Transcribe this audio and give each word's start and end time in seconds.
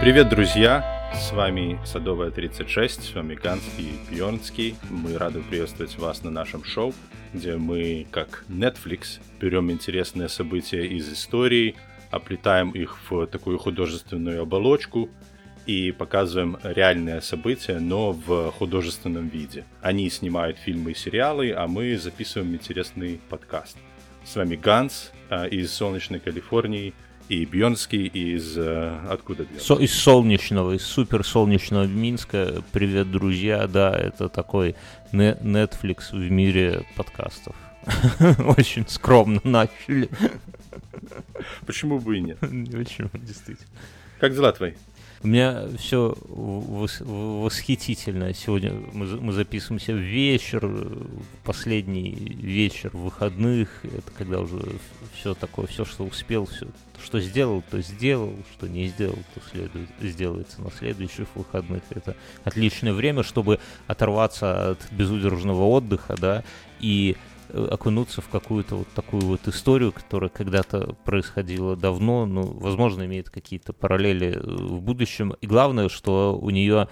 Привет, 0.00 0.28
друзья! 0.28 1.10
С 1.12 1.32
вами 1.32 1.76
Садовая 1.84 2.30
36, 2.30 3.02
с 3.02 3.14
вами 3.16 3.34
Ганс 3.34 3.64
и 3.78 3.98
Бьернский. 4.08 4.76
Мы 4.88 5.18
рады 5.18 5.40
приветствовать 5.40 5.98
вас 5.98 6.22
на 6.22 6.30
нашем 6.30 6.62
шоу, 6.62 6.94
где 7.34 7.56
мы, 7.56 8.06
как 8.12 8.44
Netflix, 8.48 9.18
берем 9.40 9.72
интересные 9.72 10.28
события 10.28 10.86
из 10.86 11.12
истории, 11.12 11.74
оплетаем 12.12 12.70
их 12.70 12.96
в 13.10 13.26
такую 13.26 13.58
художественную 13.58 14.42
оболочку 14.42 15.08
и 15.66 15.90
показываем 15.90 16.58
реальные 16.62 17.20
события, 17.20 17.80
но 17.80 18.12
в 18.12 18.52
художественном 18.52 19.26
виде. 19.26 19.64
Они 19.82 20.08
снимают 20.10 20.58
фильмы 20.58 20.92
и 20.92 20.94
сериалы, 20.94 21.50
а 21.50 21.66
мы 21.66 21.98
записываем 21.98 22.54
интересный 22.54 23.20
подкаст. 23.28 23.76
С 24.24 24.36
вами 24.36 24.54
Ганс 24.54 25.10
э, 25.28 25.48
из 25.48 25.72
солнечной 25.72 26.20
Калифорнии– 26.20 26.94
и 27.28 27.44
Бьонский 27.44 28.06
из... 28.06 28.56
Э, 28.56 29.00
откуда 29.08 29.46
Со, 29.58 29.74
из 29.74 29.92
солнечного, 29.92 30.72
из 30.72 30.82
супер 30.82 31.24
солнечного 31.24 31.84
Минска. 31.84 32.62
Привет, 32.72 33.10
друзья. 33.10 33.66
Да, 33.66 33.94
это 33.94 34.28
такой 34.28 34.74
Netflix 35.12 36.10
в 36.12 36.30
мире 36.30 36.86
подкастов. 36.96 37.54
Очень 38.56 38.86
скромно 38.88 39.40
начали. 39.44 40.08
Почему 41.66 41.98
бы 41.98 42.16
и 42.16 42.20
нет? 42.20 42.38
Почему, 42.40 43.10
действительно. 43.12 43.68
Как 44.18 44.34
дела 44.34 44.52
твои? 44.52 44.72
У 45.20 45.26
меня 45.26 45.66
все 45.78 46.14
вос, 46.28 47.00
восхитительно. 47.00 48.32
Сегодня 48.34 48.72
мы, 48.92 49.06
мы 49.20 49.32
записываемся 49.32 49.92
в 49.92 49.96
вечер, 49.96 50.70
последний 51.42 52.10
вечер 52.12 52.90
выходных. 52.92 53.84
Это 53.84 54.12
когда 54.16 54.38
уже 54.40 54.60
все 55.14 55.34
такое, 55.34 55.66
все, 55.66 55.84
что 55.84 56.04
успел, 56.04 56.46
все, 56.46 56.68
что 57.02 57.20
сделал, 57.20 57.64
то 57.68 57.80
сделал, 57.82 58.32
что 58.52 58.68
не 58.68 58.86
сделал, 58.86 59.18
то 59.34 59.40
следует, 59.50 59.88
сделается 60.00 60.62
на 60.62 60.70
следующих 60.70 61.26
выходных. 61.34 61.82
Это 61.90 62.14
отличное 62.44 62.92
время, 62.92 63.24
чтобы 63.24 63.58
оторваться 63.88 64.70
от 64.70 64.92
безудержного 64.92 65.64
отдыха, 65.64 66.14
да, 66.16 66.44
и 66.78 67.16
окунуться 67.52 68.20
в 68.20 68.28
какую-то 68.28 68.76
вот 68.76 68.88
такую 68.88 69.22
вот 69.22 69.46
историю, 69.48 69.92
которая 69.92 70.30
когда-то 70.30 70.94
происходила 71.04 71.76
давно, 71.76 72.26
ну, 72.26 72.42
возможно, 72.42 73.04
имеет 73.04 73.30
какие-то 73.30 73.72
параллели 73.72 74.34
э, 74.34 74.40
в 74.40 74.80
будущем. 74.80 75.34
И 75.40 75.46
главное, 75.46 75.88
что 75.88 76.38
у 76.40 76.50
нее 76.50 76.88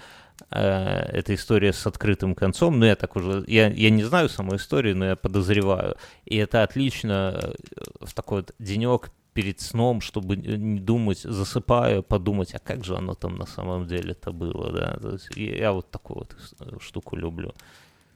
э, 0.51 0.59
эта 0.59 1.35
история 1.35 1.73
с 1.73 1.85
открытым 1.87 2.35
концом, 2.35 2.79
ну, 2.79 2.85
я 2.85 2.95
так 2.95 3.15
уже, 3.15 3.43
я, 3.47 3.69
я 3.69 3.89
не 3.89 4.03
знаю 4.03 4.29
самой 4.29 4.57
истории, 4.57 4.93
но 4.93 5.05
я 5.05 5.15
подозреваю. 5.15 5.97
И 6.25 6.37
это 6.37 6.63
отлично 6.63 7.39
э, 7.41 7.53
в 8.01 8.13
такой 8.13 8.41
вот 8.41 8.55
денек 8.59 9.11
перед 9.33 9.61
сном, 9.61 10.01
чтобы 10.01 10.35
не 10.35 10.79
думать, 10.79 11.19
засыпая, 11.19 12.01
подумать, 12.01 12.55
а 12.55 12.59
как 12.59 12.83
же 12.83 12.97
оно 12.97 13.13
там 13.13 13.35
на 13.35 13.45
самом 13.45 13.85
деле-то 13.85 14.31
было, 14.31 14.71
да. 14.71 14.99
Я 15.35 15.73
вот 15.73 15.91
такую 15.91 16.19
вот 16.19 16.81
штуку 16.81 17.15
люблю. 17.15 17.53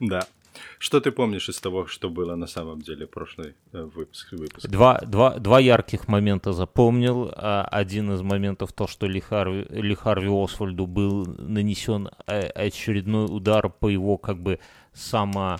Да, 0.00 0.26
что 0.78 1.00
ты 1.00 1.10
помнишь 1.10 1.48
из 1.48 1.60
того, 1.60 1.86
что 1.86 2.10
было 2.10 2.36
на 2.36 2.46
самом 2.46 2.80
деле 2.80 3.06
прошлый 3.06 3.54
э, 3.72 3.82
выпуск? 3.82 4.32
выпуск? 4.32 4.68
Два, 4.68 5.00
два, 5.00 5.38
два 5.38 5.60
ярких 5.60 6.08
момента 6.08 6.52
запомнил. 6.52 7.32
А, 7.34 7.64
один 7.64 8.12
из 8.12 8.22
моментов 8.22 8.72
то, 8.72 8.86
что 8.86 9.06
Ли 9.06 9.20
Харви, 9.20 9.66
Ли 9.70 9.94
Харви 9.94 10.30
Освальду 10.30 10.86
был 10.86 11.26
нанесен 11.26 12.08
э, 12.26 12.48
очередной 12.48 13.26
удар 13.26 13.68
по 13.68 13.88
его 13.88 14.18
как 14.18 14.38
бы 14.38 14.58
само 14.92 15.56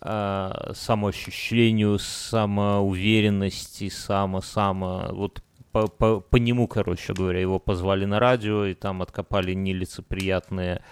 э, 0.00 0.72
самоощущению, 0.74 1.98
самоуверенности, 1.98 3.88
само-само, 3.88 5.08
вот 5.12 5.42
по, 5.74 5.88
по, 5.88 6.20
по 6.20 6.36
нему, 6.36 6.68
короче 6.68 7.12
говоря, 7.12 7.40
его 7.40 7.58
позвали 7.58 8.04
на 8.04 8.20
радио, 8.20 8.64
и 8.64 8.74
там 8.74 9.02
откопали 9.02 9.54
нелицеприятные 9.54 10.82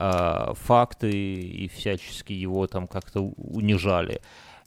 э, 0.00 0.54
факты 0.54 1.10
и 1.10 1.68
всячески 1.68 2.32
его 2.32 2.66
там 2.66 2.88
как-то 2.88 3.20
унижали. 3.20 4.20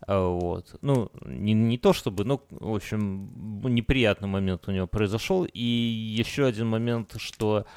А, 0.08 0.28
вот. 0.28 0.76
Ну, 0.82 1.12
не, 1.26 1.54
не 1.54 1.78
то 1.78 1.94
чтобы, 1.94 2.24
ну, 2.24 2.42
в 2.50 2.76
общем, 2.76 3.30
неприятный 3.64 4.28
момент 4.28 4.68
у 4.68 4.72
него 4.72 4.88
произошел. 4.88 5.46
И 5.46 5.62
еще 5.62 6.46
один 6.46 6.68
момент, 6.68 7.16
что 7.18 7.66
Э, 7.66 7.68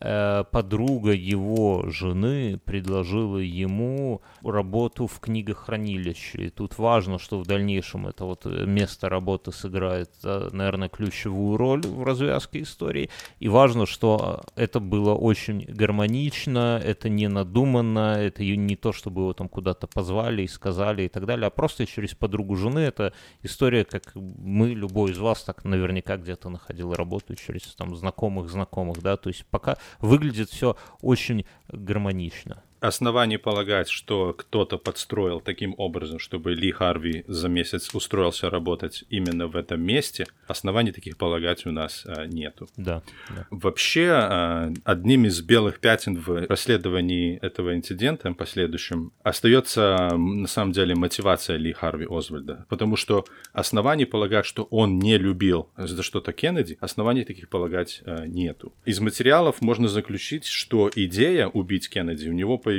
подруга 0.00 1.12
его 1.12 1.84
жены 1.90 2.58
предложила 2.64 3.36
ему 3.36 4.22
работу 4.42 5.06
в 5.06 5.20
книгохранилище. 5.20 6.46
И 6.46 6.50
тут 6.50 6.78
важно, 6.78 7.18
что 7.18 7.38
в 7.38 7.46
дальнейшем 7.46 8.06
это 8.06 8.24
вот 8.24 8.46
место 8.46 9.08
работы 9.08 9.52
сыграет, 9.52 10.10
э, 10.24 10.48
наверное, 10.52 10.88
ключевую 10.88 11.56
роль 11.56 11.82
в 11.82 12.02
развязке 12.02 12.62
истории. 12.62 13.10
И 13.40 13.48
важно, 13.48 13.86
что 13.86 14.42
это 14.56 14.80
было 14.80 15.14
очень 15.14 15.64
гармонично, 15.68 16.80
это 16.82 17.08
не 17.08 17.28
надуманно, 17.28 18.16
это 18.18 18.42
не 18.42 18.76
то, 18.76 18.92
чтобы 18.92 19.22
его 19.22 19.32
там 19.34 19.48
куда-то 19.48 19.86
позвали 19.86 20.42
и 20.42 20.48
сказали 20.48 21.02
и 21.02 21.08
так 21.08 21.26
далее, 21.26 21.46
а 21.46 21.50
просто 21.50 21.86
через 21.86 22.14
подругу 22.14 22.56
жены. 22.56 22.80
Это 22.80 23.12
история, 23.42 23.84
как 23.84 24.14
мы, 24.14 24.68
любой 24.70 25.12
из 25.12 25.18
вас, 25.18 25.42
так 25.44 25.64
наверняка 25.64 26.16
где-то 26.16 26.48
находил 26.48 26.94
работу 26.94 27.34
через 27.34 27.62
там 27.74 27.94
знакомых 27.96 28.48
знакомых, 28.50 29.02
да, 29.02 29.16
то 29.16 29.28
есть 29.28 29.44
пока 29.50 29.76
выглядит 30.00 30.50
все 30.50 30.76
очень 31.00 31.44
гармонично 31.68 32.62
оснований 32.80 33.36
полагать, 33.36 33.88
что 33.88 34.32
кто-то 34.32 34.78
подстроил 34.78 35.40
таким 35.40 35.74
образом, 35.76 36.18
чтобы 36.18 36.54
Ли 36.54 36.72
Харви 36.72 37.24
за 37.28 37.48
месяц 37.48 37.94
устроился 37.94 38.50
работать 38.50 39.04
именно 39.10 39.46
в 39.46 39.56
этом 39.56 39.80
месте, 39.82 40.26
оснований 40.46 40.92
таких 40.92 41.16
полагать 41.16 41.66
у 41.66 41.70
нас 41.70 42.04
а, 42.06 42.26
нету. 42.26 42.68
Да, 42.76 43.02
да. 43.28 43.46
Вообще, 43.50 44.10
а, 44.10 44.72
одним 44.84 45.26
из 45.26 45.40
белых 45.42 45.80
пятен 45.80 46.16
в 46.16 46.46
расследовании 46.46 47.38
этого 47.42 47.74
инцидента 47.74 48.32
последующем 48.32 49.12
остается 49.22 50.10
на 50.16 50.46
самом 50.46 50.72
деле 50.72 50.94
мотивация 50.94 51.56
Ли 51.56 51.72
Харви 51.72 52.06
Озвальда, 52.08 52.64
потому 52.68 52.96
что 52.96 53.26
оснований 53.52 54.06
полагать, 54.06 54.46
что 54.46 54.64
он 54.70 54.98
не 54.98 55.18
любил 55.18 55.68
за 55.76 56.02
что-то 56.02 56.32
Кеннеди, 56.32 56.78
оснований 56.80 57.24
таких 57.24 57.48
полагать 57.48 58.02
а, 58.06 58.26
нету. 58.26 58.72
Из 58.86 59.00
материалов 59.00 59.60
можно 59.60 59.88
заключить, 59.88 60.46
что 60.46 60.90
идея 60.94 61.48
убить 61.48 61.90
Кеннеди 61.90 62.28
у 62.28 62.32
него 62.32 62.56
появилась 62.56 62.69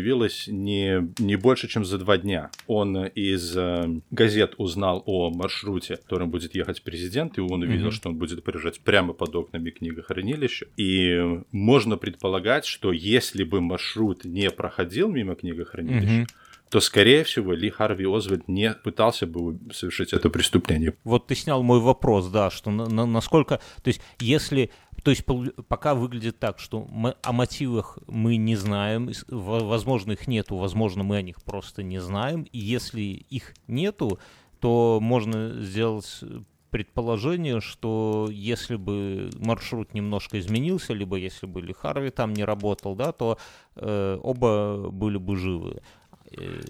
не, 0.47 1.09
не 1.19 1.35
больше, 1.35 1.67
чем 1.67 1.85
за 1.85 1.97
два 1.97 2.17
дня. 2.17 2.51
Он 2.67 3.05
из 3.05 3.55
э, 3.55 4.01
газет 4.11 4.55
узнал 4.57 5.03
о 5.05 5.29
маршруте, 5.29 5.97
которым 5.97 6.29
будет 6.29 6.55
ехать 6.55 6.81
президент, 6.83 7.37
и 7.37 7.41
он 7.41 7.61
увидел, 7.61 7.87
mm-hmm. 7.87 7.91
что 7.91 8.09
он 8.09 8.15
будет 8.15 8.43
приезжать 8.43 8.79
прямо 8.81 9.13
под 9.13 9.35
окнами 9.35 9.69
книгохранилища. 9.69 10.67
И 10.77 11.41
можно 11.51 11.97
предполагать, 11.97 12.65
что 12.65 12.91
если 12.91 13.43
бы 13.43 13.61
маршрут 13.61 14.25
не 14.25 14.49
проходил 14.49 15.09
мимо 15.09 15.35
книгохранилища, 15.35 16.21
mm-hmm 16.21 16.27
то, 16.71 16.79
скорее 16.79 17.25
всего, 17.25 17.51
Ли 17.51 17.69
Харви 17.69 18.05
Озвальд 18.05 18.47
не 18.47 18.73
пытался 18.73 19.27
бы 19.27 19.59
совершить 19.73 20.13
это 20.13 20.29
преступление. 20.29 20.93
Вот 21.03 21.27
ты 21.27 21.35
снял 21.35 21.61
мой 21.63 21.81
вопрос, 21.81 22.29
да, 22.29 22.49
что 22.49 22.71
на, 22.71 22.87
на, 22.87 23.05
насколько... 23.05 23.59
То 23.83 23.87
есть, 23.89 24.01
если 24.21 24.71
то 25.03 25.11
есть 25.11 25.25
пока 25.67 25.95
выглядит 25.95 26.39
так, 26.39 26.59
что 26.59 26.85
мы 26.89 27.15
о 27.23 27.31
мотивах 27.31 27.97
мы 28.07 28.35
не 28.35 28.55
знаем, 28.55 29.11
возможно 29.27 30.13
их 30.13 30.27
нету, 30.27 30.57
возможно 30.57 31.03
мы 31.03 31.17
о 31.17 31.21
них 31.21 31.41
просто 31.43 31.83
не 31.83 31.99
знаем, 31.99 32.43
и 32.51 32.59
если 32.59 33.01
их 33.01 33.53
нету, 33.67 34.19
то 34.59 34.99
можно 35.01 35.61
сделать 35.61 36.23
предположение, 36.69 37.59
что 37.59 38.29
если 38.31 38.77
бы 38.77 39.29
маршрут 39.37 39.93
немножко 39.93 40.39
изменился, 40.39 40.93
либо 40.93 41.17
если 41.17 41.45
бы 41.45 41.61
Ли 41.61 41.73
Харви 41.73 42.09
там 42.09 42.33
не 42.33 42.45
работал, 42.45 42.95
да, 42.95 43.11
то 43.11 43.37
э, 43.75 44.19
оба 44.23 44.89
были 44.89 45.17
бы 45.17 45.35
живы. 45.35 45.81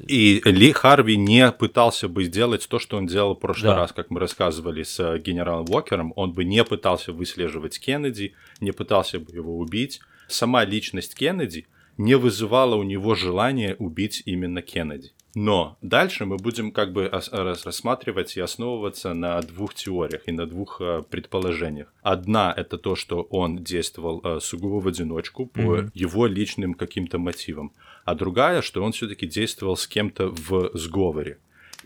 И 0.08 0.42
Ли 0.44 0.72
Харви 0.72 1.18
не 1.18 1.52
пытался 1.52 2.08
бы 2.08 2.24
сделать 2.24 2.68
то, 2.68 2.80
что 2.80 2.98
он 2.98 3.06
делал 3.06 3.36
в 3.36 3.40
прошлый 3.40 3.74
да. 3.74 3.78
раз, 3.78 3.92
как 3.92 4.10
мы 4.10 4.20
рассказывали 4.20 4.82
с 4.82 5.00
э, 5.00 5.20
генералом 5.20 5.68
Уокером. 5.70 6.14
Он 6.16 6.34
бы 6.34 6.44
не 6.44 6.64
пытался 6.64 7.14
выслеживать 7.14 7.80
Кеннеди, 7.80 8.34
не 8.60 8.72
пытался 8.72 9.20
бы 9.20 9.32
его 9.32 9.60
убить. 9.60 10.00
Сама 10.28 10.66
личность 10.66 11.14
Кеннеди 11.14 11.68
не 11.98 12.16
вызывала 12.16 12.76
у 12.76 12.84
него 12.84 13.14
желания 13.14 13.76
убить 13.78 14.24
именно 14.26 14.64
Кеннеди. 14.64 15.12
Но 15.34 15.78
дальше 15.82 16.26
мы 16.26 16.38
будем 16.38 16.72
как 16.72 16.92
бы 16.92 17.10
рассматривать 17.10 18.36
и 18.36 18.42
основываться 18.42 19.14
на 19.14 19.42
двух 19.42 19.74
теориях 19.74 20.24
и 20.26 20.32
на 20.32 20.46
двух 20.46 20.82
э, 20.82 21.04
предположениях. 21.10 21.94
Одна 22.02 22.54
это 22.56 22.78
то, 22.78 22.96
что 22.96 23.22
он 23.22 23.64
действовал 23.64 24.22
э, 24.24 24.40
сугубо 24.42 24.84
в 24.84 24.88
одиночку 24.88 25.46
по 25.46 25.60
mm-hmm. 25.60 25.92
его 25.94 26.26
личным 26.28 26.74
каким-то 26.74 27.18
мотивам 27.18 27.72
а 28.06 28.16
другая, 28.16 28.62
что 28.62 28.84
он 28.84 28.92
все-таки 28.92 29.28
действовал 29.28 29.76
с 29.76 29.88
кем-то 29.88 30.30
в 30.30 30.72
сговоре. 30.74 31.38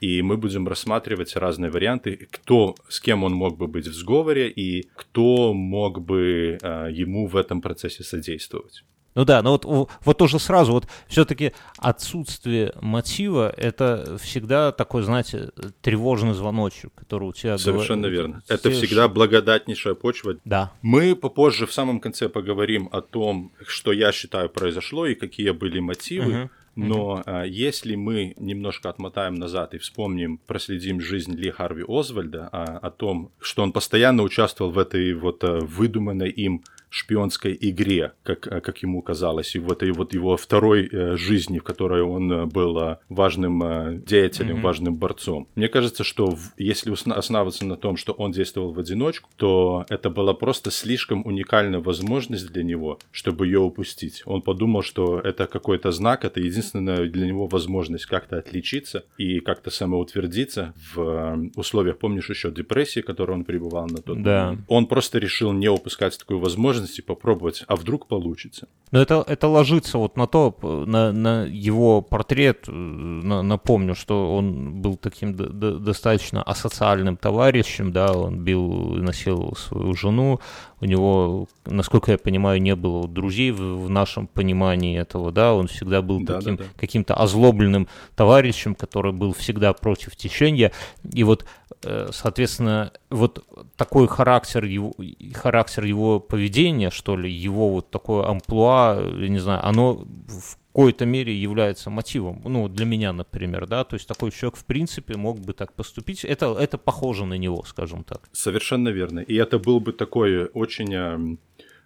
И 0.01 0.21
мы 0.21 0.37
будем 0.37 0.67
рассматривать 0.67 1.35
разные 1.35 1.71
варианты, 1.71 2.27
кто, 2.31 2.75
с 2.89 2.99
кем 2.99 3.23
он 3.23 3.33
мог 3.33 3.57
бы 3.57 3.67
быть 3.67 3.87
в 3.87 3.93
сговоре 3.93 4.49
и 4.49 4.89
кто 4.95 5.53
мог 5.53 6.01
бы 6.01 6.57
э, 6.61 6.89
ему 6.91 7.27
в 7.27 7.37
этом 7.37 7.61
процессе 7.61 8.03
содействовать. 8.03 8.83
Ну 9.15 9.23
да, 9.23 9.41
но 9.41 9.51
вот, 9.51 9.89
вот 10.03 10.17
тоже 10.17 10.39
сразу, 10.39 10.73
вот 10.73 10.87
все-таки 11.07 11.53
отсутствие 11.77 12.73
мотива– 12.81 13.49
это 13.57 14.17
всегда 14.21 14.73
такой, 14.73 15.03
знаете, 15.03 15.51
тревожный 15.81 16.33
звоночек, 16.33 16.93
который 16.93 17.29
у 17.29 17.33
тебя... 17.33 17.57
Совершенно 17.57 18.09
говорит, 18.09 18.19
верно. 18.19 18.43
Это 18.49 18.69
всегда 18.71 19.07
благодатнейшая 19.07 19.95
почва. 19.95 20.35
Да. 20.43 20.73
Мы 20.81 21.15
попозже 21.15 21.65
в 21.65 21.73
самом 21.73 22.01
конце 22.01 22.27
поговорим 22.27 22.89
о 22.91 23.01
том, 23.01 23.53
что 23.65 23.93
я 23.93 24.11
считаю 24.11 24.49
произошло 24.49 25.05
и 25.05 25.15
какие 25.15 25.51
были 25.51 25.79
мотивы. 25.79 26.43
Угу. 26.43 26.49
Но 26.75 27.23
mm-hmm. 27.25 27.47
если 27.47 27.95
мы 27.95 28.33
немножко 28.37 28.89
отмотаем 28.89 29.35
назад 29.35 29.73
и 29.73 29.77
вспомним, 29.77 30.39
проследим 30.45 30.99
жизнь 30.99 31.33
Ли 31.33 31.49
Харви 31.49 31.85
Озвальда, 31.87 32.49
а, 32.51 32.63
о 32.79 32.91
том, 32.91 33.31
что 33.39 33.63
он 33.63 33.71
постоянно 33.71 34.23
участвовал 34.23 34.71
в 34.71 34.77
этой 34.77 35.13
вот 35.13 35.43
а, 35.43 35.59
выдуманной 35.61 36.29
им 36.29 36.63
шпионской 36.95 37.57
игре, 37.59 38.13
как, 38.23 38.47
э, 38.47 38.61
как 38.61 38.77
ему 38.83 39.01
казалось, 39.01 39.55
и 39.55 39.59
в 39.59 39.71
этой 39.71 39.91
вот 39.91 40.13
его 40.13 40.37
второй 40.37 40.87
э, 40.87 41.17
жизни, 41.17 41.59
в 41.59 41.63
которой 41.63 42.01
он 42.01 42.31
э, 42.31 42.45
был 42.45 42.77
э, 42.79 42.97
важным 43.09 43.61
э, 43.63 44.01
деятелем, 44.05 44.57
mm-hmm. 44.57 44.61
важным 44.61 44.95
борцом. 44.95 45.47
Мне 45.55 45.67
кажется, 45.67 46.03
что 46.03 46.27
в, 46.27 46.53
если 46.57 46.91
основываться 47.11 47.65
на 47.65 47.75
том, 47.75 47.97
что 47.97 48.13
он 48.13 48.31
действовал 48.31 48.71
в 48.71 48.79
одиночку, 48.79 49.29
то 49.35 49.85
это 49.89 50.09
была 50.09 50.33
просто 50.33 50.71
слишком 50.71 51.25
уникальная 51.25 51.81
возможность 51.81 52.51
для 52.53 52.63
него, 52.63 52.99
чтобы 53.11 53.47
ее 53.47 53.59
упустить. 53.59 54.23
Он 54.25 54.41
подумал, 54.41 54.81
что 54.81 55.19
это 55.19 55.47
какой-то 55.47 55.91
знак, 55.91 56.23
это 56.23 56.39
единственная 56.39 57.09
для 57.09 57.27
него 57.27 57.47
возможность 57.47 58.05
как-то 58.05 58.37
отличиться 58.37 59.03
и 59.17 59.39
как-то 59.41 59.69
самоутвердиться 59.69 60.73
в 60.93 61.49
условиях, 61.55 61.97
помнишь 61.97 62.29
еще 62.29 62.51
депрессии, 62.51 63.01
в 63.01 63.05
которой 63.05 63.31
он 63.31 63.43
пребывал 63.43 63.87
на 63.87 63.97
тот 63.97 64.23
да. 64.23 64.45
момент. 64.45 64.65
Он 64.67 64.85
просто 64.87 65.19
решил 65.19 65.51
не 65.51 65.67
упускать 65.67 66.17
такую 66.17 66.39
возможность 66.39 66.84
возможности 66.85 67.01
попробовать, 67.01 67.63
а 67.67 67.75
вдруг 67.75 68.07
получится. 68.07 68.67
Но 68.91 68.99
это, 69.01 69.23
это 69.27 69.47
ложится 69.47 69.97
вот 69.97 70.17
на 70.17 70.27
то, 70.27 70.55
на, 70.87 71.11
на 71.11 71.45
его 71.45 72.01
портрет, 72.01 72.67
на, 72.67 73.41
напомню, 73.41 73.95
что 73.95 74.35
он 74.35 74.81
был 74.81 74.95
таким 74.97 75.33
д- 75.33 75.49
д- 75.49 75.79
достаточно 75.79 76.43
асоциальным 76.43 77.17
товарищем, 77.17 77.91
да, 77.91 78.11
он 78.11 78.43
бил 78.43 78.95
насиловал 79.01 79.55
свою 79.55 79.95
жену, 79.95 80.39
у 80.85 80.87
него, 80.87 81.47
насколько 81.65 82.11
я 82.11 82.17
понимаю, 82.17 82.61
не 82.61 82.75
было 82.75 83.07
друзей 83.07 83.51
в, 83.51 83.85
в 83.85 83.89
нашем 83.89 84.27
понимании 84.27 84.99
этого, 84.99 85.31
да, 85.31 85.53
он 85.53 85.67
всегда 85.67 86.01
был 86.01 86.19
да, 86.21 86.35
таким, 86.35 86.55
да, 86.57 86.63
да. 86.63 86.69
каким-то 86.77 87.15
озлобленным 87.15 87.87
товарищем, 88.15 88.75
который 88.75 89.11
был 89.11 89.33
всегда 89.33 89.73
против 89.73 90.15
течения, 90.15 90.71
и 91.03 91.23
вот, 91.23 91.45
э, 91.83 92.09
соответственно, 92.13 92.91
вот 93.09 93.43
такой 93.75 94.07
характер 94.07 94.63
его, 94.65 94.93
характер 95.33 95.85
его 95.85 96.19
поведения, 96.19 96.91
что 96.91 97.17
ли, 97.17 97.31
его 97.31 97.69
вот 97.69 97.89
такое 97.89 98.27
амплуа, 98.27 99.01
я 99.17 99.27
не 99.27 99.39
знаю, 99.39 99.65
оно 99.65 100.05
в 100.27 100.57
какой-то 100.75 101.05
мере 101.05 101.33
является 101.33 101.89
мотивом. 101.89 102.41
Ну, 102.43 102.67
для 102.67 102.85
меня, 102.85 103.13
например, 103.13 103.65
да, 103.65 103.83
то 103.83 103.95
есть 103.95 104.07
такой 104.07 104.31
человек, 104.31 104.57
в 104.57 104.65
принципе, 104.65 105.15
мог 105.15 105.39
бы 105.39 105.53
так 105.53 105.71
поступить. 105.73 106.25
Это, 106.25 106.57
это 106.59 106.77
похоже 106.77 107.25
на 107.25 107.37
него, 107.37 107.63
скажем 107.65 108.03
так. 108.03 108.19
Совершенно 108.33 108.89
верно. 108.89 109.21
И 109.21 109.35
это 109.35 109.57
был 109.57 109.79
бы 109.79 109.93
такой 109.93 110.45
очень 110.53 110.93
э, 110.93 111.37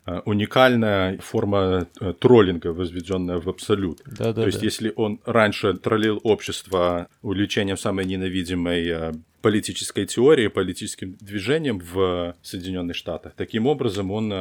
э, 0.07 0.21
уникальная 0.25 1.19
форма 1.19 1.87
э, 2.01 2.13
троллинга, 2.13 2.73
возведенная 2.73 3.37
в 3.37 3.47
абсолют. 3.47 4.01
Да, 4.07 4.33
да, 4.33 4.41
То 4.41 4.47
есть, 4.47 4.59
да. 4.59 4.65
если 4.65 4.91
он 4.95 5.19
раньше 5.25 5.73
троллил 5.73 6.19
общество 6.23 7.07
увлечением 7.21 7.77
самой 7.77 8.05
ненавидимой 8.05 9.13
политической 9.43 10.07
теории, 10.07 10.47
политическим 10.47 11.15
движением 11.21 11.79
в 11.79 12.33
Соединенных 12.41 12.95
Штатах, 12.95 13.33
таким 13.35 13.67
образом 13.67 14.09
он 14.09 14.33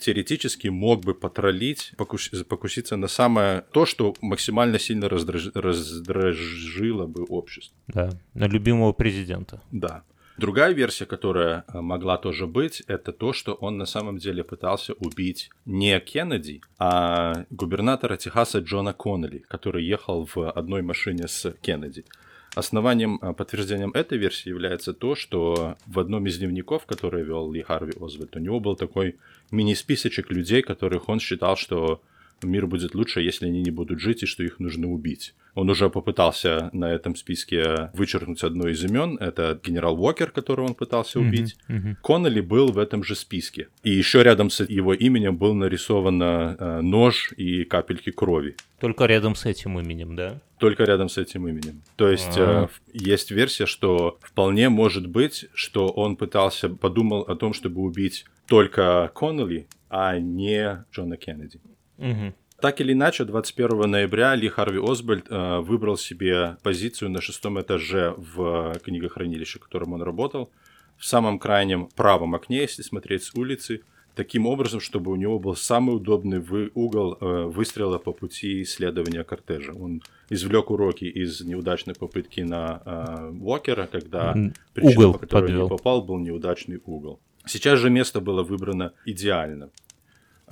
теоретически 0.00 0.68
мог 0.68 1.04
бы 1.04 1.14
потроллить, 1.14 1.92
покус, 1.96 2.30
покуситься 2.48 2.96
на 2.96 3.08
самое 3.08 3.64
то, 3.72 3.86
что 3.86 4.14
максимально 4.20 4.78
сильно 4.78 5.08
раздраж, 5.08 5.50
раздражило 5.54 7.06
бы 7.06 7.24
общество. 7.24 7.76
Да, 7.88 8.10
на 8.34 8.48
любимого 8.48 8.92
президента. 8.92 9.62
Да. 9.70 10.02
Другая 10.40 10.72
версия, 10.72 11.04
которая 11.04 11.64
э, 11.68 11.80
могла 11.80 12.16
тоже 12.16 12.46
быть, 12.46 12.82
это 12.86 13.12
то, 13.12 13.34
что 13.34 13.52
он 13.52 13.76
на 13.76 13.84
самом 13.84 14.16
деле 14.16 14.42
пытался 14.42 14.94
убить 14.94 15.50
не 15.66 16.00
Кеннеди, 16.00 16.62
а 16.78 17.44
губернатора 17.50 18.16
Техаса 18.16 18.60
Джона 18.60 18.94
Коннелли, 18.94 19.44
который 19.48 19.84
ехал 19.84 20.26
в 20.34 20.50
одной 20.50 20.80
машине 20.80 21.28
с 21.28 21.52
Кеннеди. 21.60 22.06
Основанием, 22.54 23.18
а, 23.22 23.32
подтверждением 23.32 23.92
этой 23.92 24.18
версии 24.18 24.48
является 24.48 24.92
то, 24.92 25.14
что 25.14 25.76
в 25.86 25.98
одном 26.00 26.26
из 26.26 26.38
дневников, 26.38 26.84
который 26.84 27.22
вел 27.22 27.52
Ли 27.52 27.62
Харви 27.62 27.92
Озвальд, 28.00 28.34
у 28.34 28.40
него 28.40 28.58
был 28.58 28.74
такой 28.74 29.16
мини-списочек 29.52 30.30
людей, 30.30 30.62
которых 30.62 31.08
он 31.08 31.20
считал, 31.20 31.56
что 31.56 32.00
мир 32.42 32.66
будет 32.66 32.94
лучше, 32.94 33.20
если 33.20 33.46
они 33.46 33.62
не 33.62 33.70
будут 33.70 34.00
жить 34.00 34.24
и 34.24 34.26
что 34.26 34.42
их 34.42 34.58
нужно 34.58 34.90
убить. 34.90 35.34
Он 35.54 35.70
уже 35.70 35.90
попытался 35.90 36.70
на 36.72 36.92
этом 36.92 37.16
списке 37.16 37.90
вычеркнуть 37.94 38.42
одно 38.44 38.68
из 38.68 38.84
имен. 38.84 39.16
Это 39.18 39.58
генерал 39.62 40.00
Уокер, 40.00 40.30
которого 40.30 40.66
он 40.66 40.74
пытался 40.74 41.20
убить. 41.20 41.56
Mm-hmm, 41.68 41.76
mm-hmm. 41.76 41.96
Коннелли 42.02 42.40
был 42.40 42.72
в 42.72 42.78
этом 42.78 43.02
же 43.04 43.14
списке. 43.14 43.68
И 43.82 43.90
еще 43.90 44.22
рядом 44.22 44.50
с 44.50 44.64
его 44.64 44.94
именем 44.94 45.36
был 45.36 45.54
нарисован 45.54 46.22
э, 46.22 46.80
нож 46.80 47.32
и 47.36 47.64
капельки 47.64 48.10
крови. 48.10 48.56
Только 48.78 49.06
рядом 49.06 49.34
с 49.34 49.46
этим 49.46 49.78
именем, 49.78 50.16
да? 50.16 50.40
Только 50.58 50.84
рядом 50.84 51.08
с 51.08 51.18
этим 51.18 51.48
именем. 51.48 51.82
То 51.96 52.10
есть 52.10 52.36
э, 52.36 52.68
есть 52.92 53.30
версия, 53.30 53.66
что 53.66 54.18
вполне 54.22 54.68
может 54.68 55.06
быть, 55.06 55.46
что 55.54 55.88
он 55.88 56.16
пытался, 56.16 56.68
подумал 56.68 57.22
о 57.22 57.34
том, 57.36 57.52
чтобы 57.52 57.82
убить 57.82 58.24
только 58.46 59.10
Коннелли, 59.14 59.66
а 59.88 60.18
не 60.18 60.84
Джона 60.92 61.16
Кеннеди. 61.16 61.60
Угу. 61.98 62.34
Так 62.60 62.80
или 62.80 62.92
иначе, 62.92 63.24
21 63.24 63.90
ноября 63.90 64.34
Ли 64.34 64.48
Харви 64.48 64.80
Осбальд 64.82 65.26
э, 65.30 65.60
выбрал 65.60 65.96
себе 65.96 66.58
позицию 66.62 67.10
на 67.10 67.20
шестом 67.22 67.60
этаже 67.60 68.14
в 68.16 68.78
книгохранилище, 68.84 69.58
в 69.58 69.62
котором 69.62 69.94
он 69.94 70.02
работал, 70.02 70.50
в 70.98 71.06
самом 71.06 71.38
крайнем 71.38 71.88
правом 71.96 72.34
окне, 72.34 72.58
если 72.58 72.82
смотреть 72.82 73.24
с 73.24 73.34
улицы, 73.34 73.80
таким 74.14 74.46
образом, 74.46 74.80
чтобы 74.80 75.10
у 75.10 75.16
него 75.16 75.38
был 75.38 75.56
самый 75.56 75.96
удобный 75.96 76.40
вы, 76.40 76.70
угол 76.74 77.16
э, 77.18 77.44
выстрела 77.44 77.96
по 77.98 78.12
пути 78.12 78.62
исследования 78.62 79.24
кортежа. 79.24 79.72
Он 79.72 80.02
извлек 80.28 80.70
уроки 80.70 81.04
из 81.04 81.40
неудачной 81.40 81.94
попытки 81.94 82.42
на 82.42 82.82
э, 82.84 83.32
Уокера, 83.40 83.86
когда 83.86 84.34
причина, 84.74 85.00
угол 85.00 85.12
по 85.14 85.18
которой 85.20 85.42
подвел. 85.42 85.58
он 85.60 85.64
не 85.64 85.68
попал, 85.70 86.02
был 86.02 86.18
неудачный 86.18 86.80
угол. 86.84 87.20
Сейчас 87.46 87.78
же 87.78 87.88
место 87.88 88.20
было 88.20 88.42
выбрано 88.42 88.92
идеально. 89.06 89.70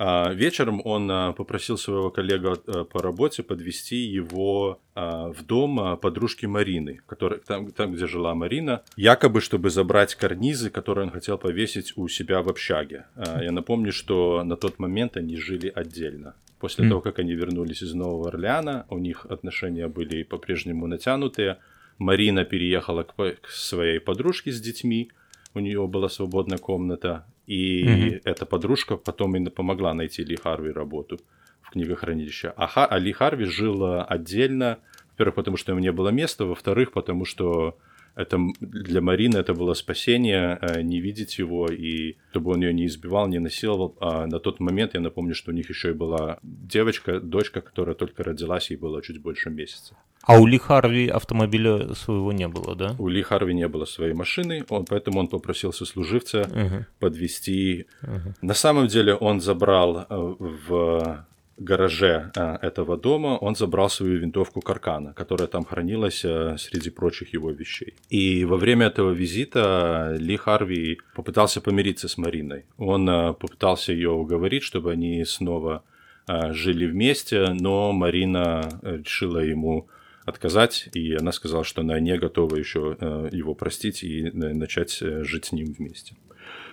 А, 0.01 0.31
вечером 0.31 0.81
он 0.85 1.11
а, 1.11 1.33
попросил 1.33 1.77
своего 1.77 2.09
коллегу 2.09 2.53
а, 2.53 2.85
по 2.85 3.01
работе 3.01 3.43
подвести 3.43 3.97
его 3.97 4.79
в 4.95 5.45
дом 5.45 5.97
подружки 5.97 6.45
Марины, 6.45 6.99
который, 7.05 7.39
там, 7.39 7.71
там, 7.71 7.93
где 7.93 8.05
жила 8.05 8.35
Марина, 8.35 8.83
якобы, 8.97 9.39
чтобы 9.39 9.69
забрать 9.69 10.15
карнизы, 10.15 10.69
которые 10.69 11.05
он 11.05 11.11
хотел 11.11 11.37
повесить 11.37 11.93
у 11.95 12.09
себя 12.09 12.41
в 12.41 12.49
общаге. 12.49 13.05
Я 13.15 13.53
напомню, 13.53 13.93
что 13.93 14.43
на 14.43 14.57
тот 14.57 14.77
момент 14.77 15.15
они 15.15 15.37
жили 15.37 15.71
отдельно. 15.73 16.35
После 16.59 16.85
mm. 16.85 16.89
того, 16.89 16.99
как 16.99 17.19
они 17.19 17.33
вернулись 17.33 17.81
из 17.81 17.93
Нового 17.93 18.27
Орлеана, 18.27 18.85
у 18.89 18.97
них 18.97 19.25
отношения 19.25 19.87
были 19.87 20.23
по-прежнему 20.23 20.85
натянутые. 20.85 21.59
Марина 21.97 22.43
переехала 22.43 23.03
к, 23.03 23.13
к 23.15 23.47
своей 23.47 23.99
подружке 23.99 24.51
с 24.51 24.59
детьми, 24.59 25.11
у 25.53 25.59
нее 25.59 25.87
была 25.87 26.09
свободная 26.09 26.57
комната, 26.57 27.25
и 27.49 27.83
mm-hmm. 27.83 28.21
эта 28.25 28.45
подружка 28.45 28.95
потом 28.95 29.35
и 29.35 29.49
помогла 29.49 29.93
найти 29.95 30.23
Ли 30.23 30.35
Харви 30.35 30.71
работу 30.71 31.19
в 31.61 31.71
книгохранилище. 31.71 32.53
А, 32.55 32.67
Ха, 32.67 32.85
а 32.85 32.99
Ли 32.99 33.11
Харви 33.11 33.45
жил 33.45 34.03
отдельно, 34.07 34.77
во-первых, 35.11 35.35
потому 35.35 35.57
что 35.57 35.71
ему 35.71 35.81
не 35.81 35.91
было 35.91 36.09
места, 36.09 36.45
во-вторых, 36.45 36.91
потому 36.91 37.25
что 37.25 37.75
это 38.19 38.37
для 38.59 39.01
Марины 39.01 39.37
это 39.37 39.53
было 39.53 39.73
спасение, 39.73 40.57
э, 40.61 40.81
не 40.81 40.99
видеть 40.99 41.39
его, 41.39 41.67
и 41.67 42.15
чтобы 42.31 42.51
он 42.51 42.61
ее 42.61 42.73
не 42.73 42.85
избивал, 42.85 43.27
не 43.27 43.39
насиловал. 43.39 43.95
А 44.01 44.27
на 44.27 44.39
тот 44.39 44.59
момент, 44.59 44.93
я 44.93 44.99
напомню, 44.99 45.33
что 45.33 45.51
у 45.51 45.53
них 45.53 45.69
еще 45.69 45.89
и 45.89 45.93
была 45.93 46.37
девочка, 46.43 47.19
дочка, 47.19 47.61
которая 47.61 47.95
только 47.95 48.23
родилась, 48.23 48.71
ей 48.71 48.77
было 48.77 49.01
чуть 49.01 49.21
больше 49.21 49.49
месяца. 49.49 49.95
А 50.23 50.39
у 50.39 50.45
Ли 50.45 50.57
Харви 50.57 51.07
автомобиля 51.07 51.93
своего 51.95 52.33
не 52.33 52.47
было, 52.47 52.75
да? 52.75 52.95
У 52.99 53.07
Ли 53.07 53.21
Харви 53.21 53.53
не 53.53 53.67
было 53.67 53.85
своей 53.85 54.13
машины, 54.13 54.65
он, 54.69 54.85
поэтому 54.85 55.19
он 55.19 55.27
попросил 55.27 55.71
сослуживца 55.71 56.41
uh-huh. 56.41 56.85
подвести. 56.99 57.85
Uh-huh. 58.03 58.33
На 58.41 58.53
самом 58.53 58.87
деле 58.87 59.13
он 59.13 59.39
забрал 59.39 59.97
э, 59.97 60.05
в 60.09 61.25
гараже 61.59 62.31
а, 62.35 62.57
этого 62.61 62.97
дома 62.97 63.37
он 63.37 63.55
забрал 63.55 63.89
свою 63.89 64.17
винтовку 64.19 64.61
Каркана, 64.61 65.13
которая 65.13 65.47
там 65.47 65.65
хранилась 65.65 66.23
а, 66.25 66.55
среди 66.57 66.89
прочих 66.89 67.33
его 67.33 67.51
вещей. 67.51 67.93
И 68.09 68.45
во 68.45 68.57
время 68.57 68.87
этого 68.87 69.11
визита 69.11 70.15
Ли 70.17 70.37
Харви 70.37 70.99
попытался 71.15 71.61
помириться 71.61 72.07
с 72.07 72.17
Мариной. 72.17 72.65
Он 72.77 73.09
а, 73.09 73.33
попытался 73.33 73.93
ее 73.93 74.11
уговорить, 74.11 74.63
чтобы 74.63 74.91
они 74.91 75.23
снова 75.25 75.83
жили 76.51 76.85
вместе, 76.85 77.55
но 77.59 77.91
Марина 77.91 78.69
решила 78.83 79.39
ему 79.39 79.87
отказать, 80.25 80.87
и 80.93 81.15
она 81.15 81.31
сказала, 81.31 81.63
что 81.63 81.81
она 81.81 81.99
не 81.99 82.15
готова 82.19 82.55
еще 82.55 82.95
его 83.31 83.55
простить 83.55 84.03
и 84.03 84.29
начать 84.31 84.99
жить 84.99 85.45
с 85.45 85.51
ним 85.53 85.73
вместе. 85.73 86.13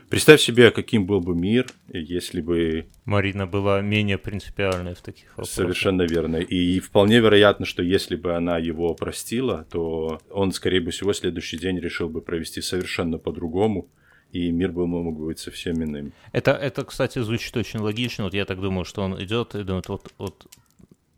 Представь 0.09 0.41
себе, 0.41 0.71
каким 0.71 1.05
был 1.07 1.21
бы 1.21 1.35
мир, 1.35 1.67
если 1.89 2.41
бы... 2.41 2.87
Марина 3.05 3.47
была 3.47 3.81
менее 3.81 4.19
принципиальной 4.19 4.95
в 4.95 5.01
таких 5.01 5.31
вопросах. 5.31 5.55
Совершенно 5.55 6.03
верно. 6.03 6.37
И 6.37 6.79
вполне 6.79 7.19
вероятно, 7.19 7.67
что 7.67 7.83
если 7.83 8.15
бы 8.15 8.35
она 8.35 8.59
его 8.59 8.95
простила, 8.95 9.67
то 9.71 10.21
он, 10.31 10.53
скорее 10.53 10.89
всего, 10.91 11.13
следующий 11.13 11.59
день 11.59 11.81
решил 11.81 12.09
бы 12.09 12.21
провести 12.21 12.63
совершенно 12.63 13.19
по-другому, 13.19 13.89
и 14.31 14.51
мир 14.51 14.73
бы 14.73 14.87
мог 14.87 15.19
быть 15.19 15.39
совсем 15.39 15.83
иным. 15.83 16.13
Это, 16.33 16.53
это, 16.53 16.85
кстати, 16.85 17.19
звучит 17.21 17.57
очень 17.57 17.81
логично. 17.81 18.25
Вот 18.25 18.35
я 18.35 18.45
так 18.45 18.61
думаю, 18.61 18.85
что 18.85 19.03
он 19.03 19.23
идет 19.23 19.55
и 19.55 19.65
думает, 19.65 19.89
вот, 19.89 20.13
вот 20.19 20.47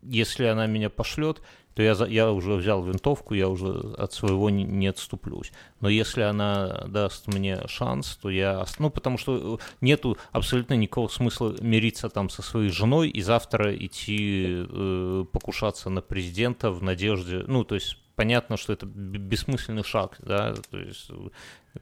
если 0.01 0.45
она 0.45 0.65
меня 0.67 0.89
пошлет, 0.89 1.41
то 1.79 1.83
я, 1.83 1.95
я 2.09 2.29
уже 2.29 2.55
взял 2.55 2.83
винтовку, 2.83 3.33
я 3.35 3.47
уже 3.47 3.69
от 3.97 4.11
своего 4.11 4.49
не, 4.49 4.65
не 4.65 4.87
отступлюсь. 4.87 5.53
Но 5.79 5.87
если 5.87 6.23
она 6.23 6.83
даст 6.89 7.27
мне 7.27 7.65
шанс, 7.69 8.19
то 8.21 8.29
я... 8.29 8.65
Ну, 8.79 8.89
потому 8.89 9.17
что 9.17 9.55
э, 9.61 9.75
нету 9.79 10.17
абсолютно 10.33 10.73
никакого 10.73 11.07
смысла 11.07 11.55
мириться 11.61 12.09
там 12.09 12.29
со 12.29 12.41
своей 12.41 12.67
женой 12.69 13.07
и 13.07 13.21
завтра 13.21 13.73
идти 13.73 14.65
э, 14.67 15.25
покушаться 15.31 15.89
на 15.89 16.01
президента 16.01 16.69
в 16.69 16.83
надежде... 16.83 17.45
Ну, 17.47 17.63
то 17.63 17.75
есть 17.75 17.97
понятно, 18.17 18.57
что 18.57 18.73
это 18.73 18.85
бессмысленный 18.85 19.85
шаг, 19.85 20.17
да, 20.19 20.55
то 20.71 20.77
есть 20.77 21.09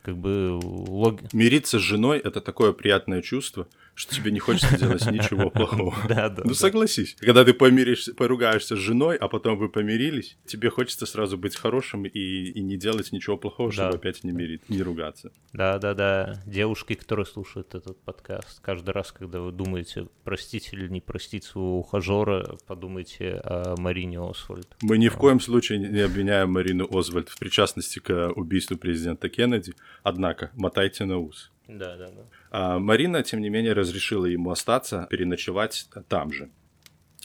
как 0.04 0.16
бы 0.16 0.60
лог... 0.62 1.34
Мириться 1.34 1.80
с 1.80 1.82
женой— 1.82 2.20
это 2.24 2.42
такое 2.42 2.72
приятное 2.72 3.24
чувство, 3.24 3.68
что 3.98 4.14
тебе 4.14 4.32
не 4.32 4.40
хочется 4.40 4.78
делать 4.78 5.06
ничего 5.12 5.50
плохого. 5.50 5.96
Да, 6.08 6.30
да. 6.30 6.44
Ну 6.46 6.54
согласись, 6.54 7.16
когда 7.20 7.44
ты 7.44 7.54
помиришься, 7.54 8.14
поругаешься 8.14 8.76
с 8.76 8.80
женой, 8.80 9.18
а 9.18 9.28
потом 9.28 9.58
вы 9.58 9.70
помирились, 9.70 10.38
тебе 10.46 10.70
хочется 10.70 11.08
сразу 11.08 11.36
быть 11.36 11.56
хорошим 11.56 12.06
и, 12.06 12.10
и 12.10 12.62
не 12.62 12.78
делать 12.78 13.12
ничего 13.12 13.38
плохого, 13.38 13.72
чтобы 13.72 13.96
опять 13.96 14.24
не 14.24 14.32
мирить, 14.32 14.70
не 14.70 14.84
ругаться. 14.84 15.32
Да, 15.52 15.80
да, 15.80 15.96
да. 15.96 16.44
Девушки, 16.46 16.94
которые 16.94 17.26
слушают 17.26 17.74
этот 17.74 18.00
подкаст, 18.04 18.60
каждый 18.62 18.92
раз, 18.92 19.12
когда 19.12 19.42
вы 19.42 19.52
думаете, 19.52 20.08
простить 20.24 20.70
или 20.74 20.88
не 20.88 21.02
простить 21.02 21.46
своего 21.46 21.80
ухажера, 21.80 22.56
подумайте 22.68 23.42
о 23.44 23.76
Марине 23.80 24.20
Освальд. 24.20 24.68
Мы 24.84 25.00
ни 25.00 25.08
в 25.08 25.16
коем 25.16 25.40
случае 25.40 25.80
не 25.80 26.02
обвиняем 26.02 26.52
Марину 26.52 26.88
Озвальд 26.96 27.30
в 27.30 27.40
причастности 27.40 27.98
к 27.98 28.32
убийству 28.36 28.78
президента 28.78 29.28
Кеннеди, 29.28 29.74
однако 30.04 30.52
мотайте 30.54 31.06
на 31.06 31.18
ус. 31.18 31.52
Да, 31.68 31.98
да, 31.98 32.08
да. 32.08 32.22
А 32.52 32.80
Марина, 32.80 33.24
тем 33.24 33.42
не 33.42 33.50
менее, 33.50 33.74
разрешила 33.74 34.26
ему 34.26 34.52
остаться, 34.52 35.08
переночевать 35.10 35.88
там 36.08 36.32
же. 36.32 36.50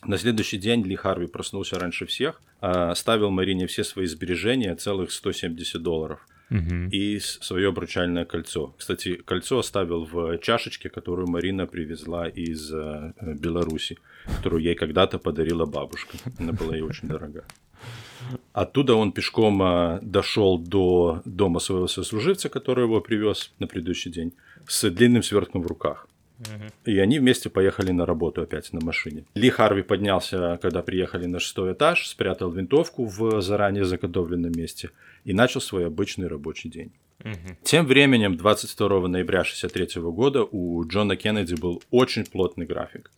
На 0.04 0.18
следующий 0.18 0.58
день 0.58 0.82
Ли 0.82 0.96
Харви 0.96 1.28
проснулся 1.28 1.78
раньше 1.78 2.06
всех, 2.06 2.42
оставил 2.60 3.30
Марине 3.30 3.66
все 3.66 3.84
свои 3.84 4.06
сбережения, 4.06 4.74
целых 4.74 5.12
170 5.12 5.80
долларов, 5.80 6.26
угу. 6.50 6.88
и 6.90 7.20
свое 7.20 7.68
обручальное 7.68 8.24
кольцо. 8.24 8.74
Кстати, 8.78 9.14
кольцо 9.14 9.58
оставил 9.58 10.04
в 10.04 10.38
чашечке, 10.38 10.88
которую 10.88 11.28
Марина 11.28 11.66
привезла 11.66 12.28
из 12.28 12.72
э, 12.72 13.12
Беларуси, 13.20 13.96
которую 14.36 14.62
ей 14.62 14.74
когда-то 14.74 15.18
подарила 15.18 15.66
бабушка. 15.66 16.18
Она 16.38 16.52
была 16.52 16.74
ей 16.74 16.82
очень 16.82 17.08
дорога. 17.08 17.44
Оттуда 18.52 18.94
он 18.94 19.12
пешком 19.12 19.62
а, 19.62 19.98
дошел 20.02 20.58
до 20.58 21.22
дома 21.24 21.60
своего 21.60 21.88
сослуживца, 21.88 22.48
который 22.48 22.84
его 22.84 23.00
привез 23.00 23.52
на 23.58 23.66
предыдущий 23.66 24.10
день, 24.10 24.32
с 24.66 24.90
длинным 24.90 25.22
свертком 25.22 25.62
в 25.62 25.66
руках. 25.66 26.06
И 26.84 26.98
они 26.98 27.18
вместе 27.18 27.50
поехали 27.50 27.92
на 27.92 28.06
работу 28.06 28.42
опять 28.42 28.72
на 28.72 28.84
машине. 28.84 29.24
Ли 29.34 29.50
Харви 29.50 29.82
поднялся, 29.82 30.58
когда 30.60 30.82
приехали 30.82 31.26
на 31.26 31.38
шестой 31.38 31.72
этаж, 31.72 32.08
спрятал 32.08 32.50
винтовку 32.50 33.04
в 33.04 33.40
заранее 33.40 33.84
заготовленном 33.84 34.52
месте 34.52 34.90
и 35.24 35.32
начал 35.32 35.60
свой 35.60 35.86
обычный 35.86 36.26
рабочий 36.26 36.68
день. 36.68 36.92
Угу. 37.20 37.56
Тем 37.62 37.86
временем, 37.86 38.36
22 38.36 39.08
ноября 39.08 39.40
1963 39.40 40.02
года 40.02 40.42
у 40.42 40.84
Джона 40.84 41.16
Кеннеди 41.16 41.54
был 41.54 41.82
очень 41.90 42.24
плотный 42.24 42.66
график. 42.66 43.10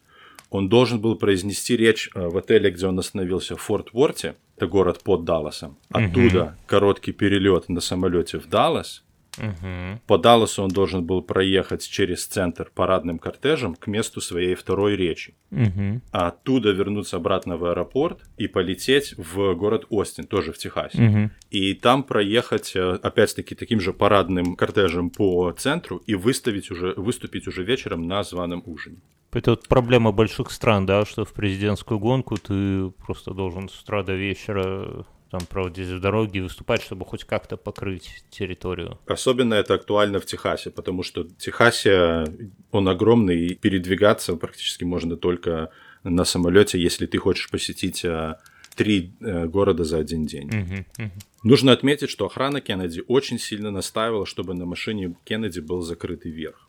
Он 0.50 0.68
должен 0.68 1.00
был 1.00 1.16
произнести 1.16 1.76
речь 1.76 2.10
э, 2.14 2.28
в 2.28 2.36
отеле, 2.36 2.70
где 2.70 2.86
он 2.86 2.98
остановился, 2.98 3.56
в 3.56 3.60
Форт 3.60 3.92
Ворте, 3.92 4.36
это 4.56 4.66
город 4.66 5.02
под 5.02 5.24
Далласом. 5.24 5.76
Оттуда 5.90 6.42
угу. 6.42 6.52
короткий 6.66 7.12
перелет 7.12 7.68
на 7.68 7.80
самолете 7.80 8.38
в 8.38 8.48
Даллас. 8.48 9.04
Угу. 9.38 10.00
По 10.06 10.18
Далласу 10.18 10.62
он 10.62 10.70
должен 10.70 11.04
был 11.04 11.20
проехать 11.20 11.88
через 11.88 12.24
центр 12.26 12.70
парадным 12.72 13.18
кортежем 13.18 13.74
к 13.74 13.88
месту 13.88 14.20
своей 14.20 14.54
второй 14.54 14.96
речи. 14.96 15.34
Угу. 15.50 16.02
А 16.12 16.28
оттуда 16.28 16.70
вернуться 16.70 17.16
обратно 17.16 17.56
в 17.56 17.64
аэропорт 17.64 18.20
и 18.36 18.46
полететь 18.46 19.14
в 19.16 19.54
город 19.54 19.86
Остин, 19.90 20.26
тоже 20.26 20.52
в 20.52 20.58
Техасе. 20.58 21.02
Угу. 21.02 21.30
И 21.50 21.74
там 21.74 22.04
проехать, 22.04 22.76
э, 22.76 22.98
опять-таки, 23.02 23.56
таким 23.56 23.80
же 23.80 23.92
парадным 23.92 24.54
кортежем 24.54 25.10
по 25.10 25.50
центру 25.52 25.96
и 26.06 26.14
выставить 26.14 26.70
уже, 26.70 26.94
выступить 26.96 27.48
уже 27.48 27.64
вечером 27.64 28.06
на 28.06 28.22
званом 28.22 28.62
ужине. 28.66 28.98
Это 29.34 29.50
вот 29.50 29.68
проблема 29.68 30.12
больших 30.12 30.50
стран, 30.50 30.86
да, 30.86 31.04
что 31.04 31.24
в 31.24 31.32
президентскую 31.32 31.98
гонку 31.98 32.36
ты 32.36 32.90
просто 33.04 33.34
должен 33.34 33.68
с 33.68 33.82
утра 33.82 34.02
до 34.02 34.14
вечера 34.14 35.04
там 35.30 35.40
проводить 35.46 35.88
в 35.88 36.00
дороге 36.00 36.38
и 36.38 36.42
выступать, 36.42 36.80
чтобы 36.82 37.04
хоть 37.04 37.24
как-то 37.24 37.56
покрыть 37.56 38.24
территорию. 38.30 39.00
Особенно 39.06 39.54
это 39.54 39.74
актуально 39.74 40.20
в 40.20 40.26
Техасе, 40.26 40.70
потому 40.70 41.02
что 41.02 41.24
в 41.24 41.36
Техасе 41.36 42.24
он 42.70 42.88
огромный, 42.88 43.46
и 43.46 43.54
передвигаться 43.54 44.36
практически 44.36 44.84
можно 44.84 45.16
только 45.16 45.70
на 46.04 46.24
самолете, 46.24 46.80
если 46.80 47.06
ты 47.06 47.18
хочешь 47.18 47.50
посетить 47.50 48.04
а, 48.04 48.38
три 48.76 49.12
э, 49.20 49.46
города 49.46 49.84
за 49.84 49.98
один 49.98 50.26
день. 50.26 50.48
Uh-huh, 50.50 50.84
uh-huh. 50.98 51.10
Нужно 51.42 51.72
отметить, 51.72 52.10
что 52.10 52.26
охрана 52.26 52.60
Кеннеди 52.60 53.02
очень 53.08 53.38
сильно 53.38 53.70
настаивала, 53.70 54.26
чтобы 54.26 54.54
на 54.54 54.66
машине 54.66 55.16
Кеннеди 55.24 55.60
был 55.60 55.82
закрытый 55.82 56.30
верх. 56.30 56.63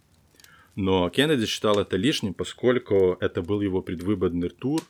Но 0.75 1.09
Кеннеди 1.09 1.45
считал 1.45 1.79
это 1.79 1.95
лишним, 1.95 2.33
поскольку 2.33 3.17
это 3.21 3.41
был 3.41 3.61
его 3.61 3.81
предвыборный 3.81 4.49
тур, 4.49 4.81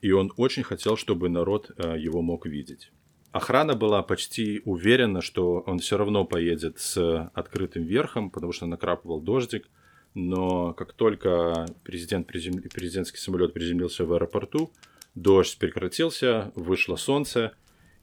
и 0.00 0.10
он 0.10 0.32
очень 0.36 0.62
хотел, 0.62 0.96
чтобы 0.96 1.28
народ 1.28 1.70
э, 1.76 1.96
его 1.98 2.22
мог 2.22 2.46
видеть. 2.46 2.90
Охрана 3.32 3.74
была 3.74 4.02
почти 4.02 4.62
уверена, 4.64 5.20
что 5.20 5.64
он 5.66 5.80
все 5.80 5.96
равно 5.96 6.24
поедет 6.24 6.78
с 6.78 7.30
открытым 7.34 7.82
верхом, 7.82 8.30
потому 8.30 8.52
что 8.52 8.66
накрапывал 8.66 9.20
дождик. 9.20 9.68
Но 10.14 10.72
как 10.72 10.92
только 10.92 11.66
президент 11.82 12.28
призем... 12.28 12.62
президентский 12.62 13.18
самолет 13.18 13.52
приземлился 13.52 14.04
в 14.04 14.12
аэропорту, 14.12 14.70
дождь 15.16 15.58
прекратился, 15.58 16.52
вышло 16.54 16.94
солнце, 16.94 17.52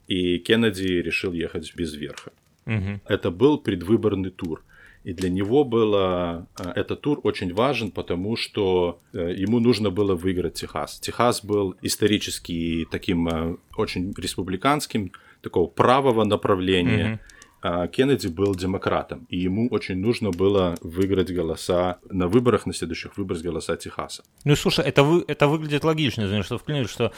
и 0.06 0.38
Кеннеди 0.38 1.00
решил 1.00 1.32
ехать 1.32 1.74
без 1.74 1.94
верха. 1.94 2.32
Угу. 2.66 3.00
Это 3.06 3.30
был 3.30 3.58
предвыборный 3.58 4.30
тур. 4.30 4.62
И 5.04 5.12
для 5.12 5.30
него 5.30 5.64
было 5.64 6.46
э, 6.58 6.72
этот 6.76 7.00
тур 7.00 7.20
очень 7.24 7.52
важен, 7.52 7.90
потому 7.90 8.36
что 8.36 9.00
э, 9.12 9.34
ему 9.36 9.58
нужно 9.58 9.90
было 9.90 10.14
выиграть 10.14 10.54
Техас. 10.54 11.00
Техас 11.00 11.44
был 11.44 11.74
исторически 11.82 12.86
таким 12.90 13.28
э, 13.28 13.56
очень 13.76 14.14
республиканским, 14.16 15.12
такого 15.40 15.66
правого 15.66 16.24
направления. 16.24 17.20
Mm-hmm. 17.62 17.88
Кеннеди 17.92 18.26
был 18.26 18.56
демократом, 18.56 19.24
и 19.28 19.38
ему 19.38 19.68
очень 19.68 19.96
нужно 19.96 20.32
было 20.32 20.74
выиграть 20.80 21.32
голоса 21.32 22.00
на 22.10 22.26
выборах, 22.26 22.66
на 22.66 22.74
следующих 22.74 23.16
выборах 23.16 23.42
голоса 23.42 23.76
Техаса. 23.76 24.24
Ну, 24.44 24.56
слушай, 24.56 24.84
это, 24.84 25.04
вы, 25.04 25.24
это 25.28 25.46
выглядит 25.46 25.84
логично, 25.84 26.26
знаешь, 26.26 26.46
что 26.46 26.58
вклинишь, 26.58 26.90
что 26.90 27.12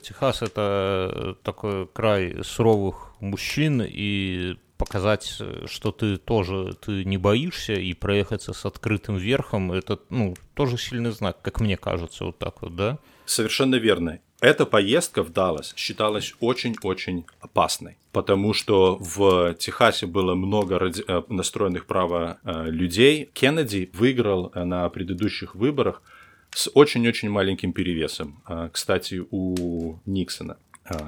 Техас— 0.00 0.40
это 0.42 1.36
такой 1.42 1.86
край 1.86 2.42
суровых 2.42 3.12
мужчин, 3.20 3.82
и 3.86 4.56
показать, 4.76 5.40
что 5.66 5.92
ты 5.92 6.16
тоже 6.16 6.76
ты 6.80 7.04
не 7.04 7.18
боишься, 7.18 7.74
и 7.74 7.94
проехаться 7.94 8.52
с 8.52 8.64
открытым 8.64 9.16
верхом, 9.16 9.72
это, 9.72 9.98
ну, 10.10 10.34
тоже 10.54 10.78
сильный 10.78 11.12
знак, 11.12 11.40
как 11.42 11.60
мне 11.60 11.76
кажется, 11.76 12.24
вот 12.24 12.38
так 12.38 12.62
вот, 12.62 12.76
да? 12.76 12.98
Совершенно 13.26 13.76
верно. 13.76 14.20
Эта 14.44 14.66
поездка 14.66 15.22
в 15.22 15.32
Даллас 15.32 15.72
считалась 15.74 16.34
очень-очень 16.38 17.24
опасной, 17.40 17.96
потому 18.12 18.52
что 18.52 18.98
в 19.00 19.54
Техасе 19.54 20.06
было 20.06 20.34
много 20.34 20.78
ради... 20.78 21.02
Э, 21.08 21.22
настроенных 21.28 21.86
право 21.86 22.38
э, 22.44 22.66
людей. 22.68 23.30
Кеннеди 23.32 23.90
выиграл 23.94 24.52
э, 24.54 24.64
на 24.64 24.86
предыдущих 24.90 25.54
выборах 25.54 26.02
с 26.50 26.70
очень-очень 26.74 27.30
маленьким 27.30 27.72
перевесом. 27.72 28.42
Кстати, 28.70 29.20
у 29.30 29.98
Никсона, 30.06 30.56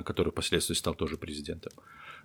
который 0.04 0.32
впоследствии 0.32 0.75
стал 0.75 0.94
тоже 0.94 1.18
президентом 1.18 1.73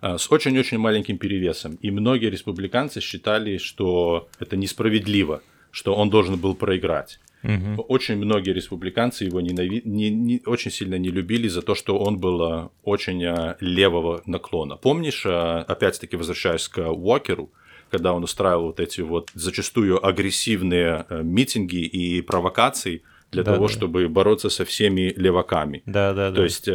с 0.02 0.30
очень-очень 0.30 0.78
маленьким 0.78 1.16
перевесом. 1.16 1.76
И 1.80 1.90
многие 1.90 2.28
республиканцы 2.28 3.00
считали, 3.00 3.58
что 3.58 4.28
это 4.40 4.56
несправедливо, 4.56 5.42
что 5.70 5.94
он 5.94 6.10
должен 6.10 6.38
был 6.38 6.54
проиграть. 6.54 7.20
Угу. 7.44 7.82
Очень 7.88 8.16
многие 8.16 8.52
республиканцы 8.52 9.24
его 9.24 9.40
ненави... 9.40 9.82
не, 9.84 10.10
не, 10.10 10.42
очень 10.46 10.70
сильно 10.70 10.96
не 10.96 11.10
любили 11.10 11.48
за 11.48 11.62
то, 11.62 11.74
что 11.74 11.98
он 11.98 12.18
был 12.18 12.42
а, 12.42 12.70
очень 12.84 13.24
а, 13.24 13.56
левого 13.60 14.22
наклона. 14.26 14.76
Помнишь, 14.76 15.26
опять-таки 15.26 16.16
возвращаясь 16.16 16.68
к 16.68 16.78
Уокеру, 16.78 17.50
когда 17.90 18.12
он 18.12 18.22
устраивал 18.22 18.66
вот 18.66 18.80
эти 18.80 19.00
вот 19.00 19.30
зачастую 19.34 20.04
агрессивные 20.04 21.04
митинги 21.10 21.84
и 21.84 22.22
провокации 22.22 23.02
для 23.30 23.42
да, 23.42 23.54
того, 23.54 23.66
да. 23.66 23.72
чтобы 23.72 24.08
бороться 24.08 24.48
со 24.48 24.64
всеми 24.64 25.12
леваками. 25.16 25.82
Да, 25.84 26.14
да, 26.14 26.32
То 26.32 26.44
есть 26.44 26.68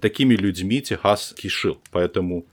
такими 0.00 0.34
людьми 0.34 0.82
Техас 0.82 1.34
кишил. 1.36 1.78
Поэтому 1.92 2.46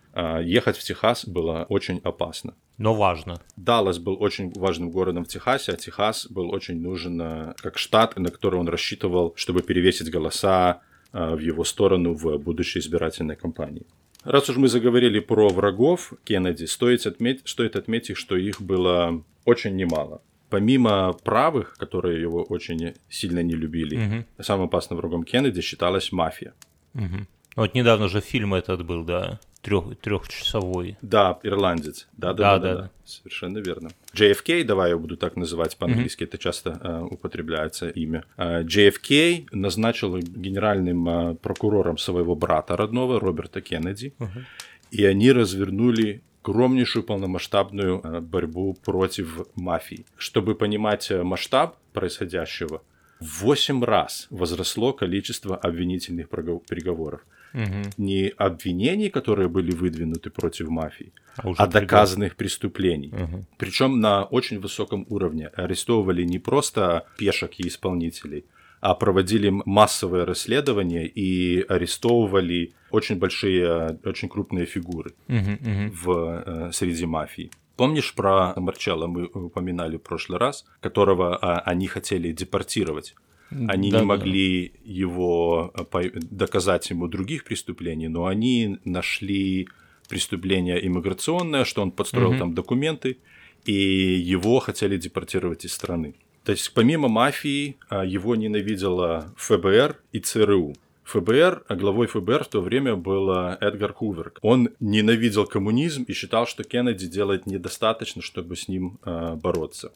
ехать 0.43 0.77
в 0.77 0.83
Техас 0.83 1.25
было 1.25 1.65
очень 1.69 1.99
опасно. 2.03 2.53
Но 2.77 2.93
важно. 2.93 3.41
Даллас 3.55 3.97
был 3.97 4.21
очень 4.21 4.51
важным 4.53 4.91
городом 4.91 5.25
в 5.25 5.27
Техасе, 5.27 5.73
а 5.73 5.75
Техас 5.75 6.27
был 6.27 6.51
очень 6.51 6.79
нужен 6.79 7.19
а, 7.21 7.55
как 7.57 7.77
штат, 7.77 8.17
на 8.17 8.29
который 8.29 8.59
он 8.59 8.69
рассчитывал, 8.69 9.33
чтобы 9.35 9.63
перевесить 9.63 10.11
голоса 10.11 10.81
а, 11.11 11.35
в 11.35 11.39
его 11.39 11.63
сторону 11.63 12.13
в 12.13 12.37
будущей 12.37 12.79
избирательной 12.79 13.35
кампании. 13.35 13.85
Раз 14.23 14.49
уж 14.49 14.57
мы 14.57 14.67
заговорили 14.67 15.19
про 15.19 15.49
врагов 15.49 16.13
Кеннеди, 16.23 16.65
стоит 16.65 17.07
отметить, 17.07 17.47
стоит 17.47 17.75
отметить, 17.75 18.17
что 18.17 18.35
их 18.35 18.61
было 18.61 19.23
очень 19.45 19.75
немало. 19.75 20.21
Помимо 20.49 21.13
правых, 21.13 21.73
которые 21.77 22.21
его 22.21 22.43
очень 22.43 22.93
сильно 23.09 23.41
не 23.41 23.55
любили, 23.55 23.97
угу. 23.97 24.43
самым 24.43 24.67
опасным 24.67 24.97
врагом 24.97 25.23
Кеннеди 25.23 25.61
считалась 25.61 26.11
мафия. 26.11 26.53
Угу. 26.93 27.27
Вот 27.55 27.73
недавно 27.73 28.07
же 28.07 28.21
фильм 28.21 28.53
этот 28.53 28.85
был, 28.85 29.03
да, 29.03 29.39
трех, 29.61 29.97
трехчасовой. 29.99 30.97
Да, 31.01 31.39
ирландец. 31.43 32.07
Да 32.13 32.33
да, 32.33 32.57
да, 32.57 32.59
да, 32.59 32.75
да, 32.75 32.81
да. 32.81 32.89
Совершенно 33.05 33.59
верно. 33.59 33.89
JFK, 34.13 34.63
давай 34.63 34.91
я 34.91 34.97
буду 34.97 35.17
так 35.17 35.35
называть 35.35 35.77
по-английски, 35.77 36.23
mm-hmm. 36.23 36.27
это 36.27 36.37
часто 36.37 36.79
э, 36.81 37.07
употребляется 37.11 37.89
имя. 37.89 38.23
Э, 38.37 38.63
JFK 38.63 39.47
назначил 39.51 40.17
генеральным 40.17 41.09
э, 41.09 41.35
прокурором 41.35 41.97
своего 41.97 42.35
брата 42.35 42.75
родного, 42.75 43.19
Роберта 43.19 43.61
Кеннеди, 43.61 44.13
uh-huh. 44.19 44.43
и 44.91 45.05
они 45.05 45.31
развернули 45.31 46.21
огромнейшую 46.47 47.03
полномасштабную 47.03 48.01
э, 48.03 48.19
борьбу 48.21 48.73
против 48.85 49.47
мафии. 49.55 50.05
Чтобы 50.17 50.55
понимать 50.55 51.11
э, 51.11 51.23
масштаб 51.23 51.77
происходящего, 51.93 52.81
в 53.19 53.41
8 53.41 53.83
раз 53.83 54.27
возросло 54.29 54.93
количество 54.93 55.57
обвинительных 55.57 56.29
приговоров. 56.29 57.21
Угу. 57.53 57.91
Не 57.97 58.33
обвинений, 58.37 59.09
которые 59.09 59.47
были 59.47 59.71
выдвинуты 59.71 60.29
против 60.29 60.69
мафии, 60.69 61.11
а, 61.37 61.51
а 61.57 61.67
доказанных 61.67 62.35
преступлений. 62.35 63.09
Угу. 63.09 63.45
Причем 63.57 63.99
на 63.99 64.23
очень 64.23 64.59
высоком 64.59 65.05
уровне. 65.09 65.47
Арестовывали 65.47 66.23
не 66.23 66.39
просто 66.39 67.05
пешек 67.17 67.59
и 67.59 67.67
исполнителей, 67.67 68.45
а 68.79 68.93
проводили 68.93 69.49
массовые 69.49 70.23
расследования 70.23 71.07
и 71.07 71.61
арестовывали 71.61 72.73
очень 72.91 73.17
большие, 73.17 73.99
очень 74.05 74.29
крупные 74.29 74.65
фигуры 74.65 75.13
угу, 75.27 75.37
угу. 75.37 75.91
в 76.03 76.43
э, 76.45 76.71
среди 76.71 77.05
мафии. 77.05 77.51
Помнишь 77.75 78.15
про 78.15 78.53
Марчелла, 78.55 79.05
мы 79.05 79.25
упоминали 79.25 79.97
в 79.97 80.01
прошлый 80.01 80.39
раз, 80.39 80.65
которого 80.79 81.37
а, 81.37 81.59
они 81.59 81.85
хотели 81.85 82.31
депортировать? 82.31 83.13
Они 83.49 83.91
да, 83.91 83.99
не 83.99 84.05
могли 84.05 84.69
да. 84.69 84.79
его 84.83 85.73
э, 85.93 86.09
доказать 86.13 86.89
ему 86.89 87.07
других 87.07 87.43
преступлений, 87.43 88.07
но 88.07 88.25
они 88.25 88.77
нашли 88.83 89.67
преступление 90.09 90.85
иммиграционное, 90.85 91.65
что 91.65 91.81
он 91.81 91.91
подстроил 91.91 92.31
угу. 92.31 92.39
там 92.39 92.53
документы, 92.53 93.17
и 93.65 93.73
его 93.73 94.59
хотели 94.59 94.97
депортировать 94.97 95.65
из 95.65 95.73
страны. 95.73 96.15
То 96.43 96.51
есть 96.51 96.73
помимо 96.73 97.09
мафии 97.09 97.75
а, 97.89 98.05
его 98.05 98.35
ненавидела 98.35 99.33
ФБР 99.35 99.97
и 100.13 100.19
ЦРУ. 100.19 100.75
ФБР, 101.03 101.63
а 101.67 101.75
главой 101.75 102.07
ФБР 102.07 102.43
в 102.43 102.47
то 102.49 102.61
время 102.61 102.95
был 102.95 103.31
Эдгар 103.31 103.93
Хувер. 103.93 104.33
Он 104.41 104.69
ненавидел 104.81 105.45
коммунизм 105.45 106.03
и 106.03 106.13
считал, 106.13 106.45
что 106.47 106.65
Кеннеди 106.65 107.07
делает 107.07 107.45
недостаточно, 107.45 108.21
чтобы 108.21 108.57
с 108.57 108.67
ним 108.67 108.99
э, 109.05 109.35
бороться. 109.35 109.93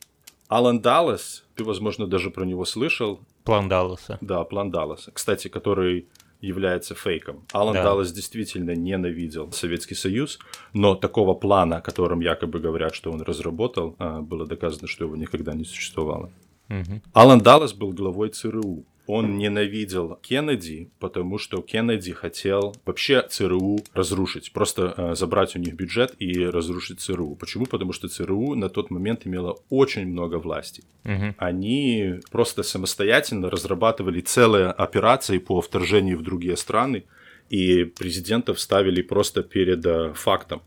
Алан 0.52 0.82
Даллас, 0.82 1.46
ты, 1.56 1.64
возможно, 1.64 2.08
даже 2.08 2.30
про 2.30 2.44
него 2.44 2.66
слышал. 2.66 3.22
План 3.46 3.70
Далласа. 3.70 4.18
Да, 4.20 4.44
план 4.44 4.70
Далласа. 4.70 5.10
Кстати, 5.14 5.48
который 5.48 6.10
является 6.42 6.94
фейком. 6.94 7.46
Алан 7.54 7.74
да. 7.74 7.84
Даллас 7.84 8.12
действительно 8.12 8.76
ненавидел 8.76 9.50
Советский 9.54 9.96
Союз, 9.96 10.40
но 10.74 10.96
такого 10.96 11.36
плана, 11.36 11.78
о 11.78 11.82
котором 11.82 12.20
якобы 12.20 12.60
говорят, 12.60 12.94
что 12.94 13.12
он 13.12 13.22
разработал, 13.22 13.96
а, 13.98 14.20
было 14.20 14.46
доказано, 14.46 14.90
что 14.90 15.06
его 15.06 15.16
никогда 15.16 15.54
не 15.54 15.64
существовало. 15.64 16.30
Угу. 16.68 17.02
Алан 17.14 17.40
Даллас 17.40 17.72
был 17.74 17.94
главой 17.94 18.30
ЦРУ 18.30 18.84
он 19.12 19.38
ненавидел 19.38 20.18
Кеннеди, 20.22 20.90
потому 21.00 21.38
что 21.38 21.62
Кеннеди 21.62 22.14
хотел 22.14 22.74
вообще 22.86 23.22
ЦРУ 23.30 23.80
разрушить, 23.94 24.54
просто 24.54 24.94
э, 24.96 25.16
забрать 25.16 25.54
у 25.58 25.60
них 25.60 25.74
бюджет 25.74 26.16
и 26.20 26.46
разрушить 26.46 27.02
ЦРУ. 27.02 27.36
Почему? 27.36 27.66
Потому 27.66 27.92
что 27.92 28.08
ЦРУ 28.08 28.56
на 28.56 28.70
тот 28.70 28.90
момент 28.90 29.28
имела 29.28 29.58
очень 29.70 30.08
много 30.08 30.38
власти. 30.38 30.84
Угу. 31.04 31.36
Они 31.38 32.22
просто 32.32 32.64
самостоятельно 32.64 33.50
разрабатывали 33.50 34.22
целые 34.22 34.68
операции 34.68 35.40
по 35.40 35.60
вторжению 35.60 36.18
в 36.18 36.24
другие 36.24 36.56
страны, 36.56 37.04
и 37.50 37.84
президентов 37.84 38.62
ставили 38.62 39.02
просто 39.02 39.44
перед 39.44 39.86
э, 39.86 40.14
фактом 40.14 40.62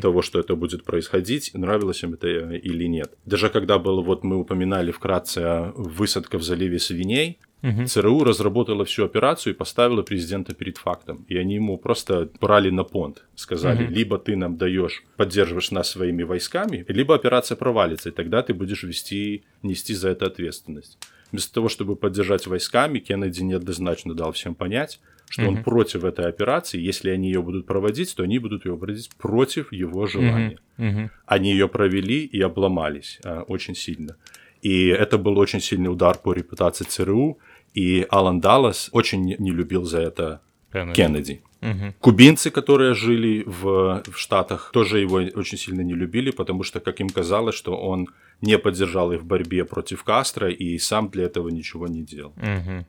того, 0.00 0.22
что 0.22 0.38
это 0.38 0.54
будет 0.54 0.84
происходить, 0.84 1.50
нравилось 1.54 2.02
им 2.02 2.14
это 2.14 2.28
э, 2.28 2.58
или 2.58 2.84
нет. 2.84 3.12
Даже 3.24 3.48
когда 3.48 3.78
было, 3.78 4.00
вот 4.02 4.24
мы 4.24 4.36
упоминали 4.36 4.92
вкратце 4.92 5.72
высадка 5.74 6.38
в 6.38 6.42
заливе 6.42 6.78
свиней. 6.78 7.38
ЦРУ 7.86 8.22
разработала 8.22 8.84
всю 8.84 9.04
операцию 9.04 9.52
и 9.52 9.56
поставила 9.56 10.02
президента 10.02 10.54
перед 10.54 10.76
фактом. 10.76 11.24
И 11.26 11.36
они 11.36 11.56
ему 11.56 11.78
просто 11.78 12.28
брали 12.40 12.70
на 12.70 12.84
понт. 12.84 13.24
Сказали, 13.34 13.86
либо 13.86 14.18
ты 14.18 14.36
нам 14.36 14.56
даешь, 14.56 15.02
поддерживаешь 15.16 15.72
нас 15.72 15.90
своими 15.90 16.22
войсками, 16.22 16.84
либо 16.86 17.14
операция 17.16 17.56
провалится, 17.56 18.10
и 18.10 18.12
тогда 18.12 18.42
ты 18.42 18.54
будешь 18.54 18.84
вести, 18.84 19.42
нести 19.62 19.94
за 19.94 20.10
это 20.10 20.26
ответственность. 20.26 20.98
Вместо 21.32 21.54
того, 21.54 21.68
чтобы 21.68 21.96
поддержать 21.96 22.46
войсками, 22.46 23.00
Кеннеди 23.00 23.42
неоднозначно 23.42 24.14
дал 24.14 24.30
всем 24.30 24.54
понять, 24.54 25.00
что 25.28 25.42
mm-hmm. 25.42 25.48
он 25.48 25.62
против 25.62 26.04
этой 26.04 26.26
операции. 26.26 26.80
Если 26.80 27.10
они 27.10 27.28
ее 27.28 27.42
будут 27.42 27.66
проводить, 27.66 28.14
то 28.14 28.22
они 28.22 28.38
будут 28.38 28.64
ее 28.64 28.76
проводить 28.76 29.10
против 29.16 29.72
его 29.72 30.06
желания. 30.06 30.58
Mm-hmm. 30.78 31.10
Они 31.26 31.50
ее 31.50 31.68
провели 31.68 32.24
и 32.24 32.40
обломались 32.40 33.18
а, 33.24 33.42
очень 33.42 33.74
сильно. 33.74 34.16
И 34.62 34.86
это 34.86 35.18
был 35.18 35.38
очень 35.38 35.60
сильный 35.60 35.90
удар 35.90 36.18
по 36.18 36.32
репутации 36.32 36.84
ЦРУ. 36.84 37.38
И 37.74 38.06
Алан 38.08 38.40
Даллас 38.40 38.88
очень 38.92 39.36
не 39.38 39.50
любил 39.50 39.84
за 39.84 40.00
это 40.00 40.40
Кеннеди. 40.72 40.94
Кеннеди. 40.94 41.42
Угу. 41.62 41.94
Кубинцы, 42.00 42.50
которые 42.50 42.94
жили 42.94 43.42
в, 43.46 44.02
в 44.06 44.16
Штатах, 44.16 44.70
тоже 44.72 45.00
его 45.00 45.16
очень 45.16 45.58
сильно 45.58 45.80
не 45.80 45.94
любили, 45.94 46.30
потому 46.30 46.62
что, 46.62 46.80
как 46.80 47.00
им 47.00 47.08
казалось, 47.08 47.54
что 47.54 47.76
он 47.76 48.08
не 48.40 48.58
поддержал 48.58 49.12
их 49.12 49.22
в 49.22 49.24
борьбе 49.24 49.64
против 49.64 50.04
Кастро 50.04 50.50
и 50.50 50.78
сам 50.78 51.08
для 51.08 51.24
этого 51.24 51.48
ничего 51.48 51.88
не 51.88 52.02
делал. 52.02 52.34
Угу. 52.36 52.86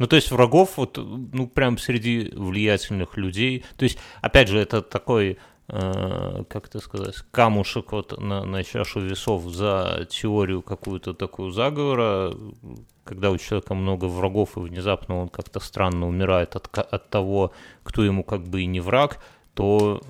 Ну, 0.00 0.06
то 0.06 0.16
есть 0.16 0.30
врагов, 0.30 0.78
вот, 0.78 0.96
ну, 0.96 1.46
прям 1.46 1.76
среди 1.76 2.32
влиятельных 2.34 3.18
людей. 3.18 3.66
То 3.76 3.84
есть, 3.84 3.98
опять 4.22 4.48
же, 4.48 4.58
это 4.58 4.80
такой, 4.80 5.36
э, 5.68 6.44
как 6.48 6.68
это 6.68 6.80
сказать, 6.80 7.16
камушек 7.30 7.92
вот 7.92 8.18
на, 8.18 8.46
на 8.46 8.64
чашу 8.64 9.00
весов 9.00 9.42
за 9.44 10.08
теорию 10.08 10.62
какую-то 10.62 11.12
такую 11.12 11.50
заговора, 11.50 12.32
когда 13.04 13.30
у 13.30 13.36
человека 13.36 13.74
много 13.74 14.06
врагов, 14.06 14.56
и 14.56 14.60
внезапно 14.60 15.20
он 15.20 15.28
как-то 15.28 15.60
странно 15.60 16.08
умирает 16.08 16.56
от, 16.56 16.78
от 16.78 17.10
того, 17.10 17.52
кто 17.82 18.02
ему 18.02 18.24
как 18.24 18.48
бы 18.48 18.62
и 18.62 18.66
не 18.66 18.80
враг, 18.80 19.22
то 19.52 20.00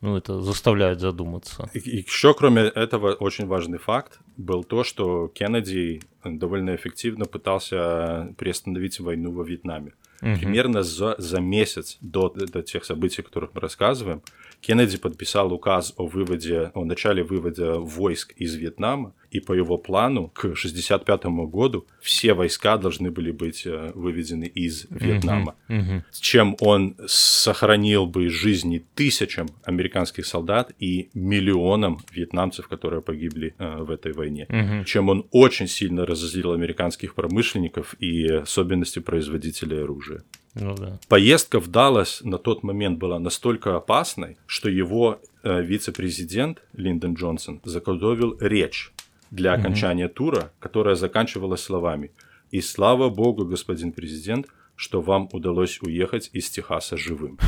ну, 0.00 0.16
это 0.16 0.40
заставляет 0.40 1.00
задуматься. 1.00 1.70
И, 1.72 1.78
и 1.78 1.96
еще, 1.98 2.34
кроме 2.34 2.62
этого, 2.62 3.12
очень 3.14 3.46
важный 3.46 3.78
факт 3.78 4.20
был 4.36 4.62
то, 4.64 4.84
что 4.84 5.28
Кеннеди 5.28 6.00
довольно 6.24 6.74
эффективно 6.74 7.24
пытался 7.24 8.34
приостановить 8.36 9.00
войну 9.00 9.32
во 9.32 9.44
Вьетнаме. 9.44 9.92
Угу. 10.22 10.36
Примерно 10.38 10.82
за, 10.82 11.14
за 11.18 11.40
месяц 11.40 11.98
до, 12.00 12.28
до 12.30 12.62
тех 12.62 12.84
событий, 12.84 13.22
о 13.22 13.24
которых 13.24 13.54
мы 13.54 13.60
рассказываем, 13.60 14.22
Кеннеди 14.66 14.98
подписал 14.98 15.52
указ 15.52 15.94
о 15.96 16.08
выводе, 16.08 16.72
о 16.74 16.84
начале 16.84 17.22
вывода 17.22 17.78
войск 17.78 18.32
из 18.32 18.56
Вьетнама, 18.56 19.14
и 19.30 19.38
по 19.38 19.52
его 19.52 19.78
плану 19.78 20.26
к 20.28 20.40
1965 20.40 21.24
году 21.48 21.86
все 22.00 22.34
войска 22.34 22.76
должны 22.76 23.12
были 23.12 23.30
быть 23.30 23.64
э, 23.64 23.92
выведены 23.94 24.46
из 24.46 24.86
Вьетнама, 24.90 25.54
mm-hmm. 25.68 25.78
Mm-hmm. 25.78 26.02
чем 26.20 26.56
он 26.58 26.96
сохранил 27.06 28.06
бы 28.06 28.28
жизни 28.28 28.84
тысячам 28.96 29.46
американских 29.62 30.26
солдат 30.26 30.72
и 30.80 31.10
миллионам 31.14 32.00
вьетнамцев, 32.10 32.66
которые 32.66 33.02
погибли 33.02 33.54
э, 33.58 33.82
в 33.84 33.90
этой 33.92 34.12
войне, 34.14 34.46
mm-hmm. 34.48 34.84
чем 34.84 35.10
он 35.10 35.28
очень 35.30 35.68
сильно 35.68 36.04
разозлил 36.04 36.52
американских 36.52 37.14
промышленников 37.14 37.94
и 38.00 38.26
особенности 38.26 38.98
производителей 38.98 39.84
оружия. 39.84 40.24
Ну, 40.58 40.74
да. 40.74 40.98
Поездка 41.08 41.60
в 41.60 41.68
Даллас 41.68 42.22
на 42.22 42.38
тот 42.38 42.62
момент 42.62 42.98
была 42.98 43.18
настолько 43.18 43.76
опасной, 43.76 44.38
что 44.46 44.70
его 44.70 45.20
э, 45.42 45.62
вице-президент 45.62 46.62
Линдон 46.72 47.14
Джонсон 47.14 47.60
заготовил 47.64 48.38
речь 48.40 48.90
для 49.30 49.52
окончания 49.52 50.06
mm-hmm. 50.06 50.14
тура, 50.14 50.52
которая 50.58 50.94
заканчивалась 50.94 51.62
словами 51.62 52.10
«И 52.50 52.62
слава 52.62 53.10
богу, 53.10 53.44
господин 53.44 53.92
президент, 53.92 54.46
что 54.76 55.02
вам 55.02 55.28
удалось 55.32 55.78
уехать 55.82 56.30
из 56.32 56.48
Техаса 56.48 56.96
живым». 56.96 57.38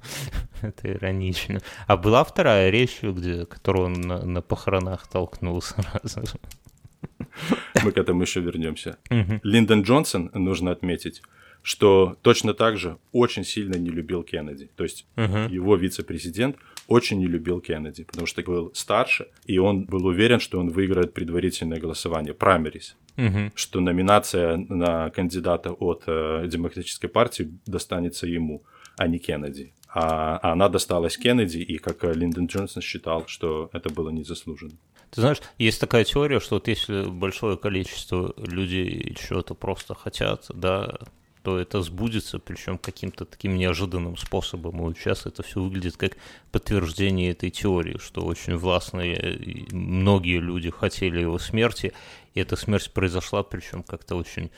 Это 0.60 0.92
иронично. 0.92 1.60
А 1.86 1.96
была 1.96 2.24
вторая 2.24 2.68
речь, 2.68 2.98
где, 3.02 3.46
которую 3.46 3.86
он 3.86 3.92
на, 4.02 4.24
на 4.26 4.42
похоронах 4.42 5.06
толкнул 5.06 5.62
сразу 5.62 6.22
Мы 7.82 7.92
к 7.92 7.96
этому 7.96 8.22
еще 8.22 8.40
вернемся. 8.40 8.98
Линдон 9.42 9.82
Джонсон, 9.82 10.30
нужно 10.34 10.72
отметить, 10.72 11.22
что 11.68 12.16
точно 12.22 12.54
так 12.54 12.78
же 12.78 12.96
очень 13.12 13.44
сильно 13.44 13.76
не 13.76 13.90
любил 13.90 14.22
Кеннеди. 14.22 14.70
То 14.74 14.84
есть 14.84 15.04
uh-huh. 15.16 15.50
его 15.50 15.76
вице-президент 15.76 16.56
очень 16.86 17.18
не 17.18 17.26
любил 17.26 17.60
Кеннеди, 17.60 18.04
потому 18.04 18.26
что 18.26 18.42
был 18.42 18.70
старше, 18.74 19.26
и 19.44 19.58
он 19.58 19.84
был 19.84 20.06
уверен, 20.06 20.40
что 20.40 20.58
он 20.60 20.70
выиграет 20.70 21.12
предварительное 21.12 21.78
голосование, 21.78 22.32
праймерис. 22.32 22.96
Uh-huh. 23.16 23.52
Что 23.54 23.80
номинация 23.80 24.56
на 24.56 25.10
кандидата 25.10 25.70
от 25.72 26.04
э, 26.06 26.46
Демократической 26.48 27.08
партии 27.08 27.50
достанется 27.66 28.26
ему, 28.26 28.62
а 28.96 29.06
не 29.06 29.18
Кеннеди. 29.18 29.74
А, 29.90 30.38
а 30.42 30.52
она 30.52 30.70
досталась 30.70 31.18
Кеннеди, 31.18 31.58
и 31.58 31.76
как 31.76 32.02
Линдон 32.02 32.46
Джонсон 32.46 32.80
считал, 32.80 33.26
что 33.26 33.68
это 33.74 33.90
было 33.90 34.08
незаслуженно. 34.08 34.78
Ты 35.10 35.20
знаешь, 35.20 35.42
есть 35.58 35.80
такая 35.80 36.04
теория, 36.04 36.40
что 36.40 36.56
вот 36.56 36.68
если 36.68 37.02
большое 37.10 37.58
количество 37.58 38.34
людей 38.38 39.14
чего-то 39.18 39.54
просто 39.54 39.94
хотят, 39.94 40.46
да, 40.54 40.98
то 41.48 41.58
это 41.58 41.80
сбудется, 41.80 42.38
причем 42.38 42.76
каким-то 42.76 43.24
таким 43.24 43.56
неожиданным 43.56 44.18
способом. 44.18 44.82
Вот 44.82 44.98
сейчас 44.98 45.24
это 45.24 45.42
все 45.42 45.62
выглядит 45.62 45.96
как 45.96 46.18
подтверждение 46.52 47.30
этой 47.30 47.48
теории, 47.48 47.96
что 47.98 48.26
очень 48.26 48.56
властные, 48.56 49.66
многие 49.72 50.40
люди 50.40 50.68
хотели 50.68 51.20
его 51.20 51.38
смерти, 51.38 51.94
и 52.34 52.40
эта 52.40 52.56
смерть 52.56 52.92
произошла, 52.92 53.42
причем 53.42 53.82
как-то 53.82 54.16
очень 54.16 54.50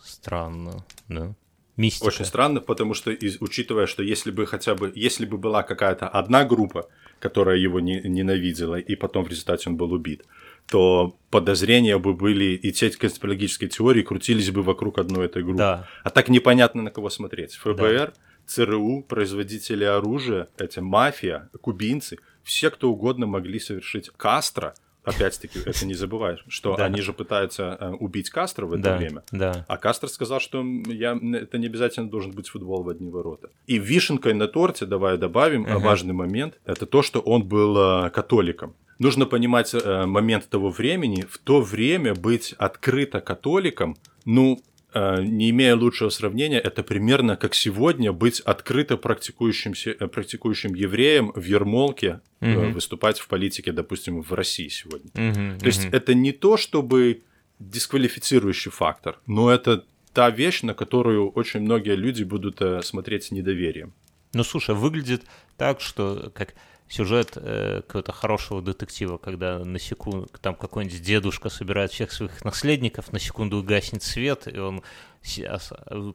странно, 0.00 0.84
да. 1.08 1.34
Мистика. 1.76 2.08
Очень 2.08 2.26
странно, 2.26 2.60
потому 2.60 2.94
что, 2.94 3.10
учитывая, 3.40 3.86
что 3.86 4.04
если 4.04 4.30
бы 4.30 4.46
хотя 4.46 4.76
бы, 4.76 4.92
если 4.94 5.26
бы 5.26 5.36
была 5.36 5.64
какая-то 5.64 6.06
одна 6.06 6.44
группа, 6.44 6.88
которая 7.18 7.56
его 7.56 7.80
не, 7.80 8.00
ненавидела, 8.02 8.76
и 8.76 8.94
потом 8.94 9.24
в 9.24 9.28
результате 9.28 9.68
он 9.68 9.76
был 9.76 9.92
убит, 9.92 10.24
то 10.70 11.18
подозрения 11.30 11.98
бы 11.98 12.14
были, 12.14 12.54
и 12.54 12.70
те 12.70 12.90
конспирологические 12.90 13.68
теории 13.68 14.02
крутились 14.02 14.50
бы 14.50 14.62
вокруг 14.62 14.98
одной 14.98 15.26
этой 15.26 15.42
группы. 15.42 15.58
Да. 15.58 15.88
А 16.04 16.10
так 16.10 16.28
непонятно 16.28 16.82
на 16.82 16.90
кого 16.90 17.10
смотреть. 17.10 17.54
ФБР, 17.56 17.80
да. 17.80 18.12
ЦРУ, 18.46 19.02
производители 19.02 19.82
оружия, 19.84 20.48
эти 20.58 20.78
мафия, 20.78 21.50
кубинцы, 21.60 22.18
все 22.44 22.70
кто 22.70 22.90
угодно 22.90 23.26
могли 23.26 23.58
совершить 23.58 24.10
Кастро, 24.16 24.74
опять-таки, 25.04 25.60
это 25.64 25.86
не 25.86 25.94
забываешь, 25.94 26.44
что 26.48 26.76
да. 26.76 26.86
они 26.86 27.00
же 27.00 27.12
пытаются 27.12 27.76
э, 27.80 27.90
убить 27.90 28.30
Кастро 28.30 28.66
в 28.66 28.72
это 28.72 28.82
да, 28.82 28.96
время. 28.96 29.22
Да. 29.32 29.64
А 29.68 29.76
Кастро 29.76 30.08
сказал, 30.08 30.40
что 30.40 30.64
я, 30.86 31.18
это 31.32 31.58
не 31.58 31.66
обязательно 31.66 32.08
должен 32.08 32.32
быть 32.32 32.48
футбол 32.48 32.82
в 32.82 32.88
одни 32.88 33.08
ворота. 33.10 33.50
И 33.66 33.78
вишенкой 33.78 34.34
на 34.34 34.48
торте, 34.48 34.86
давай 34.86 35.16
добавим, 35.18 35.64
uh-huh. 35.64 35.78
важный 35.78 36.14
момент, 36.14 36.58
это 36.64 36.86
то, 36.86 37.02
что 37.02 37.20
он 37.20 37.44
был 37.44 37.76
э, 38.06 38.10
католиком. 38.10 38.74
Нужно 38.98 39.24
понимать 39.24 39.74
э, 39.74 40.04
момент 40.04 40.48
того 40.50 40.68
времени. 40.68 41.24
В 41.28 41.38
то 41.38 41.62
время 41.62 42.14
быть 42.14 42.54
открыто 42.58 43.22
католиком, 43.22 43.96
ну, 44.26 44.60
не 44.94 45.50
имея 45.50 45.76
лучшего 45.76 46.08
сравнения, 46.10 46.58
это 46.58 46.82
примерно 46.82 47.36
как 47.36 47.54
сегодня 47.54 48.12
быть 48.12 48.40
открыто 48.40 48.96
практикующим, 48.96 49.74
э, 49.86 50.08
практикующим 50.08 50.74
евреем 50.74 51.32
в 51.34 51.44
Ермолке, 51.44 52.20
угу. 52.40 52.70
выступать 52.72 53.18
в 53.18 53.28
политике, 53.28 53.72
допустим, 53.72 54.22
в 54.22 54.32
России 54.32 54.68
сегодня. 54.68 55.10
Угу, 55.14 55.60
то 55.60 55.66
есть 55.66 55.86
это 55.92 56.14
не 56.14 56.32
то, 56.32 56.56
чтобы 56.56 57.22
дисквалифицирующий 57.58 58.70
фактор, 58.70 59.18
но 59.26 59.50
это 59.50 59.84
та 60.12 60.30
вещь, 60.30 60.62
на 60.62 60.74
которую 60.74 61.30
очень 61.30 61.60
многие 61.60 61.94
люди 61.94 62.24
будут 62.24 62.60
смотреть 62.84 63.24
с 63.24 63.30
недоверием. 63.30 63.92
Ну, 64.32 64.44
слушай, 64.44 64.74
выглядит 64.74 65.22
так, 65.56 65.80
что 65.80 66.32
как 66.34 66.54
сюжет 66.90 67.34
э, 67.36 67.82
какого-то 67.86 68.12
хорошего 68.12 68.60
детектива, 68.60 69.16
когда 69.16 69.60
на 69.60 69.78
секунду 69.78 70.28
там 70.42 70.56
какой-нибудь 70.56 71.00
дедушка 71.00 71.48
собирает 71.48 71.92
всех 71.92 72.10
своих 72.10 72.44
наследников, 72.44 73.12
на 73.12 73.20
секунду 73.20 73.62
гаснет 73.62 74.02
свет, 74.02 74.52
и 74.52 74.58
он 74.58 74.82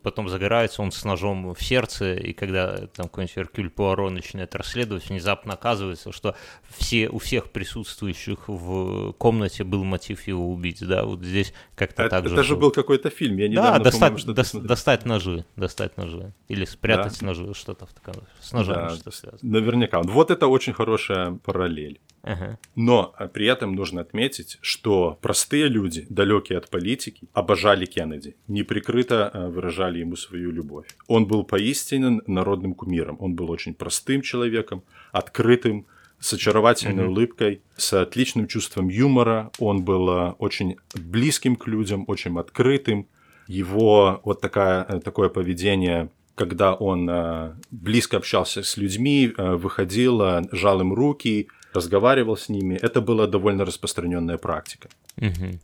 потом 0.02 0.30
загорается 0.30 0.82
он 0.82 0.92
с 0.92 1.04
ножом 1.04 1.54
в 1.54 1.64
сердце, 1.64 2.16
и 2.16 2.34
когда 2.34 2.88
там 2.88 3.08
какой-нибудь 3.08 3.38
Эркюль 3.38 3.70
Пуаро 3.70 4.10
начинает 4.10 4.56
расследовать, 4.56 5.10
внезапно 5.10 5.54
оказывается, 5.54 6.12
что 6.12 6.36
все, 6.70 7.10
у 7.10 7.20
всех 7.20 7.52
присутствующих 7.52 8.48
в 8.48 9.14
комнате 9.14 9.64
был 9.64 9.84
мотив 9.84 10.28
его 10.28 10.52
убить, 10.52 10.86
да, 10.86 11.06
вот 11.06 11.24
здесь 11.24 11.54
как-то 11.76 12.04
это, 12.04 12.10
так 12.10 12.28
же. 12.28 12.34
Это 12.34 12.44
же 12.44 12.56
был 12.56 12.72
какой-то 12.72 13.10
фильм, 13.10 13.38
я 13.38 13.48
недавно, 13.48 13.78
Да, 13.78 13.84
достать, 13.84 14.20
что 14.20 14.34
до, 14.34 14.44
достать 14.60 15.06
ножи, 15.06 15.46
достать 15.56 15.98
ножи, 15.98 16.34
или 16.48 16.66
спрятать 16.66 17.20
да. 17.20 17.28
ножи, 17.28 17.54
что-то 17.54 17.86
в 17.86 17.94
таком, 17.94 18.24
с 18.42 18.52
ножами 18.54 18.90
да, 18.90 18.96
что 18.96 19.12
связано. 19.12 19.40
Наверняка, 19.44 20.02
вот 20.02 20.32
это 20.32 20.48
очень 20.48 20.74
хорошая 20.74 21.34
параллель. 21.44 22.00
Ага. 22.26 22.58
Но 22.76 23.14
а, 23.18 23.28
при 23.28 23.46
этом 23.46 23.76
нужно 23.76 24.02
отметить, 24.02 24.58
что 24.62 25.20
простые 25.22 25.68
люди, 25.68 26.08
далекие 26.10 26.58
от 26.58 26.70
политики, 26.70 27.28
обожали 27.34 27.86
Кеннеди, 27.86 28.36
неприкрыто 28.48 29.30
а, 29.30 29.50
выражали 29.50 30.00
ему 30.00 30.16
свою 30.16 30.52
любовь. 30.52 30.88
Он 31.08 31.28
был 31.28 31.44
поистине 31.44 32.22
народным 32.26 32.74
кумиром. 32.74 33.18
Он 33.20 33.36
был 33.36 33.52
очень 33.52 33.76
простым 33.76 34.22
человеком, 34.22 34.84
открытым, 35.12 35.86
с 36.18 36.34
очаровательной 36.34 37.04
mm-hmm. 37.04 37.08
улыбкой, 37.08 37.62
с 37.76 37.94
отличным 37.94 38.48
чувством 38.48 38.88
юмора. 38.88 39.52
Он 39.60 39.84
был 39.84 40.10
а, 40.10 40.36
очень 40.40 40.78
близким 40.96 41.56
к 41.56 41.68
людям, 41.68 42.06
очень 42.08 42.40
открытым. 42.40 43.08
Его 43.48 44.22
вот 44.24 44.42
такая, 44.42 44.84
э, 44.90 45.00
такое 45.00 45.30
поведение 45.30 46.10
когда 46.34 46.74
он 46.74 47.10
близко 47.72 48.18
общался 48.18 48.62
с 48.62 48.76
людьми, 48.76 49.34
выходил, 49.38 50.22
жал 50.52 50.82
им 50.82 50.94
руки, 50.94 51.48
разговаривал 51.76 52.36
с 52.36 52.50
ними. 52.50 52.80
Это 52.82 53.02
была 53.02 53.28
довольно 53.28 53.66
распространенная 53.66 54.38
практика. 54.38 54.90
Uh-huh. 55.18 55.60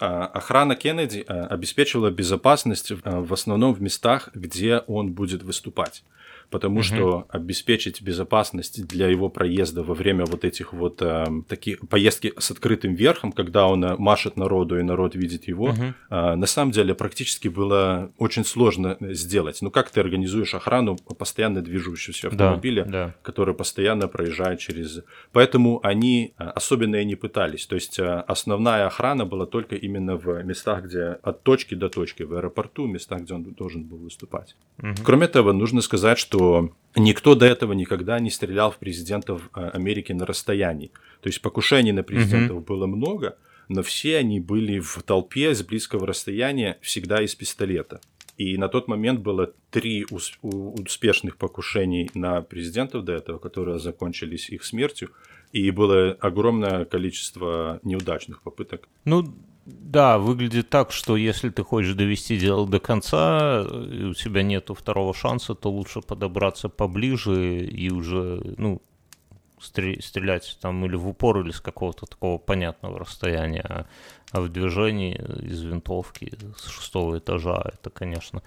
Охрана 0.00 0.74
Кеннеди 0.74 1.24
а, 1.26 1.46
обеспечивала 1.46 2.10
безопасность 2.10 2.92
а, 3.04 3.20
в 3.20 3.32
основном 3.32 3.74
в 3.74 3.80
местах, 3.80 4.28
где 4.34 4.78
он 4.78 5.12
будет 5.12 5.42
выступать 5.42 6.02
потому 6.50 6.76
угу. 6.76 6.82
что 6.82 7.26
обеспечить 7.28 8.02
безопасность 8.02 8.86
для 8.86 9.08
его 9.08 9.28
проезда 9.28 9.82
во 9.82 9.94
время 9.94 10.24
вот 10.24 10.44
этих 10.44 10.72
вот 10.72 11.02
э, 11.02 11.26
таких 11.48 11.80
поездки 11.88 12.32
с 12.38 12.50
открытым 12.50 12.94
верхом, 12.94 13.32
когда 13.32 13.66
он 13.66 13.84
э, 13.84 13.96
машет 13.96 14.36
народу 14.36 14.78
и 14.78 14.82
народ 14.82 15.14
видит 15.14 15.48
его, 15.48 15.66
угу. 15.66 15.82
э, 16.10 16.34
на 16.34 16.46
самом 16.46 16.72
деле 16.72 16.94
практически 16.94 17.48
было 17.48 18.12
очень 18.18 18.44
сложно 18.44 18.96
сделать. 19.00 19.58
Ну 19.62 19.70
как 19.70 19.90
ты 19.90 20.00
организуешь 20.00 20.54
охрану 20.54 20.96
постоянно 20.96 21.62
движущегося 21.62 22.28
автомобиля, 22.28 22.84
да, 22.84 22.90
да. 22.90 23.14
который 23.22 23.54
постоянно 23.54 24.08
проезжает 24.08 24.60
через... 24.60 25.02
Поэтому 25.32 25.80
они 25.82 26.34
э, 26.38 26.44
особенно 26.44 26.96
и 26.96 27.04
не 27.04 27.16
пытались. 27.16 27.66
То 27.66 27.74
есть 27.74 27.98
э, 27.98 28.24
основная 28.26 28.86
охрана 28.86 29.24
была 29.26 29.46
только 29.46 29.76
именно 29.76 30.16
в 30.16 30.42
местах, 30.42 30.84
где 30.84 31.18
от 31.22 31.42
точки 31.42 31.74
до 31.74 31.88
точки, 31.88 32.22
в 32.22 32.34
аэропорту, 32.34 32.86
местах, 32.86 33.22
где 33.22 33.34
он 33.34 33.44
должен 33.44 33.84
был 33.84 33.98
выступать. 33.98 34.56
Угу. 34.78 35.02
Кроме 35.04 35.28
того, 35.28 35.52
нужно 35.52 35.80
сказать, 35.80 36.18
что 36.18 36.33
никто 36.96 37.34
до 37.34 37.46
этого 37.46 37.72
никогда 37.72 38.18
не 38.20 38.30
стрелял 38.30 38.70
в 38.70 38.78
президентов 38.78 39.50
э, 39.54 39.68
Америки 39.68 40.12
на 40.12 40.26
расстоянии. 40.26 40.90
То 41.20 41.28
есть 41.28 41.40
покушений 41.40 41.92
на 41.92 42.02
президентов 42.02 42.58
mm-hmm. 42.58 42.66
было 42.66 42.86
много, 42.86 43.36
но 43.68 43.82
все 43.82 44.18
они 44.18 44.40
были 44.40 44.78
в 44.78 45.02
толпе 45.02 45.54
с 45.54 45.62
близкого 45.62 46.06
расстояния 46.06 46.78
всегда 46.80 47.22
из 47.22 47.34
пистолета. 47.34 48.00
И 48.36 48.58
на 48.58 48.68
тот 48.68 48.88
момент 48.88 49.20
было 49.20 49.52
три 49.70 50.04
успешных 50.10 51.36
покушений 51.36 52.10
на 52.14 52.42
президентов 52.42 53.04
до 53.04 53.12
этого, 53.12 53.38
которые 53.38 53.78
закончились 53.78 54.50
их 54.50 54.64
смертью, 54.64 55.10
и 55.52 55.70
было 55.70 56.16
огромное 56.20 56.84
количество 56.84 57.78
неудачных 57.84 58.42
попыток. 58.42 58.88
Ну, 59.04 59.32
да, 59.66 60.18
выглядит 60.18 60.68
так, 60.68 60.92
что 60.92 61.16
если 61.16 61.48
ты 61.48 61.62
хочешь 61.62 61.94
довести 61.94 62.36
дело 62.36 62.66
до 62.66 62.80
конца, 62.80 63.62
и 63.62 64.04
у 64.04 64.14
тебя 64.14 64.42
нету 64.42 64.74
второго 64.74 65.14
шанса, 65.14 65.54
то 65.54 65.70
лучше 65.70 66.02
подобраться 66.02 66.68
поближе 66.68 67.64
и 67.64 67.90
уже, 67.90 68.42
ну, 68.58 68.82
стрелять 69.58 70.58
там 70.60 70.84
или 70.84 70.96
в 70.96 71.08
упор, 71.08 71.40
или 71.40 71.50
с 71.50 71.60
какого-то 71.60 72.04
такого 72.04 72.36
понятного 72.36 72.98
расстояния. 72.98 73.64
А, 73.66 73.86
а 74.32 74.40
в 74.42 74.50
движении 74.50 75.14
из 75.14 75.62
винтовки 75.62 76.32
с 76.58 76.68
шестого 76.68 77.18
этажа, 77.18 77.62
это, 77.72 77.88
конечно, 77.88 78.42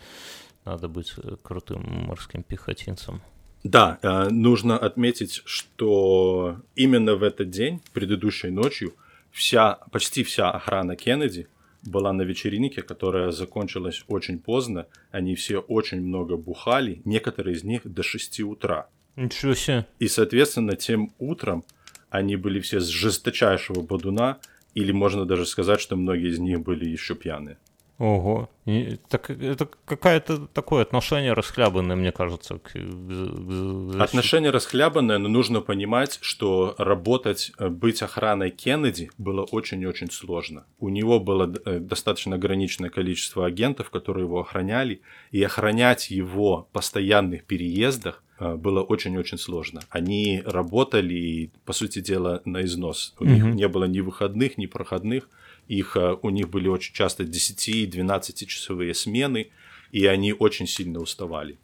надо 0.66 0.88
быть 0.88 1.16
крутым 1.42 2.06
морским 2.06 2.44
пехотинцем. 2.44 3.22
Да, 3.64 3.98
э, 4.04 4.30
нужно 4.30 4.78
отметить, 4.78 5.42
что 5.46 6.58
именно 6.76 7.16
в 7.16 7.24
этот 7.24 7.50
день, 7.50 7.82
предыдущей 7.94 8.50
ночью, 8.52 8.94
вся, 9.38 9.76
почти 9.92 10.24
вся 10.24 10.52
охрана 10.52 10.96
Кеннеди 10.96 11.48
была 11.84 12.12
на 12.12 12.24
вечеринке, 12.24 12.82
которая 12.82 13.32
закончилась 13.32 14.04
очень 14.08 14.40
поздно. 14.40 14.88
Они 15.12 15.36
все 15.36 15.60
очень 15.60 16.02
много 16.02 16.38
бухали, 16.38 17.02
некоторые 17.06 17.56
из 17.56 17.64
них 17.64 17.82
до 17.86 18.04
6 18.04 18.42
утра. 18.42 18.90
Ничего 19.16 19.54
себе. 19.54 19.86
И, 20.00 20.08
соответственно, 20.08 20.76
тем 20.76 21.14
утром 21.20 21.64
они 22.10 22.36
были 22.36 22.60
все 22.60 22.80
с 22.80 22.88
жесточайшего 22.88 23.82
бодуна, 23.82 24.40
или 24.74 24.92
можно 24.92 25.26
даже 25.26 25.46
сказать, 25.46 25.80
что 25.80 25.96
многие 25.96 26.30
из 26.30 26.40
них 26.40 26.62
были 26.62 26.90
еще 26.90 27.16
пьяные. 27.16 27.58
Ого, 28.00 28.48
И, 28.66 29.00
так, 29.10 29.32
это 29.32 29.68
какое-то 29.86 30.46
такое 30.54 30.84
отношение 30.84 31.34
расхлябанное, 31.34 31.96
мне 31.96 32.12
кажется. 32.12 32.60
К, 32.60 32.74
к, 32.74 33.98
к 33.98 34.02
отношение 34.02 34.52
расхлябанное, 34.52 35.18
но 35.18 35.28
нужно 35.30 35.62
понимать, 35.62 36.20
что 36.22 36.76
работать, 36.78 37.52
э, 37.58 37.70
быть 37.70 38.04
охраной 38.04 38.52
Кеннеди 38.52 39.10
было 39.18 39.44
очень-очень 39.44 40.12
сложно. 40.12 40.68
У 40.80 40.90
него 40.90 41.20
было 41.20 41.52
э, 41.66 41.80
достаточно 41.80 42.36
ограниченное 42.36 42.92
количество 42.92 43.48
агентов, 43.48 43.90
которые 43.90 44.26
его 44.26 44.42
охраняли, 44.42 45.02
и 45.32 45.42
охранять 45.42 46.12
его 46.12 46.68
в 46.70 46.74
постоянных 46.74 47.46
переездах 47.46 48.24
э, 48.40 48.56
было 48.58 48.84
очень-очень 48.84 49.40
сложно. 49.40 49.82
Они 49.90 50.44
работали, 50.46 51.52
по 51.66 51.74
сути 51.74 52.00
дела, 52.00 52.44
на 52.46 52.62
износ. 52.62 53.16
У 53.18 53.24
mm-hmm. 53.24 53.28
них 53.28 53.44
не 53.56 53.68
было 53.68 53.86
ни 53.86 54.02
выходных, 54.02 54.60
ни 54.60 54.68
проходных. 54.68 55.28
Их, 55.68 55.98
э, 55.98 56.16
у 56.22 56.30
них 56.30 56.50
были 56.50 56.68
очень 56.68 56.94
часто 56.94 57.24
10-12 57.24 58.46
часовые 58.46 58.94
смены, 58.94 59.52
и 59.92 60.06
они 60.06 60.34
очень 60.34 60.68
сильно 60.68 61.00
уставали. 61.00 61.58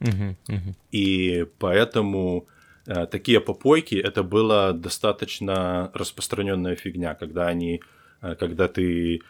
Uh-huh, 0.00 0.34
uh-huh. 0.48 0.74
И 0.92 1.46
поэтому 1.58 2.46
э, 2.86 3.06
такие 3.06 3.40
попойки 3.40 3.94
это 3.94 4.22
была 4.22 4.72
достаточно 4.72 5.90
распространенная 5.94 6.76
фигня, 6.76 7.14
когда 7.14 7.48
они, 7.48 7.82
э, 8.22 8.34
когда 8.34 8.68
ты 8.68 9.20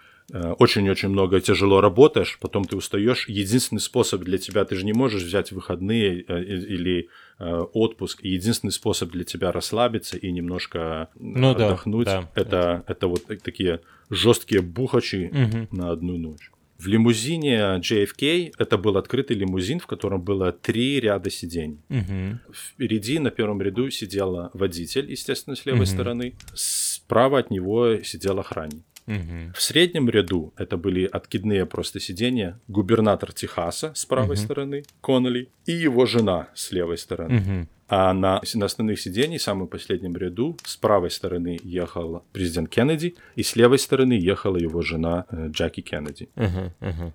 очень-очень 0.59 1.09
много 1.09 1.41
тяжело 1.41 1.81
работаешь, 1.81 2.39
потом 2.41 2.65
ты 2.65 2.77
устаешь. 2.77 3.29
Единственный 3.29 3.81
способ 3.81 4.23
для 4.23 4.39
тебя, 4.39 4.65
ты 4.65 4.77
же 4.77 4.85
не 4.85 4.93
можешь 4.93 5.23
взять 5.23 5.53
выходные 5.53 6.25
э, 6.27 6.43
или 6.43 7.09
э, 7.39 7.53
отпуск. 7.73 8.23
Единственный 8.23 8.71
способ 8.71 9.11
для 9.11 9.25
тебя 9.25 9.53
расслабиться 9.53 10.17
и 10.17 10.31
немножко 10.31 11.09
ну, 11.19 11.51
отдохнуть, 11.51 12.07
да, 12.07 12.23
да, 12.23 12.29
это, 12.35 12.49
это. 12.57 12.85
это 12.87 13.09
вот 13.09 13.25
такие 13.43 13.81
жесткие 14.09 14.63
бухачи 14.63 15.31
угу. 15.33 15.77
на 15.77 15.91
одну 15.91 16.17
ночь. 16.17 16.51
В 16.79 16.87
лимузине 16.87 17.79
JFK 17.83 18.55
это 18.57 18.79
был 18.79 18.97
открытый 18.97 19.37
лимузин, 19.37 19.81
в 19.81 19.87
котором 19.87 20.23
было 20.23 20.51
три 20.51 20.99
ряда 20.99 21.29
сидений. 21.29 21.81
Угу. 21.91 22.55
Впереди 22.55 23.19
на 23.19 23.31
первом 23.31 23.61
ряду 23.61 23.91
сидел 23.91 24.51
водитель, 24.55 25.11
естественно, 25.11 25.57
с 25.57 25.67
левой 25.67 25.81
Мгм. 25.81 25.87
стороны. 25.87 26.35
Справа 26.55 27.41
от 27.41 27.51
него 27.51 27.99
сидел 28.03 28.39
охранник. 28.39 28.83
Мгм. 29.11 29.53
В 29.55 29.61
среднем 29.61 30.09
ряду 30.09 30.53
это 30.57 30.77
были 30.77 31.05
откидные 31.05 31.67
просто 31.67 31.99
сидения. 32.01 32.59
Губернатор 32.69 33.33
Техаса 33.33 33.93
с 33.95 34.05
правой 34.07 34.37
Мгм. 34.37 34.45
стороны, 34.45 34.85
Коннелли, 35.01 35.49
и 35.67 35.73
его 35.73 36.07
жена 36.07 36.49
с 36.55 36.73
левой 36.73 36.97
стороны. 36.99 37.35
Мгм. 37.41 37.69
А 37.89 38.13
на, 38.15 38.41
на 38.55 38.67
основных 38.67 39.01
сидений, 39.01 39.39
в 39.39 39.43
самом 39.43 39.67
последнем 39.67 40.17
ряду, 40.17 40.57
с 40.65 40.77
правой 40.77 41.11
стороны 41.11 41.59
ехал 41.65 42.23
президент 42.33 42.69
Кеннеди, 42.69 43.17
и 43.35 43.43
с 43.43 43.57
левой 43.57 43.79
стороны 43.81 44.13
ехала 44.13 44.57
его 44.59 44.81
жена 44.83 45.25
э, 45.31 45.49
Джеки 45.51 45.81
Кеннеди. 45.81 46.29
Мгм. 46.37 47.13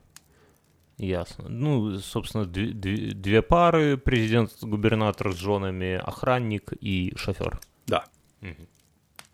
Ясно. 0.97 1.49
Ну, 1.49 1.97
собственно, 1.99 2.45
две, 2.45 2.67
две- 2.67 3.13
две 3.13 3.41
пары, 3.41 3.97
президент-губернатор 3.97 5.34
с 5.34 5.38
женами, 5.38 5.93
охранник 5.95 6.71
и 6.79 7.13
шофер. 7.15 7.60
Да. 7.88 8.05
Мгм. 8.41 8.67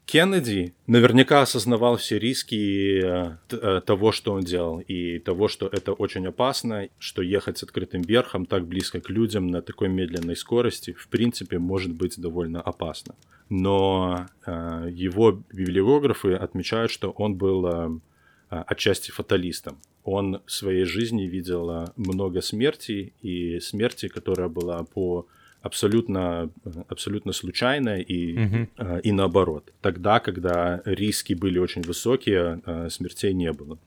Кеннеди 0.06 0.74
наверняка 0.88 1.42
осознавал 1.42 1.96
все 1.96 2.20
риски 2.20 3.02
э, 3.02 3.38
э, 3.50 3.82
того, 3.86 4.12
что 4.12 4.34
он 4.34 4.42
делал, 4.42 4.80
и 4.80 5.20
того, 5.20 5.48
что 5.48 5.68
это 5.68 5.94
очень 5.94 6.28
опасно, 6.28 6.90
что 7.00 7.22
ехать 7.22 7.58
с 7.58 7.64
открытым 7.64 8.02
верхом 8.02 8.46
так 8.46 8.66
близко 8.68 9.00
к 9.00 9.10
людям 9.10 9.48
на 9.48 9.62
такой 9.62 9.88
медленной 9.88 10.36
скорости, 10.36 10.94
в 10.94 11.08
принципе, 11.08 11.60
может 11.60 11.94
быть 11.94 12.20
довольно 12.20 12.62
опасно. 12.62 13.16
Но 13.50 14.28
э, 14.46 14.90
его 14.92 15.44
библиографы 15.54 16.34
отмечают, 16.34 16.92
что 16.92 17.12
он 17.12 17.36
был 17.36 18.02
отчасти 18.50 19.12
фаталистом. 19.12 19.78
Он 20.04 20.42
в 20.46 20.52
своей 20.52 20.84
жизни 20.84 21.24
видел 21.24 21.88
много 21.96 22.42
смертей, 22.42 23.14
и 23.22 23.62
смерти, 23.62 24.10
которая 24.10 24.50
была 24.50 24.84
по 24.84 25.26
абсолютно, 25.62 26.50
абсолютно 26.88 27.34
случайная 27.34 28.00
и 28.00 28.68
э, 28.78 29.02
и 29.04 29.12
наоборот. 29.12 29.72
Тогда, 29.82 30.20
когда 30.20 30.82
риски 30.86 31.34
были 31.34 31.60
очень 31.60 31.82
высокие, 31.82 32.62
э, 32.66 32.90
смертей 32.90 33.34
не 33.34 33.52
было. 33.52 33.78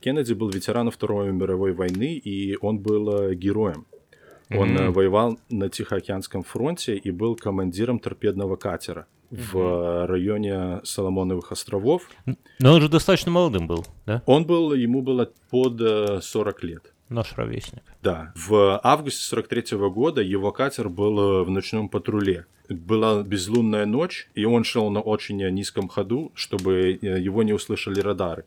Кеннеди 0.00 0.34
был 0.34 0.50
ветераном 0.50 0.92
Второй 0.92 1.32
мировой 1.32 1.72
войны, 1.72 2.14
и 2.14 2.56
он 2.60 2.78
был 2.78 3.30
э, 3.30 3.34
героем. 3.34 3.86
Он 4.50 4.76
э, 4.78 4.90
воевал 4.90 5.38
на 5.50 5.68
Тихоокеанском 5.68 6.42
фронте 6.42 6.96
и 6.96 7.10
был 7.10 7.34
командиром 7.36 7.98
торпедного 7.98 8.56
катера 8.56 9.06
в 9.30 9.58
э, 9.58 10.06
районе 10.06 10.80
Соломоновых 10.84 11.50
островов. 11.52 12.08
Но 12.60 12.74
он 12.74 12.80
же 12.80 12.88
достаточно 12.88 13.32
молодым 13.32 13.66
был, 13.66 13.84
да? 14.06 14.22
Он 14.26 14.44
был, 14.44 14.72
ему 14.74 15.02
было 15.02 15.30
под 15.50 15.80
э, 15.80 16.20
40 16.22 16.62
лет. 16.64 16.92
Наш 17.08 17.34
ровесник. 17.36 17.82
Да, 18.02 18.32
в 18.34 18.80
августе 18.82 19.22
43 19.22 19.76
года 19.90 20.22
его 20.22 20.50
катер 20.50 20.88
был 20.88 21.18
э, 21.18 21.44
в 21.44 21.50
ночном 21.50 21.88
патруле. 21.88 22.46
Была 22.68 23.22
безлунная 23.22 23.86
ночь, 23.86 24.28
и 24.34 24.44
он 24.44 24.64
шел 24.64 24.90
на 24.90 25.00
очень 25.00 25.36
низком 25.50 25.88
ходу, 25.88 26.32
чтобы 26.34 26.98
э, 27.00 27.20
его 27.20 27.44
не 27.44 27.52
услышали 27.52 28.00
радары. 28.00 28.44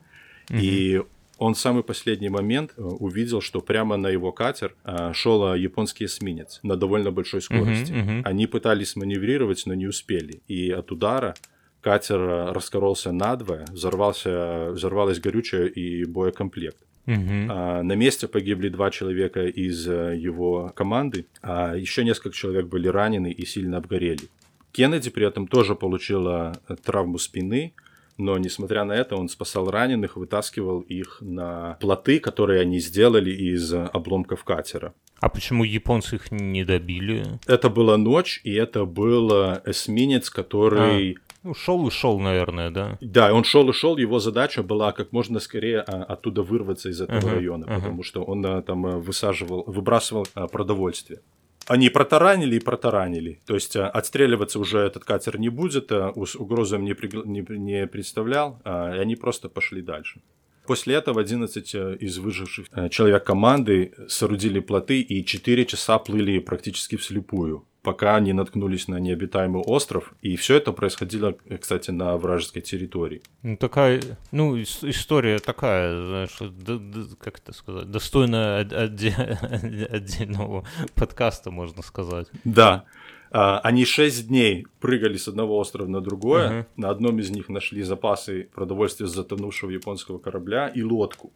И 0.49 1.01
он 1.37 1.53
в 1.53 1.59
самый 1.59 1.83
последний 1.83 2.27
момент 2.27 2.73
э, 2.75 2.81
увидел, 2.81 3.39
что 3.39 3.61
прямо 3.61 3.95
на 3.95 4.09
его 4.09 4.33
катер 4.33 4.75
шел 5.13 5.53
японский 5.53 6.05
эсминец 6.05 6.59
на 6.63 6.75
довольно 6.75 7.11
большой 7.11 7.41
скорости. 7.41 7.93
мгм. 7.93 8.21
Они 8.25 8.45
пытались 8.45 8.97
маневрировать, 8.97 9.63
но 9.67 9.73
не 9.73 9.87
успели. 9.87 10.41
И 10.49 10.69
от 10.69 10.91
удара 10.91 11.33
катер 11.79 12.19
раскололся 12.53 13.13
надвое, 13.13 13.65
взорвался, 13.69 14.71
взорвалось 14.71 15.21
горючее 15.21 15.69
и 15.69 16.03
боекомплект. 16.03 16.83
Мгм. 17.09 17.47
А, 17.51 17.81
На 17.81 17.93
месте 17.93 18.27
погибли 18.27 18.69
два 18.69 18.91
человека 18.91 19.47
из 19.47 19.87
э, 19.87 20.15
его 20.15 20.71
команды, 20.75 21.25
а 21.41 21.75
еще 21.75 22.03
несколько 22.03 22.35
человек 22.35 22.67
были 22.67 22.87
ранены 22.87 23.31
и 23.31 23.45
сильно 23.45 23.77
обгорели. 23.77 24.29
Кеннеди 24.71 25.09
при 25.09 25.25
этом 25.25 25.47
тоже 25.47 25.73
получила 25.73 26.53
э, 26.67 26.75
травму 26.75 27.17
спины, 27.17 27.73
но 28.17 28.37
несмотря 28.37 28.83
на 28.83 28.93
это 28.93 29.15
он 29.15 29.27
спасал 29.27 29.71
раненых, 29.71 30.17
вытаскивал 30.17 30.81
их 30.81 31.17
на 31.21 31.77
плоты, 31.81 32.19
которые 32.19 32.61
они 32.61 32.79
сделали 32.79 33.31
из 33.31 33.73
э, 33.73 33.89
обломков 33.91 34.43
катера. 34.43 34.93
А 35.19 35.29
почему 35.29 35.63
японцы 35.63 36.15
их 36.15 36.31
не 36.31 36.63
добили? 36.63 37.25
Это 37.47 37.69
была 37.69 37.97
ночь, 37.97 38.39
и 38.43 38.53
это 38.53 38.85
был 38.85 39.31
эсминец, 39.65 40.29
который... 40.29 41.17
Ну, 41.43 41.53
шел 41.53 41.87
и 41.87 41.91
шел, 41.91 42.19
наверное, 42.19 42.69
да? 42.69 42.97
Да, 43.01 43.33
он 43.33 43.43
шел 43.43 43.69
и 43.69 43.73
шел, 43.73 43.97
его 43.97 44.19
задача 44.19 44.61
была 44.61 44.91
как 44.91 45.13
можно 45.13 45.39
скорее 45.39 45.79
а, 45.79 46.03
оттуда 46.03 46.41
вырваться 46.41 46.89
из 46.89 47.01
этого 47.01 47.19
Ага, 47.19 47.31
района, 47.35 47.65
ага. 47.65 47.75
потому 47.75 48.03
что 48.03 48.23
он 48.23 48.45
а, 48.45 48.61
там 48.61 48.85
а, 48.85 48.97
высаживал, 48.97 49.63
выбрасывал 49.65 50.27
продовольствие. 50.51 51.21
Они 51.67 51.89
протаранили 51.89 52.55
и 52.55 52.59
протаранили. 52.59 53.39
То 53.45 53.53
есть 53.53 53.75
отстреливаться 53.75 54.59
уже 54.59 54.79
этот 54.79 55.05
катер 55.05 55.39
не 55.39 55.49
будет, 55.49 55.91
им 55.91 56.85
не, 56.85 56.93
пригла- 56.93 57.27
не, 57.27 57.45
не 57.57 57.87
представлял, 57.87 58.59
и 58.65 58.69
они 58.69 59.15
просто 59.15 59.49
пошли 59.49 59.81
дальше. 59.81 60.21
После 60.65 60.95
этого 60.95 61.21
11 61.21 61.75
э, 61.75 61.97
из 61.99 62.19
выживших 62.19 62.67
человек 62.91 63.23
команды 63.23 63.91
соорудили 64.07 64.59
плоты 64.59 65.01
и 65.01 65.25
4 65.25 65.65
часа 65.65 65.97
плыли 65.97 66.37
практически 66.39 66.95
вслепую, 66.95 67.65
пока 67.81 68.19
не 68.19 68.33
наткнулись 68.33 68.87
на 68.87 68.99
необитаемый 68.99 69.61
остров. 69.63 70.13
И 70.21 70.35
все 70.35 70.55
это 70.57 70.71
происходило, 70.73 71.35
кстати, 71.61 71.91
на 71.91 72.17
вражеской 72.17 72.61
территории. 72.61 73.21
Ну, 73.43 73.55
такая, 73.57 74.01
ну, 74.31 74.57
ис- 74.57 74.89
история 74.89 75.39
такая, 75.39 75.95
знаешь, 76.05 76.37
д- 76.39 76.77
д- 76.79 77.15
как 77.19 77.39
это 77.39 77.53
сказать, 77.53 77.89
достойная 77.89 78.61
от- 78.61 78.73
отде- 78.73 79.87
отдельного 79.91 80.65
подкаста, 80.95 81.51
можно 81.51 81.81
сказать. 81.81 82.27
Да. 82.43 82.83
А, 83.31 83.59
Они 83.59 83.85
6 83.85 84.27
дней 84.27 84.65
прыгали 84.79 85.15
с 85.17 85.27
одного 85.27 85.57
острова 85.59 85.87
на 85.87 86.01
другое. 86.01 86.49
Мгм. 86.49 86.65
На 86.77 86.89
одном 86.89 87.19
из 87.19 87.29
них 87.29 87.47
нашли 87.47 87.83
запасы 87.83 88.49
продовольствия 88.55 89.07
с 89.07 89.11
затонувшего 89.13 89.69
японского 89.69 90.17
корабля 90.17 90.67
и 90.67 90.81
лодку. 90.81 91.31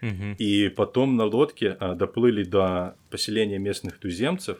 Мгм. 0.00 0.34
И 0.38 0.68
потом 0.70 1.16
на 1.16 1.24
лодке 1.24 1.76
а, 1.80 1.94
доплыли 1.94 2.44
до 2.44 2.96
поселения 3.10 3.58
местных 3.58 3.98
туземцев, 3.98 4.58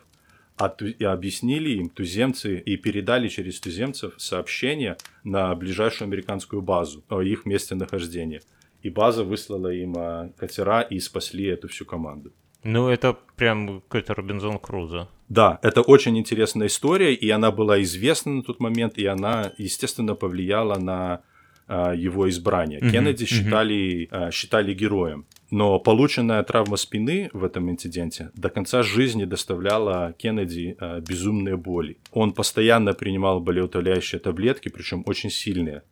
а 0.56 0.68
ту- 0.68 0.86
и 0.86 1.04
объяснили 1.04 1.70
им 1.70 1.88
туземцы 1.88 2.58
и 2.58 2.76
передали 2.76 3.28
через 3.28 3.60
туземцев 3.60 4.14
сообщение 4.18 4.96
на 5.24 5.54
ближайшую 5.54 6.06
американскую 6.06 6.62
базу 6.62 7.04
о 7.08 7.22
их 7.22 7.46
месте 7.46 7.74
нахождения. 7.74 8.40
И 8.82 8.90
база 8.90 9.24
выслала 9.24 9.68
им 9.72 9.94
а, 9.96 10.30
катера 10.36 10.82
и 10.82 11.00
спасли 11.00 11.46
эту 11.46 11.68
всю 11.68 11.84
команду. 11.84 12.32
Ну, 12.62 12.88
это 12.88 13.16
прям 13.36 13.80
какой-то 13.82 14.14
Робинзон 14.14 14.58
Крузо. 14.58 15.08
Да, 15.28 15.58
это 15.62 15.82
очень 15.82 16.18
интересная 16.18 16.66
история, 16.66 17.14
и 17.14 17.28
она 17.30 17.50
была 17.50 17.82
известна 17.82 18.32
на 18.32 18.42
тот 18.42 18.60
момент, 18.60 18.98
и 18.98 19.06
она, 19.06 19.52
естественно, 19.58 20.14
повлияла 20.14 20.78
на 20.78 21.22
его 21.68 22.28
избрание. 22.28 22.78
Мгм, 22.80 22.90
Кеннеди 22.90 23.26
считали, 23.26 24.08
а, 24.10 24.30
считали 24.30 24.74
героем. 24.74 25.26
Но 25.50 25.78
полученная 25.78 26.42
травма 26.42 26.76
спины 26.76 27.30
в 27.32 27.44
этом 27.44 27.70
инциденте 27.70 28.30
до 28.34 28.48
конца 28.48 28.82
жизни 28.82 29.24
доставляла 29.24 30.14
Кеннеди 30.18 30.76
а, 30.78 31.00
безумные 31.00 31.56
боли. 31.56 31.98
Он 32.12 32.32
постоянно 32.32 32.92
принимал 32.92 33.40
болеутоляющие 33.40 34.18
таблетки, 34.18 34.68
причем 34.68 35.02
очень 35.06 35.30
сильные. 35.30 35.82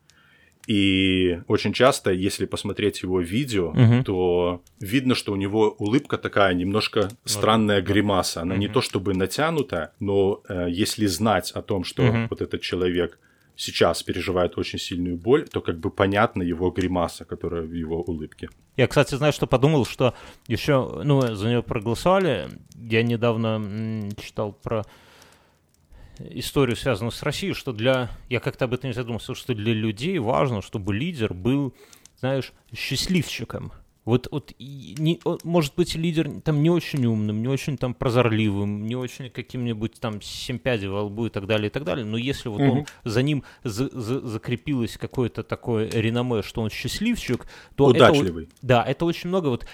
И 0.68 1.40
очень 1.48 1.72
часто, 1.72 2.12
если 2.12 2.46
посмотреть 2.46 3.02
его 3.02 3.20
видео, 3.20 3.70
угу. 3.70 4.04
то 4.04 4.62
видно, 4.80 5.14
что 5.14 5.32
у 5.32 5.36
него 5.36 5.70
улыбка 5.78 6.18
такая 6.18 6.54
немножко 6.54 7.08
странная 7.24 7.82
гримаса. 7.82 8.42
Она 8.42 8.54
угу. 8.54 8.60
не 8.60 8.68
то 8.68 8.80
чтобы 8.80 9.14
натянутая, 9.14 9.92
но 9.98 10.42
э, 10.48 10.68
если 10.70 11.06
знать 11.06 11.50
о 11.52 11.62
том, 11.62 11.84
что 11.84 12.04
угу. 12.04 12.26
вот 12.30 12.42
этот 12.42 12.60
человек 12.60 13.18
сейчас 13.56 14.02
переживает 14.02 14.58
очень 14.58 14.78
сильную 14.78 15.16
боль, 15.16 15.48
то 15.48 15.60
как 15.60 15.78
бы 15.78 15.90
понятна 15.90 16.42
его 16.42 16.70
гримаса, 16.70 17.24
которая 17.24 17.62
в 17.62 17.72
его 17.72 18.02
улыбке. 18.02 18.48
Я, 18.76 18.86
кстати, 18.86 19.14
знаю, 19.14 19.32
что 19.32 19.46
подумал, 19.46 19.84
что 19.84 20.14
еще, 20.48 21.02
ну, 21.04 21.34
за 21.34 21.48
нее 21.48 21.62
проголосовали. 21.62 22.48
Я 22.74 23.02
недавно 23.02 24.08
читал 24.20 24.52
про 24.52 24.84
историю, 26.18 26.76
связанную 26.76 27.12
с 27.12 27.22
Россией, 27.22 27.54
что 27.54 27.72
для... 27.72 28.10
Я 28.28 28.40
как-то 28.40 28.64
об 28.64 28.74
этом 28.74 28.88
не 28.88 28.94
задумался, 28.94 29.34
что 29.34 29.54
для 29.54 29.72
людей 29.72 30.18
важно, 30.18 30.62
чтобы 30.62 30.94
лидер 30.94 31.34
был, 31.34 31.74
знаешь, 32.18 32.52
счастливчиком. 32.74 33.72
Вот, 34.04 34.26
вот 34.32 34.52
не, 34.58 35.20
может 35.44 35.74
быть 35.76 35.94
лидер 35.94 36.28
там 36.40 36.60
не 36.60 36.70
очень 36.70 37.06
умным, 37.06 37.40
не 37.40 37.48
очень 37.48 37.76
там 37.78 37.94
прозорливым, 37.94 38.84
не 38.84 38.96
очень 38.96 39.30
каким-нибудь 39.30 40.00
там 40.00 40.20
семпядей 40.20 40.88
во 40.88 41.04
лбу 41.04 41.26
и 41.26 41.30
так 41.30 41.46
далее, 41.46 41.68
и 41.68 41.70
так 41.70 41.84
далее, 41.84 42.04
но 42.04 42.16
если 42.16 42.48
вот 42.48 42.60
угу. 42.60 42.72
он, 42.72 42.86
за 43.04 43.22
ним 43.22 43.44
за, 43.62 43.88
за, 43.96 44.20
закрепилось 44.26 44.96
какое-то 44.96 45.44
такое 45.44 45.88
реноме, 45.88 46.42
что 46.42 46.62
он 46.62 46.70
счастливчик, 46.70 47.46
то 47.76 47.86
Удачливый. 47.86 48.44
это... 48.44 48.52
Да, 48.62 48.84
это 48.84 49.04
очень 49.04 49.28
много. 49.28 49.48
Вот 49.48 49.66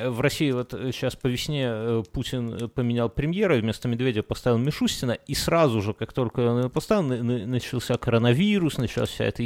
в 0.00 0.20
России 0.20 0.50
вот 0.50 0.72
сейчас 0.72 1.16
по 1.16 1.26
весне 1.26 1.66
э, 1.66 2.02
Путин 2.12 2.68
поменял 2.70 3.08
премьера, 3.08 3.56
вместо 3.56 3.88
Медведя 3.88 4.22
поставил 4.22 4.58
Мишустина, 4.58 5.12
и 5.12 5.34
сразу 5.34 5.82
же, 5.82 5.94
как 5.94 6.12
только 6.12 6.40
он 6.40 6.58
его 6.60 6.68
поставил, 6.68 7.02
начался 7.02 7.96
коронавирус, 7.96 8.78
началась 8.78 9.10
вся 9.10 9.24
эта 9.24 9.44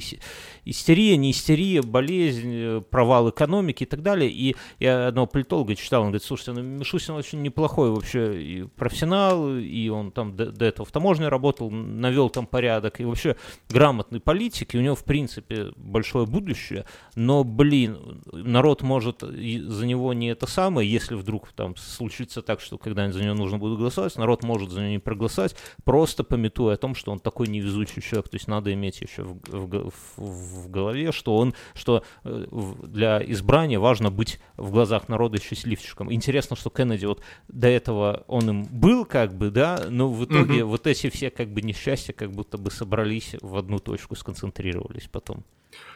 истерия, 0.64 1.16
не 1.16 1.30
истерия, 1.30 1.82
болезнь, 1.82 2.52
э, 2.54 2.82
провал 2.90 3.30
экономики 3.30 3.84
и 3.84 3.86
так 3.86 4.02
далее, 4.02 4.30
и 4.30 4.54
я 4.78 5.08
одного 5.08 5.26
политолога 5.26 5.74
читал, 5.74 6.02
он 6.02 6.08
говорит, 6.08 6.24
слушайте, 6.24 6.52
ну, 6.52 6.62
Мишустин 6.62 7.14
очень 7.14 7.42
неплохой 7.42 7.90
вообще 7.90 8.42
и 8.42 8.62
профессионал, 8.64 9.56
и 9.56 9.88
он 9.88 10.12
там 10.12 10.36
до, 10.36 10.52
до 10.52 10.64
этого 10.64 10.86
в 10.86 10.92
таможне 10.92 11.28
работал, 11.28 11.70
навел 11.70 12.30
там 12.30 12.46
порядок, 12.46 13.00
и 13.00 13.04
вообще 13.04 13.36
грамотный 13.68 14.20
политик, 14.20 14.74
и 14.74 14.78
у 14.78 14.82
него, 14.82 14.94
в 14.94 15.04
принципе, 15.04 15.72
большое 15.76 16.26
будущее, 16.26 16.84
но, 17.14 17.44
блин, 17.44 18.22
народ 18.32 18.82
может 18.82 19.22
за 19.22 19.86
него 19.86 20.12
не 20.18 20.28
это 20.28 20.46
самое, 20.46 20.90
если 20.90 21.14
вдруг 21.14 21.52
там 21.52 21.76
случится 21.76 22.42
так, 22.42 22.60
что 22.60 22.78
когда-нибудь 22.78 23.16
за 23.16 23.24
него 23.24 23.34
нужно 23.34 23.58
будет 23.58 23.78
голосовать, 23.78 24.16
народ 24.16 24.42
может 24.42 24.70
за 24.70 24.80
него 24.80 24.90
не 24.90 24.98
проголосовать, 24.98 25.56
просто 25.84 26.24
пометуя 26.24 26.74
о 26.74 26.76
том, 26.76 26.94
что 26.94 27.12
он 27.12 27.20
такой 27.20 27.48
невезучий 27.48 28.02
человек, 28.02 28.28
то 28.28 28.36
есть 28.36 28.48
надо 28.48 28.72
иметь 28.72 29.00
еще 29.00 29.22
в, 29.22 29.38
в, 29.48 29.92
в, 30.16 30.64
в 30.64 30.70
голове, 30.70 31.12
что 31.12 31.36
он, 31.36 31.54
что 31.74 32.02
э, 32.24 32.46
для 32.82 33.22
избрания 33.24 33.78
важно 33.78 34.10
быть 34.10 34.40
в 34.56 34.70
глазах 34.70 35.08
народа 35.08 35.40
счастливчиком. 35.40 36.12
Интересно, 36.12 36.56
что 36.56 36.70
Кеннеди 36.70 37.06
вот 37.06 37.22
до 37.48 37.68
этого 37.68 38.24
он 38.26 38.50
им 38.50 38.64
был 38.64 39.04
как 39.04 39.34
бы, 39.34 39.50
да, 39.50 39.86
но 39.88 40.10
в 40.10 40.24
итоге 40.24 40.64
угу. 40.64 40.72
вот 40.72 40.86
эти 40.86 41.10
все 41.10 41.30
как 41.30 41.48
бы 41.48 41.62
несчастья 41.62 42.12
как 42.12 42.32
будто 42.32 42.58
бы 42.58 42.70
собрались 42.70 43.36
в 43.40 43.56
одну 43.56 43.78
точку, 43.78 44.14
сконцентрировались 44.16 45.08
потом. 45.10 45.44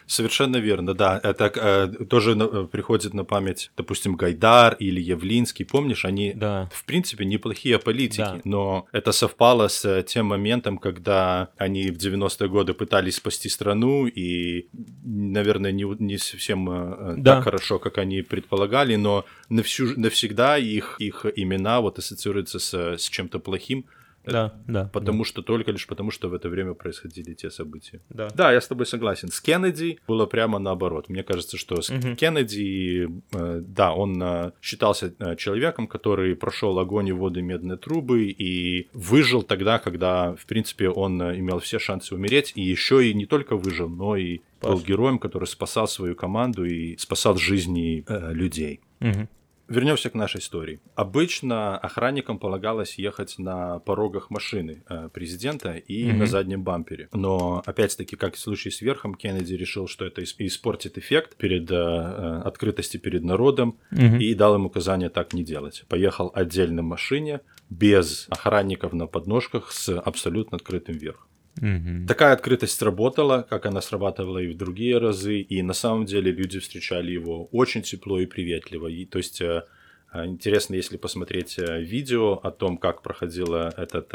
Совершенно 0.06 0.56
верно, 0.56 0.94
да. 0.94 1.20
Это 1.22 1.50
э, 1.54 2.04
тоже 2.04 2.35
на, 2.35 2.64
приходит 2.64 3.14
на 3.14 3.24
память, 3.24 3.70
допустим, 3.76 4.16
Гайдар 4.16 4.74
или 4.74 5.00
Явлинский. 5.00 5.64
Помнишь, 5.64 6.04
они, 6.04 6.32
да. 6.35 6.68
в 6.72 6.85
принципе, 6.85 7.24
неплохие 7.24 7.78
политики, 7.78 8.18
да. 8.18 8.40
но 8.44 8.87
это 8.92 9.12
совпало 9.12 9.68
с 9.68 10.02
тем 10.02 10.26
моментом, 10.26 10.78
когда 10.78 11.48
они 11.56 11.90
в 11.90 11.96
90-е 11.96 12.48
годы 12.48 12.74
пытались 12.74 13.16
спасти 13.16 13.48
страну, 13.48 14.06
и, 14.06 14.66
наверное, 15.02 15.72
не, 15.72 15.85
не 15.98 16.18
совсем 16.18 16.68
э, 16.70 17.14
да. 17.16 17.37
так 17.37 17.44
хорошо, 17.44 17.78
как 17.78 17.98
они 17.98 18.22
предполагали, 18.22 18.96
но 18.96 19.24
навсю, 19.48 19.98
навсегда 19.98 20.58
их, 20.58 20.96
их 20.98 21.26
имена 21.37 21.80
вот 21.80 21.98
ассоциируются 21.98 22.58
с, 22.58 22.74
с 22.74 23.08
чем-то 23.08 23.38
плохим. 23.38 23.87
Да, 24.24 24.54
да. 24.66 24.90
Потому 24.92 25.24
да. 25.24 25.28
что 25.28 25.42
только 25.42 25.72
лишь 25.72 25.87
потому, 25.87 26.11
что 26.11 26.28
в 26.28 26.35
это 26.35 26.48
время 26.48 26.74
происходили 26.74 27.35
те 27.35 27.50
события. 27.50 28.00
Да. 28.08 28.28
Да, 28.35 28.52
я 28.52 28.61
с 28.61 28.68
тобой 28.68 28.87
согласен. 28.87 29.28
С 29.28 29.40
Кеннеди 29.40 29.98
было 30.06 30.26
прямо 30.26 30.58
наоборот. 30.58 31.08
Мне 31.08 31.22
кажется, 31.22 31.56
что 31.56 31.80
с 31.80 31.90
угу. 31.90 32.14
Кеннеди, 32.16 33.08
э, 33.32 33.62
да, 33.66 33.92
он 33.92 34.22
э, 34.22 34.52
считался 34.61 35.14
э, 35.18 35.37
человеком, 35.37 35.87
который 35.87 36.37
прошел 36.37 36.78
огонь 36.78 37.08
и 37.08 37.12
воды 37.12 37.42
медной 37.42 37.78
трубы 37.78 38.26
и 38.26 38.88
выжил 38.92 39.42
тогда, 39.42 39.78
когда, 39.78 40.35
в 40.35 40.46
принципе, 40.46 40.88
он 40.88 41.20
имел 41.22 41.58
все 41.58 41.78
шансы 41.78 42.14
умереть, 42.14 42.52
и 42.54 42.62
еще 42.62 43.08
и 43.08 43.14
не 43.14 43.26
только 43.26 43.56
выжил, 43.56 43.88
но 43.88 44.16
и 44.16 44.40
Паш. 44.61 44.70
был 44.70 44.80
героем, 44.80 45.18
который 45.18 45.46
спасал 45.46 45.88
свою 45.88 46.14
команду 46.14 46.64
и 46.64 46.96
спасал 46.96 47.37
жизни 47.37 48.04
э, 48.06 48.32
людей. 48.32 48.80
Угу. 49.00 49.28
Вернемся 49.68 50.11
к 50.11 50.14
нашей 50.14 50.40
истории. 50.40 50.81
Обычно 50.94 51.79
охранникам 51.79 52.38
полагалось 52.38 52.98
ехать 52.98 53.38
на 53.38 53.79
порогах 53.79 54.29
машины 54.31 54.83
э, 54.88 55.09
президента 55.12 55.75
и 55.75 56.05
mm-hmm. 56.05 56.16
на 56.16 56.27
заднем 56.27 56.62
бампере. 56.62 57.09
Но, 57.12 57.62
опять-таки, 57.64 58.16
как 58.16 58.35
в 58.35 58.38
случае 58.38 58.72
с 58.72 58.81
Верхом, 58.81 59.14
Кеннеди 59.14 59.55
решил, 59.55 59.87
что 59.88 60.05
это 60.05 60.22
испортит 60.22 60.98
эффект 60.98 61.37
перед 61.37 61.70
э, 61.70 61.75
э, 61.75 62.42
открытости 62.44 62.96
перед 62.96 63.22
народом 63.22 63.79
mm-hmm. 63.92 64.18
и 64.18 64.35
дал 64.35 64.57
им 64.57 64.66
указание 64.66 65.09
так 65.09 65.33
не 65.33 65.44
делать. 65.44 65.85
Поехал 65.88 66.31
отдельно 66.35 66.83
в 66.83 66.87
машине, 66.87 67.40
без 67.70 68.27
охранников 68.29 68.92
на 68.92 69.07
подножках, 69.07 69.72
с 69.72 69.98
абсолютно 69.98 70.57
открытым 70.57 70.96
верхом. 70.96 71.32
Угу. 71.61 72.07
Такая 72.09 72.33
открытость 72.33 72.79
сработала, 72.79 73.47
как 73.49 73.67
она 73.67 73.81
срабатывала 73.81 74.38
и 74.38 74.49
в 74.49 74.57
другие 74.57 74.99
разы, 74.99 75.41
и 75.41 75.62
на 75.62 75.75
самом 75.75 76.07
деле 76.07 76.33
люди 76.33 76.59
встречали 76.59 77.12
его 77.12 77.47
очень 77.53 77.83
тепло 77.83 78.19
и 78.21 78.27
приветливо. 78.27 78.88
И, 78.88 79.05
то 79.05 79.19
есть 79.19 79.41
э, 79.41 79.65
э, 80.12 80.27
интересно, 80.27 80.75
если 80.75 80.97
посмотреть 80.97 81.59
э, 81.59 81.83
видео 81.83 82.35
о 82.35 82.51
том, 82.51 82.79
как 82.79 83.03
проходила 83.03 83.73
этот 83.77 84.12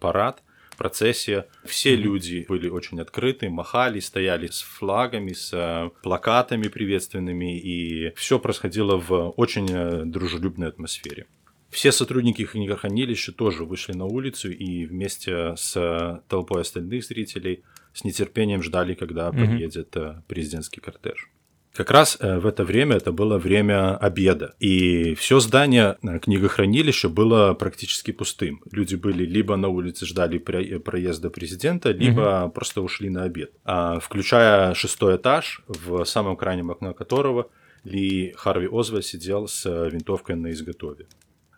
парад, 0.00 0.42
процессия. 0.76 1.46
Все 1.64 1.94
mm-hmm. 1.94 1.96
люди 1.96 2.46
были 2.48 2.68
очень 2.68 3.00
открыты, 3.00 3.50
махали, 3.50 3.98
стояли 3.98 4.46
с 4.46 4.60
флагами, 4.60 5.32
с 5.32 5.90
плакатами 6.04 6.68
приветственными, 6.68 7.58
и 7.58 8.14
все 8.14 8.38
происходило 8.38 8.96
в 8.96 9.30
очень 9.30 10.08
дружелюбной 10.08 10.68
атмосфере. 10.68 11.26
Все 11.70 11.92
сотрудники 11.92 12.44
книгохранилища 12.44 13.32
тоже 13.32 13.64
вышли 13.64 13.92
на 13.92 14.06
улицу 14.06 14.50
и 14.50 14.86
вместе 14.86 15.54
с 15.56 16.22
толпой 16.28 16.62
остальных 16.62 17.04
зрителей 17.04 17.62
с 17.92 18.04
нетерпением 18.04 18.62
ждали, 18.62 18.94
когда 18.94 19.28
mm-hmm. 19.28 19.40
подъедет 19.40 19.96
э, 19.96 20.22
президентский 20.28 20.80
кортеж. 20.80 21.30
Как 21.74 21.90
раз 21.90 22.16
э, 22.20 22.38
в 22.38 22.46
это 22.46 22.64
время 22.64 22.96
это 22.96 23.12
было 23.12 23.38
время 23.38 23.96
обеда, 23.96 24.54
и 24.58 25.14
все 25.14 25.40
здание 25.40 25.98
э, 26.02 26.18
книгохранилища 26.18 27.08
было 27.08 27.54
практически 27.54 28.12
пустым. 28.12 28.62
Люди 28.70 28.94
были 28.94 29.24
либо 29.24 29.56
на 29.56 29.68
улице 29.68 30.06
ждали 30.06 30.38
проезда 30.38 31.30
президента, 31.30 31.90
либо 31.90 32.22
mm-hmm. 32.22 32.50
просто 32.50 32.82
ушли 32.82 33.10
на 33.10 33.24
обед. 33.24 33.52
А, 33.64 34.00
включая 34.00 34.74
шестой 34.74 35.16
этаж, 35.16 35.62
в 35.66 36.04
самом 36.04 36.36
крайнем 36.36 36.70
окне 36.70 36.92
которого 36.94 37.50
Ли 37.84 38.32
Харви 38.36 38.68
Озвель 38.70 39.02
сидел 39.02 39.48
с 39.48 39.64
винтовкой 39.88 40.36
на 40.36 40.50
изготове. 40.52 41.06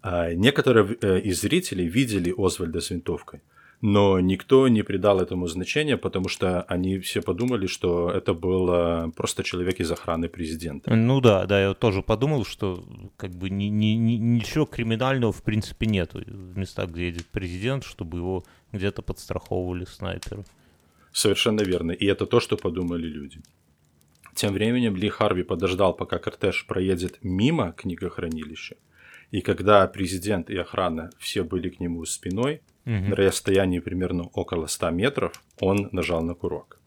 А 0.02 0.32
некоторые 0.32 0.96
э, 1.00 1.20
из 1.20 1.40
зрителей 1.40 1.86
видели 1.86 2.34
Озвальда 2.36 2.80
с 2.80 2.90
винтовкой, 2.90 3.40
но 3.82 4.20
никто 4.20 4.68
не 4.68 4.82
придал 4.82 5.20
этому 5.20 5.46
значения, 5.46 5.96
потому 5.96 6.28
что 6.28 6.62
они 6.62 6.98
все 6.98 7.22
подумали, 7.22 7.66
что 7.66 8.10
это 8.10 8.34
был 8.34 9.10
просто 9.12 9.42
человек 9.42 9.80
из 9.80 9.90
охраны 9.90 10.28
президента. 10.28 10.94
Ну 10.94 11.20
да, 11.20 11.46
да, 11.46 11.60
я 11.60 11.74
тоже 11.74 12.02
подумал, 12.02 12.44
что 12.44 12.84
как 13.16 13.30
бы 13.30 13.50
ни, 13.50 13.64
ни, 13.64 13.96
ни, 13.96 14.12
ничего 14.12 14.66
криминального 14.66 15.32
в 15.32 15.42
принципе 15.42 15.86
нет 15.86 16.12
в 16.14 16.58
местах, 16.58 16.90
где 16.90 17.06
едет 17.06 17.26
президент, 17.26 17.84
чтобы 17.84 18.18
его 18.18 18.44
где-то 18.72 19.02
подстраховывали 19.02 19.84
снайперы. 19.84 20.44
Совершенно 21.12 21.62
верно, 21.62 21.92
и 21.92 22.06
это 22.06 22.26
то, 22.26 22.40
что 22.40 22.56
подумали 22.56 23.06
люди. 23.06 23.40
Тем 24.34 24.52
временем 24.52 24.96
Ли 24.96 25.08
Харви 25.08 25.42
подождал, 25.42 25.92
пока 25.94 26.18
кортеж 26.18 26.66
проедет 26.66 27.18
мимо 27.22 27.72
книгохранилища, 27.72 28.76
и 29.30 29.40
когда 29.42 29.86
президент 29.86 30.50
и 30.50 30.56
охрана 30.56 31.10
все 31.18 31.44
были 31.44 31.68
к 31.68 31.80
нему 31.80 32.04
спиной, 32.04 32.62
угу. 32.84 32.92
на 32.92 33.16
расстоянии 33.16 33.78
примерно 33.78 34.24
около 34.34 34.66
100 34.66 34.90
метров, 34.90 35.42
он 35.60 35.88
нажал 35.92 36.22
на 36.22 36.34
курок. 36.34 36.80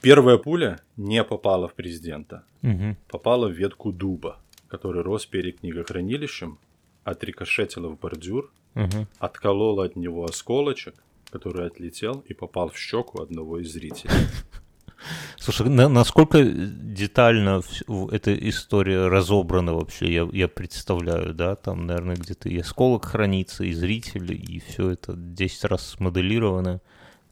Первая 0.00 0.38
пуля 0.38 0.80
не 0.96 1.22
попала 1.22 1.68
в 1.68 1.74
президента, 1.74 2.44
угу. 2.62 2.96
попала 3.08 3.48
в 3.48 3.52
ветку 3.52 3.92
дуба, 3.92 4.40
который 4.68 5.02
рос 5.02 5.26
перед 5.26 5.60
книгохранилищем, 5.60 6.58
отрикошетила 7.04 7.88
в 7.88 7.98
бордюр, 7.98 8.52
угу. 8.74 9.06
отколола 9.18 9.84
от 9.84 9.96
него 9.96 10.24
осколочек, 10.24 10.94
который 11.30 11.66
отлетел 11.66 12.24
и 12.28 12.34
попал 12.34 12.70
в 12.70 12.76
щеку 12.76 13.22
одного 13.22 13.58
из 13.60 13.72
зрителей. 13.72 14.12
Слушай, 15.38 15.68
на, 15.68 15.88
насколько 15.88 16.42
детально 16.42 17.62
эта 18.10 18.48
история 18.48 19.08
разобрана 19.08 19.74
вообще, 19.74 20.12
я, 20.12 20.28
я 20.32 20.48
представляю, 20.48 21.34
да, 21.34 21.56
там, 21.56 21.86
наверное, 21.86 22.16
где-то 22.16 22.48
и 22.48 22.58
осколок 22.58 23.06
хранится, 23.06 23.64
и 23.64 23.72
зрители, 23.72 24.34
и 24.34 24.60
все 24.60 24.90
это 24.90 25.14
10 25.14 25.64
раз 25.64 25.88
смоделировано. 25.90 26.80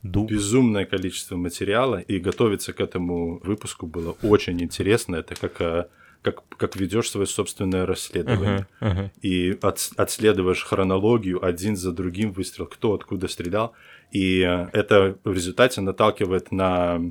Дуб. 0.03 0.31
безумное 0.31 0.87
количество 0.87 1.37
материала, 1.37 1.99
и 2.01 2.19
готовиться 2.19 2.73
к 2.73 2.81
этому 2.81 3.39
выпуску 3.45 3.87
было 3.87 4.17
очень 4.23 4.61
интересно. 4.63 5.17
Это 5.17 5.35
как, 5.35 5.61
э, 5.61 5.87
как, 6.23 6.43
как 6.57 6.77
ведешь 6.77 7.11
свое 7.11 7.27
собственное 7.27 7.85
расследование. 7.85 8.67
Ага, 8.81 8.93
ага. 8.93 9.13
И 9.21 9.59
от- 9.61 9.91
отследуешь 9.97 10.65
хронологию 10.65 11.45
один 11.45 11.77
за 11.77 11.93
другим 11.93 12.33
выстрел, 12.33 12.67
кто 12.67 12.95
откуда 12.95 13.29
стрелял. 13.29 13.75
И 14.11 14.41
э, 14.41 14.69
это 14.73 15.19
в 15.23 15.33
результате 15.35 15.83
наталкивает 15.83 16.51
на 16.51 17.03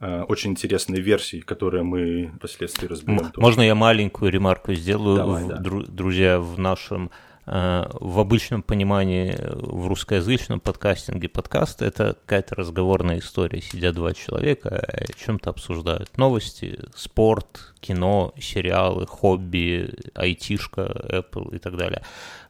очень 0.00 0.50
интересные 0.52 1.00
версии, 1.00 1.40
которые 1.40 1.82
мы 1.82 2.30
впоследствии 2.36 2.86
разберем. 2.86 3.32
Можно 3.36 3.62
я 3.62 3.74
маленькую 3.74 4.30
ремарку 4.30 4.72
сделаю, 4.74 5.16
Давай, 5.16 5.44
В- 5.44 5.48
да. 5.48 5.56
дру- 5.56 5.86
друзья, 5.90 6.38
в 6.40 6.58
нашем 6.58 7.10
э, 7.46 7.86
в 8.00 8.18
обычном 8.20 8.62
понимании 8.62 9.34
э, 9.36 9.52
в 9.56 9.86
русскоязычном 9.88 10.60
подкастинге 10.60 11.28
подкаст 11.28 11.80
это 11.82 12.14
какая-то 12.26 12.54
разговорная 12.56 13.18
история. 13.18 13.60
Сидят 13.62 13.94
два 13.94 14.12
человека, 14.12 14.68
о 14.68 15.12
чем-то 15.24 15.50
обсуждают. 15.50 16.16
Новости, 16.18 16.78
спорт, 16.94 17.74
кино, 17.80 18.34
сериалы, 18.38 19.06
хобби, 19.06 19.90
айтишка, 20.14 20.82
Apple 21.10 21.56
и 21.56 21.58
так 21.58 21.76
далее. 21.76 22.02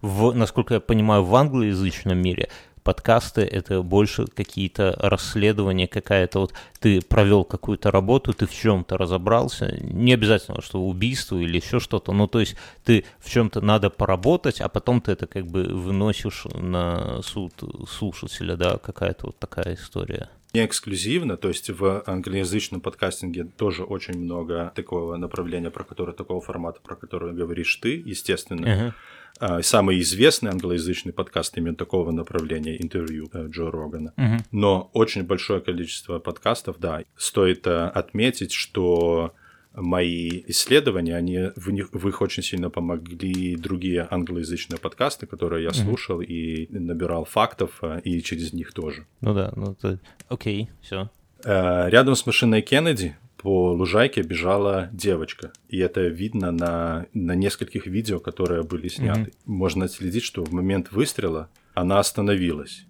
В, 0.02 0.32
насколько 0.32 0.74
я 0.74 0.80
понимаю, 0.80 1.22
в 1.24 1.34
англоязычном 1.34 2.18
мире 2.18 2.48
подкасты 2.88 3.42
это 3.42 3.82
больше 3.82 4.24
какие-то 4.24 4.96
расследования, 4.98 5.86
какая-то 5.86 6.38
вот 6.38 6.54
ты 6.80 7.02
провел 7.02 7.44
какую-то 7.44 7.90
работу, 7.90 8.32
ты 8.32 8.46
в 8.46 8.50
чем-то 8.50 8.96
разобрался, 8.96 9.76
не 9.82 10.14
обязательно, 10.14 10.62
что 10.62 10.80
убийство 10.80 11.36
или 11.36 11.58
еще 11.58 11.80
что-то, 11.80 12.12
ну 12.12 12.26
то 12.26 12.40
есть 12.40 12.56
ты 12.84 13.04
в 13.18 13.28
чем-то 13.30 13.60
надо 13.60 13.90
поработать, 13.90 14.62
а 14.62 14.70
потом 14.70 15.02
ты 15.02 15.12
это 15.12 15.26
как 15.26 15.44
бы 15.44 15.64
выносишь 15.64 16.46
на 16.54 17.20
суд 17.20 17.52
слушателя, 17.86 18.56
да, 18.56 18.78
какая-то 18.78 19.26
вот 19.26 19.38
такая 19.38 19.74
история. 19.74 20.30
не 20.54 20.64
эксклюзивно, 20.64 21.36
то 21.36 21.48
есть 21.48 21.68
в 21.68 22.02
англоязычном 22.06 22.80
подкастинге 22.80 23.44
тоже 23.44 23.84
очень 23.84 24.18
много 24.18 24.72
такого 24.74 25.18
направления, 25.18 25.70
про 25.70 25.84
которое, 25.84 26.12
такого 26.14 26.40
формата, 26.40 26.80
про 26.80 26.96
который 26.96 27.34
говоришь 27.34 27.76
ты, 27.76 28.02
естественно. 28.06 28.72
Ага. 28.72 28.94
А, 29.40 29.62
Самый 29.62 30.00
известный 30.00 30.50
англоязычный 30.50 31.12
подкаст 31.12 31.56
именно 31.56 31.76
такого 31.76 32.10
направления 32.10 32.80
интервью 32.80 33.28
э, 33.32 33.46
Джо 33.48 33.70
Рогана. 33.70 34.12
Мгм. 34.16 34.44
Но 34.50 34.90
очень 34.92 35.24
большое 35.24 35.60
количество 35.60 36.18
подкастов, 36.18 36.76
да. 36.78 37.02
Стоит 37.16 37.66
э, 37.66 37.86
отметить, 37.86 38.52
что 38.52 39.34
мои 39.74 40.42
исследования, 40.48 41.14
они 41.14 41.50
в, 41.54 41.70
них, 41.70 41.90
в 41.92 42.08
их 42.08 42.20
очень 42.20 42.42
сильно 42.42 42.68
помогли 42.68 43.56
другие 43.56 44.08
англоязычные 44.10 44.78
подкасты, 44.78 45.26
которые 45.26 45.64
я 45.64 45.72
слушал 45.72 46.20
и 46.20 46.66
набирал 46.70 47.24
фактов, 47.24 47.78
э, 47.82 48.00
и 48.02 48.20
через 48.22 48.52
них 48.52 48.72
тоже. 48.72 49.06
Ну 49.20 49.34
да, 49.34 49.52
ну 49.54 49.72
это 49.72 50.00
окей, 50.28 50.70
все. 50.80 51.10
Рядом 51.44 52.16
с 52.16 52.26
машиной 52.26 52.62
Кеннеди 52.62 53.16
по 53.38 53.72
лужайке 53.72 54.22
бежала 54.22 54.90
девочка. 54.92 55.52
И 55.68 55.78
это 55.78 56.02
видно 56.02 56.50
на, 56.50 57.06
на 57.14 57.34
нескольких 57.34 57.86
видео, 57.86 58.18
которые 58.18 58.62
были 58.62 58.88
сняты. 58.88 59.32
Можно 59.46 59.86
отследить, 59.86 60.24
что 60.24 60.44
в 60.44 60.52
момент 60.52 60.92
выстрела 60.92 61.48
она 61.74 62.00
остановилась. 62.00 62.84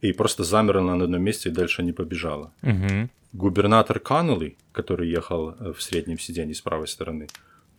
И 0.00 0.12
просто 0.12 0.44
замерла 0.44 0.96
на 0.96 1.04
одном 1.04 1.22
месте 1.22 1.50
и 1.50 1.52
дальше 1.52 1.82
не 1.82 1.92
побежала. 1.92 2.52
Угу. 2.62 3.10
Губернатор 3.32 4.00
Каннелли, 4.00 4.56
который 4.72 5.10
ехал 5.10 5.50
э, 5.50 5.72
в 5.76 5.82
среднем 5.82 6.18
сиденье 6.18 6.54
с 6.54 6.60
правой 6.60 6.88
стороны, 6.88 7.28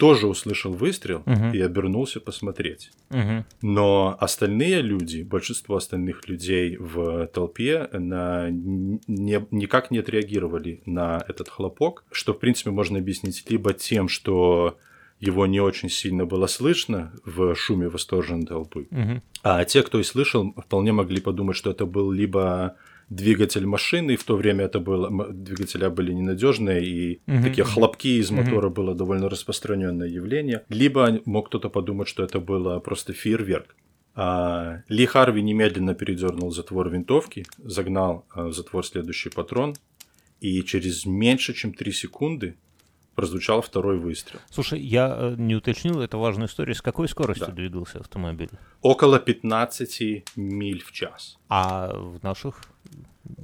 тоже 0.02 0.26
услышал 0.28 0.72
выстрел 0.74 1.22
Мгм. 1.28 1.54
и 1.54 1.60
обернулся 1.62 2.20
посмотреть. 2.20 2.90
Угу. 3.12 3.46
Но 3.62 4.18
остальные 4.20 4.82
люди, 4.82 5.22
большинство 5.22 5.76
остальных 5.76 6.28
людей 6.28 6.76
в 6.78 7.28
толпе 7.28 7.88
на, 7.94 8.50
не, 8.50 9.46
никак 9.52 9.92
не 9.92 10.00
отреагировали 10.00 10.82
на 10.88 11.24
этот 11.28 11.50
хлопок, 11.50 12.04
что, 12.12 12.34
в 12.34 12.40
принципе, 12.40 12.72
можно 12.72 12.98
объяснить 12.98 13.46
либо 13.52 13.74
тем, 13.74 14.10
что 14.10 14.76
его 15.20 15.46
не 15.46 15.60
очень 15.60 15.90
сильно 15.90 16.26
было 16.26 16.48
слышно 16.48 17.14
в 17.24 17.54
шуме 17.54 17.88
восторженной 17.88 18.48
толпы, 18.48 18.88
Угу. 18.90 19.22
а 19.44 19.66
те, 19.66 19.84
кто 19.84 20.00
и 20.00 20.04
слышал, 20.04 20.52
вполне 20.58 20.92
могли 20.94 21.22
подумать, 21.22 21.56
что 21.58 21.70
это 21.70 21.86
был 21.86 22.12
либо 22.12 22.76
двигатель 23.12 23.66
машины, 23.66 24.16
в 24.16 24.24
то 24.24 24.36
время 24.36 24.66
это 24.66 24.80
было, 24.80 25.32
двигателя 25.34 25.90
были 25.90 26.14
ненадежные, 26.14 26.84
и 26.84 27.22
Мгм. 27.28 27.44
такие 27.44 27.66
хлопки 27.66 28.08
из 28.20 28.32
мотора 28.32 28.70
было 28.70 28.96
довольно 28.96 29.30
распространенное 29.30 30.08
явление, 30.08 30.64
либо 30.70 31.20
мог 31.26 31.48
кто-то 31.48 31.70
подумать, 31.70 32.08
что 32.08 32.24
это 32.24 32.40
было 32.40 32.80
просто 32.80 33.14
фейерверк. 33.14 33.76
А, 34.16 34.82
Ли 34.90 35.06
Харви 35.06 35.42
немедленно 35.42 35.94
передернул 35.94 36.52
затвор 36.52 36.90
винтовки, 36.90 37.46
загнал 37.58 38.26
а, 38.30 38.48
в 38.48 38.54
затвор 38.54 38.86
следующий 38.86 39.30
патрон, 39.30 39.76
и 40.40 40.64
через 40.64 41.06
меньше, 41.06 41.54
чем 41.54 41.74
3 41.74 41.92
секунды 41.92 42.56
прозвучал 43.16 43.62
второй 43.62 44.00
выстрел. 44.00 44.40
Слушай, 44.50 44.80
я 44.80 45.14
э, 45.18 45.36
не 45.38 45.56
уточнил, 45.56 46.00
это 46.02 46.18
важная 46.18 46.48
история. 46.48 46.74
С 46.74 46.82
какой 46.82 47.08
скоростью 47.10 47.48
Да. 47.48 47.54
двигался 47.54 48.00
автомобиль? 48.00 48.50
Около 48.82 49.20
15 49.20 50.24
миль 50.38 50.82
в 50.82 50.92
час. 50.94 51.38
А 51.50 51.94
в 51.94 52.24
наших 52.24 52.62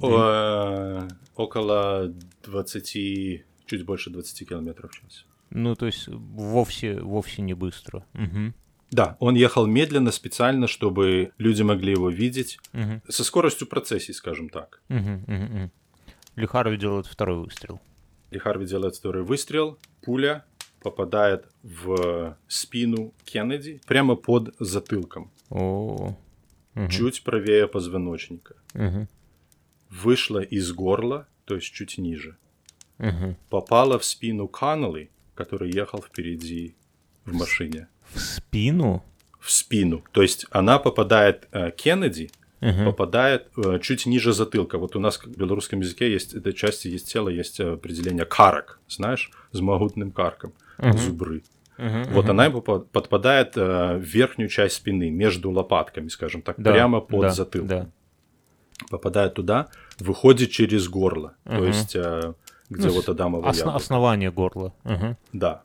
Э, 0.02 1.08
около 1.36 2.12
20, 2.44 3.44
чуть 3.66 3.84
больше 3.84 4.10
20 4.10 4.48
километров 4.48 4.90
в 4.90 4.94
час. 5.00 5.24
Ну, 5.50 5.74
то 5.74 5.86
есть 5.86 6.08
вовсе, 6.08 7.00
вовсе 7.00 7.42
не 7.42 7.54
быстро. 7.54 8.04
Угу. 8.14 8.52
Да, 8.90 9.16
он 9.20 9.34
ехал 9.34 9.66
медленно 9.66 10.10
специально, 10.12 10.66
чтобы 10.66 11.32
люди 11.38 11.62
могли 11.62 11.92
его 11.92 12.10
видеть 12.10 12.58
Угу. 12.74 13.02
со 13.12 13.24
скоростью 13.24 13.66
процессии, 13.66 14.12
скажем 14.12 14.48
так. 14.48 14.80
Угу. 14.88 15.24
Угу. 15.26 15.70
Лихаров 16.36 16.78
делает 16.78 17.06
второй 17.06 17.38
выстрел. 17.38 17.80
Ли 18.30 18.38
Харви 18.38 18.66
делает 18.66 18.94
второй 18.96 19.24
выстрел, 19.24 19.78
пуля 20.02 20.44
попадает 20.82 21.46
в 21.62 22.36
спину 22.46 23.12
Кеннеди 23.24 23.80
прямо 23.86 24.14
под 24.16 24.54
затылком, 24.60 25.30
О. 25.50 26.14
Мгм. 26.74 26.88
чуть 26.90 27.22
правее 27.24 27.66
позвоночника. 27.66 28.54
Мгм. 28.74 29.08
Вышла 29.90 30.40
из 30.40 30.72
горла, 30.72 31.26
то 31.44 31.54
есть 31.54 31.72
чуть 31.72 31.98
ниже. 31.98 32.36
Мгм. 32.98 33.36
Попала 33.48 33.98
в 33.98 34.04
спину 34.04 34.48
Каннелли, 34.48 35.10
который 35.34 35.70
ехал 35.72 36.02
впереди 36.02 36.74
в 37.24 37.34
машине. 37.34 37.88
В 38.12 38.20
спину? 38.20 39.04
в 39.40 39.50
спину. 39.52 40.02
То 40.12 40.20
есть 40.22 40.46
она 40.50 40.78
попадает 40.80 41.46
э, 41.52 41.70
Кеннеди, 41.70 42.30
Мгм. 42.60 42.86
попадает 42.86 43.46
э, 43.56 43.78
чуть 43.80 44.04
ниже 44.04 44.32
затылка. 44.32 44.78
Вот 44.78 44.96
у 44.96 45.00
нас 45.00 45.16
в 45.18 45.28
белорусском 45.38 45.78
языке 45.80 46.10
есть 46.10 46.34
этой 46.34 46.52
части 46.52 46.88
есть 46.88 47.10
тело, 47.10 47.28
есть 47.28 47.60
определение 47.60 48.24
карок, 48.24 48.80
знаешь, 48.88 49.30
с 49.52 49.60
могутным 49.60 50.10
карком, 50.10 50.52
зубры. 50.78 51.44
Мгм. 51.78 52.02
Вот 52.14 52.28
она 52.28 52.46
ему 52.46 52.58
попа- 52.60 52.80
подпадает 52.80 53.56
э, 53.56 53.96
в 53.96 54.02
верхнюю 54.02 54.48
часть 54.48 54.74
спины, 54.74 55.08
между 55.08 55.52
лопатками, 55.52 56.08
скажем 56.08 56.42
так, 56.42 56.56
Да, 56.58 56.72
прямо 56.72 57.00
под 57.00 57.20
да, 57.20 57.30
затылком. 57.30 57.68
да. 57.68 57.90
Попадает 58.90 59.34
туда, 59.34 59.68
выходит 59.98 60.50
через 60.50 60.88
горло, 60.88 61.34
то 61.44 61.52
Мгм. 61.54 61.66
есть 61.66 61.96
э, 61.96 62.34
где 62.70 62.86
Ну, 62.88 62.94
вот 62.94 63.08
Адамово 63.08 63.48
Осно- 63.48 63.58
яблоко. 63.58 63.76
основание 63.76 64.30
горла. 64.30 64.72
Мгм. 64.84 65.16
Да. 65.32 65.62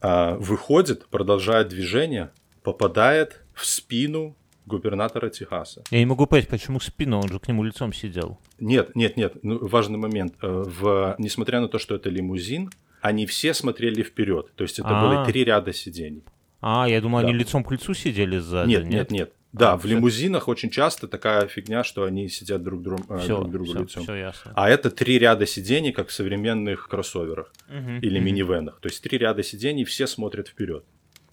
А, 0.00 0.34
выходит, 0.36 1.06
продолжает 1.08 1.68
движение, 1.68 2.30
попадает 2.62 3.42
в 3.54 3.66
спину 3.66 4.36
губернатора 4.66 5.28
Техаса. 5.30 5.82
Я 5.90 5.98
не 5.98 6.06
могу 6.06 6.26
понять, 6.26 6.48
почему 6.48 6.80
спину, 6.80 7.18
он 7.20 7.28
же 7.28 7.38
к 7.40 7.48
нему 7.48 7.62
лицом 7.64 7.92
сидел. 7.92 8.38
Нет, 8.60 8.94
нет, 8.94 9.16
нет, 9.16 9.34
ну, 9.42 9.58
важный 9.66 9.98
момент. 9.98 10.34
Э, 10.42 10.64
В, 10.66 11.16
несмотря 11.18 11.60
на 11.60 11.68
то, 11.68 11.78
что 11.78 11.94
это 11.96 12.08
лимузин, 12.08 12.70
они 13.02 13.26
все 13.26 13.52
смотрели 13.52 14.02
вперед. 14.02 14.52
То 14.54 14.62
есть 14.64 14.78
это 14.78 14.88
А. 14.90 15.08
были 15.08 15.30
три 15.32 15.44
ряда 15.44 15.72
сидений. 15.72 16.22
А, 16.60 16.86
я 16.88 17.00
думал, 17.00 17.20
Да. 17.22 17.26
они 17.28 17.36
лицом 17.36 17.64
к 17.64 17.72
лицу 17.72 17.94
сидели 17.94 18.38
сзади. 18.38 18.68
Нет, 18.68 18.84
нет, 18.84 19.10
нет. 19.10 19.32
Да, 19.52 19.72
А, 19.72 19.76
в 19.76 19.80
всё. 19.80 19.88
лимузинах 19.88 20.46
очень 20.46 20.70
часто 20.70 21.08
такая 21.08 21.46
фигня, 21.48 21.82
что 21.82 22.04
они 22.04 22.28
сидят 22.28 22.62
друг, 22.62 22.82
друг, 22.82 23.00
э, 23.10 23.18
Все, 23.18 23.38
друг 23.38 23.50
другу 23.50 23.72
лицом. 23.80 24.04
все 24.04 24.14
ясно. 24.14 24.52
А 24.54 24.68
это 24.70 24.90
три 24.90 25.18
ряда 25.18 25.44
сидений, 25.44 25.90
как 25.92 26.08
в 26.08 26.12
современных 26.12 26.88
кроссоверах 26.88 27.52
Мгм, 27.68 27.98
или 27.98 28.20
минивенах. 28.20 28.78
То 28.80 28.88
есть 28.88 29.02
три 29.02 29.18
ряда 29.18 29.42
сидений, 29.42 29.84
все 29.84 30.06
смотрят 30.06 30.46
вперед. 30.48 30.84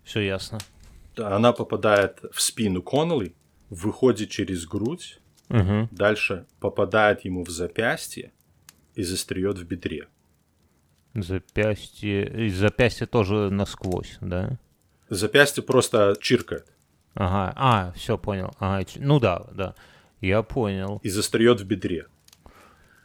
Все 0.04 0.22
ясно. 0.22 0.58
Она 1.16 1.52
попадает 1.54 2.20
в 2.32 2.42
спину 2.42 2.82
Коннелли, 2.82 3.34
выходит 3.70 4.30
через 4.32 4.66
грудь, 4.66 5.20
Мгм. 5.50 5.88
дальше 5.92 6.46
попадает 6.60 7.24
ему 7.24 7.44
в 7.44 7.50
запястье 7.50 8.32
и 8.96 9.04
застряет 9.04 9.60
в 9.60 9.64
бедре. 9.66 10.08
Запястье. 11.14 12.46
И 12.48 12.50
запястье 12.50 13.08
тоже 13.08 13.50
насквозь, 13.50 14.18
да? 14.22 14.58
Запястье 15.10 15.64
просто 15.64 16.16
чиркает 16.20 16.68
Ага. 17.18 17.54
А, 17.56 17.92
все 17.96 18.18
понял. 18.18 18.54
Ага, 18.60 18.86
ну 18.98 19.20
да, 19.20 19.46
да. 19.54 19.76
Я 20.22 20.44
понял. 20.44 21.00
и 21.04 21.10
застряет 21.10 21.62
в 21.62 21.66
бедре. 21.66 22.06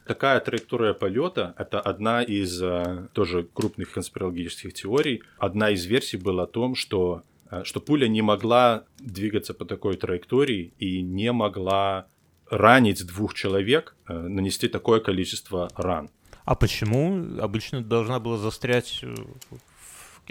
Такая 0.06 0.40
траектория 0.40 0.94
полета– 0.94 1.54
это 1.58 1.80
одна 1.80 2.22
из 2.22 2.60
э, 2.60 3.08
тоже 3.12 3.44
крупных 3.44 3.92
конспирологических 3.92 4.74
теорий. 4.74 5.22
Одна 5.38 5.70
из 5.70 5.86
версий 5.86 6.16
была 6.16 6.44
о 6.44 6.46
том, 6.46 6.74
что, 6.74 7.22
э, 7.50 7.62
что 7.64 7.80
пуля 7.80 8.08
не 8.08 8.20
могла 8.20 8.84
двигаться 8.98 9.54
по 9.54 9.64
такой 9.64 9.96
траектории 9.96 10.72
и 10.78 11.02
не 11.02 11.30
могла 11.32 12.06
ранить 12.50 13.06
двух 13.06 13.34
человек, 13.34 13.94
э, 14.08 14.12
нанести 14.12 14.68
такое 14.68 15.00
количество 15.00 15.70
ран. 15.76 16.10
А 16.44 16.56
почему 16.56 17.40
обычно 17.40 17.82
должна 17.82 18.18
была 18.18 18.38
застрять 18.38 19.04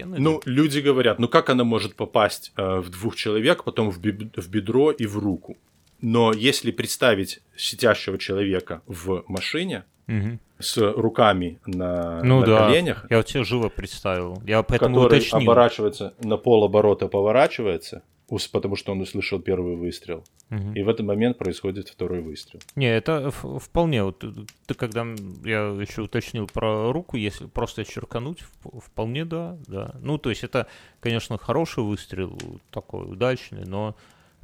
Кеннеди? 0.03 0.19
Ну, 0.21 0.41
люди 0.45 0.79
говорят, 0.79 1.19
ну 1.19 1.27
как 1.27 1.49
она 1.49 1.63
может 1.63 1.95
попасть 1.95 2.51
э, 2.57 2.79
в 2.79 2.89
двух 2.89 3.15
человек, 3.15 3.63
потом 3.63 3.89
в, 3.91 3.99
бед- 3.99 4.35
в 4.37 4.49
бедро 4.49 4.91
и 4.91 5.05
в 5.05 5.17
руку? 5.17 5.57
Но 6.01 6.33
если 6.33 6.71
представить 6.71 7.41
сидящего 7.55 8.17
человека 8.17 8.81
в 8.87 9.23
машине 9.27 9.83
Мгм. 10.07 10.39
с 10.59 10.77
руками 10.77 11.59
на, 11.65 12.21
Ну 12.23 12.39
на 12.41 12.45
да, 12.45 12.57
коленях, 12.67 13.05
я 13.09 13.17
вот 13.17 13.27
тебе 13.27 13.43
живо 13.43 13.69
представил. 13.69 14.41
Я 14.45 14.63
поэтому 14.63 14.95
который 14.95 15.17
уточнил. 15.19 15.41
оборачивается 15.41 16.13
на 16.23 16.37
полоборота, 16.37 17.07
поворачивается, 17.07 18.01
потому 18.51 18.75
что 18.75 18.93
он 18.93 19.01
услышал 19.01 19.39
первый 19.39 19.75
выстрел. 19.75 20.23
Мгм. 20.49 20.73
И 20.73 20.83
в 20.83 20.89
этот 20.89 21.05
момент 21.05 21.37
происходит 21.37 21.89
второй 21.89 22.21
выстрел. 22.21 22.61
Не, 22.75 22.87
это 22.87 23.31
вполне. 23.31 24.03
Вот 24.03 24.23
ты, 24.65 24.73
когда 24.73 25.01
я 25.43 25.67
еще 25.81 26.03
уточнил 26.03 26.47
про 26.47 26.91
руку, 26.93 27.17
если 27.17 27.47
просто 27.47 27.83
черкануть, 27.83 28.39
вполне 28.63 29.25
да, 29.25 29.57
да. 29.67 29.95
Ну, 30.01 30.17
то 30.17 30.29
есть 30.29 30.43
это, 30.43 30.67
конечно, 30.99 31.37
хороший 31.37 31.83
выстрел, 31.83 32.37
такой 32.71 33.11
удачный, 33.11 33.65
но 33.65 33.95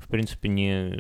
в 0.08 0.10
принципе 0.10 0.48
не, 0.48 0.98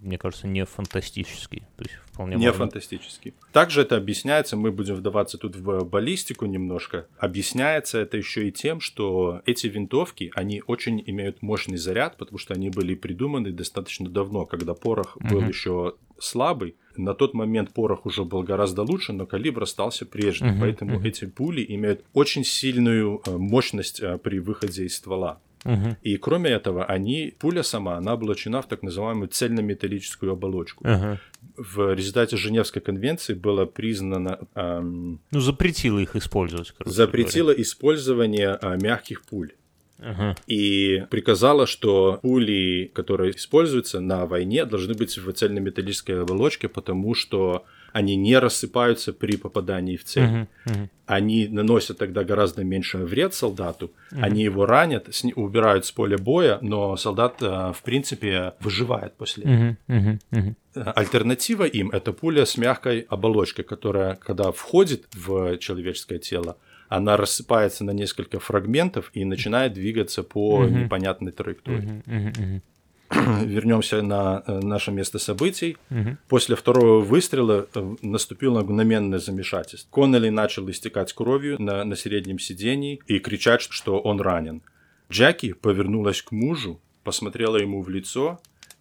мне 0.00 0.16
кажется, 0.16 0.46
не 0.48 0.64
фантастический. 0.64 1.60
То 1.76 1.84
есть 1.84 1.94
вполне 2.06 2.36
Не 2.36 2.46
можно- 2.46 2.58
фантастический. 2.64 3.34
Также 3.52 3.82
это 3.82 3.96
объясняется, 3.98 4.56
мы 4.56 4.72
будем 4.72 4.94
вдаваться 4.94 5.36
тут 5.36 5.56
в 5.56 5.84
баллистику 5.84 6.46
немножко, 6.46 7.06
объясняется 7.18 7.98
это 7.98 8.16
еще 8.16 8.48
и 8.48 8.52
тем, 8.52 8.80
что 8.80 9.42
эти 9.44 9.66
винтовки, 9.66 10.32
они 10.34 10.62
очень 10.66 11.02
имеют 11.06 11.42
мощный 11.42 11.76
заряд, 11.76 12.16
потому 12.16 12.38
что 12.38 12.54
они 12.54 12.70
были 12.70 12.94
придуманы 12.94 13.50
достаточно 13.52 14.08
давно, 14.08 14.46
когда 14.46 14.72
порох 14.74 15.18
был 15.20 15.40
Мгм. 15.40 15.48
еще 15.50 15.94
слабый. 16.18 16.76
На 16.96 17.12
тот 17.12 17.34
момент 17.34 17.74
порох 17.74 18.06
уже 18.06 18.24
был 18.24 18.42
гораздо 18.42 18.82
лучше, 18.82 19.12
но 19.12 19.26
калибр 19.26 19.64
остался 19.64 20.06
прежним, 20.06 20.52
Мгм, 20.52 20.60
поэтому 20.60 20.94
мгм. 20.94 21.04
эти 21.04 21.26
пули 21.26 21.62
имеют 21.68 22.04
очень 22.14 22.42
сильную 22.42 23.20
э, 23.26 23.36
мощность 23.36 24.00
э, 24.00 24.16
при 24.16 24.38
выходе 24.38 24.84
из 24.86 24.96
ствола. 24.96 25.40
Мгм. 25.66 25.96
И 26.02 26.16
кроме 26.16 26.50
этого, 26.50 26.84
они, 26.84 27.34
пуля 27.38 27.62
сама, 27.62 27.96
она 27.96 28.14
облачена 28.14 28.62
в 28.62 28.66
так 28.68 28.82
называемую 28.82 29.28
цельнометаллическую 29.28 30.32
оболочку. 30.32 30.84
Ага. 30.86 31.18
В 31.56 31.94
результате 31.94 32.36
Женевской 32.36 32.82
конвенции 32.82 33.34
было 33.34 33.66
признано, 33.66 34.38
эм, 34.54 35.20
Ну, 35.30 35.40
запретила 35.40 35.98
их 35.98 36.16
использовать, 36.16 36.72
запретило 36.84 37.50
использование 37.50 38.58
э, 38.60 38.76
мягких 38.80 39.22
пуль. 39.22 39.46
говоря. 39.46 39.56
Ага. 39.98 40.36
И 40.46 41.04
приказала, 41.10 41.66
что 41.66 42.18
пули, 42.22 42.90
которые 42.94 43.30
используются 43.30 44.00
на 44.00 44.26
войне, 44.26 44.64
должны 44.66 44.94
быть 44.94 45.16
в 45.16 45.32
цельнометаллической 45.32 46.20
оболочке, 46.22 46.68
потому 46.68 47.14
что 47.14 47.64
они 47.96 48.14
не 48.16 48.38
рассыпаются 48.38 49.14
при 49.14 49.36
попадании 49.38 49.96
в 49.96 50.04
цель. 50.04 50.24
Мгм, 50.26 50.48
мгм. 50.66 50.90
Они 51.06 51.48
наносят 51.48 51.96
тогда 51.96 52.24
гораздо 52.24 52.62
меньше 52.62 52.98
вред 52.98 53.32
солдату, 53.32 53.90
они 54.10 54.42
его 54.44 54.66
ранят, 54.66 55.14
сни- 55.14 55.32
убирают 55.34 55.86
с 55.86 55.92
поля 55.92 56.18
боя, 56.18 56.58
но 56.60 56.96
солдат, 56.98 57.36
э, 57.42 57.72
в 57.72 57.82
принципе, 57.82 58.52
выживает 58.60 59.14
после 59.16 59.44
этого. 59.44 59.54
Мгм, 59.54 59.76
мгм, 59.88 60.18
мгм. 60.30 60.56
Альтернатива 60.94 61.64
им 61.64 61.88
это 61.90 62.12
пуля 62.12 62.44
с 62.44 62.58
мягкой 62.58 63.06
оболочкой, 63.08 63.64
которая, 63.64 64.14
когда 64.16 64.52
входит 64.52 65.04
в 65.14 65.56
человеческое 65.56 66.18
тело, 66.18 66.58
она 66.90 67.16
рассыпается 67.16 67.82
на 67.84 67.92
несколько 67.92 68.38
фрагментов 68.40 69.10
и 69.14 69.24
начинает 69.24 69.72
двигаться 69.72 70.22
по 70.22 70.64
Мгм. 70.64 70.82
непонятной 70.82 71.32
траектории. 71.32 72.02
Мгм, 72.06 72.16
мгм, 72.16 72.32
мгм. 72.42 72.62
Вернемся 73.44 74.02
на 74.02 74.42
э, 74.46 74.60
наше 74.60 74.90
место 74.90 75.18
событий. 75.18 75.76
Мгм. 75.90 76.18
После 76.28 76.56
второго 76.56 77.00
выстрела 77.00 77.66
э, 77.74 77.94
наступило 78.02 78.62
мгновенное 78.62 79.18
замешательство. 79.18 79.88
Коннелли 79.90 80.28
начал 80.30 80.68
истекать 80.70 81.12
кровью 81.12 81.60
на, 81.62 81.84
на 81.84 81.96
среднем 81.96 82.38
сидении 82.38 83.00
и 83.06 83.18
кричать, 83.18 83.62
что 83.62 83.98
он 84.00 84.20
ранен. 84.20 84.62
Джеки 85.10 85.52
повернулась 85.52 86.22
к 86.22 86.32
мужу, 86.32 86.80
посмотрела 87.04 87.56
ему 87.56 87.82
в 87.82 87.88
лицо 87.88 88.40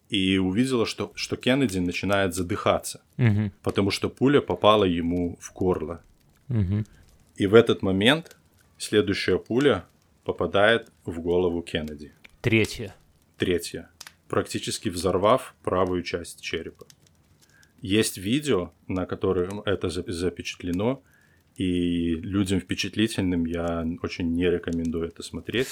и 0.10 0.38
увидела, 0.38 0.86
что, 0.86 1.12
что 1.16 1.36
Кеннеди 1.36 1.80
начинает 1.80 2.34
задыхаться, 2.34 3.02
Мгм, 3.18 3.52
потому 3.64 3.92
что 3.92 4.10
пуля 4.10 4.42
попала 4.42 4.84
ему 4.86 5.38
в 5.40 5.54
горло. 5.54 6.02
мгм. 6.48 6.86
И 7.36 7.48
в 7.48 7.54
этот 7.54 7.82
момент 7.82 8.38
следующая 8.78 9.38
пуля 9.38 9.86
попадает 10.24 10.90
в 11.06 11.20
голову 11.20 11.62
Кеннеди. 11.62 12.12
Третье. 12.42 12.96
Третья, 13.38 13.90
практически 14.28 14.90
взорвав 14.90 15.56
правую 15.64 16.04
часть 16.04 16.42
черепа. 16.42 16.86
Есть 17.82 18.18
видео, 18.18 18.72
на 18.88 19.06
котором 19.06 19.62
это 19.62 19.90
за- 19.90 20.12
запечатлено, 20.12 21.04
и 21.56 22.16
людям 22.16 22.60
впечатлительным 22.60 23.46
я 23.46 23.86
очень 24.02 24.34
не 24.34 24.50
рекомендую 24.50 25.08
это 25.08 25.24
смотреть, 25.24 25.68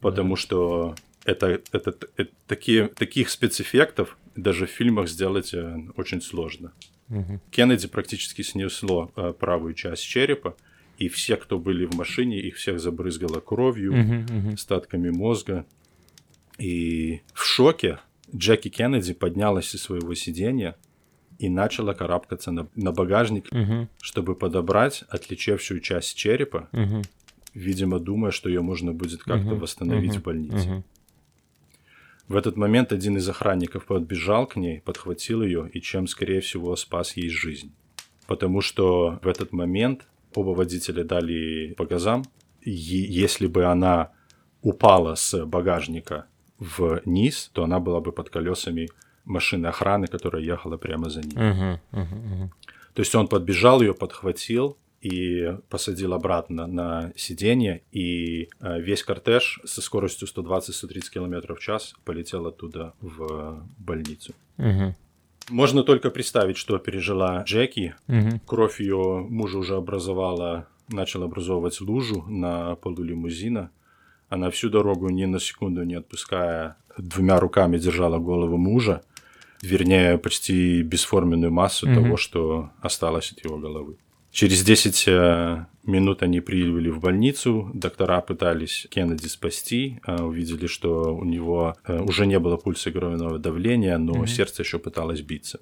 потому 0.00 0.36
что 0.36 0.94
это, 1.24 1.60
это, 1.72 1.96
это 2.16 2.32
такие, 2.46 2.88
таких 2.88 3.30
спецэффектов 3.30 4.18
даже 4.34 4.66
в 4.66 4.70
фильмах 4.70 5.08
сделать 5.08 5.54
э, 5.54 5.76
очень 5.96 6.20
сложно. 6.20 6.72
Мгм. 7.08 7.40
Кеннеди 7.50 7.88
практически 7.88 8.42
снесло 8.42 9.10
э, 9.16 9.32
правую 9.32 9.74
часть 9.74 10.02
черепа, 10.02 10.56
и 10.98 11.08
все, 11.08 11.36
кто 11.36 11.58
были 11.58 11.84
в 11.86 11.94
машине, 11.94 12.40
их 12.40 12.56
всех 12.56 12.80
забрызгало 12.80 13.40
кровью, 13.40 13.94
мгм. 13.94 14.54
остатками 14.54 15.10
мозга. 15.10 15.66
И 16.58 17.20
в 17.34 17.44
шоке 17.44 17.98
Джеки 18.34 18.68
Кеннеди 18.68 19.12
поднялась 19.14 19.74
из 19.74 19.82
своего 19.82 20.14
сиденья 20.14 20.76
и 21.38 21.48
начала 21.48 21.92
карабкаться 21.92 22.50
на, 22.50 22.68
на 22.74 22.92
багажник, 22.92 23.52
Мгм, 23.52 23.88
чтобы 24.00 24.34
подобрать 24.34 25.04
отличевшую 25.08 25.80
часть 25.80 26.16
черепа, 26.16 26.68
мгм, 26.72 27.02
видимо, 27.54 27.98
думая, 27.98 28.30
что 28.30 28.48
ее 28.48 28.62
можно 28.62 28.92
будет 28.92 29.22
как-то 29.22 29.50
Мгм, 29.50 29.58
восстановить 29.58 30.12
мгм, 30.12 30.20
в 30.20 30.24
больнице. 30.24 30.68
мгм. 30.68 30.84
В 32.28 32.36
этот 32.36 32.56
момент 32.56 32.92
один 32.92 33.16
из 33.18 33.28
охранников 33.28 33.84
подбежал 33.86 34.46
к 34.46 34.56
ней, 34.56 34.80
подхватил 34.80 35.42
ее 35.42 35.70
и 35.72 35.80
чем, 35.80 36.08
скорее 36.08 36.40
всего, 36.40 36.74
спас 36.74 37.16
ей 37.16 37.28
жизнь. 37.28 37.72
Потому 38.26 38.60
что 38.62 39.20
в 39.22 39.28
этот 39.28 39.52
момент 39.52 40.06
оба 40.34 40.50
водителя 40.50 41.04
дали 41.04 41.74
по 41.76 41.86
газам. 41.86 42.24
И 42.62 42.72
если 42.72 43.46
бы 43.46 43.64
она 43.66 44.10
упала 44.60 45.14
с 45.14 45.44
багажника 45.46 46.26
вниз, 46.58 47.50
то 47.52 47.64
она 47.64 47.80
была 47.80 48.00
бы 48.00 48.12
под 48.12 48.30
колесами 48.30 48.88
машины 49.24 49.66
охраны, 49.66 50.06
которая 50.06 50.42
ехала 50.42 50.76
прямо 50.76 51.10
за 51.10 51.20
ней. 51.22 51.36
Мгм, 51.36 51.80
мгм. 51.92 52.50
То 52.94 53.02
есть 53.02 53.14
он 53.14 53.28
подбежал, 53.28 53.82
ее 53.82 53.92
подхватил 53.94 54.78
и 55.02 55.56
посадил 55.68 56.14
обратно 56.14 56.66
на 56.66 57.12
сиденье, 57.16 57.82
и 57.92 58.48
э, 58.60 58.80
весь 58.80 59.02
кортеж 59.02 59.60
со 59.64 59.82
скоростью 59.82 60.26
120-130 60.28 61.10
км 61.12 61.54
в 61.54 61.60
час 61.60 61.94
полетел 62.04 62.46
оттуда 62.46 62.94
в 63.00 63.66
больницу. 63.78 64.32
Мгм, 64.56 64.94
Можно 65.50 65.82
только 65.82 66.10
представить, 66.10 66.56
что 66.56 66.78
пережила 66.78 67.42
Джеки. 67.44 67.94
мгм. 68.06 68.40
Кровь 68.46 68.80
ее 68.80 69.26
мужа 69.28 69.58
уже 69.58 69.76
образовала, 69.76 70.66
начала 70.88 71.26
образовывать 71.26 71.80
лужу 71.80 72.22
на 72.28 72.76
полу 72.76 73.02
лимузина. 73.02 73.70
Она 74.28 74.50
всю 74.50 74.70
дорогу 74.70 75.08
ни 75.08 75.24
на 75.24 75.38
секунду 75.38 75.84
не 75.84 75.94
отпуская, 75.94 76.76
двумя 76.98 77.38
руками 77.38 77.78
держала 77.78 78.18
голову 78.18 78.56
мужа, 78.56 79.02
вернее, 79.62 80.18
почти 80.18 80.82
бесформенную 80.82 81.52
массу 81.52 81.86
Мгм. 81.88 81.94
того, 82.02 82.16
что 82.16 82.70
осталось 82.80 83.32
от 83.32 83.44
его 83.44 83.58
головы. 83.58 83.96
Через 84.32 84.62
10 84.64 85.04
э, 85.08 85.66
минут 85.84 86.22
они 86.22 86.40
приехали 86.40 86.90
в 86.90 87.00
больницу, 87.00 87.70
доктора 87.72 88.20
пытались 88.20 88.86
Кеннеди 88.90 89.28
спасти, 89.28 89.98
э, 90.06 90.22
увидели, 90.22 90.66
что 90.66 91.14
у 91.16 91.24
него 91.24 91.74
э, 91.86 92.00
уже 92.02 92.26
не 92.26 92.38
было 92.38 92.56
пульса 92.58 92.90
и 92.90 92.92
кровяного 92.92 93.38
давления, 93.38 93.96
но 93.96 94.26
сердце 94.26 94.62
еще 94.62 94.78
пыталось 94.78 95.22
биться. 95.22 95.60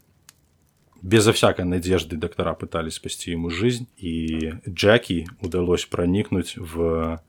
Безо 1.02 1.32
всякой 1.32 1.66
надежды 1.66 2.16
доктора 2.16 2.54
пытались 2.54 2.94
спасти 2.94 3.30
ему 3.30 3.50
жизнь, 3.50 3.86
и 3.96 4.54
Джеки 4.68 5.28
удалось 5.40 5.84
проникнуть 5.84 6.56
в 6.56 7.20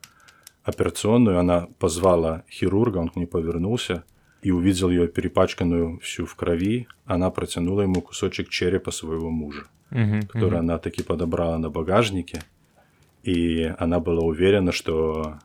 операционную. 0.66 1.38
Она 1.38 1.68
позвала 1.78 2.42
хирурга, 2.50 2.98
он 2.98 3.08
к 3.08 3.16
ней 3.16 3.26
повернулся 3.26 4.02
и 4.42 4.50
увидел 4.50 4.90
ее 4.90 5.08
перепачканную 5.08 5.98
всю 6.00 6.26
в 6.26 6.34
крови. 6.34 6.86
Она 7.04 7.30
протянула 7.30 7.82
ему 7.82 8.00
кусочек 8.02 8.48
черепа 8.48 8.90
своего 8.90 9.30
мужа, 9.30 9.64
Мгм, 9.90 10.22
который 10.22 10.58
она 10.58 10.78
таки 10.78 11.02
подобрала 11.02 11.58
на 11.58 11.70
багажнике. 11.70 12.42
И 13.22 13.74
она 13.78 13.98
была 14.00 14.22
уверена, 14.24 14.72
что 14.72 15.38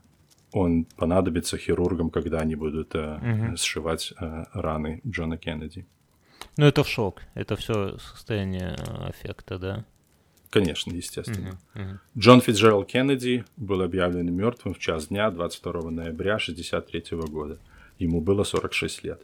он 0.52 0.86
понадобится 0.98 1.58
хирургам, 1.58 2.10
когда 2.10 2.40
они 2.40 2.56
будут 2.56 2.94
э, 2.96 3.18
Мгм. 3.22 3.58
сшивать 3.58 4.14
э, 4.20 4.46
раны 4.54 5.02
Джона 5.08 5.38
Кеннеди. 5.38 5.86
Ну, 6.58 6.66
это 6.66 6.84
шок. 6.84 7.22
Это 7.36 7.56
все 7.56 7.98
состояние 7.98 8.76
э, 8.78 9.08
аффекта, 9.10 9.58
да? 9.58 9.86
Конечно, 10.52 10.92
естественно. 10.94 11.58
Мгм, 11.74 11.84
мгм. 11.84 12.00
Джон 12.18 12.42
Фитджеральд 12.42 12.86
Кеннеди 12.86 13.46
был 13.56 13.82
объявлен 13.82 14.34
мертвым 14.36 14.74
в 14.74 14.80
час 14.80 15.08
дня 15.08 15.32
22 15.32 15.90
ноября 15.90 16.36
1963 16.36 17.18
года. 17.32 17.58
Ему 18.00 18.20
было 18.20 18.44
46 18.44 19.04
лет. 19.06 19.22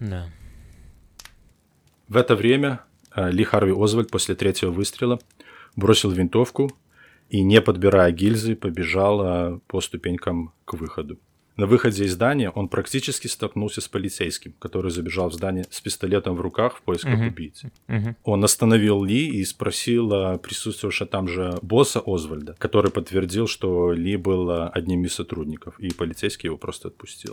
Да. 0.00 0.28
В 2.08 2.16
это 2.16 2.34
время 2.34 2.80
э, 3.14 3.30
Ли 3.30 3.44
Харви 3.44 3.72
Озвальд 3.72 4.10
после 4.10 4.34
третьего 4.34 4.72
выстрела 4.72 5.20
бросил 5.76 6.10
винтовку 6.10 6.72
и, 7.30 7.42
не 7.42 7.60
подбирая 7.60 8.10
гильзы, 8.10 8.56
побежал 8.56 9.22
э, 9.22 9.60
по 9.68 9.80
ступенькам 9.80 10.52
к 10.64 10.74
выходу. 10.74 11.16
На 11.56 11.66
выходе 11.66 12.04
из 12.04 12.14
здания 12.14 12.50
он 12.50 12.68
практически 12.68 13.28
столкнулся 13.28 13.80
с 13.80 13.86
полицейским, 13.86 14.54
который 14.58 14.90
забежал 14.90 15.30
в 15.30 15.34
здание 15.34 15.64
с 15.70 15.80
пистолетом 15.80 16.34
в 16.34 16.40
руках 16.40 16.78
в 16.78 16.82
поисках 16.82 17.14
uh-huh. 17.14 17.28
убийцы. 17.28 17.70
Uh-huh. 17.86 18.16
Он 18.24 18.42
остановил 18.42 19.04
Ли 19.04 19.28
и 19.28 19.44
спросил 19.44 20.38
присутствовавшего 20.38 21.08
там 21.08 21.28
же 21.28 21.56
босса 21.62 22.02
Озвальда, 22.04 22.56
который 22.58 22.90
подтвердил, 22.90 23.46
что 23.46 23.92
Ли 23.92 24.16
был 24.16 24.68
одним 24.72 25.04
из 25.04 25.14
сотрудников, 25.14 25.78
и 25.78 25.92
полицейский 25.94 26.48
его 26.48 26.56
просто 26.56 26.88
отпустил. 26.88 27.32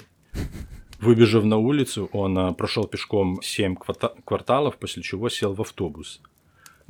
Выбежав 0.99 1.43
на 1.43 1.57
улицу, 1.57 2.07
он 2.13 2.53
прошел 2.53 2.86
пешком 2.86 3.41
7 3.41 3.76
кварталов, 4.24 4.78
после 4.78 5.01
чего 5.01 5.30
сел 5.30 5.55
в 5.55 5.61
автобус 5.61 6.22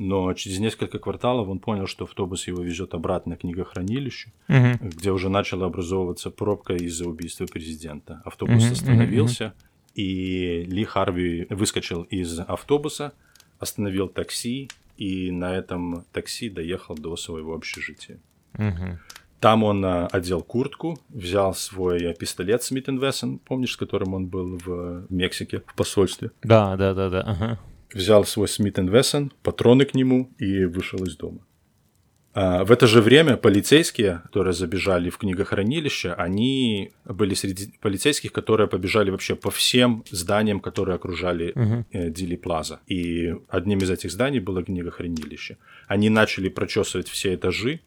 но 0.01 0.33
через 0.33 0.57
несколько 0.57 0.97
кварталов 0.97 1.47
он 1.47 1.59
понял, 1.59 1.85
что 1.85 2.05
автобус 2.05 2.47
его 2.47 2.63
везет 2.63 2.95
обратно 2.95 3.37
к 3.37 3.41
книгохранилищу, 3.41 4.31
uh-huh. 4.47 4.79
где 4.81 5.11
уже 5.11 5.29
начала 5.29 5.67
образовываться 5.67 6.31
пробка 6.31 6.73
из-за 6.73 7.07
убийства 7.07 7.45
президента. 7.45 8.21
Автобус 8.25 8.63
uh-huh. 8.63 8.71
остановился, 8.71 9.43
uh-huh. 9.43 9.93
и 9.93 10.63
Ли 10.63 10.85
Харви 10.85 11.45
выскочил 11.51 12.01
из 12.01 12.39
автобуса, 12.39 13.13
остановил 13.59 14.07
такси, 14.07 14.69
и 14.97 15.29
на 15.29 15.55
этом 15.55 16.03
такси 16.11 16.49
доехал 16.49 16.95
до 16.95 17.15
своего 17.15 17.53
общежития. 17.53 18.17
Uh-huh. 18.53 18.97
Там 19.39 19.63
он 19.63 19.85
а, 19.85 20.07
одел 20.07 20.41
куртку, 20.41 20.99
взял 21.09 21.53
свой 21.53 22.15
пистолет 22.15 22.63
Смит 22.63 22.87
Вессон, 22.87 23.37
помнишь, 23.37 23.73
с 23.73 23.77
которым 23.77 24.15
он 24.15 24.25
был 24.25 24.57
в 24.65 25.05
Мексике 25.09 25.61
в 25.67 25.75
посольстве? 25.75 26.31
Да, 26.41 26.75
да, 26.75 26.95
да, 26.95 27.09
да. 27.09 27.21
Ага 27.21 27.59
взял 27.93 28.25
свой 28.25 28.47
Смит 28.47 28.77
Вессон, 28.77 29.31
патроны 29.43 29.85
к 29.85 29.93
нему 29.93 30.31
и 30.37 30.65
вышел 30.65 31.03
из 31.03 31.15
дома. 31.15 31.41
А 32.33 32.63
в 32.63 32.71
это 32.71 32.87
же 32.87 33.01
время 33.01 33.35
полицейские, 33.35 34.21
которые 34.23 34.53
забежали 34.53 35.09
в 35.09 35.17
книгохранилище, 35.17 36.13
они 36.13 36.91
были 37.03 37.33
среди 37.33 37.73
полицейских, 37.81 38.31
которые 38.31 38.67
побежали 38.67 39.09
вообще 39.09 39.35
по 39.35 39.51
всем 39.51 40.05
зданиям, 40.09 40.61
которые 40.61 40.95
окружали 40.95 41.53
uh-huh. 41.53 42.09
Дили 42.09 42.37
Плаза. 42.37 42.79
И 42.87 43.35
одним 43.49 43.79
из 43.79 43.89
этих 43.89 44.11
зданий 44.11 44.39
было 44.39 44.63
книгохранилище. 44.63 45.57
Они 45.87 46.09
начали 46.09 46.47
прочесывать 46.47 47.09
все 47.09 47.35
этажи, 47.35 47.81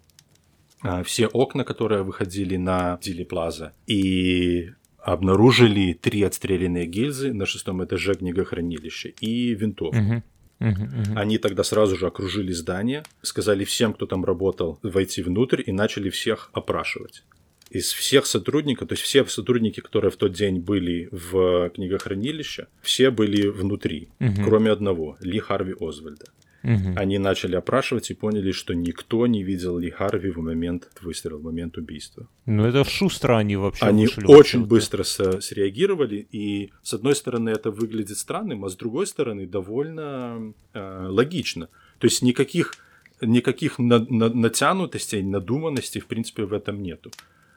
а, 0.82 1.02
все 1.02 1.26
окна, 1.26 1.64
которые 1.64 2.02
выходили 2.02 2.56
на 2.56 2.98
Дили 3.00 3.24
Плаза. 3.24 3.72
И 3.86 4.72
обнаружили 5.04 5.92
три 5.92 6.22
отстрелянные 6.22 6.86
гильзы 6.86 7.32
на 7.34 7.44
шестом 7.46 7.84
этаже 7.84 8.14
книгохранилища 8.14 9.10
и 9.20 9.54
винтовку. 9.54 10.22
Uh-huh. 10.60 11.14
Они 11.14 11.36
тогда 11.38 11.62
сразу 11.62 11.96
же 11.96 12.06
окружили 12.06 12.52
здание, 12.52 13.02
сказали 13.20 13.64
всем, 13.64 13.92
кто 13.92 14.06
там 14.06 14.24
работал, 14.24 14.78
войти 14.82 15.22
внутрь 15.22 15.62
и 15.66 15.72
начали 15.72 16.08
всех 16.08 16.50
опрашивать. 16.54 17.24
Из 17.70 17.92
всех 17.92 18.24
сотрудников, 18.24 18.88
то 18.88 18.92
есть 18.94 19.02
все 19.02 19.26
сотрудники, 19.26 19.80
которые 19.80 20.10
в 20.10 20.16
тот 20.16 20.32
день 20.32 20.60
были 20.60 21.08
в 21.10 21.70
книгохранилище, 21.70 22.68
все 22.80 23.10
были 23.10 23.48
внутри, 23.48 24.08
кроме 24.44 24.70
одного, 24.70 25.16
Ли 25.20 25.38
Харви 25.38 25.74
Озвальда. 25.80 26.26
Угу. 26.64 26.94
Они 26.96 27.18
начали 27.18 27.56
опрашивать 27.56 28.10
и 28.10 28.14
поняли, 28.14 28.52
что 28.52 28.74
никто 28.74 29.26
не 29.26 29.42
видел 29.42 29.76
Ли 29.78 29.90
Харви 29.90 30.30
в 30.30 30.38
момент 30.38 30.88
выстрела, 31.02 31.38
в 31.38 31.42
момент 31.42 31.76
убийства. 31.76 32.26
Ну 32.46 32.64
это 32.64 32.84
шустро 32.84 33.36
они 33.36 33.56
вообще 33.56 33.84
Они 33.84 34.08
очень 34.24 34.64
быстро 34.64 35.02
с- 35.02 35.40
среагировали, 35.42 36.26
и 36.32 36.72
с 36.82 36.94
одной 36.94 37.14
стороны 37.14 37.50
это 37.50 37.70
выглядит 37.70 38.16
странным, 38.16 38.64
а 38.64 38.70
с 38.70 38.76
другой 38.76 39.06
стороны 39.06 39.46
довольно 39.46 40.54
э, 40.72 41.06
логично. 41.08 41.68
То 41.98 42.06
есть 42.06 42.22
никаких, 42.22 42.72
никаких 43.20 43.78
на- 43.78 44.06
на- 44.08 44.30
натянутостей, 44.30 45.22
надуманностей 45.22 46.00
в 46.00 46.06
принципе 46.06 46.44
в 46.44 46.54
этом 46.54 46.82
нету. 46.82 47.10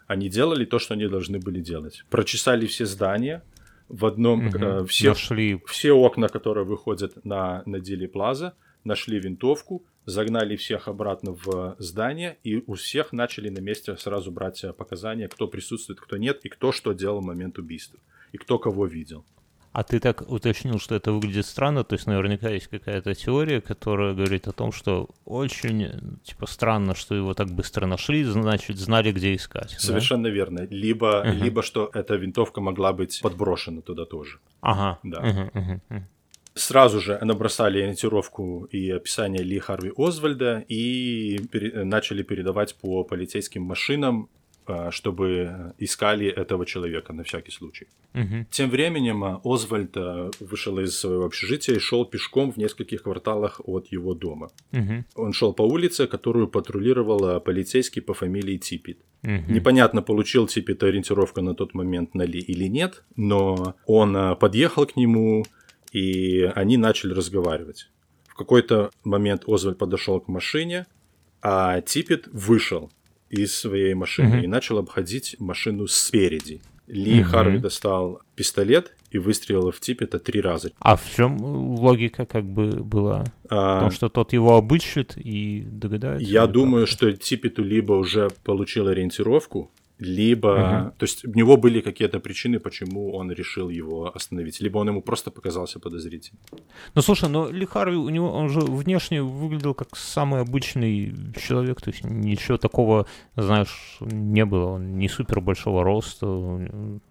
Они 0.08 0.28
делали 0.30 0.66
то, 0.66 0.80
что 0.80 0.95
они 0.95 1.08
должны 1.08 1.39
были 1.39 1.62
делать. 1.62 2.03
Прочесали 2.10 2.66
все 2.66 2.86
здания, 2.86 3.41
в 3.89 4.05
одном 4.05 4.47
угу. 4.47 4.58
э, 4.58 4.86
все, 4.86 5.10
Нашли... 5.10 5.62
все 5.66 5.93
окна, 5.93 6.28
которые 6.28 6.66
выходят 6.66 7.24
на, 7.26 7.64
на 7.66 7.80
Дили 7.80 8.08
Плаза, 8.08 8.53
нашли 8.88 9.19
винтовку, 9.19 9.85
загнали 10.05 10.55
всех 10.55 10.88
обратно 10.88 11.33
в 11.33 11.75
здание, 11.77 12.38
и 12.43 12.63
у 12.65 12.73
всех 12.73 13.11
начали 13.11 13.49
на 13.49 13.59
месте 13.59 13.95
сразу 13.97 14.31
брать 14.31 14.65
показания, 14.75 15.27
кто 15.27 15.47
присутствует, 15.47 15.99
кто 15.99 16.17
нет, 16.17 16.39
и 16.45 16.49
кто 16.49 16.71
что 16.71 16.93
делал 16.93 17.21
в 17.21 17.25
момент 17.25 17.59
убийства, 17.59 17.99
и 18.31 18.38
кто 18.38 18.57
кого 18.57 18.88
видел. 18.88 19.25
А 19.73 19.83
ты 19.83 19.99
так 19.99 20.23
уточнил, 20.27 20.79
что 20.79 20.95
это 20.95 21.11
выглядит 21.11 21.45
странно, 21.45 21.83
то 21.83 21.93
есть 21.93 22.07
наверняка 22.07 22.49
есть 22.49 22.65
какая-то 22.65 23.13
теория, 23.13 23.61
которая 23.61 24.15
говорит 24.15 24.47
о 24.47 24.51
том, 24.51 24.71
что 24.71 25.09
очень, 25.23 26.19
типа, 26.23 26.47
странно, 26.47 26.95
что 26.95 27.13
его 27.13 27.35
так 27.35 27.51
быстро 27.51 27.85
нашли, 27.85 28.23
значит, 28.23 28.77
знали, 28.77 29.11
где 29.11 29.35
искать. 29.35 29.75
Совершенно 29.77 30.23
да? 30.23 30.29
верно. 30.31 30.67
Либо, 30.71 31.23
uh-huh. 31.23 31.43
либо 31.43 31.61
что 31.61 31.91
эта 31.93 32.15
винтовка 32.15 32.59
могла 32.59 32.91
быть 32.91 33.21
подброшена 33.21 33.81
туда 33.81 34.05
тоже. 34.05 34.39
Ага. 34.61 34.97
Да. 35.03 35.19
Uh-huh, 35.19 35.51
uh-huh. 35.53 36.01
Сразу 36.58 36.99
же 36.99 37.20
набросали 37.22 37.80
ориентировку 37.80 38.68
и 38.72 38.89
описание 38.89 39.43
Ли 39.43 39.60
Харви 39.60 39.91
Озвальда 39.95 40.66
и 40.68 41.39
пере- 41.51 41.84
начали 41.84 42.24
передавать 42.24 42.76
по 42.76 43.03
полицейским 43.03 43.64
машинам, 43.64 44.30
а, 44.70 44.91
чтобы 44.91 45.74
искали 45.78 46.28
этого 46.28 46.66
человека 46.66 47.14
на 47.14 47.24
всякий 47.24 47.51
случай. 47.51 47.88
Угу. 48.14 48.47
Тем 48.51 48.70
временем 48.70 49.24
а, 49.24 49.41
Озвальд 49.45 49.95
а, 49.95 50.30
вышел 50.41 50.78
из 50.80 50.99
своего 50.99 51.26
общежития 51.26 51.76
и 51.76 51.80
шел 51.80 52.03
пешком 52.05 52.51
в 52.51 52.58
нескольких 52.58 53.03
кварталах 53.03 53.62
от 53.64 53.88
его 53.88 54.14
дома. 54.14 54.49
Угу. 54.74 55.05
Он 55.16 55.34
шел 55.34 55.53
по 55.53 55.62
улице, 55.62 56.08
которую 56.08 56.49
патрулировал 56.49 57.39
полицейский 57.39 58.01
по 58.01 58.14
фамилии 58.14 58.58
Типит. 58.58 58.99
Угу. 59.24 59.53
Непонятно, 59.53 60.01
получил 60.01 60.47
Типит 60.47 60.84
ориентировку 60.84 61.41
на 61.41 61.53
тот 61.53 61.74
момент 61.74 62.14
на 62.14 62.24
Ли 62.24 62.39
или 62.39 62.68
нет, 62.68 63.03
но 63.16 63.76
он 63.86 64.36
подъехал 64.38 64.86
к 64.86 64.97
нему, 64.97 65.45
и 65.97 66.43
они 66.43 66.77
начали 66.77 67.13
разговаривать. 67.13 67.89
В 68.27 68.35
какой-то 68.35 68.91
момент 69.03 69.43
Озвальд 69.47 69.79
подошел 69.79 70.19
к 70.19 70.27
машине, 70.27 70.85
а 71.41 71.81
Типет 71.81 72.27
вышел 72.31 72.91
из 73.29 73.57
своей 73.57 73.95
машины 73.95 74.35
mm-hmm. 74.35 74.43
и 74.43 74.47
начал 74.47 74.77
обходить 74.77 75.35
машину 75.39 75.87
спереди. 75.87 76.61
Ли 76.85 77.19
mm-hmm. 77.19 77.23
Харви 77.23 77.57
достал 77.57 78.21
пистолет 78.35 78.93
и 79.09 79.17
выстрелил 79.17 79.71
в 79.71 79.79
Типета 79.79 80.19
три 80.19 80.39
раза. 80.39 80.71
А 80.79 80.95
в 80.95 81.03
чем 81.15 81.37
логика 81.41 82.25
как 82.27 82.45
бы 82.45 82.83
была? 82.83 83.25
А... 83.49 83.75
Потому 83.75 83.91
что 83.91 84.09
тот 84.09 84.33
его 84.33 84.55
обыщет 84.55 85.17
и 85.17 85.63
догадается? 85.65 86.29
Я 86.29 86.45
думаю, 86.45 86.85
как? 86.85 86.93
что 86.93 87.11
Типету 87.11 87.63
либо 87.63 87.93
уже 87.93 88.29
получил 88.43 88.87
ориентировку, 88.87 89.71
либо, 89.99 90.47
угу. 90.47 90.91
то 90.97 91.03
есть 91.03 91.25
у 91.25 91.31
него 91.31 91.57
были 91.57 91.81
какие-то 91.81 92.19
причины, 92.19 92.59
почему 92.59 93.15
он 93.15 93.31
решил 93.31 93.69
его 93.69 94.15
остановить, 94.15 94.61
либо 94.61 94.77
он 94.77 94.89
ему 94.89 95.01
просто 95.01 95.31
показался 95.31 95.79
подозрительным. 95.79 96.41
Ну 96.95 97.01
слушай, 97.01 97.29
но 97.29 97.49
Ли 97.49 97.65
Харви, 97.65 97.97
у 97.97 98.09
него 98.09 98.31
он 98.31 98.49
же 98.49 98.59
внешне 98.59 99.21
выглядел 99.21 99.73
как 99.73 99.95
самый 99.95 100.41
обычный 100.41 101.13
человек, 101.35 101.81
то 101.81 101.89
есть 101.89 102.03
ничего 102.03 102.57
такого, 102.57 103.07
знаешь, 103.35 103.97
не 104.01 104.45
было, 104.45 104.73
он 104.73 104.97
не 104.97 105.09
супер 105.09 105.41
большого 105.41 105.83
роста, 105.83 106.27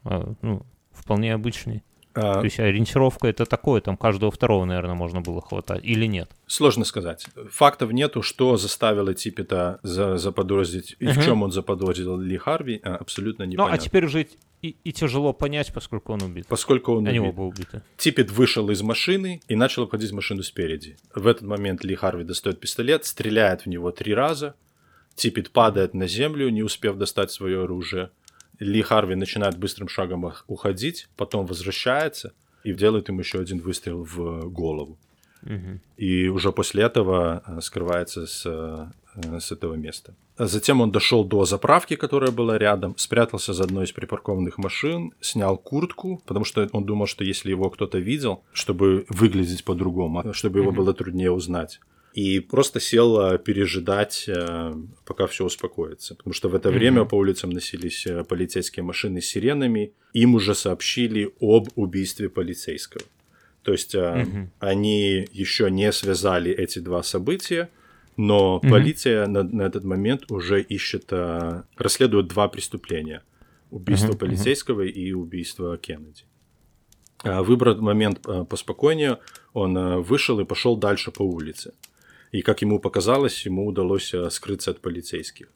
а, 0.05 0.35
ну, 0.43 0.63
вполне 0.93 1.35
обычный. 1.35 1.83
А... 2.17 2.41
То 2.41 2.45
есть 2.45 2.59
ориентировка 2.59 3.29
это 3.29 3.45
такое, 3.45 3.83
там 3.83 3.97
каждого 3.97 4.33
второго, 4.33 4.65
наверное, 4.65 4.95
можно 4.95 5.21
было 5.21 5.43
хватать, 5.43 5.85
или 5.85 6.07
нет? 6.07 6.31
Сложно 6.47 6.85
сказать. 6.85 7.27
Фактов 7.51 7.93
нету, 7.93 8.23
что 8.23 8.57
заставило 8.57 9.13
Типпета 9.13 9.79
за 9.83 10.17
заподозрить, 10.17 10.97
и 10.99 11.07
в 11.07 11.23
чем 11.23 11.43
он 11.43 11.53
заподозрил 11.53 12.19
Ли 12.19 12.39
Харви, 12.39 12.81
а, 12.83 12.97
абсолютно 12.97 13.43
непонятно. 13.43 13.71
Ну, 13.71 13.75
а 13.75 13.79
теперь 13.79 14.07
уже 14.07 14.27
и, 14.63 14.77
и 14.83 14.93
тяжело 14.93 15.35
понять, 15.35 15.73
поскольку 15.75 16.15
он 16.15 16.23
убит. 16.23 16.47
Поскольку 16.49 16.95
он 16.95 17.07
Они 17.07 17.21
убит. 17.21 17.35
оба 17.35 17.43
убиты. 17.43 17.83
Типпет 17.99 18.31
вышел 18.31 18.71
из 18.71 18.81
машины 18.81 19.43
и 19.47 19.55
начал 19.55 19.83
обходить 19.83 20.13
машину 20.13 20.43
спереди. 20.43 20.97
В 21.15 21.27
этот 21.27 21.43
момент 21.43 21.85
Ли 21.85 21.95
Харви 21.95 22.25
достает 22.25 22.59
пистолет, 22.61 23.05
стреляет 23.05 23.63
в 23.63 23.67
него 23.67 23.91
три 23.91 24.15
раза. 24.15 24.55
Типпет 25.15 25.51
падает 25.51 25.93
на 25.93 26.07
землю, 26.07 26.49
не 26.49 26.63
успев 26.63 26.97
достать 26.97 27.31
свое 27.31 27.65
оружие. 27.65 28.11
Ли 28.59 28.83
Харви 28.83 29.15
начинает 29.15 29.59
быстрым 29.59 29.89
шагом 29.89 30.33
уходить, 30.47 31.09
потом 31.17 31.47
возвращается 31.47 32.33
и 32.65 32.73
делает 32.73 33.09
им 33.09 33.19
еще 33.19 33.39
один 33.39 33.61
выстрел 33.61 34.03
в 34.05 34.49
голову. 34.49 34.99
Угу. 35.43 35.81
И 35.97 36.29
уже 36.29 36.53
после 36.53 36.83
этого 36.83 37.43
э, 37.47 37.61
скрывается 37.61 38.27
с, 38.27 38.43
э, 38.47 39.39
с 39.39 39.53
этого 39.53 39.75
места. 39.75 40.15
Затем 40.39 40.81
он 40.81 40.91
дошел 40.91 41.25
до 41.25 41.45
заправки, 41.45 41.97
которая 41.97 42.31
была 42.31 42.59
рядом, 42.59 42.95
спрятался 42.99 43.55
за 43.55 43.65
одной 43.65 43.85
из 43.85 43.93
припаркованных 43.93 44.59
машин, 44.59 45.13
снял 45.21 45.57
куртку, 45.57 46.21
потому 46.27 46.45
что 46.45 46.69
он 46.73 46.85
думал, 46.85 47.07
что 47.07 47.25
если 47.25 47.51
его 47.51 47.71
кто-то 47.71 47.99
видел, 47.99 48.43
чтобы 48.53 49.07
выглядеть 49.09 49.65
по-другому, 49.65 50.35
чтобы 50.35 50.59
его 50.59 50.73
было 50.73 50.93
труднее 50.93 51.31
узнать 51.31 51.81
и 52.17 52.41
просто 52.41 52.81
сел 52.81 53.37
пережидать, 53.37 54.25
э, 54.27 54.75
пока 55.05 55.27
все 55.27 55.45
успокоится. 55.45 56.15
Потому 56.15 56.33
что 56.33 56.49
в 56.49 56.55
это 56.55 56.71
mm-hmm. 56.71 56.73
время 56.73 57.05
по 57.05 57.15
улицам 57.15 57.51
носились 57.51 58.07
э, 58.07 58.25
полицейские 58.25 58.85
машины 58.85 59.21
с 59.21 59.27
сиренами. 59.27 59.93
Им 60.15 60.35
уже 60.35 60.55
сообщили 60.55 61.31
об 61.41 61.69
убийстве 61.75 62.31
полицейского. 62.31 63.05
То 63.63 63.73
есть 63.73 63.95
угу. 63.95 64.49
они 64.61 65.29
еще 65.33 65.71
не 65.71 65.93
связали 65.93 66.53
эти 66.53 66.79
два 66.79 67.03
события, 67.03 67.69
но 68.17 68.57
угу. 68.57 68.69
полиция 68.71 69.27
на, 69.27 69.43
на 69.43 69.63
этот 69.63 69.85
момент 69.85 70.31
уже 70.31 70.63
ищет, 70.63 71.13
расследует 71.77 72.29
два 72.29 72.49
преступления. 72.49 73.25
Убийство 73.71 74.11
угу, 74.11 74.19
полицейского 74.19 74.83
и 74.83 75.13
убийство 75.13 75.77
Кеннеди. 75.77 76.25
Выбрал 77.25 77.83
момент 77.83 78.21
поспокойнее, 78.49 79.19
он 79.53 80.01
вышел 80.03 80.41
и 80.41 80.45
пошел 80.45 80.77
дальше 80.77 81.11
по 81.11 81.23
улице. 81.23 81.73
И, 82.33 82.43
как 82.43 82.63
ему 82.63 82.81
показалось, 82.81 83.47
ему 83.47 83.67
удалось 83.67 84.15
скрыться 84.31 84.71
от 84.71 84.81
полицейских. 84.81 85.49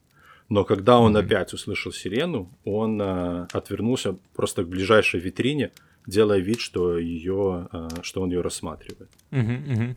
Но 0.51 0.65
когда 0.65 0.99
он 0.99 1.17
mm-hmm. 1.17 1.25
опять 1.25 1.53
услышал 1.53 1.93
сирену, 1.93 2.51
он 2.65 3.01
э, 3.01 3.47
отвернулся 3.53 4.17
просто 4.35 4.65
к 4.65 4.69
ближайшей 4.69 5.21
витрине, 5.21 5.71
делая 6.07 6.41
вид, 6.41 6.61
что 6.61 6.99
ее, 6.99 7.69
э, 7.73 7.89
что 8.03 8.21
он 8.23 8.31
ее 8.31 8.41
рассматривает. 8.41 9.11
Mm-hmm. 9.31 9.67
Mm-hmm. 9.67 9.97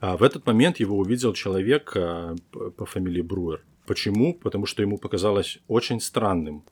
А 0.00 0.16
в 0.16 0.24
этот 0.24 0.44
момент 0.44 0.80
его 0.80 0.98
увидел 0.98 1.32
человек 1.34 1.92
э, 1.94 2.34
по 2.50 2.84
фамилии 2.84 3.22
Бруер. 3.22 3.62
Почему? 3.86 4.34
Потому 4.34 4.66
что 4.66 4.82
ему 4.82 4.98
показалось 4.98 5.60
очень 5.68 6.00
странным, 6.00 6.64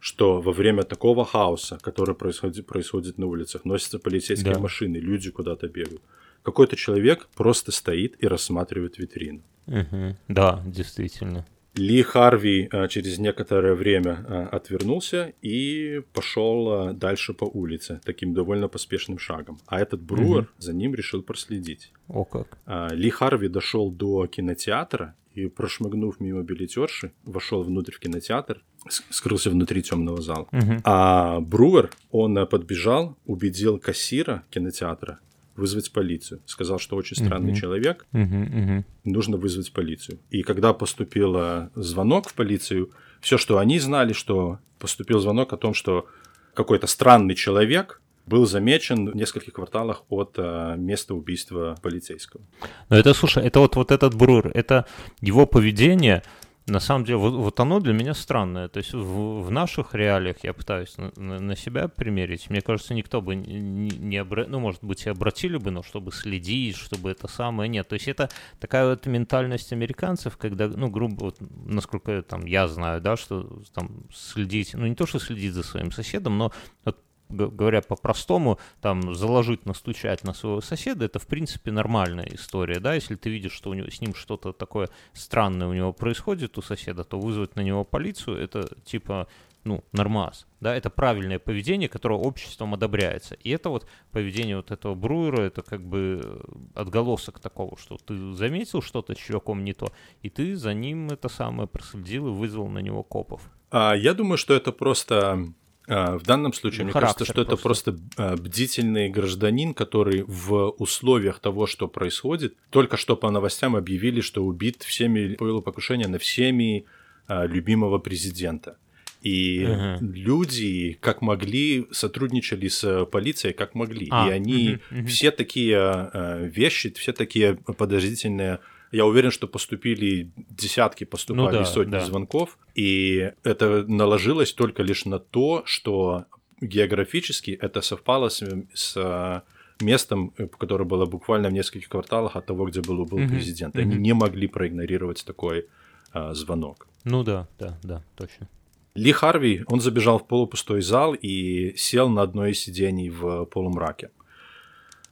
что 0.00 0.40
во 0.40 0.52
время 0.52 0.82
такого 0.82 1.24
хаоса, 1.24 1.78
который 1.80 2.14
происходит, 2.14 2.66
происходит 2.66 3.18
на 3.18 3.26
улицах, 3.26 3.64
носятся 3.64 3.98
полицейские 3.98 4.54
да. 4.54 4.60
машины, 4.60 4.96
люди 4.96 5.30
куда-то 5.30 5.68
бегают, 5.68 6.02
какой-то 6.42 6.74
человек 6.74 7.28
просто 7.36 7.70
стоит 7.70 8.16
и 8.18 8.26
рассматривает 8.26 8.98
витрину. 8.98 9.42
Угу. 9.66 10.16
Да, 10.28 10.62
действительно. 10.66 11.46
Ли 11.76 12.02
Харви 12.02 12.68
а, 12.72 12.88
через 12.88 13.18
некоторое 13.18 13.74
время 13.74 14.24
а, 14.26 14.48
отвернулся 14.50 15.32
и 15.40 16.02
пошел 16.12 16.68
а, 16.68 16.92
дальше 16.92 17.32
по 17.32 17.44
улице 17.44 18.00
таким 18.04 18.34
довольно 18.34 18.68
поспешным 18.68 19.18
шагом. 19.18 19.60
А 19.66 19.80
этот 19.80 20.02
Бруер 20.02 20.42
угу. 20.42 20.48
за 20.58 20.72
ним 20.72 20.94
решил 20.94 21.22
проследить. 21.22 21.92
О 22.08 22.24
как. 22.24 22.58
Ли 22.90 23.10
Харви 23.10 23.48
дошел 23.48 23.90
до 23.92 24.26
кинотеатра 24.26 25.14
и, 25.34 25.46
прошмыгнув 25.46 26.20
мимо 26.20 26.42
билетерши, 26.42 27.12
вошел 27.24 27.62
внутрь 27.62 27.92
в 27.92 28.00
кинотеатр, 28.00 28.62
скрылся 29.10 29.50
внутри 29.50 29.82
темного 29.82 30.20
зала. 30.20 30.48
Угу. 30.52 30.80
А 30.84 31.40
Бруер, 31.40 31.90
он 32.10 32.46
подбежал, 32.46 33.16
убедил 33.26 33.78
кассира 33.78 34.42
кинотеатра 34.50 35.20
вызвать 35.56 35.92
полицию. 35.92 36.40
Сказал, 36.46 36.78
что 36.78 36.96
очень 36.96 37.16
странный 37.16 37.52
uh-huh. 37.52 37.60
человек, 37.60 38.06
uh-huh, 38.12 38.24
uh-huh. 38.24 38.84
нужно 39.04 39.36
вызвать 39.36 39.72
полицию. 39.72 40.18
И 40.30 40.42
когда 40.42 40.72
поступил 40.72 41.68
звонок 41.74 42.30
в 42.30 42.34
полицию, 42.34 42.90
все, 43.20 43.36
что 43.36 43.58
они 43.58 43.78
знали, 43.78 44.14
что 44.14 44.58
поступил 44.78 45.20
звонок 45.20 45.52
о 45.52 45.58
том, 45.58 45.74
что 45.74 46.06
какой-то 46.54 46.86
странный 46.86 47.34
человек 47.34 48.00
был 48.26 48.46
замечен 48.46 49.10
в 49.10 49.16
нескольких 49.16 49.54
кварталах 49.54 50.04
от 50.08 50.34
а, 50.38 50.76
места 50.76 51.14
убийства 51.14 51.76
полицейского. 51.82 52.42
Но 52.88 52.96
это, 52.96 53.14
слушай, 53.14 53.44
это 53.44 53.60
вот, 53.60 53.76
вот 53.76 53.90
этот 53.90 54.14
Брур, 54.14 54.50
это 54.54 54.86
его 55.20 55.46
поведение, 55.46 56.22
на 56.70 56.80
самом 56.80 57.04
деле, 57.04 57.18
вот, 57.18 57.34
вот 57.34 57.60
оно 57.60 57.80
для 57.80 57.92
меня 57.92 58.14
странное. 58.14 58.68
То 58.68 58.78
есть 58.78 58.92
в, 58.92 59.42
в 59.42 59.50
наших 59.50 59.94
реалиях 59.94 60.36
я 60.42 60.52
пытаюсь 60.52 60.96
на, 60.96 61.12
на, 61.16 61.40
на 61.40 61.56
себя 61.56 61.88
примерить. 61.88 62.48
Мне 62.50 62.60
кажется, 62.60 62.94
никто 62.94 63.20
бы 63.20 63.34
не, 63.34 63.90
не 63.90 64.16
обра... 64.16 64.46
ну, 64.46 64.60
может 64.60 64.82
быть, 64.84 65.06
и 65.06 65.10
обратили 65.10 65.56
бы, 65.56 65.70
но 65.70 65.82
чтобы 65.82 66.12
следить, 66.12 66.76
чтобы 66.76 67.10
это 67.10 67.28
самое 67.28 67.68
нет. 67.68 67.88
То 67.88 67.94
есть 67.94 68.08
это 68.08 68.30
такая 68.60 68.88
вот 68.88 69.06
ментальность 69.06 69.72
американцев, 69.72 70.36
когда, 70.36 70.68
ну, 70.68 70.88
грубо, 70.88 71.24
вот, 71.24 71.36
насколько 71.66 72.22
там 72.22 72.46
я 72.46 72.68
знаю, 72.68 73.00
да, 73.00 73.16
что 73.16 73.62
там 73.74 74.04
следить, 74.14 74.74
ну, 74.74 74.86
не 74.86 74.94
то, 74.94 75.06
что 75.06 75.18
следить 75.18 75.54
за 75.54 75.62
своим 75.62 75.90
соседом, 75.90 76.38
но 76.38 76.52
вот 76.84 76.98
говоря 77.30 77.82
по-простому, 77.82 78.58
там 78.80 79.14
заложить, 79.14 79.66
настучать 79.66 80.24
на 80.24 80.34
своего 80.34 80.60
соседа, 80.60 81.04
это 81.04 81.18
в 81.18 81.26
принципе 81.26 81.70
нормальная 81.70 82.28
история, 82.32 82.80
да, 82.80 82.94
если 82.94 83.14
ты 83.14 83.30
видишь, 83.30 83.52
что 83.52 83.70
у 83.70 83.74
него, 83.74 83.90
с 83.90 84.00
ним 84.00 84.14
что-то 84.14 84.52
такое 84.52 84.88
странное 85.12 85.68
у 85.68 85.72
него 85.72 85.92
происходит 85.92 86.58
у 86.58 86.62
соседа, 86.62 87.04
то 87.04 87.18
вызвать 87.18 87.56
на 87.56 87.60
него 87.60 87.84
полицию, 87.84 88.36
это 88.38 88.68
типа, 88.84 89.28
ну, 89.64 89.84
нормаз, 89.92 90.46
да, 90.60 90.74
это 90.74 90.90
правильное 90.90 91.38
поведение, 91.38 91.88
которое 91.88 92.18
обществом 92.18 92.74
одобряется. 92.74 93.34
И 93.34 93.50
это 93.50 93.68
вот 93.68 93.86
поведение 94.10 94.56
вот 94.56 94.70
этого 94.70 94.94
Бруера, 94.94 95.42
это 95.42 95.62
как 95.62 95.82
бы 95.82 96.42
отголосок 96.74 97.40
такого, 97.40 97.76
что 97.76 97.98
ты 97.98 98.34
заметил 98.34 98.82
что-то 98.82 99.14
с 99.14 99.18
чуваком 99.18 99.64
не 99.64 99.74
то, 99.74 99.92
и 100.22 100.30
ты 100.30 100.56
за 100.56 100.72
ним 100.72 101.10
это 101.10 101.28
самое 101.28 101.68
проследил 101.68 102.28
и 102.28 102.30
вызвал 102.30 102.68
на 102.68 102.78
него 102.78 103.02
копов. 103.02 103.42
А, 103.70 103.94
я 103.94 104.14
думаю, 104.14 104.38
что 104.38 104.54
это 104.54 104.72
просто 104.72 105.52
в 105.90 106.22
данном 106.22 106.52
случае, 106.52 106.84
мне 106.84 106.92
кажется, 106.92 107.24
что 107.24 107.42
это 107.42 107.56
просто 107.56 107.98
а, 108.16 108.36
бдительный 108.36 109.08
гражданин, 109.08 109.74
который 109.74 110.22
в 110.22 110.70
условиях 110.78 111.40
того, 111.40 111.66
что 111.66 111.88
происходит, 111.88 112.54
только 112.70 112.96
что 112.96 113.16
по 113.16 113.28
новостям 113.30 113.74
объявили, 113.74 114.20
что 114.20 114.44
убит 114.44 114.84
всеми, 114.84 115.34
повело 115.34 115.60
покушение 115.60 116.06
на 116.06 116.18
всеми 116.18 116.84
а, 117.26 117.44
любимого 117.44 117.98
президента. 117.98 118.76
И 119.22 119.64
uh-huh. 119.64 119.98
люди, 120.00 120.96
как 121.00 121.22
могли, 121.22 121.88
сотрудничали 121.90 122.68
с 122.68 123.04
полицией, 123.06 123.52
как 123.52 123.74
могли. 123.74 124.06
А, 124.12 124.28
и 124.28 124.30
они 124.30 124.68
uh-huh, 124.68 124.80
uh-huh. 124.92 125.06
все 125.06 125.30
такие 125.32 126.48
вещи, 126.54 126.94
все 126.94 127.12
такие 127.12 127.56
подозрительные 127.56 128.60
я 128.92 129.06
уверен, 129.06 129.30
что 129.30 129.46
поступили 129.46 130.30
десятки, 130.36 131.04
поступали 131.04 131.58
ну, 131.58 131.64
да, 131.64 131.64
сотни 131.64 131.92
да. 131.92 132.04
звонков, 132.04 132.58
и 132.74 133.32
это 133.44 133.84
наложилось 133.86 134.52
только 134.52 134.82
лишь 134.82 135.04
на 135.04 135.18
то, 135.18 135.62
что 135.64 136.24
географически 136.60 137.52
это 137.52 137.80
совпало 137.80 138.28
с, 138.28 138.42
с 138.74 138.96
э, 138.96 139.40
местом, 139.82 140.32
э, 140.38 140.46
которое 140.46 140.84
было 140.84 141.06
буквально 141.06 141.48
в 141.48 141.52
нескольких 141.52 141.88
кварталах 141.88 142.36
от 142.36 142.46
того, 142.46 142.66
где 142.66 142.80
был, 142.80 143.04
был 143.06 143.18
mm-hmm. 143.18 143.28
президент. 143.28 143.76
Они 143.76 143.94
mm-hmm. 143.94 143.98
не 143.98 144.12
могли 144.12 144.46
проигнорировать 144.48 145.24
такой 145.24 145.66
а, 146.12 146.34
звонок. 146.34 146.86
Ну 147.04 147.22
да, 147.22 147.48
да, 147.58 147.78
да, 147.82 148.02
точно. 148.16 148.48
Ли 148.94 149.12
Харви, 149.12 149.64
он 149.68 149.80
забежал 149.80 150.18
в 150.18 150.26
полупустой 150.26 150.82
зал 150.82 151.14
и 151.14 151.74
сел 151.76 152.08
на 152.08 152.22
одно 152.22 152.46
из 152.46 152.58
сидений 152.58 153.08
в 153.08 153.44
полумраке. 153.46 154.10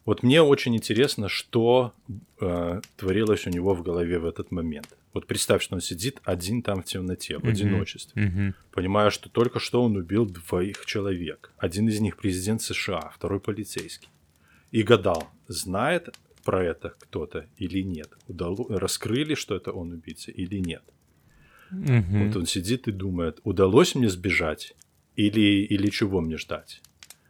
Вот 0.09 0.23
мне 0.23 0.41
очень 0.41 0.75
интересно, 0.75 1.29
что 1.29 1.93
э, 2.41 2.81
творилось 2.97 3.47
у 3.47 3.51
него 3.51 3.75
в 3.75 3.83
голове 3.83 4.19
в 4.19 4.25
этот 4.25 4.51
момент. 4.51 4.97
Вот 5.13 5.27
представь, 5.27 5.63
что 5.63 5.75
он 5.75 5.83
сидит 5.83 6.23
один 6.25 6.63
там 6.63 6.81
в 6.81 6.87
темноте, 6.87 7.37
в 7.37 7.43
mm-hmm. 7.43 7.51
одиночестве, 7.51 8.23
mm-hmm. 8.23 8.55
понимая, 8.73 9.11
что 9.11 9.29
только 9.29 9.59
что 9.59 9.83
он 9.83 9.97
убил 9.97 10.25
двоих 10.25 10.87
человек. 10.87 11.53
Один 11.59 11.89
из 11.89 12.01
них 12.01 12.17
президент 12.17 12.63
США, 12.63 13.13
второй 13.15 13.39
полицейский. 13.39 14.09
И 14.71 14.83
гадал, 14.83 15.29
знает 15.47 16.17
про 16.43 16.65
это 16.65 16.95
кто-то 16.99 17.45
или 17.59 17.83
нет. 17.83 18.09
Удало... 18.29 18.65
Раскрыли, 18.71 19.35
что 19.35 19.55
это 19.55 19.73
он 19.73 19.93
убийца 19.93 20.31
или 20.31 20.57
нет. 20.57 20.85
Mm-hmm. 21.71 22.29
Вот 22.29 22.37
он 22.37 22.47
сидит 22.47 22.89
и 22.89 22.93
думает, 22.93 23.41
удалось 23.45 23.95
мне 23.95 24.09
сбежать 24.09 24.75
или, 25.17 25.67
или 25.67 25.91
чего 25.91 26.23
мне 26.23 26.39
ждать. 26.39 26.81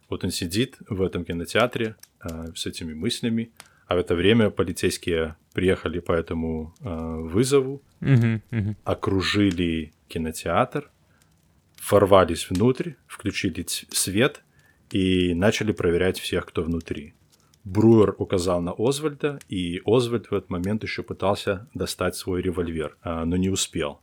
Вот 0.08 0.22
он 0.22 0.30
сидит 0.30 0.76
в 0.88 1.02
этом 1.02 1.24
кинотеатре 1.24 1.96
э, 2.22 2.52
с 2.54 2.66
этими 2.66 2.94
мыслями, 2.94 3.50
а 3.88 3.94
в 3.94 3.98
это 3.98 4.14
время 4.14 4.50
полицейские 4.50 5.36
приехали 5.54 5.98
по 5.98 6.12
этому 6.12 6.74
э, 6.80 6.88
вызову, 6.88 7.82
uh-huh, 8.00 8.40
uh-huh. 8.50 8.76
окружили 8.84 9.92
кинотеатр, 10.08 10.90
ворвались 11.90 12.50
внутрь, 12.50 12.92
включили 13.06 13.64
свет 13.66 14.42
и 14.90 15.32
начали 15.34 15.72
проверять 15.72 16.18
всех, 16.18 16.46
кто 16.46 16.62
внутри. 16.62 17.14
Бруер 17.64 18.14
указал 18.18 18.60
на 18.60 18.74
Озвальда, 18.76 19.38
и 19.48 19.80
Озвальд 19.86 20.30
в 20.30 20.34
этот 20.34 20.50
момент 20.50 20.82
еще 20.82 21.02
пытался 21.02 21.68
достать 21.74 22.14
свой 22.14 22.42
револьвер, 22.42 22.96
э, 23.02 23.24
но 23.24 23.36
не 23.36 23.48
успел. 23.48 24.00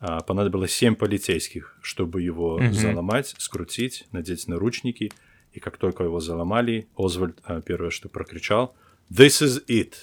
Э, 0.00 0.18
понадобилось 0.26 0.74
семь 0.74 0.94
полицейских, 0.94 1.78
чтобы 1.80 2.20
его 2.20 2.60
uh-huh. 2.60 2.72
заломать, 2.72 3.34
скрутить, 3.38 4.06
надеть 4.12 4.46
наручники– 4.46 5.10
и 5.52 5.60
как 5.60 5.76
только 5.76 6.04
его 6.04 6.20
заломали, 6.20 6.88
Озвальд 6.96 7.38
а, 7.44 7.60
первое, 7.60 7.90
что 7.90 8.08
прокричал, 8.08 8.74
«This 9.10 9.42
is 9.42 9.64
it!» 9.66 9.94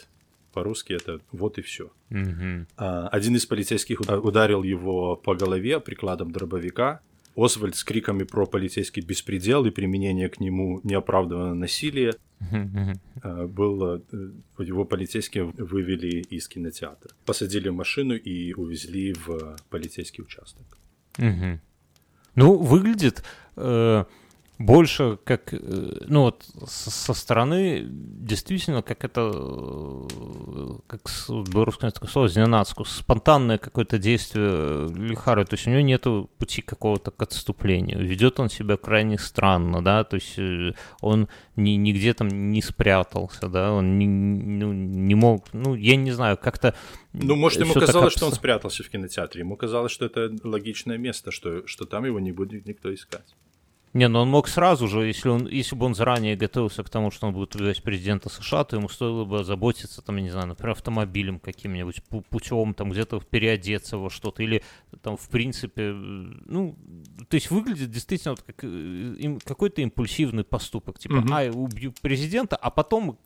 По-русски 0.53 0.93
это 0.93 1.19
«вот 1.31 1.57
и 1.57 1.61
все». 1.61 1.91
Mm-hmm. 2.09 3.07
Один 3.11 3.35
из 3.35 3.45
полицейских 3.45 4.01
ударил 4.01 4.63
его 4.63 5.15
по 5.15 5.35
голове 5.35 5.79
прикладом 5.79 6.31
дробовика. 6.31 7.01
Озвальд 7.35 7.75
с 7.75 7.83
криками 7.83 8.23
про 8.23 8.45
полицейский 8.45 9.01
беспредел 9.01 9.65
и 9.65 9.69
применение 9.69 10.29
к 10.29 10.39
нему 10.39 10.81
неоправданного 10.83 11.53
насилия 11.53 12.15
mm-hmm. 12.41 13.47
был, 13.47 13.95
э, 13.95 14.01
его 14.57 14.83
полицейские 14.83 15.45
вывели 15.45 16.21
из 16.21 16.47
кинотеатра. 16.47 17.11
Посадили 17.25 17.69
в 17.69 17.75
машину 17.75 18.15
и 18.15 18.53
увезли 18.53 19.13
в 19.13 19.55
полицейский 19.69 20.23
участок. 20.23 20.65
Mm-hmm. 21.17 21.59
Ну, 22.35 22.57
выглядит... 22.57 23.23
Э 23.55 24.05
больше 24.59 25.17
как, 25.23 25.53
э, 25.53 25.57
ну 26.07 26.23
вот 26.23 26.45
со 26.67 27.13
стороны 27.13 27.87
действительно 27.89 28.81
как 28.81 29.05
это, 29.05 29.31
э, 29.33 30.79
как 30.85 31.09
белорусское 31.47 31.91
такое 31.91 32.09
слово, 32.09 32.27
зненацку, 32.27 32.83
спонтанное 32.83 33.57
какое-то 33.57 33.97
действие 33.97 34.89
Лихары, 34.89 35.45
то 35.45 35.55
есть 35.55 35.65
у 35.65 35.69
него 35.69 35.81
нет 35.81 36.03
пути 36.37 36.61
какого-то 36.61 37.09
к 37.11 37.21
отступлению, 37.21 38.05
ведет 38.05 38.41
он 38.41 38.49
себя 38.49 38.75
крайне 38.75 39.17
странно, 39.17 39.81
да, 39.81 40.03
то 40.03 40.15
есть 40.15 40.37
э, 40.37 40.73
он 40.99 41.29
ни, 41.55 41.71
нигде 41.71 42.13
там 42.13 42.27
не 42.51 42.61
спрятался, 42.61 43.47
да, 43.47 43.71
он 43.71 43.97
не, 43.97 44.07
ну, 44.07 44.73
не 44.73 45.15
мог, 45.15 45.45
ну, 45.53 45.73
я 45.73 45.95
не 45.95 46.11
знаю, 46.11 46.37
как-то... 46.37 46.75
Ну, 47.13 47.37
может, 47.37 47.61
ему 47.61 47.73
казалось, 47.73 48.13
так... 48.13 48.17
что 48.17 48.25
он 48.25 48.33
спрятался 48.33 48.83
в 48.83 48.89
кинотеатре, 48.89 49.39
ему 49.39 49.55
казалось, 49.55 49.93
что 49.93 50.05
это 50.05 50.35
логичное 50.43 50.97
место, 50.97 51.31
что, 51.31 51.65
что 51.65 51.85
там 51.85 52.03
его 52.03 52.19
не 52.19 52.33
будет 52.33 52.65
никто 52.65 52.93
искать. 52.93 53.35
Не, 53.93 54.07
ну 54.07 54.19
он 54.19 54.29
мог 54.29 54.47
сразу 54.47 54.87
же, 54.87 55.07
если, 55.07 55.29
он, 55.29 55.47
если 55.47 55.75
бы 55.75 55.87
он 55.87 55.95
заранее 55.95 56.35
готовился 56.35 56.83
к 56.83 56.89
тому, 56.89 57.09
что 57.09 57.27
он 57.27 57.33
будет 57.33 57.55
убивать 57.55 57.81
президента 57.81 58.29
США, 58.29 58.63
то 58.63 58.75
ему 58.75 58.87
стоило 58.87 59.25
бы 59.25 59.43
заботиться, 59.43 60.03
там, 60.03 60.17
я 60.17 60.21
не 60.21 60.29
знаю, 60.29 60.47
например, 60.47 60.71
автомобилем 60.71 61.39
каким-нибудь, 61.39 62.03
путем, 62.29 62.75
там, 62.75 62.91
где-то 62.91 63.19
переодеться 63.19 63.97
во 63.97 64.11
что-то, 64.11 64.43
или 64.43 64.63
там, 65.01 65.17
в 65.17 65.27
принципе, 65.29 65.91
ну, 65.91 66.77
то 67.29 67.35
есть 67.35 67.49
выглядит 67.49 67.89
действительно 67.89 68.33
вот 68.33 68.43
как 68.43 68.63
им, 68.63 69.39
какой-то 69.39 69.81
импульсивный 69.81 70.43
поступок, 70.43 70.99
типа, 70.99 71.15
угу. 71.15 71.27
а, 71.33 71.49
убью 71.49 71.91
президента, 72.01 72.55
а 72.55 72.69
потом 72.69 73.17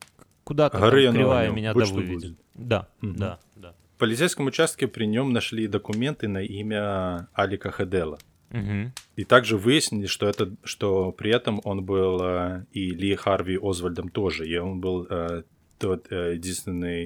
куда-то 0.46 0.80
там, 0.80 0.90
кривая 0.90 1.52
меня 1.52 1.74
да 1.74 1.86
выведет. 1.86 2.38
Да, 2.54 2.88
угу. 3.02 3.14
да, 3.14 3.40
да. 3.56 3.76
В 3.96 4.00
полицейском 4.00 4.46
участке 4.46 4.88
при 4.88 5.06
нем 5.06 5.34
нашли 5.34 5.68
документы 5.68 6.28
на 6.28 6.42
имя 6.42 7.28
Алика 7.34 7.70
Хедела. 7.70 8.18
Угу. 8.54 8.92
И 9.16 9.24
также 9.26 9.58
выяснили, 9.58 10.06
что, 10.06 10.28
это, 10.28 10.56
что 10.64 11.12
при 11.12 11.32
этом 11.32 11.60
он 11.64 11.84
был 11.84 12.22
э, 12.22 12.66
и 12.72 12.92
Ли 12.92 13.16
Харви 13.16 13.58
Озвальдом 13.62 14.10
тоже, 14.10 14.48
и 14.48 14.56
он 14.58 14.80
был 14.80 15.08
э, 15.10 15.44
тот 15.80 16.12
э, 16.12 16.36
единственный 16.36 17.04
э, 17.04 17.06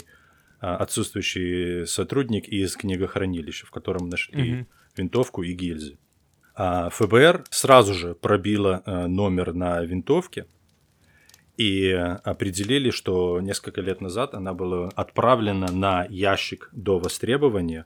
отсутствующий 0.60 1.88
сотрудник 1.88 2.48
из 2.50 2.76
книгохранилища, 2.76 3.66
в 3.66 3.72
котором 3.72 4.10
нашли 4.10 4.60
угу. 4.60 4.68
винтовку 4.98 5.44
и 5.44 5.54
гильзы. 5.54 5.98
А 6.54 6.90
ФБР 6.90 7.46
сразу 7.50 7.94
же 7.94 8.14
пробило 8.14 8.84
э, 8.86 9.08
номер 9.08 9.54
на 9.54 9.82
винтовке 9.84 10.48
и 11.56 11.90
определили, 11.92 12.92
что 12.92 13.40
несколько 13.40 13.82
лет 13.82 14.02
назад 14.02 14.34
она 14.34 14.54
была 14.54 14.90
отправлена 14.90 15.72
на 15.72 16.06
ящик 16.10 16.70
до 16.74 17.00
востребования 17.00 17.86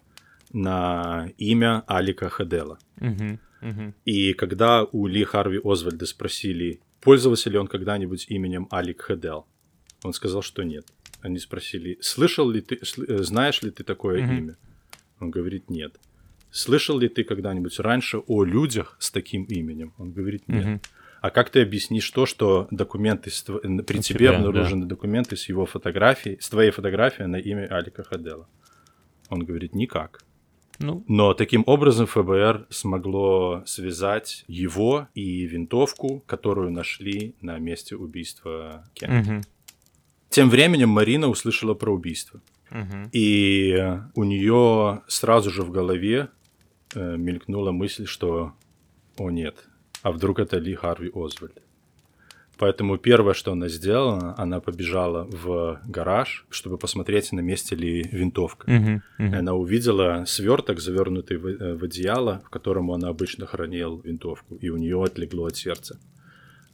на 0.51 1.29
имя 1.37 1.83
Алика 1.87 2.29
Хедела. 2.29 2.79
Угу. 2.99 3.39
И 4.05 4.33
когда 4.33 4.83
у 4.83 5.07
Ли 5.07 5.23
Харви 5.23 5.59
Озвальда 5.63 6.05
спросили, 6.05 6.81
пользовался 6.99 7.49
ли 7.49 7.57
он 7.57 7.67
когда-нибудь 7.67 8.25
именем 8.29 8.67
Алик 8.71 9.03
Хедел, 9.03 9.45
он 10.03 10.13
сказал, 10.13 10.41
что 10.41 10.63
нет. 10.63 10.85
Они 11.21 11.37
спросили, 11.37 11.97
слышал 12.01 12.49
ли 12.49 12.61
ты, 12.61 12.79
э, 12.81 13.23
знаешь 13.23 13.61
ли 13.61 13.69
ты 13.69 13.83
такое 13.83 14.21
mm-hmm. 14.21 14.37
имя? 14.37 14.57
Он 15.19 15.29
говорит, 15.29 15.69
нет. 15.69 15.99
Слышал 16.49 16.97
ли 16.97 17.07
ты 17.07 17.23
когда-нибудь 17.23 17.79
раньше 17.79 18.17
о 18.17 18.43
людях 18.43 18.97
с 18.99 19.11
таким 19.11 19.43
именем? 19.43 19.93
Он 19.99 20.11
говорит, 20.11 20.47
нет. 20.47 20.65
Mm-hmm. 20.65 20.81
А 21.21 21.29
как 21.29 21.51
ты 21.51 21.61
объяснишь 21.61 22.09
то, 22.09 22.25
что 22.25 22.67
документы 22.71 23.29
с, 23.29 23.43
при 23.43 23.99
у 23.99 24.01
тебе 24.01 24.31
обнаружены 24.31 24.81
да. 24.81 24.87
документы 24.87 25.37
с 25.37 25.47
его 25.47 25.67
фотографией, 25.67 26.39
с 26.41 26.49
твоей 26.49 26.71
фотографией 26.71 27.27
на 27.27 27.35
имя 27.35 27.67
Алика 27.67 28.03
Хадела? 28.03 28.49
Он 29.29 29.45
говорит, 29.45 29.75
никак. 29.75 30.23
Ну. 30.81 31.03
Но 31.07 31.33
таким 31.33 31.63
образом 31.67 32.07
ФБР 32.07 32.67
смогло 32.69 33.63
связать 33.65 34.43
его 34.47 35.07
и 35.13 35.45
винтовку, 35.45 36.23
которую 36.25 36.71
нашли 36.71 37.35
на 37.41 37.57
месте 37.59 37.95
убийства 37.95 38.83
Кеннеди. 38.93 39.31
Угу. 39.31 39.41
Тем 40.29 40.49
временем 40.49 40.89
Марина 40.89 41.27
услышала 41.27 41.73
про 41.73 41.93
убийство. 41.93 42.41
Угу. 42.71 43.09
И 43.11 43.99
у 44.15 44.23
нее 44.23 45.01
сразу 45.07 45.51
же 45.51 45.61
в 45.63 45.71
голове 45.71 46.29
э, 46.95 47.17
мелькнула 47.17 47.71
мысль, 47.71 48.05
что 48.05 48.53
«О 49.17 49.29
нет, 49.29 49.67
а 50.01 50.11
вдруг 50.11 50.39
это 50.39 50.57
Ли 50.57 50.73
Харви 50.73 51.11
Озвальд?» 51.13 51.61
Поэтому 52.61 52.99
первое, 52.99 53.33
что 53.33 53.53
она 53.53 53.69
сделала, 53.69 54.35
она 54.37 54.59
побежала 54.59 55.27
в 55.31 55.81
гараж, 55.83 56.45
чтобы 56.51 56.77
посмотреть, 56.77 57.31
на 57.31 57.39
месте 57.39 57.75
ли 57.75 58.07
винтовка. 58.11 58.71
Uh-huh, 58.71 59.01
uh-huh. 59.17 59.35
Она 59.35 59.55
увидела 59.55 60.25
сверток, 60.27 60.79
завернутый 60.79 61.37
в, 61.37 61.47
э, 61.47 61.73
в 61.73 61.83
одеяло, 61.83 62.43
в 62.45 62.51
котором 62.51 62.91
она 62.91 63.07
обычно 63.07 63.47
хранила 63.47 63.99
винтовку, 64.03 64.57
и 64.57 64.69
у 64.69 64.77
нее 64.77 65.03
отлегло 65.03 65.47
от 65.47 65.55
сердца. 65.55 65.97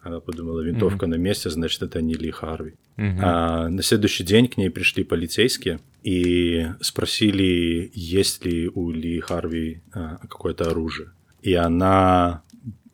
Она 0.01 0.19
подумала, 0.19 0.59
винтовка 0.59 1.05
uh-huh. 1.05 1.09
на 1.09 1.15
месте, 1.15 1.49
значит, 1.49 1.81
это 1.81 2.01
не 2.01 2.15
Ли 2.15 2.31
Харви. 2.31 2.73
Uh-huh. 2.97 3.19
А 3.21 3.69
на 3.69 3.81
следующий 3.81 4.25
день 4.25 4.49
к 4.49 4.57
ней 4.57 4.69
пришли 4.69 5.05
полицейские 5.05 5.79
и 6.03 6.67
спросили, 6.81 7.91
есть 7.93 8.43
ли 8.43 8.67
у 8.67 8.91
Ли 8.91 9.21
Харви 9.21 9.83
а, 9.93 10.17
какое-то 10.17 10.69
оружие. 10.69 11.11
И 11.41 11.53
она 11.53 12.43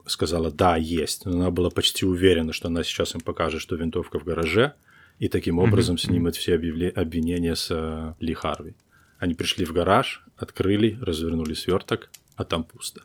сказала, 0.06 0.52
да, 0.52 0.76
есть. 0.76 1.26
Но 1.26 1.34
она 1.34 1.52
была 1.52 1.70
почти 1.70 2.06
уверена, 2.06 2.54
что 2.54 2.68
она 2.68 2.84
сейчас 2.84 3.16
им 3.16 3.22
покажет, 3.22 3.62
что 3.62 3.76
винтовка 3.76 4.20
в 4.20 4.24
гараже, 4.24 4.74
и 5.20 5.28
таким 5.28 5.60
образом 5.60 5.96
mm-hmm. 5.96 6.06
снимет 6.06 6.36
все 6.36 6.56
объявле- 6.56 6.90
обвинения 6.90 7.56
с 7.56 7.72
uh, 7.72 8.16
Ли 8.20 8.34
Харви. 8.34 8.74
Они 9.20 9.34
пришли 9.36 9.66
в 9.66 9.72
гараж, 9.72 10.26
открыли, 10.38 10.98
развернули 11.02 11.54
сверток, 11.54 12.10
а 12.36 12.44
там 12.44 12.64
пусто. 12.64 13.04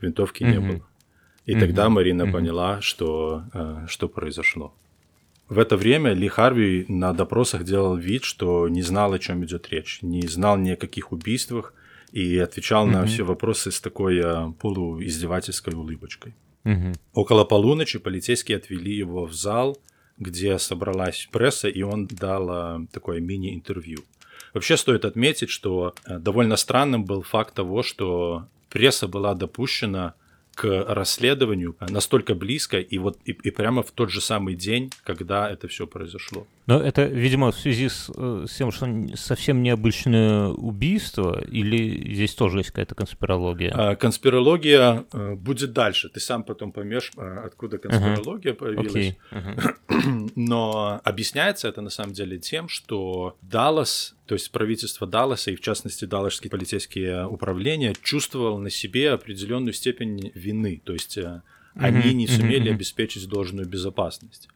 Винтовки 0.00 0.42
mm-hmm. 0.42 0.50
не 0.50 0.60
было. 0.60 0.86
И 1.44 1.54
mm-hmm. 1.54 1.60
тогда 1.60 1.88
Марина 1.88 2.22
mm-hmm. 2.22 2.32
поняла, 2.32 2.80
что, 2.80 3.44
uh, 3.52 3.86
что 3.88 4.08
произошло. 4.08 4.72
В 5.48 5.58
это 5.58 5.76
время 5.76 6.12
Ли 6.12 6.28
Харви 6.28 6.84
на 6.88 7.12
допросах 7.14 7.64
делал 7.64 7.96
вид, 7.96 8.24
что 8.24 8.68
не 8.68 8.82
знал, 8.82 9.14
о 9.14 9.18
чем 9.18 9.44
идет 9.44 9.68
речь, 9.70 10.00
не 10.02 10.26
знал 10.26 10.58
ни 10.58 10.70
о 10.70 10.76
каких 10.76 11.10
убийствах, 11.10 11.72
и 12.12 12.38
отвечал 12.38 12.86
mm-hmm. 12.86 12.92
на 12.92 13.06
все 13.06 13.22
вопросы 13.22 13.70
с 13.70 13.80
такой 13.80 14.18
э, 14.18 14.52
полуиздевательской 14.58 15.74
улыбочкой. 15.74 16.34
Mm-hmm. 16.64 16.98
Около 17.14 17.44
полуночи 17.44 17.98
полицейские 17.98 18.58
отвели 18.58 18.94
его 18.94 19.26
в 19.26 19.32
зал, 19.32 19.78
где 20.18 20.58
собралась 20.58 21.28
пресса, 21.30 21.68
и 21.68 21.82
он 21.82 22.06
дал 22.06 22.50
э, 22.50 22.86
такое 22.92 23.20
мини-интервью. 23.20 23.98
Вообще 24.54 24.76
стоит 24.76 25.04
отметить, 25.04 25.50
что 25.50 25.94
э, 26.04 26.18
довольно 26.18 26.56
странным 26.56 27.04
был 27.04 27.22
факт 27.22 27.54
того, 27.54 27.82
что 27.82 28.48
пресса 28.68 29.08
была 29.08 29.34
допущена 29.34 30.14
к 30.58 30.84
расследованию 30.88 31.76
настолько 31.88 32.34
близко 32.34 32.80
и 32.80 32.98
вот 32.98 33.16
и, 33.24 33.30
и 33.30 33.50
прямо 33.52 33.84
в 33.84 33.92
тот 33.92 34.10
же 34.10 34.20
самый 34.20 34.56
день, 34.56 34.90
когда 35.04 35.48
это 35.48 35.68
все 35.68 35.86
произошло. 35.86 36.48
Но 36.66 36.80
это, 36.80 37.04
видимо, 37.04 37.52
в 37.52 37.56
связи 37.56 37.88
с, 37.88 38.10
э, 38.12 38.46
с 38.48 38.56
тем, 38.56 38.72
что 38.72 38.88
совсем 39.14 39.62
необычное 39.62 40.48
убийство, 40.48 41.40
или 41.44 42.12
здесь 42.12 42.34
тоже 42.34 42.58
есть 42.58 42.70
какая-то 42.70 42.96
конспирология? 42.96 43.72
А, 43.72 43.94
конспирология 43.94 45.04
э, 45.12 45.34
будет 45.36 45.72
дальше. 45.72 46.08
Ты 46.08 46.18
сам 46.18 46.42
потом 46.42 46.72
поймешь, 46.72 47.12
э, 47.16 47.42
откуда 47.46 47.78
конспирология 47.78 48.52
uh-huh. 48.52 48.56
появилась. 48.56 49.16
Okay. 49.30 49.74
Uh-huh. 49.88 50.30
Но 50.36 51.00
объясняется 51.04 51.66
это 51.68 51.80
на 51.80 51.90
самом 51.90 52.12
деле 52.12 52.38
тем, 52.38 52.68
что 52.68 53.36
Даллас 53.42 54.17
то 54.28 54.34
есть 54.34 54.50
правительство 54.52 55.06
Далласа 55.06 55.50
и, 55.50 55.56
в 55.56 55.62
частности, 55.62 56.04
Далласские 56.04 56.50
полицейские 56.50 57.26
управления 57.26 57.94
чувствовал 58.02 58.58
на 58.58 58.68
себе 58.68 59.12
определенную 59.12 59.72
степень 59.72 60.30
вины. 60.34 60.82
То 60.84 60.92
есть 60.92 61.16
mm-hmm. 61.16 61.40
они 61.74 62.12
не 62.12 62.26
сумели 62.26 62.70
mm-hmm. 62.70 62.74
обеспечить 62.74 63.26
должную 63.26 63.66
безопасность. 63.66 64.48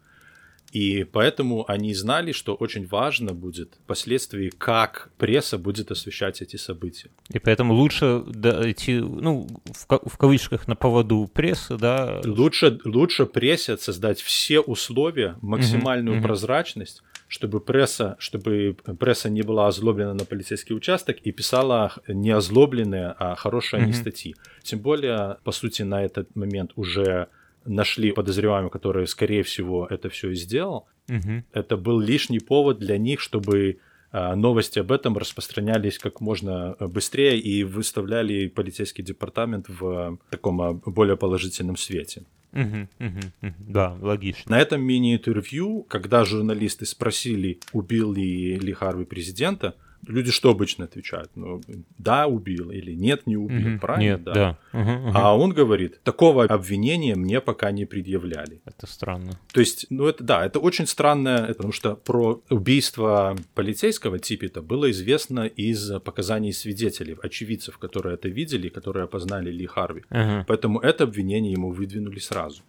И 0.72 1.04
поэтому 1.04 1.64
они 1.70 1.94
знали, 1.94 2.32
что 2.32 2.54
очень 2.54 2.86
важно 2.86 3.32
будет 3.32 3.78
впоследствии, 3.84 4.50
как 4.50 5.10
пресса 5.16 5.56
будет 5.56 5.90
освещать 5.90 6.42
эти 6.42 6.56
события. 6.56 7.10
И 7.30 7.38
поэтому 7.38 7.72
лучше 7.72 8.22
да, 8.26 8.70
идти, 8.70 9.00
ну, 9.00 9.46
в, 9.64 9.86
в 9.86 10.18
кавычках, 10.18 10.68
на 10.68 10.76
поводу 10.76 11.30
прессы, 11.32 11.76
да? 11.78 12.20
Лучше, 12.24 12.78
лучше 12.84 13.24
прессе 13.24 13.78
создать 13.78 14.20
все 14.20 14.60
условия, 14.60 15.36
максимальную 15.42 16.18
mm-hmm. 16.18 16.22
прозрачность, 16.22 17.02
чтобы 17.32 17.60
пресса, 17.60 18.16
чтобы 18.18 18.76
пресса 19.00 19.30
не 19.30 19.40
была 19.40 19.66
озлоблена 19.66 20.12
на 20.12 20.26
полицейский 20.26 20.76
участок 20.76 21.16
и 21.26 21.32
писала 21.32 21.92
не 22.06 22.30
озлобленные, 22.30 23.14
а 23.18 23.34
хорошие 23.36 23.86
mm-hmm. 23.86 23.92
статьи. 23.94 24.36
Тем 24.62 24.80
более, 24.80 25.38
по 25.42 25.50
сути, 25.50 25.80
на 25.80 26.04
этот 26.04 26.36
момент 26.36 26.72
уже 26.76 27.28
нашли 27.64 28.12
подозреваемого, 28.12 28.68
который, 28.68 29.06
скорее 29.06 29.44
всего, 29.44 29.86
это 29.86 30.10
все 30.10 30.28
и 30.30 30.34
сделал. 30.34 30.86
Угу. 31.08 31.44
Это 31.52 31.76
был 31.78 32.00
лишний 32.00 32.40
повод 32.40 32.78
для 32.78 32.98
них, 32.98 33.20
чтобы 33.20 33.78
новости 34.12 34.78
об 34.78 34.92
этом 34.92 35.16
распространялись 35.16 35.98
как 35.98 36.20
можно 36.20 36.76
быстрее 36.78 37.38
и 37.38 37.64
выставляли 37.64 38.48
полицейский 38.48 39.02
департамент 39.02 39.66
в 39.68 40.18
таком 40.30 40.60
а, 40.60 40.72
более 40.74 41.16
положительном 41.16 41.76
свете. 41.76 42.24
Угу, 42.52 42.88
угу, 43.00 43.20
угу. 43.42 43.54
Да, 43.58 43.96
логично. 44.00 44.50
На 44.50 44.60
этом 44.60 44.82
мини-интервью, 44.82 45.84
когда 45.84 46.24
журналисты 46.24 46.84
спросили, 46.84 47.60
убил 47.72 48.12
ли 48.12 48.58
Ли 48.58 48.72
Харви 48.72 49.06
президента, 49.06 49.74
люди 50.06 50.30
что 50.30 50.50
обычно 50.50 50.84
отвечают? 50.84 51.30
Ну, 51.34 51.60
да, 51.98 52.26
убил 52.26 52.70
или 52.70 52.92
нет, 52.92 53.26
не 53.26 53.36
убил, 53.36 53.68
Мгм. 53.70 53.78
правильно? 53.80 54.10
Нет, 54.10 54.22
да. 54.24 54.58
Мгм, 54.72 54.90
мгм. 54.92 55.12
А 55.16 55.36
он 55.36 55.52
говорит, 55.52 56.00
такого 56.02 56.44
обвинения 56.44 57.14
мне 57.14 57.40
пока 57.40 57.70
не 57.70 57.84
предъявляли. 57.84 58.60
Это 58.64 58.86
странно. 58.86 59.38
То 59.52 59.60
есть, 59.60 59.86
ну 59.90 60.06
это 60.06 60.24
да, 60.24 60.44
это 60.44 60.58
очень 60.58 60.86
странно, 60.86 61.44
потому 61.48 61.72
что 61.72 61.94
про 61.96 62.42
убийство 62.50 63.36
полицейского 63.54 64.18
Типпета 64.18 64.62
было 64.62 64.90
известно 64.90 65.46
из 65.46 65.90
показаний 66.00 66.52
свидетелей, 66.52 67.16
очевидцев, 67.22 67.78
которые 67.78 68.14
это 68.14 68.28
видели, 68.28 68.68
которые 68.68 69.04
опознали 69.04 69.50
Ли 69.50 69.66
Харви. 69.66 70.02
Ага. 70.10 70.44
Поэтому 70.48 70.80
это 70.80 71.04
обвинение 71.04 71.52
ему 71.52 71.70
выдвинули 71.72 72.18
сразу. 72.18 72.62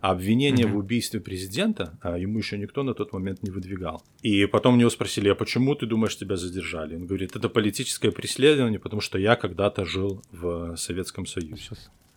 А 0.00 0.12
обвинение 0.12 0.66
в 0.66 0.76
убийстве 0.76 1.20
президента 1.20 1.98
а, 2.00 2.16
ему 2.16 2.38
еще 2.38 2.56
никто 2.56 2.82
на 2.82 2.94
тот 2.94 3.12
момент 3.12 3.42
не 3.42 3.50
выдвигал. 3.50 4.02
И 4.22 4.46
потом 4.46 4.78
него 4.78 4.90
спросили, 4.90 5.28
а 5.28 5.34
почему 5.34 5.74
ты 5.74 5.86
думаешь, 5.86 6.16
тебя 6.16 6.36
задержали? 6.36 6.96
Он 6.96 7.06
говорит, 7.06 7.36
это 7.36 7.48
политическое 7.48 8.10
преследование, 8.10 8.80
потому 8.80 9.02
что 9.02 9.18
я 9.18 9.36
когда-то 9.36 9.84
жил 9.84 10.22
в 10.32 10.76
Советском 10.76 11.26
Союзе. 11.26 11.70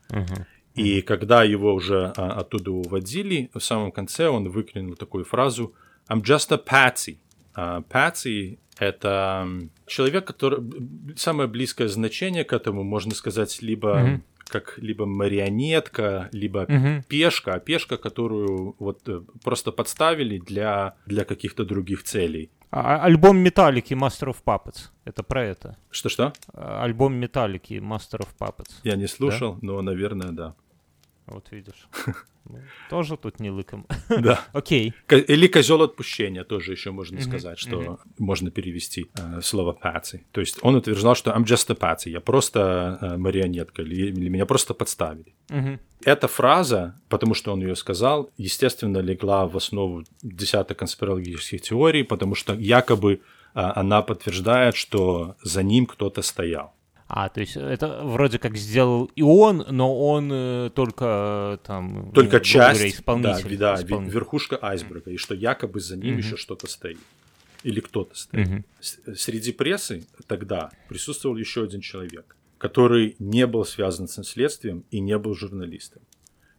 Ага. 0.10 0.48
И 0.76 1.02
когда 1.02 1.44
его 1.44 1.74
уже 1.74 2.14
а, 2.16 2.40
оттуда 2.40 2.72
уводили, 2.72 3.50
в 3.54 3.60
самом 3.60 3.92
конце 3.92 4.30
он 4.30 4.50
выкрикнул 4.50 4.96
такую 4.96 5.26
фразу 5.26 5.74
«I'm 6.08 6.22
just 6.22 6.52
a 6.52 6.58
patsy». 6.58 7.18
А, 7.54 7.82
patsy— 7.82 8.58
это 8.80 9.48
человек, 9.86 10.26
который... 10.26 10.60
Самое 11.16 11.48
близкое 11.48 11.88
значение 11.90 12.44
к 12.44 12.54
этому, 12.54 12.84
можно 12.84 13.14
сказать, 13.14 13.62
либо 13.62 14.00
Мгм. 14.00 14.24
Как 14.48 14.78
либо 14.78 15.06
марионетка, 15.06 16.30
либо 16.32 16.66
Мгм. 16.68 17.04
пешка, 17.08 17.54
а 17.56 17.60
пешка, 17.60 17.98
которую 17.98 18.76
вот 18.80 19.08
э, 19.10 19.22
просто 19.44 19.72
подставили 19.72 20.38
для, 20.40 20.96
для 21.06 21.26
каких-то 21.26 21.66
других 21.66 22.04
целей. 22.04 22.50
А- 22.72 23.04
альбом 23.06 23.38
Металлики 23.38 23.94
Master 23.94 24.30
of 24.34 24.38
Puppets. 24.46 24.90
Это 25.06 25.22
про 25.22 25.44
это. 25.44 25.78
Что-что? 25.92 26.34
А, 26.54 26.84
Альбом 26.84 27.14
Металлики 27.16 27.74
Master 27.76 28.22
of 28.22 28.30
Puppets. 28.40 28.72
Я 28.84 28.96
не 28.96 29.08
слушал, 29.08 29.60
но, 29.62 29.82
наверное, 29.82 30.32
да. 30.32 30.56
Вот 31.28 31.52
видишь. 31.52 31.88
Ну, 32.46 32.60
тоже 32.90 33.16
тут 33.16 33.40
не 33.40 33.50
лыком. 33.50 33.88
Да. 34.10 34.46
Окей. 34.54 34.94
Или 35.10 35.48
козел 35.48 35.82
отпущения 35.82 36.44
тоже 36.44 36.74
еще 36.74 36.92
можно 36.92 37.22
сказать, 37.22 37.58
что 37.58 38.00
можно 38.18 38.52
перевести 38.52 39.06
э, 39.18 39.40
слово 39.42 39.78
patsy. 39.82 40.20
То 40.34 40.42
есть 40.42 40.60
он 40.62 40.76
утверждал, 40.76 41.16
что 41.16 41.32
I'm 41.32 41.46
just 41.46 41.72
a 41.72 41.76
patsy, 41.76 42.10
я 42.10 42.20
просто 42.20 42.98
э, 43.02 43.18
марионетка, 43.18 43.82
или, 43.82 44.12
меня 44.12 44.46
просто 44.46 44.74
подставили. 44.74 45.34
Эта 46.04 46.28
фраза, 46.28 47.00
потому 47.08 47.34
что 47.34 47.54
он 47.54 47.62
ее 47.62 47.78
сказал, 47.78 48.30
естественно, 48.36 48.98
легла 48.98 49.48
в 49.48 49.56
основу 49.56 50.04
десяток 50.22 50.80
конспирологических 50.80 51.62
теорий, 51.62 52.04
потому 52.04 52.36
что 52.36 52.54
якобы 52.56 53.22
а, 53.54 53.80
она 53.80 54.02
подтверждает, 54.02 54.76
что 54.76 55.36
за 55.42 55.64
ним 55.64 55.86
кто-то 55.86 56.22
стоял. 56.22 56.74
А, 57.16 57.30
то 57.30 57.42
есть 57.42 57.56
это 57.56 58.02
вроде 58.04 58.40
как 58.40 58.58
сделал 58.58 59.06
и 59.16 59.22
он, 59.22 59.64
но 59.70 59.96
он 60.10 60.32
э, 60.34 60.72
только 60.74 61.60
э, 61.62 61.66
там... 61.68 62.12
Только 62.12 62.38
ну, 62.38 62.44
часть, 62.44 62.80
говоря, 62.80 62.90
исполнитель. 62.90 63.58
да, 63.58 63.76
да, 63.76 63.82
исполнитель. 63.84 64.14
верхушка 64.16 64.58
айсберга, 64.60 65.12
и 65.12 65.18
что 65.18 65.36
якобы 65.36 65.80
за 65.80 65.96
ним 65.96 66.14
Мгм. 66.14 66.18
еще 66.18 66.38
что-то 66.38 66.66
стоит. 66.68 66.98
Или 67.62 67.82
кто-то 67.82 68.16
стоит. 68.16 68.66
С- 68.80 69.00
Среди 69.16 69.52
прессы 69.52 70.08
тогда 70.26 70.72
присутствовал 70.90 71.38
еще 71.38 71.64
один 71.64 71.82
человек, 71.82 72.36
который 72.58 73.16
не 73.20 73.46
был 73.46 73.64
связан 73.64 74.08
со 74.08 74.24
следствием 74.24 74.84
и 74.90 75.00
не 75.00 75.18
был 75.20 75.36
журналистом. 75.36 76.02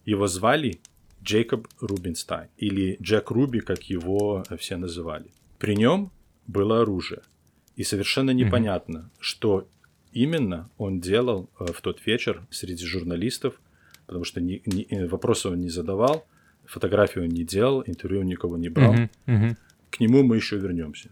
Его 0.04 0.28
звали 0.28 0.78
Джейкоб 1.20 1.66
Рубинстайн, 1.80 2.48
или 2.58 2.96
Джек 3.02 3.32
Руби, 3.32 3.58
как 3.58 3.82
его 3.90 4.44
э, 4.48 4.56
все 4.56 4.76
называли. 4.76 5.32
При 5.58 5.74
нем 5.74 6.12
было 6.46 6.82
оружие. 6.82 7.22
И 7.74 7.82
совершенно 7.82 8.30
непонятно, 8.30 9.10
что 9.18 9.66
именно 10.14 10.70
он 10.78 11.00
делал 11.00 11.50
э, 11.60 11.66
в 11.72 11.80
тот 11.80 12.04
вечер 12.06 12.46
среди 12.50 12.84
журналистов, 12.86 13.60
потому 14.06 14.24
что 14.24 14.40
ни- 14.40 14.62
ни- 14.66 14.86
э, 14.90 15.06
вопросов 15.06 15.52
он 15.52 15.60
не 15.60 15.68
задавал, 15.70 16.26
фотографию 16.64 17.24
он 17.24 17.30
не 17.30 17.44
делал, 17.44 17.82
интервью 17.86 18.20
он 18.20 18.26
никого 18.26 18.56
не 18.56 18.68
брал. 18.70 18.92
Мгм, 18.94 19.10
мгм. 19.26 19.56
К 19.90 20.00
нему 20.00 20.22
мы 20.22 20.36
еще 20.36 20.56
вернемся. 20.58 21.10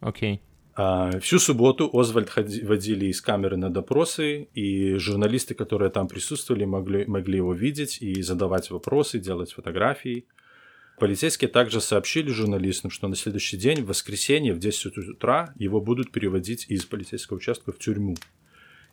Окей. 0.00 0.40
А, 0.78 1.18
Всю 1.20 1.38
субботу 1.38 1.88
Озвальд 1.92 2.28
ходи- 2.28 2.62
водили 2.64 3.06
из 3.06 3.20
камеры 3.22 3.56
на 3.56 3.70
допросы, 3.70 4.48
и 4.54 4.94
журналисты, 4.96 5.54
которые 5.54 5.90
там 5.90 6.06
присутствовали, 6.06 6.64
могли, 6.66 7.06
могли 7.06 7.36
его 7.38 7.54
видеть 7.54 7.98
и 8.02 8.20
задавать 8.22 8.70
вопросы, 8.70 9.18
делать 9.18 9.52
фотографии. 9.52 10.26
Полицейские 10.98 11.48
также 11.48 11.80
сообщили 11.80 12.30
журналистам, 12.30 12.90
что 12.90 13.08
на 13.08 13.16
следующий 13.16 13.56
день, 13.58 13.82
в 13.82 13.86
воскресенье, 13.88 14.52
в 14.54 14.58
10 14.58 14.96
утра, 14.98 15.52
его 15.58 15.80
будут 15.80 16.10
переводить 16.10 16.66
из 16.70 16.84
полицейского 16.86 17.36
участка 17.38 17.72
в 17.72 17.78
тюрьму. 17.78 18.16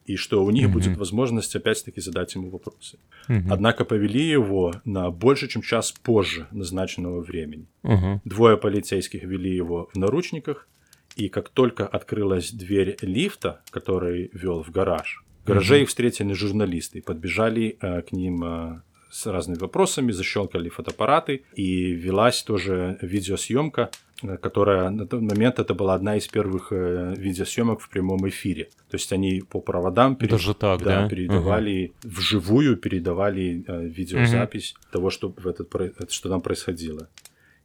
И 0.05 0.17
что 0.17 0.43
у 0.43 0.51
них 0.51 0.65
Мгм. 0.65 0.73
будет 0.73 0.97
возможность 0.97 1.55
опять-таки 1.55 2.01
задать 2.01 2.35
ему 2.35 2.49
вопросы. 2.49 2.97
Мгм. 3.27 3.53
Однако 3.53 3.85
повели 3.85 4.23
его 4.23 4.73
на 4.85 5.09
больше, 5.11 5.47
чем 5.47 5.61
час 5.61 5.91
позже 5.91 6.47
назначенного 6.51 7.21
времени. 7.21 7.65
Мгм. 7.83 8.21
Двое 8.25 8.57
полицейских 8.57 9.23
вели 9.23 9.55
его 9.55 9.89
в 9.93 9.97
наручниках, 9.97 10.67
и 11.15 11.29
как 11.29 11.49
только 11.49 11.87
открылась 11.87 12.51
дверь 12.51 12.97
лифта, 13.01 13.61
который 13.69 14.29
вел 14.33 14.63
в 14.63 14.71
гараж, 14.71 15.23
в 15.43 15.47
гараже 15.47 15.81
их 15.81 15.89
встретили 15.89 16.33
журналисты, 16.33 16.99
и 16.99 17.01
подбежали 17.01 17.77
э, 17.79 18.01
к 18.01 18.11
ним 18.11 18.43
э, 18.43 18.81
с 19.13 19.27
разными 19.31 19.59
вопросами, 19.59 20.11
защелкали 20.11 20.69
фотоаппараты, 20.69 21.43
и 21.55 21.91
велась 21.93 22.41
тоже 22.43 22.97
видеосъемка, 23.01 23.89
э, 24.23 24.37
которая 24.37 24.89
на 24.89 25.05
тот 25.05 25.21
момент 25.21 25.59
это 25.59 25.75
была 25.75 25.93
одна 25.93 26.15
из 26.17 26.27
первых 26.27 26.71
э, 26.71 27.13
видеосъемок 27.17 27.79
в 27.79 27.89
прямом 27.89 28.27
эфире. 28.29 28.63
То 28.89 28.97
есть 28.97 29.13
они 29.13 29.41
по 29.41 29.61
проводам 29.61 30.15
перед- 30.15 30.31
Даже 30.31 30.53
так, 30.55 30.81
да? 30.81 31.07
передавали 31.09 31.93
вживую 32.03 32.75
передавали 32.77 33.63
э, 33.67 33.85
видеозапись 33.87 34.73
того, 34.91 35.11
что, 35.11 35.29
в 35.29 35.47
этот, 35.47 36.11
что 36.11 36.29
там 36.29 36.41
происходило. 36.41 37.07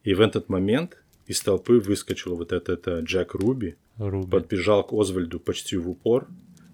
И 0.03 0.13
в 0.13 0.21
этот 0.21 0.49
момент 0.49 0.97
из 1.25 1.41
толпы 1.41 1.79
выскочил 1.79 2.35
вот 2.35 2.51
этот 2.51 2.87
э, 2.87 3.01
Джек 3.01 3.33
Руби, 3.33 3.75
Руби. 3.97 4.29
подбежал 4.29 4.83
к 4.83 4.93
Озвальду 4.93 5.39
почти 5.39 5.77
в 5.77 5.89
упор, 5.89 6.27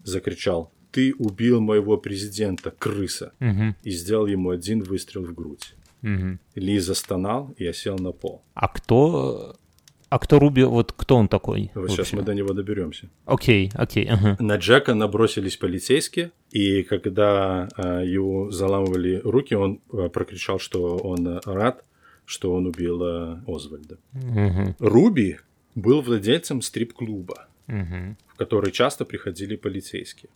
закричал 0.04 0.72
«Ты 0.96 1.14
убил 1.20 1.60
моего 1.60 1.98
президента, 1.98 2.72
крыса!» 2.72 3.32
Мгм. 3.40 3.76
и 3.84 3.90
сделал 3.92 4.28
ему 4.28 4.50
один 4.50 4.82
выстрел 4.82 5.26
в 5.26 5.34
грудь. 5.34 5.76
Мгм. 6.02 6.40
Ли 6.56 6.80
застонал 6.80 7.54
и 7.58 7.66
осел 7.68 7.98
на 8.00 8.12
пол. 8.12 8.42
А 8.54 8.68
кто... 8.68 9.56
А 10.10 10.20
кто 10.20 10.40
Руби, 10.40 10.64
вот 10.64 10.94
кто 10.94 11.18
он 11.18 11.28
такой? 11.28 11.72
Вот 11.76 11.92
сейчас 11.92 12.14
мы 12.14 12.22
до 12.22 12.34
него 12.34 12.54
доберемся. 12.54 13.10
Окей, 13.26 13.72
окей, 13.74 14.06
ага. 14.08 14.38
На 14.40 14.56
Джека 14.56 14.94
набросились 14.94 15.58
полицейские, 15.58 16.32
и 16.52 16.84
когда 16.84 17.68
э, 17.76 18.06
его 18.06 18.50
заламывали 18.52 19.20
руки, 19.24 19.56
он 19.56 19.80
э, 19.92 20.08
прокричал, 20.10 20.60
что 20.60 20.98
он 20.98 21.28
э, 21.28 21.40
рад, 21.46 21.84
что 22.26 22.54
он 22.54 22.68
убил 22.68 23.02
э, 23.04 23.42
Озвальда. 23.48 23.98
Мгм. 24.14 24.76
Руби 24.80 25.38
был 25.76 26.02
владельцем 26.02 26.62
стрип-клуба, 26.62 27.48
Мгм. 27.68 28.16
в 28.28 28.36
который 28.38 28.72
часто 28.72 29.04
приходили 29.06 29.56
полицейские. 29.58 30.30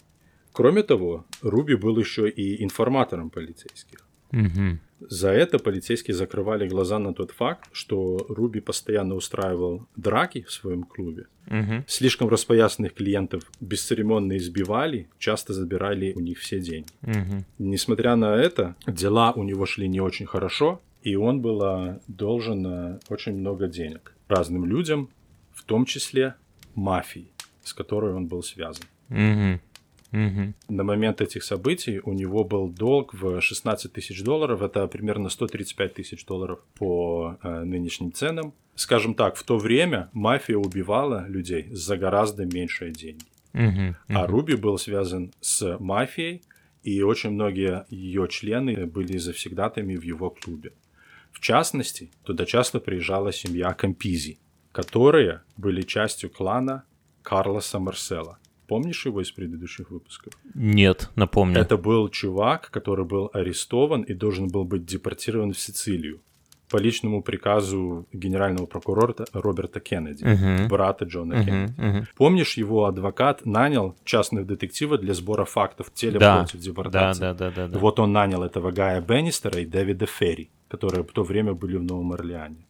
Кроме 0.59 0.83
того, 0.83 1.25
Руби 1.41 1.75
был 1.75 1.97
еще 1.97 2.29
и 2.29 2.61
информатором 2.61 3.29
полицейских. 3.29 3.99
Мгм. 4.31 4.79
За 4.99 5.29
это 5.29 5.57
полицейские 5.57 6.15
закрывали 6.15 6.67
глаза 6.67 6.99
на 6.99 7.13
тот 7.13 7.31
факт, 7.31 7.69
что 7.71 8.25
Руби 8.27 8.59
постоянно 8.59 9.15
устраивал 9.15 9.87
драки 9.95 10.41
в 10.41 10.51
своем 10.51 10.83
клубе. 10.83 11.27
Мгм. 11.45 11.85
Слишком 11.87 12.27
распоясанных 12.27 12.93
клиентов 12.93 13.43
бесцеремонно 13.61 14.35
избивали, 14.35 15.07
часто 15.17 15.53
забирали 15.53 16.11
у 16.11 16.19
них 16.19 16.39
все 16.39 16.59
деньги. 16.59 16.91
Мгм. 17.03 17.45
Несмотря 17.57 18.17
на 18.17 18.35
это, 18.35 18.75
дела 18.85 19.31
у 19.31 19.43
него 19.43 19.65
шли 19.65 19.87
не 19.87 20.01
очень 20.01 20.25
хорошо, 20.25 20.81
и 21.03 21.15
он 21.15 21.39
был 21.39 21.61
должен 22.09 22.99
очень 23.07 23.37
много 23.37 23.67
денег 23.67 24.13
разным 24.27 24.65
людям, 24.65 25.07
в 25.53 25.63
том 25.63 25.85
числе 25.85 26.35
мафии, 26.75 27.31
с 27.63 27.73
которой 27.73 28.13
он 28.13 28.27
был 28.27 28.43
связан. 28.43 28.83
Мгм. 29.07 29.61
Мгм. 30.11 30.55
На 30.69 30.83
момент 30.83 31.21
этих 31.21 31.43
событий 31.43 31.99
у 32.03 32.13
него 32.13 32.43
был 32.43 32.69
долг 32.69 33.13
в 33.13 33.41
16 33.41 33.93
тысяч 33.93 34.23
долларов, 34.23 34.61
это 34.61 34.87
примерно 34.87 35.29
135 35.29 35.93
тысяч 35.93 36.25
долларов 36.25 36.59
по 36.75 37.37
э, 37.43 37.63
нынешним 37.63 38.11
ценам. 38.11 38.53
Скажем 38.75 39.13
так, 39.13 39.35
в 39.35 39.43
то 39.43 39.57
время 39.57 40.09
мафия 40.13 40.57
убивала 40.57 41.27
людей 41.27 41.67
за 41.71 41.97
гораздо 41.97 42.45
меньшие 42.45 42.91
деньги. 42.91 43.25
Мгм. 43.53 43.95
А 44.07 44.25
Руби 44.25 44.55
был 44.55 44.77
связан 44.77 45.31
с 45.41 45.77
мафией, 45.79 46.41
и 46.83 47.01
очень 47.03 47.31
многие 47.31 47.85
ее 47.89 48.27
члены 48.29 48.85
были 48.85 49.17
завсегдатами 49.17 49.95
в 49.95 50.01
его 50.01 50.29
клубе. 50.29 50.71
В 51.31 51.39
частности, 51.39 52.09
туда 52.23 52.45
часто 52.45 52.79
приезжала 52.79 53.31
семья 53.31 53.73
Кампизи, 53.73 54.39
которые 54.71 55.41
были 55.57 55.81
частью 55.81 56.29
клана 56.29 56.83
Карлоса 57.21 57.79
Марсела. 57.79 58.38
Помнишь 58.69 59.05
его 59.07 59.21
из 59.21 59.31
предыдущих 59.31 59.89
выпусков? 59.89 60.33
Нет, 60.53 61.09
напомню. 61.15 61.59
Это 61.59 61.75
был 61.75 62.07
чувак, 62.09 62.69
который 62.69 63.03
был 63.03 63.31
арестован 63.33 64.03
и 64.03 64.13
должен 64.13 64.47
был 64.47 64.63
быть 64.63 64.85
депортирован 64.85 65.53
в 65.53 65.59
Сицилию 65.59 66.21
по 66.69 66.77
личному 66.77 67.23
приказу 67.23 68.05
генерального 68.13 68.67
прокурора 68.67 69.15
Роберта 69.33 69.79
Кеннеди, 69.79 70.23
uh-huh. 70.23 70.67
брата 70.67 71.05
Джона 71.05 71.33
uh-huh. 71.33 71.45
Кеннеди. 71.45 71.73
Uh-huh. 71.79 72.05
Помнишь, 72.15 72.57
его 72.57 72.85
адвокат 72.85 73.43
нанял 73.43 73.95
частных 74.05 74.45
детективов 74.45 75.01
для 75.01 75.15
сбора 75.15 75.45
фактов 75.45 75.91
теле 75.91 76.19
да. 76.19 76.37
против 76.37 76.59
депортации? 76.59 77.21
Да, 77.21 77.33
да, 77.33 77.49
да, 77.49 77.55
да, 77.55 77.67
да. 77.69 77.79
Вот 77.79 77.99
он 77.99 78.13
нанял 78.13 78.43
этого 78.43 78.69
Гая 78.69 79.01
Беннистера 79.01 79.59
и 79.59 79.65
Дэвида 79.65 80.05
Ферри, 80.05 80.51
которые 80.67 81.03
в 81.03 81.11
то 81.11 81.23
время 81.23 81.55
были 81.55 81.77
в 81.77 81.83
Новом 81.83 82.13
Орлеане. 82.13 82.67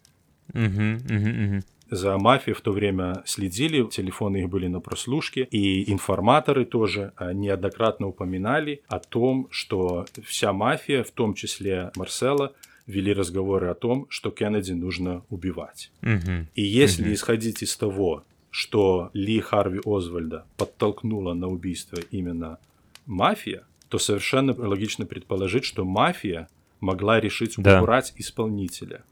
Uh-huh, 0.53 0.97
uh-huh, 1.05 1.35
uh-huh 1.35 1.63
за 1.89 2.17
мафией 2.17 2.55
в 2.55 2.61
то 2.61 2.71
время 2.71 3.21
следили, 3.25 3.87
телефоны 3.87 4.37
их 4.37 4.49
были 4.49 4.67
на 4.67 4.79
прослушке, 4.79 5.47
и 5.51 5.91
информаторы 5.91 6.65
тоже 6.65 7.13
а, 7.15 7.33
неоднократно 7.33 8.07
упоминали 8.07 8.81
о 8.87 8.99
том, 8.99 9.47
что 9.51 10.05
вся 10.23 10.53
мафия, 10.53 11.03
в 11.03 11.11
том 11.11 11.33
числе 11.33 11.91
Марсела, 11.95 12.53
вели 12.87 13.13
разговоры 13.13 13.67
о 13.67 13.75
том, 13.75 14.07
что 14.09 14.31
Кеннеди 14.31 14.73
нужно 14.73 15.23
убивать. 15.29 15.91
Угу. 16.01 16.47
И 16.55 16.63
если 16.63 17.03
угу. 17.03 17.13
исходить 17.13 17.61
из 17.61 17.75
того, 17.77 18.23
что 18.51 19.11
Ли 19.13 19.39
Харви 19.39 19.79
Озвальда 19.85 20.45
подтолкнула 20.57 21.33
на 21.33 21.47
убийство 21.47 21.99
именно 22.11 22.57
мафия, 23.05 23.63
то 23.89 23.99
совершенно 23.99 24.53
логично 24.57 25.05
предположить, 25.05 25.65
что 25.65 25.85
мафия 25.85 26.47
могла 26.79 27.19
решить 27.19 27.55
да. 27.57 27.81
убрать 27.81 28.13
исполнителя 28.17 29.03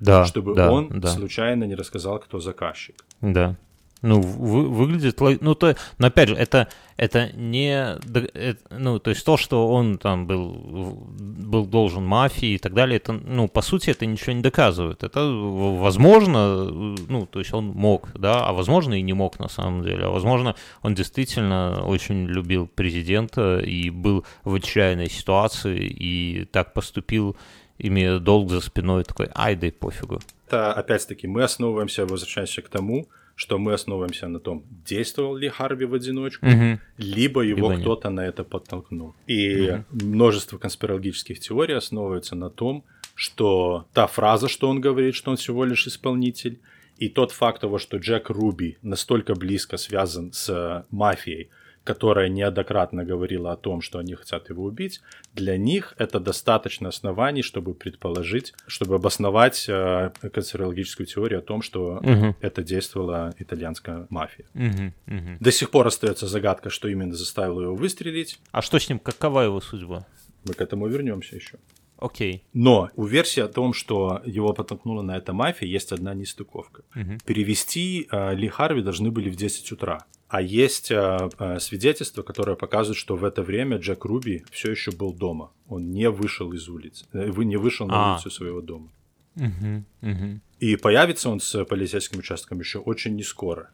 да, 0.00 0.24
чтобы 0.24 0.54
да, 0.54 0.72
он 0.72 0.88
да. 1.00 1.08
случайно 1.08 1.64
не 1.64 1.74
рассказал, 1.74 2.18
кто 2.18 2.40
заказчик. 2.40 3.04
Да. 3.20 3.56
Ну, 4.02 4.20
вы, 4.22 4.68
выглядит, 4.68 5.20
ну, 5.42 5.54
то, 5.54 5.76
но 5.98 6.06
опять 6.06 6.30
же, 6.30 6.34
это, 6.34 6.68
это 6.96 7.30
не, 7.34 7.98
это, 8.32 8.58
ну, 8.70 8.98
то 8.98 9.10
есть 9.10 9.22
то, 9.26 9.36
что 9.36 9.68
он 9.68 9.98
там 9.98 10.26
был, 10.26 11.04
был 11.18 11.66
должен 11.66 12.06
мафии 12.06 12.54
и 12.54 12.58
так 12.58 12.72
далее, 12.72 12.96
это, 12.96 13.12
ну, 13.12 13.46
по 13.46 13.60
сути, 13.60 13.90
это 13.90 14.06
ничего 14.06 14.32
не 14.32 14.40
доказывает. 14.40 15.02
Это, 15.02 15.20
возможно, 15.20 16.64
ну, 16.64 17.26
то 17.26 17.40
есть 17.40 17.52
он 17.52 17.66
мог, 17.66 18.08
да, 18.14 18.46
а 18.46 18.54
возможно 18.54 18.94
и 18.94 19.02
не 19.02 19.12
мог 19.12 19.38
на 19.38 19.48
самом 19.48 19.82
деле, 19.82 20.06
а 20.06 20.10
возможно, 20.10 20.54
он 20.80 20.94
действительно 20.94 21.84
очень 21.84 22.24
любил 22.24 22.68
президента 22.68 23.58
и 23.58 23.90
был 23.90 24.24
в 24.44 24.54
отчаянной 24.54 25.10
ситуации 25.10 25.78
и 25.78 26.46
так 26.46 26.72
поступил 26.72 27.36
имея 27.80 28.18
долг 28.18 28.50
за 28.50 28.60
спиной, 28.60 29.04
такой, 29.04 29.28
ай, 29.34 29.56
да 29.56 29.66
и 29.66 29.70
пофигу. 29.70 30.20
Это, 30.46 30.72
опять-таки, 30.72 31.26
мы 31.26 31.42
основываемся, 31.42 32.06
возвращаемся 32.06 32.62
к 32.62 32.68
тому, 32.68 33.08
что 33.40 33.58
мы 33.58 33.72
основываемся 33.72 34.28
на 34.28 34.38
том, 34.38 34.64
действовал 34.86 35.34
ли 35.34 35.48
Харви 35.48 35.86
в 35.86 35.94
одиночку, 35.94 36.46
угу. 36.46 36.78
либо 36.98 37.40
его 37.40 37.70
либо 37.70 37.80
кто-то 37.80 38.10
на 38.10 38.26
это 38.26 38.44
подтолкнул. 38.44 39.14
И 39.26 39.70
угу. 39.70 39.84
множество 39.90 40.58
конспирологических 40.58 41.40
теорий 41.40 41.74
основываются 41.74 42.36
на 42.36 42.50
том, 42.50 42.84
что 43.14 43.86
та 43.94 44.06
фраза, 44.06 44.48
что 44.48 44.68
он 44.68 44.82
говорит, 44.82 45.14
что 45.14 45.30
он 45.30 45.36
всего 45.36 45.64
лишь 45.64 45.86
исполнитель, 45.86 46.60
и 46.98 47.08
тот 47.08 47.32
факт 47.32 47.62
того, 47.62 47.78
что 47.78 47.96
Джек 47.96 48.28
Руби 48.28 48.76
настолько 48.82 49.34
близко 49.34 49.78
связан 49.78 50.32
с 50.32 50.84
мафией, 50.90 51.48
которая 51.84 52.28
неоднократно 52.28 53.04
говорила 53.04 53.52
о 53.52 53.56
том, 53.56 53.80
что 53.80 53.98
они 53.98 54.14
хотят 54.14 54.50
его 54.50 54.64
убить, 54.64 55.00
для 55.34 55.56
них 55.56 55.94
это 55.98 56.20
достаточно 56.20 56.88
оснований, 56.88 57.42
чтобы 57.42 57.74
предположить, 57.74 58.52
чтобы 58.66 58.96
обосновать 58.96 59.66
э, 59.68 60.10
конспирологическую 60.32 61.06
теорию 61.06 61.40
о 61.40 61.42
том, 61.42 61.62
что 61.62 61.96
угу. 61.96 62.36
это 62.40 62.62
действовала 62.62 63.34
итальянская 63.38 64.06
мафия. 64.10 64.46
Угу, 64.54 65.16
угу. 65.16 65.36
До 65.40 65.52
сих 65.52 65.70
пор 65.70 65.86
остается 65.86 66.26
загадка, 66.26 66.70
что 66.70 66.88
именно 66.88 67.14
заставило 67.14 67.62
его 67.62 67.74
выстрелить. 67.74 68.38
А 68.52 68.62
что 68.62 68.78
с 68.78 68.88
ним, 68.88 68.98
какова 68.98 69.40
его 69.40 69.60
судьба? 69.60 70.06
Мы 70.44 70.54
к 70.54 70.60
этому 70.60 70.86
вернемся 70.86 71.36
еще. 71.36 71.58
Окей. 72.00 72.44
Но 72.52 72.90
у 72.96 73.04
версии 73.04 73.40
о 73.40 73.48
том, 73.48 73.72
что 73.72 74.22
его 74.24 74.52
подтолкнула 74.52 75.02
на 75.02 75.16
это 75.16 75.32
мафия, 75.32 75.68
есть 75.68 75.92
одна 75.92 76.14
нестыковка. 76.14 76.82
Угу. 76.96 77.18
Перевести 77.26 78.08
э, 78.10 78.34
Ли 78.34 78.48
Харви 78.48 78.82
должны 78.82 79.10
были 79.10 79.30
в 79.30 79.36
10 79.36 79.72
утра. 79.72 80.06
А 80.30 80.40
есть 80.40 80.92
э, 80.92 81.28
э, 81.38 81.58
свидетельство, 81.58 82.22
которое 82.22 82.56
показывает, 82.56 82.96
что 82.96 83.16
в 83.16 83.24
это 83.24 83.42
время 83.42 83.78
Джек 83.78 84.04
Руби 84.04 84.44
все 84.52 84.70
еще 84.70 84.92
был 84.92 85.12
дома. 85.12 85.50
Он 85.68 85.90
не 85.90 86.08
вышел 86.08 86.52
из 86.52 86.68
улицы, 86.68 87.04
э, 87.12 87.30
не 87.36 87.56
вышел 87.56 87.88
на 87.88 87.94
а. 87.94 88.14
улицу 88.14 88.30
своего 88.30 88.60
дома. 88.60 88.92
Угу, 89.34 89.84
угу. 90.02 90.40
И 90.60 90.76
появится 90.76 91.30
он 91.30 91.40
с 91.40 91.64
полицейским 91.64 92.20
участком 92.20 92.60
еще 92.60 92.78
очень 92.78 93.16
не 93.16 93.24
скоро. 93.24 93.70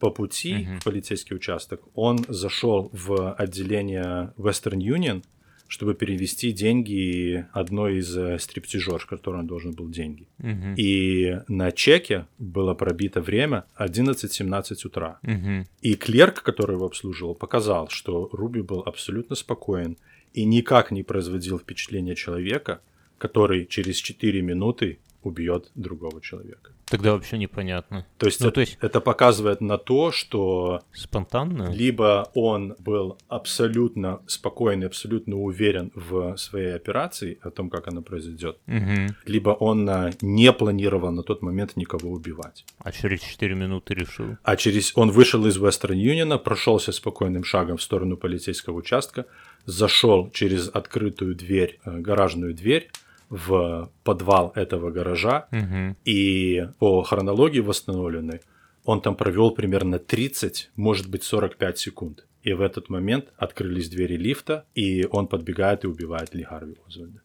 По 0.00 0.10
пути 0.10 0.66
угу. 0.68 0.80
в 0.80 0.84
полицейский 0.84 1.36
участок 1.36 1.82
он 1.94 2.24
зашел 2.28 2.90
в 2.92 3.32
отделение 3.34 4.32
Western 4.36 4.78
Union 4.78 5.22
чтобы 5.68 5.94
перевести 5.94 6.52
деньги 6.52 7.46
одной 7.52 7.98
из 7.98 8.16
э, 8.16 8.38
стриптижерш, 8.38 9.06
которой 9.06 9.40
он 9.40 9.46
должен 9.46 9.72
был 9.72 9.88
деньги. 9.88 10.26
Угу. 10.38 10.74
И 10.76 11.38
на 11.48 11.72
чеке 11.72 12.26
было 12.38 12.74
пробито 12.74 13.20
время 13.20 13.64
11-17 13.78 14.86
утра. 14.86 15.18
Угу. 15.22 15.66
И 15.82 15.94
клерк, 15.94 16.42
который 16.42 16.76
его 16.76 16.86
обслуживал, 16.86 17.34
показал, 17.34 17.88
что 17.88 18.28
Руби 18.32 18.62
был 18.62 18.80
абсолютно 18.80 19.36
спокоен 19.36 19.96
и 20.32 20.44
никак 20.44 20.90
не 20.90 21.02
производил 21.02 21.58
впечатления 21.58 22.14
человека, 22.14 22.80
который 23.18 23.66
через 23.66 23.96
4 23.96 24.42
минуты 24.42 24.98
убьет 25.26 25.70
другого 25.74 26.20
человека. 26.20 26.70
Тогда 26.86 27.12
вообще 27.12 27.38
непонятно. 27.38 28.06
То 28.18 28.26
есть, 28.26 28.40
ну, 28.40 28.48
это, 28.48 28.54
то 28.56 28.60
есть 28.60 28.78
это 28.80 29.00
показывает 29.00 29.60
на 29.60 29.78
то, 29.78 30.12
что 30.12 30.82
спонтанно. 30.92 31.72
Либо 31.72 32.30
он 32.34 32.76
был 32.78 33.18
абсолютно 33.28 34.20
спокойный, 34.26 34.86
абсолютно 34.86 35.36
уверен 35.36 35.90
в 35.94 36.36
своей 36.36 36.74
операции, 36.74 37.38
о 37.42 37.50
том, 37.50 37.70
как 37.70 37.88
она 37.88 38.02
произойдет, 38.02 38.58
угу. 38.66 39.14
либо 39.26 39.50
он 39.50 39.88
а, 39.88 40.10
не 40.20 40.52
планировал 40.52 41.10
на 41.10 41.22
тот 41.22 41.42
момент 41.42 41.76
никого 41.76 42.10
убивать. 42.10 42.64
А 42.78 42.92
через 42.92 43.20
4 43.20 43.54
минуты 43.54 43.94
решил. 43.94 44.36
А 44.42 44.56
через 44.56 44.92
он 44.96 45.10
вышел 45.10 45.46
из 45.46 45.58
Western 45.58 45.96
Union, 45.96 46.38
прошелся 46.38 46.92
спокойным 46.92 47.44
шагом 47.44 47.78
в 47.78 47.82
сторону 47.82 48.16
полицейского 48.16 48.76
участка, 48.76 49.26
зашел 49.66 50.30
через 50.30 50.68
открытую 50.68 51.34
дверь, 51.34 51.80
э, 51.84 51.98
гаражную 51.98 52.54
дверь 52.54 52.90
в 53.28 53.90
подвал 54.02 54.52
этого 54.54 54.90
гаража, 54.90 55.48
угу. 55.50 55.96
и 56.04 56.68
по 56.78 57.02
хронологии 57.02 57.60
восстановленной 57.60 58.40
он 58.84 59.00
там 59.00 59.16
провел 59.16 59.50
примерно 59.50 59.98
30, 59.98 60.70
может 60.76 61.08
быть 61.08 61.24
45 61.24 61.78
секунд. 61.78 62.26
И 62.42 62.52
в 62.52 62.60
этот 62.60 62.90
момент 62.90 63.32
открылись 63.38 63.88
двери 63.88 64.16
лифта, 64.16 64.66
и 64.74 65.06
он 65.10 65.26
подбегает 65.26 65.84
и 65.84 65.86
убивает 65.86 66.34
Ли 66.34 66.44
Харви 66.44 66.76
Озвальда. 66.86 67.20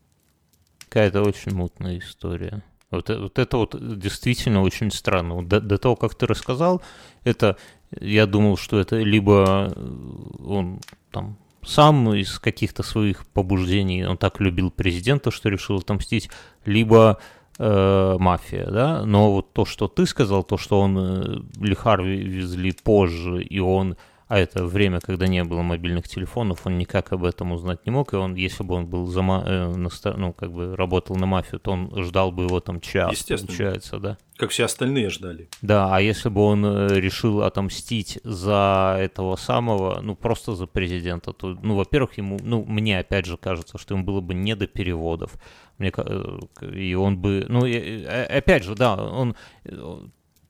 Какая-то 0.88 1.22
очень 1.22 1.54
мутная 1.54 2.00
история. 2.00 2.64
Вот, 2.90 3.10
вот 3.10 3.38
это 3.38 3.58
вот 3.58 4.00
действительно 4.00 4.62
очень 4.62 4.92
странно. 4.92 5.44
До, 5.44 5.60
до 5.60 5.78
того, 5.78 5.96
как 5.96 6.16
ты 6.16 6.26
рассказал, 6.26 6.82
это 7.24 7.58
я 8.00 8.26
думал, 8.26 8.58
что 8.58 8.80
это 8.80 8.98
либо 8.98 9.74
он 10.40 10.80
там 11.12 11.38
сам 11.70 12.14
из 12.14 12.40
каких-то 12.40 12.84
своих 12.84 13.26
побуждений, 13.28 14.06
он 14.06 14.18
так 14.18 14.40
любил 14.40 14.72
президента, 14.72 15.32
что 15.32 15.50
решил 15.50 15.78
отомстить, 15.78 16.30
либо 16.66 17.20
э, 17.60 18.18
мафия, 18.20 18.66
да, 18.66 19.06
но 19.06 19.32
вот 19.32 19.54
то, 19.54 19.66
что 19.66 19.88
ты 19.88 20.06
сказал, 20.06 20.44
то, 20.44 20.58
что 20.58 20.80
он 20.80 20.98
э, 20.98 21.42
Лихарви 21.60 22.18
везли 22.18 22.72
позже, 22.72 23.44
и 23.44 23.60
он 23.60 23.98
а 24.30 24.38
это 24.38 24.64
время, 24.64 25.00
когда 25.00 25.26
не 25.28 25.44
было 25.44 25.64
мобильных 25.64 26.08
телефонов, 26.08 26.68
он 26.68 26.78
никак 26.78 27.12
об 27.14 27.24
этом 27.24 27.52
узнать 27.52 27.84
не 27.88 27.92
мог, 27.92 28.14
и 28.14 28.16
он, 28.16 28.36
если 28.36 28.64
бы 28.64 28.76
он 28.76 28.86
был 28.86 29.08
за, 29.08 29.22
э, 29.22 29.74
ну, 30.16 30.34
как 30.34 30.54
бы 30.54 30.76
работал 30.76 31.16
на 31.16 31.26
мафию, 31.26 31.60
то 31.60 31.72
он 31.72 31.92
ждал 32.04 32.32
бы 32.32 32.44
его 32.44 32.60
там 32.60 32.80
час, 32.80 33.24
получается, 33.24 33.98
да? 33.98 34.18
Как 34.38 34.52
все 34.52 34.66
остальные 34.66 35.10
ждали. 35.10 35.50
Да, 35.64 35.96
а 35.96 36.00
если 36.00 36.30
бы 36.30 36.42
он 36.42 36.64
э, 36.64 37.00
решил 37.00 37.42
отомстить 37.42 38.20
за 38.24 38.98
этого 39.00 39.36
самого, 39.36 40.00
ну, 40.02 40.16
просто 40.16 40.54
за 40.54 40.68
президента, 40.68 41.34
то, 41.34 41.58
ну, 41.64 41.76
во-первых, 41.76 42.20
ему, 42.20 42.38
ну, 42.44 42.64
мне 42.64 43.00
опять 43.00 43.26
же 43.26 43.36
кажется, 43.36 43.80
что 43.80 43.96
ему 43.96 44.04
было 44.04 44.22
бы 44.22 44.36
не 44.36 44.56
до 44.56 44.68
переводов. 44.68 45.40
Мне, 45.80 45.92
э, 45.98 46.40
и 46.72 46.94
он 46.94 47.18
бы, 47.18 47.48
ну, 47.50 47.66
и, 47.66 48.06
опять 48.06 48.64
же, 48.64 48.76
да, 48.76 48.96
он 48.96 49.36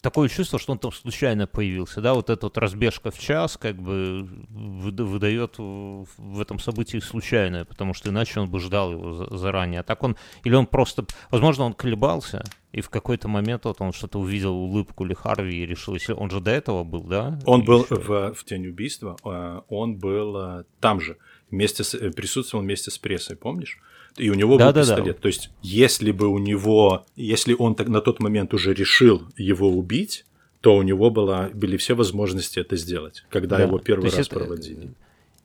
такое 0.02 0.30
чувство, 0.30 0.60
что 0.60 0.72
он 0.72 0.80
там 0.80 0.92
случайно 0.92 1.48
появился, 1.48 2.02
да, 2.02 2.14
вот 2.14 2.30
эта 2.30 2.46
вот 2.46 2.58
разбежка 2.58 3.12
в 3.12 3.20
час 3.20 3.58
как 3.58 3.76
бы 3.76 4.28
выдает 4.50 5.56
в 5.58 6.40
этом 6.42 6.60
событии 6.60 7.00
случайное, 7.00 7.66
потому 7.66 7.94
что 7.94 8.10
иначе 8.10 8.40
он 8.40 8.50
бы 8.50 8.60
ждал 8.60 8.92
его 8.92 9.38
заранее. 9.38 9.82
А 9.82 9.84
так 9.84 10.04
он, 10.04 10.16
или 10.44 10.56
он 10.56 10.68
просто, 10.68 11.06
возможно, 11.32 11.66
он 11.66 11.74
колебался, 11.74 12.44
и 12.72 12.82
в 12.82 12.90
какой-то 12.90 13.28
момент 13.28 13.66
вот 13.66 13.82
он 13.82 13.94
что-то 13.94 14.20
увидел 14.20 14.56
улыбку 14.56 15.04
Ли 15.04 15.16
Харви 15.16 15.64
и 15.64 15.66
решил, 15.66 15.96
если 15.96 16.14
он 16.14 16.30
же 16.30 16.40
до 16.40 16.52
этого 16.52 16.84
был, 16.84 17.04
да? 17.04 17.40
Он 17.46 17.64
был 17.64 17.86
в, 17.90 18.34
в 18.34 18.44
тень 18.46 18.68
убийства, 18.68 19.18
а, 19.24 19.64
он 19.70 19.98
был 19.98 20.38
а, 20.38 20.66
там 20.80 21.02
же, 21.02 21.18
вместе 21.52 21.84
с, 21.84 21.94
э, 21.96 22.12
присутствовал 22.12 22.64
вместе 22.64 22.92
с 22.92 22.98
прессой, 22.98 23.36
помнишь? 23.36 23.80
И 24.20 24.30
у 24.30 24.34
него 24.34 24.58
да, 24.58 24.68
был 24.68 24.74
да, 24.74 24.82
пистолет. 24.82 25.16
Да. 25.16 25.22
То 25.22 25.28
есть, 25.28 25.50
если 25.62 26.12
бы 26.12 26.28
у 26.28 26.38
него, 26.38 27.06
если 27.16 27.56
он 27.58 27.76
так 27.76 27.88
на 27.88 28.02
тот 28.02 28.20
момент 28.20 28.54
уже 28.54 28.74
решил 28.74 29.24
его 29.38 29.70
убить, 29.70 30.26
то 30.62 30.76
у 30.76 30.82
него 30.82 31.10
была, 31.10 31.50
были 31.54 31.78
все 31.78 31.96
возможности 31.96 32.60
это 32.60 32.76
сделать, 32.76 33.24
когда 33.30 33.58
да. 33.58 33.64
его 33.64 33.80
первый 33.80 34.12
раз 34.12 34.28
это, 34.28 34.36
проводили. 34.36 34.94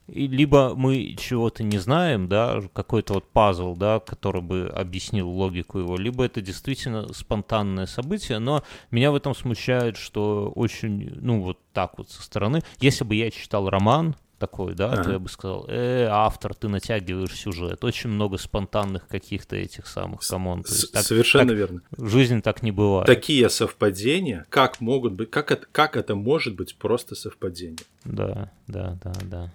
либо 0.09 0.75
мы 0.75 1.15
чего-то 1.17 1.63
не 1.63 1.79
знаем, 1.79 2.29
да, 2.29 2.61
какой-то 2.73 3.15
вот 3.15 3.31
пазл, 3.31 3.77
да, 3.77 4.01
который 4.01 4.43
бы 4.43 4.67
объяснил 4.75 5.29
логику 5.29 5.79
его, 5.79 5.97
либо 5.97 6.25
это 6.25 6.41
действительно 6.41 7.13
спонтанное 7.13 7.87
событие, 7.87 8.41
но 8.41 8.65
меня 8.91 9.13
в 9.13 9.15
этом 9.15 9.37
смущает, 9.37 9.97
что 9.97 10.53
очень, 10.55 11.13
ну, 11.21 11.41
вот 11.43 11.59
так 11.73 11.97
вот 11.99 12.11
со 12.11 12.23
стороны, 12.23 12.63
если 12.81 13.05
бы 13.05 13.15
я 13.15 13.31
читал 13.31 13.71
роман, 13.71 14.17
такой, 14.47 14.75
да, 14.75 14.93
ага. 14.93 15.05
то 15.05 15.13
я 15.13 15.19
бы 15.19 15.29
сказал, 15.29 15.67
э, 15.69 16.07
автор, 16.11 16.55
ты 16.55 16.69
натягиваешь 16.69 17.35
сюжет. 17.35 17.83
Очень 17.83 18.11
много 18.11 18.37
спонтанных 18.37 19.09
каких-то 19.09 19.57
этих 19.57 19.87
самых 19.87 20.21
команд. 20.21 20.69
Совершенно 20.69 21.49
так, 21.49 21.57
верно. 21.57 21.81
Жизнь 21.97 22.43
так 22.43 22.63
не 22.63 22.71
бывает. 22.71 23.07
Такие 23.07 23.49
совпадения, 23.49 24.45
как 24.51 24.81
могут 24.81 25.15
быть, 25.15 25.31
как 25.31 25.51
это, 25.51 25.67
как 25.73 25.97
это 25.97 26.15
может 26.15 26.55
быть 26.57 26.77
просто 26.77 27.15
совпадение? 27.15 27.87
Да, 28.05 28.51
да, 28.67 28.99
да, 29.03 29.13
да. 29.23 29.51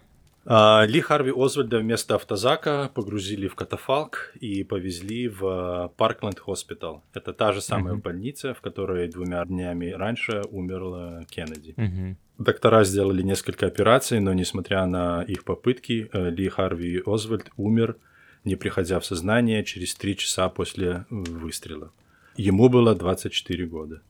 А, 0.46 0.86
Ли 0.86 1.02
Харви 1.02 1.32
Озвальда 1.36 1.78
вместо 1.78 2.16
автозака 2.16 2.90
погрузили 2.96 3.48
в 3.48 3.54
катафалк 3.54 4.34
и 4.40 4.64
повезли 4.64 5.28
в 5.28 5.92
Паркленд 5.98 6.40
Хоспитал. 6.40 7.04
Это 7.14 7.34
та 7.34 7.52
же 7.52 7.62
самая 7.62 7.94
uh-huh. 7.94 8.02
больница, 8.02 8.54
в 8.56 8.62
которой 8.62 9.08
двумя 9.08 9.46
днями 9.46 9.92
раньше 9.92 10.42
умерла 10.50 11.24
Кеннеди. 11.30 11.76
Uh-huh. 11.78 12.16
Доктора 12.40 12.86
сделали 12.86 13.22
несколько 13.22 13.68
операций, 13.68 14.22
но 14.22 14.34
несмотря 14.34 14.86
на 14.86 15.22
их 15.24 15.44
попытки, 15.44 16.10
э, 16.14 16.30
Ли 16.30 16.48
Харви 16.48 17.04
Озвальд 17.06 17.52
умер, 17.58 17.98
не 18.46 18.56
приходя 18.56 19.02
в 19.02 19.06
сознание, 19.06 19.66
через 19.66 19.94
три 19.94 20.16
часа 20.16 20.48
после 20.48 21.06
выстрела. 21.10 21.92
Ему 22.38 22.70
было 22.70 22.96
24 22.96 23.66
года. 23.66 24.02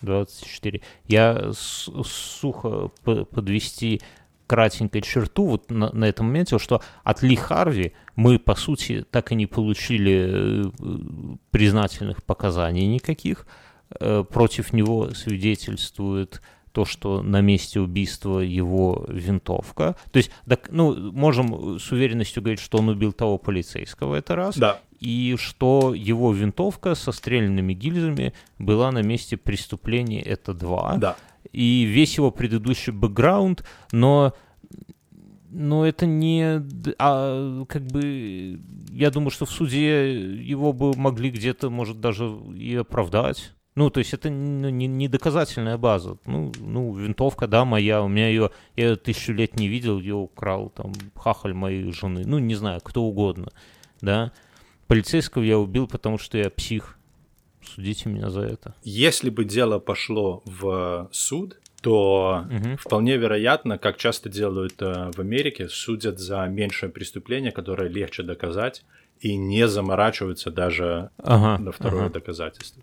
24. 0.00 0.80
Я 1.06 1.52
сухо 1.52 2.88
подвести 3.04 4.00
кратенько 4.46 5.02
черту 5.02 5.44
вот 5.44 5.70
на, 5.70 5.92
на 5.92 6.06
этом 6.06 6.26
моменте, 6.26 6.58
что 6.58 6.80
от 7.02 7.22
Ли 7.22 7.36
Харви 7.36 7.92
мы, 8.16 8.38
по 8.38 8.54
сути, 8.54 9.04
так 9.10 9.30
и 9.30 9.34
не 9.34 9.46
получили 9.46 10.30
э, 10.30 11.36
признательных 11.50 12.24
показаний 12.24 12.86
никаких. 12.86 13.46
Э, 14.00 14.24
против 14.24 14.72
него 14.72 15.10
свидетельствует 15.10 16.40
то, 16.74 16.84
что 16.84 17.22
на 17.22 17.40
месте 17.40 17.80
убийства 17.80 18.40
его 18.40 19.06
винтовка. 19.08 19.96
То 20.10 20.18
есть, 20.18 20.30
так, 20.46 20.68
ну, 20.70 21.12
можем 21.12 21.78
с 21.78 21.90
уверенностью 21.92 22.42
говорить, 22.42 22.60
что 22.60 22.78
он 22.78 22.88
убил 22.88 23.12
того 23.12 23.38
полицейского, 23.38 24.16
это 24.16 24.36
раз. 24.36 24.58
Да. 24.58 24.80
И 25.00 25.36
что 25.38 25.94
его 25.94 26.32
винтовка 26.32 26.94
со 26.94 27.12
стрельными 27.12 27.74
гильзами 27.74 28.34
была 28.58 28.90
на 28.90 29.02
месте 29.02 29.36
преступления, 29.36 30.20
это 30.20 30.52
два. 30.52 30.96
Да 30.96 31.16
и 31.52 31.84
весь 31.84 32.16
его 32.16 32.30
предыдущий 32.30 32.92
бэкграунд, 32.92 33.64
но 33.92 34.34
но 35.54 35.86
это 35.86 36.04
не... 36.04 36.60
А, 36.98 37.64
как 37.66 37.82
бы... 37.86 38.60
Я 38.90 39.12
думаю, 39.12 39.30
что 39.30 39.46
в 39.46 39.52
суде 39.52 40.34
его 40.42 40.72
бы 40.72 40.96
могли 40.96 41.30
где-то, 41.30 41.70
может, 41.70 42.00
даже 42.00 42.28
и 42.56 42.74
оправдать. 42.74 43.53
Ну, 43.76 43.90
то 43.90 43.98
есть 43.98 44.14
это 44.14 44.30
не, 44.30 44.86
не 44.86 45.08
доказательная 45.08 45.76
база. 45.78 46.16
Ну, 46.26 46.52
ну, 46.60 46.94
винтовка, 46.94 47.48
да, 47.48 47.64
моя, 47.64 48.02
у 48.02 48.08
меня 48.08 48.28
ее, 48.28 48.50
я 48.76 48.90
ее 48.90 48.96
тысячу 48.96 49.32
лет 49.32 49.56
не 49.56 49.66
видел, 49.66 49.98
ее 49.98 50.14
украл 50.14 50.70
там 50.70 50.92
хахаль 51.16 51.54
моей 51.54 51.90
жены. 51.92 52.22
Ну, 52.24 52.38
не 52.38 52.54
знаю, 52.54 52.80
кто 52.80 53.02
угодно, 53.02 53.48
да. 54.00 54.32
Полицейского 54.86 55.42
я 55.42 55.58
убил, 55.58 55.88
потому 55.88 56.18
что 56.18 56.38
я 56.38 56.50
псих. 56.50 56.98
Судите 57.66 58.10
меня 58.10 58.30
за 58.30 58.42
это. 58.42 58.74
Если 58.82 59.30
бы 59.30 59.44
дело 59.44 59.78
пошло 59.78 60.42
в 60.44 61.08
суд, 61.10 61.58
то 61.80 62.44
угу. 62.48 62.76
вполне 62.78 63.16
вероятно, 63.16 63.78
как 63.78 63.96
часто 63.96 64.28
делают 64.28 64.80
э, 64.80 65.10
в 65.14 65.18
Америке, 65.18 65.68
судят 65.68 66.18
за 66.18 66.46
меньшее 66.46 66.90
преступление, 66.90 67.52
которое 67.52 67.88
легче 67.88 68.22
доказать, 68.22 68.84
и 69.20 69.36
не 69.36 69.66
заморачиваются 69.66 70.50
даже 70.50 71.10
ага, 71.18 71.62
на 71.62 71.72
второе 71.72 72.04
ага. 72.04 72.14
доказательство. 72.14 72.82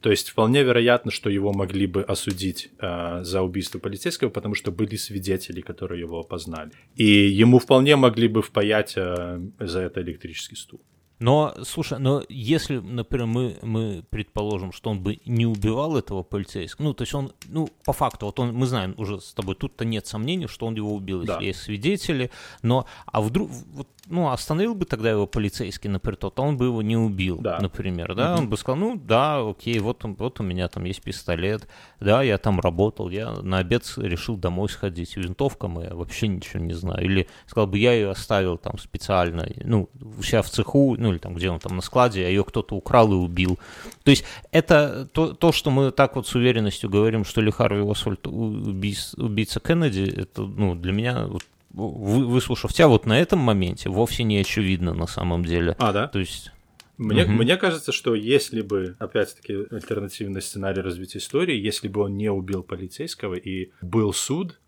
То 0.00 0.10
есть 0.10 0.30
вполне 0.30 0.62
вероятно, 0.62 1.10
что 1.10 1.28
его 1.28 1.52
могли 1.52 1.86
бы 1.86 2.02
осудить 2.02 2.70
э, 2.78 3.22
за 3.22 3.42
убийство 3.42 3.78
полицейского, 3.78 4.30
потому 4.30 4.54
что 4.54 4.72
были 4.72 4.96
свидетели, 4.96 5.60
которые 5.60 6.00
его 6.00 6.20
опознали. 6.20 6.70
И 6.96 7.04
ему 7.04 7.58
вполне 7.58 7.96
могли 7.96 8.28
бы 8.28 8.40
впаять 8.42 8.94
э, 8.96 9.40
за 9.58 9.80
это 9.80 10.00
электрический 10.00 10.56
стул. 10.56 10.80
Но, 11.20 11.54
слушай, 11.64 11.98
но 11.98 12.22
если, 12.30 12.78
например, 12.78 13.26
мы, 13.26 13.58
мы 13.60 14.02
предположим, 14.08 14.72
что 14.72 14.88
он 14.88 15.02
бы 15.02 15.20
не 15.26 15.44
убивал 15.44 15.98
этого 15.98 16.22
полицейского, 16.22 16.86
ну, 16.86 16.94
то 16.94 17.02
есть 17.02 17.14
он, 17.14 17.32
ну, 17.46 17.68
по 17.84 17.92
факту, 17.92 18.24
вот 18.24 18.40
он, 18.40 18.54
мы 18.54 18.66
знаем 18.66 18.94
уже 18.96 19.20
с 19.20 19.34
тобой, 19.34 19.54
тут-то 19.54 19.84
нет 19.84 20.06
сомнений, 20.06 20.46
что 20.46 20.64
он 20.64 20.76
его 20.76 20.94
убил, 20.94 21.22
да. 21.24 21.34
если 21.34 21.44
есть 21.44 21.60
свидетели, 21.60 22.30
но, 22.62 22.86
а 23.04 23.20
вдруг, 23.20 23.50
вот 23.50 23.86
ну, 24.10 24.30
остановил 24.30 24.74
бы 24.74 24.84
тогда 24.84 25.10
его 25.10 25.26
полицейский, 25.26 25.88
например, 25.88 26.16
тот, 26.16 26.38
он 26.40 26.56
бы 26.56 26.66
его 26.66 26.82
не 26.82 26.96
убил, 26.96 27.38
да. 27.38 27.58
например, 27.60 28.14
да, 28.14 28.34
угу. 28.34 28.42
он 28.42 28.48
бы 28.50 28.56
сказал, 28.56 28.76
ну, 28.76 28.96
да, 28.96 29.48
окей, 29.48 29.78
вот, 29.78 30.04
он, 30.04 30.14
вот 30.14 30.40
у 30.40 30.42
меня 30.42 30.68
там 30.68 30.84
есть 30.84 31.02
пистолет, 31.02 31.66
да, 32.00 32.22
я 32.22 32.38
там 32.38 32.60
работал, 32.60 33.08
я 33.08 33.32
на 33.42 33.58
обед 33.58 33.90
решил 33.96 34.36
домой 34.36 34.68
сходить, 34.68 35.16
винтовка 35.16 35.68
моя, 35.68 35.94
вообще 35.94 36.28
ничего 36.28 36.62
не 36.62 36.74
знаю, 36.74 37.04
или 37.04 37.28
сказал 37.46 37.66
бы, 37.66 37.78
я 37.78 37.92
ее 37.92 38.10
оставил 38.10 38.58
там 38.58 38.78
специально, 38.78 39.48
ну, 39.64 39.88
у 40.18 40.22
себя 40.22 40.42
в 40.42 40.50
цеху, 40.50 40.96
ну, 40.98 41.12
или 41.12 41.18
там, 41.18 41.34
где 41.34 41.50
он 41.50 41.60
там 41.60 41.76
на 41.76 41.82
складе, 41.82 42.26
а 42.26 42.28
ее 42.28 42.44
кто-то 42.44 42.74
украл 42.74 43.12
и 43.12 43.16
убил. 43.16 43.58
То 44.02 44.10
есть 44.10 44.24
это 44.50 45.08
то, 45.12 45.34
то 45.34 45.52
что 45.52 45.70
мы 45.70 45.90
так 45.90 46.16
вот 46.16 46.26
с 46.26 46.34
уверенностью 46.34 46.90
говорим, 46.90 47.24
что 47.24 47.40
Ли 47.40 47.50
Харви 47.50 47.88
Освальд 47.88 48.26
убийца 48.26 49.60
Кеннеди, 49.60 50.02
это, 50.02 50.42
ну, 50.42 50.74
для 50.74 50.92
меня 50.92 51.26
вот, 51.26 51.42
выслушав 51.72 52.72
тебя 52.72 52.88
вот 52.88 53.06
на 53.06 53.18
этом 53.18 53.38
моменте, 53.38 53.88
вовсе 53.88 54.24
не 54.24 54.38
очевидно 54.38 54.94
на 54.94 55.06
самом 55.06 55.44
деле. 55.44 55.76
А, 55.78 55.92
да? 55.92 56.08
То 56.08 56.18
есть... 56.18 56.52
Мне, 56.98 57.24
угу. 57.24 57.32
мне 57.32 57.56
кажется, 57.56 57.92
что 57.92 58.14
если 58.14 58.60
бы, 58.60 58.94
опять-таки, 58.98 59.54
альтернативный 59.70 60.42
сценарий 60.42 60.82
развития 60.82 61.18
истории, 61.18 61.56
если 61.56 61.88
бы 61.88 62.02
он 62.02 62.18
не 62.18 62.30
убил 62.30 62.62
полицейского 62.62 63.36
и 63.36 63.70
был 63.80 64.12
суд, 64.12 64.60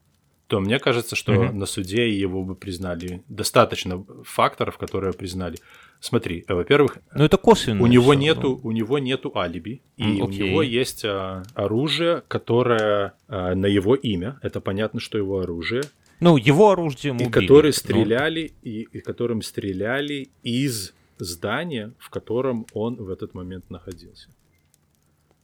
то 0.46 0.60
мне 0.60 0.78
кажется, 0.78 1.16
что 1.16 1.32
угу. 1.32 1.52
на 1.52 1.66
суде 1.66 2.10
его 2.10 2.42
бы 2.42 2.54
признали. 2.54 3.22
Достаточно 3.28 4.04
факторов, 4.24 4.78
которые 4.78 5.12
признали. 5.12 5.56
Смотри, 5.98 6.44
э, 6.48 6.52
во-первых, 6.52 6.98
ну 7.14 7.24
это 7.24 7.38
косвенно. 7.38 7.82
У 7.82 7.86
него 7.86 8.12
нету, 8.12 8.60
ну. 8.62 8.68
у 8.68 8.72
него 8.72 8.98
нету 8.98 9.32
алиби, 9.36 9.82
и 9.96 10.02
mm, 10.02 10.20
у 10.20 10.28
него 10.28 10.62
есть 10.62 11.04
а, 11.04 11.44
оружие, 11.54 12.22
которое 12.28 13.14
а, 13.28 13.54
на 13.54 13.66
его 13.66 13.94
имя. 13.94 14.38
Это 14.42 14.60
понятно, 14.60 15.00
что 15.00 15.16
его 15.16 15.40
оружие. 15.40 15.84
Ну, 16.22 16.36
его 16.36 16.70
оружием 16.70 17.16
и 17.16 17.26
убили. 17.26 17.40
которые 17.40 17.70
ну. 17.70 17.78
стреляли, 17.78 18.52
ну. 18.62 18.70
и, 18.70 18.82
и 18.92 19.00
которым 19.00 19.42
стреляли 19.42 20.30
из 20.42 20.94
здания, 21.18 21.92
в 21.98 22.10
котором 22.10 22.66
он 22.72 22.96
в 22.96 23.10
этот 23.10 23.34
момент 23.34 23.70
находился. 23.70 24.28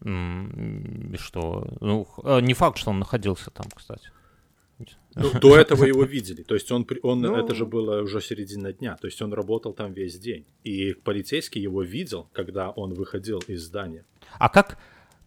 Что? 0.00 1.68
Ну, 1.80 2.06
а, 2.22 2.40
не 2.40 2.54
факт, 2.54 2.78
что 2.78 2.90
он 2.90 3.00
находился 3.00 3.50
там, 3.50 3.66
кстати. 3.74 4.10
Ну, 5.16 5.32
до 5.40 5.56
этого 5.56 5.84
его 5.84 6.04
видели. 6.14 6.42
То 6.42 6.54
есть 6.54 6.70
он, 6.70 6.86
он 7.02 7.20
ну... 7.20 7.34
это 7.34 7.54
же 7.54 7.66
было 7.66 8.02
уже 8.02 8.20
середина 8.20 8.72
дня. 8.72 8.96
То 9.00 9.08
есть 9.08 9.20
он 9.20 9.32
работал 9.32 9.72
там 9.72 9.92
весь 9.92 10.18
день. 10.18 10.46
И 10.62 10.92
полицейский 10.92 11.60
его 11.60 11.82
видел, 11.82 12.28
когда 12.32 12.70
он 12.70 12.94
выходил 12.94 13.42
из 13.48 13.62
здания. 13.64 14.04
А 14.38 14.48
как, 14.48 14.78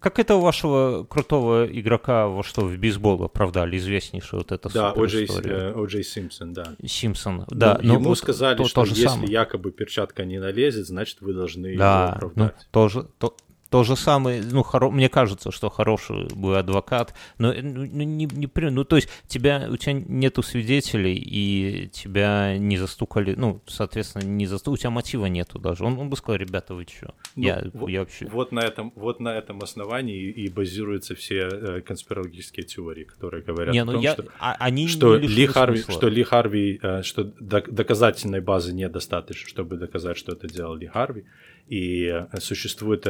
как 0.02 0.18
этого 0.18 0.42
вашего 0.42 1.04
крутого 1.04 1.66
игрока 1.66 2.28
во 2.28 2.44
что 2.44 2.62
в 2.62 2.76
бейсбол 2.76 3.24
оправдали, 3.24 3.78
известнейшая 3.78 4.40
вот 4.40 4.52
эта 4.52 4.74
Да, 4.74 4.94
О'Джей, 4.94 6.04
Симпсон, 6.04 6.54
да. 6.54 6.76
Симпсон, 6.84 7.46
да. 7.50 7.80
Но, 7.84 7.88
но 7.88 7.94
ему 7.94 8.10
вот 8.10 8.18
сказали, 8.18 8.58
то, 8.58 8.66
что 8.66 8.82
то 8.82 8.90
если 8.90 9.06
самое. 9.06 9.32
якобы 9.32 9.72
перчатка 9.72 10.26
не 10.26 10.40
налезет, 10.40 10.88
значит 10.88 11.22
вы 11.22 11.34
должны 11.34 11.78
да, 11.78 12.04
его 12.04 12.14
оправдать. 12.16 12.56
Ну, 12.58 12.66
тоже, 12.72 13.08
то, 13.20 13.38
то 13.72 13.84
же 13.86 13.96
самое, 13.96 14.44
ну, 14.44 14.64
хоро... 14.64 14.92
мне 14.92 15.08
кажется, 15.08 15.50
что 15.50 15.70
хороший 15.70 16.28
бы 16.36 16.60
адвокат, 16.60 17.16
но 17.38 17.54
ну, 17.54 17.62
ну, 17.62 18.04
не, 18.04 18.26
не, 18.26 18.70
ну, 18.70 18.84
то 18.84 18.98
есть 18.98 19.08
тебя, 19.28 19.66
у 19.72 19.78
тебя 19.78 19.94
нету 19.94 20.44
свидетелей, 20.44 21.16
и 21.16 21.88
тебя 21.88 22.58
не 22.58 22.78
застукали, 22.78 23.34
ну, 23.34 23.62
соответственно, 23.68 24.24
не 24.24 24.46
застукали, 24.46 24.74
у 24.74 24.78
тебя 24.78 24.90
мотива 24.90 25.28
нету 25.28 25.58
даже. 25.58 25.86
Он, 25.86 25.98
он 25.98 26.10
бы 26.10 26.18
сказал, 26.18 26.38
ребята, 26.38 26.76
вы 26.76 26.86
что? 26.86 27.16
Ну, 27.38 27.44
я, 27.44 27.64
вот, 27.74 27.90
я 27.90 28.02
вообще... 28.02 28.28
Вот 28.28 28.52
на, 28.52 28.60
этом, 28.60 28.92
вот 28.98 29.22
на 29.22 29.38
этом 29.38 29.62
основании 29.62 30.30
и 30.30 30.50
базируются 30.50 31.16
все 31.16 31.48
э, 31.48 31.82
конспирологические 31.82 32.66
теории, 32.66 33.06
которые 33.06 33.42
говорят 33.42 33.74
не, 33.74 33.86
ну, 33.86 33.92
о 33.92 33.94
том, 33.94 34.04
я... 34.04 34.14
что, 34.14 34.26
а, 34.38 34.58
они 34.60 34.90
что, 34.90 35.16
Ли 35.16 35.48
Харви, 35.48 35.80
что 35.80 36.10
Ли 36.10 36.24
Харви, 36.24 36.78
э, 36.84 37.04
что 37.04 37.24
доказательной 37.24 38.42
базы 38.42 38.74
недостаточно, 38.74 39.48
чтобы 39.48 39.78
доказать, 39.78 40.18
что 40.18 40.34
это 40.34 40.50
делал 40.50 40.76
Ли 40.76 40.88
Харви, 40.88 41.24
и 41.68 42.06
э, 42.08 42.28
существует 42.42 43.08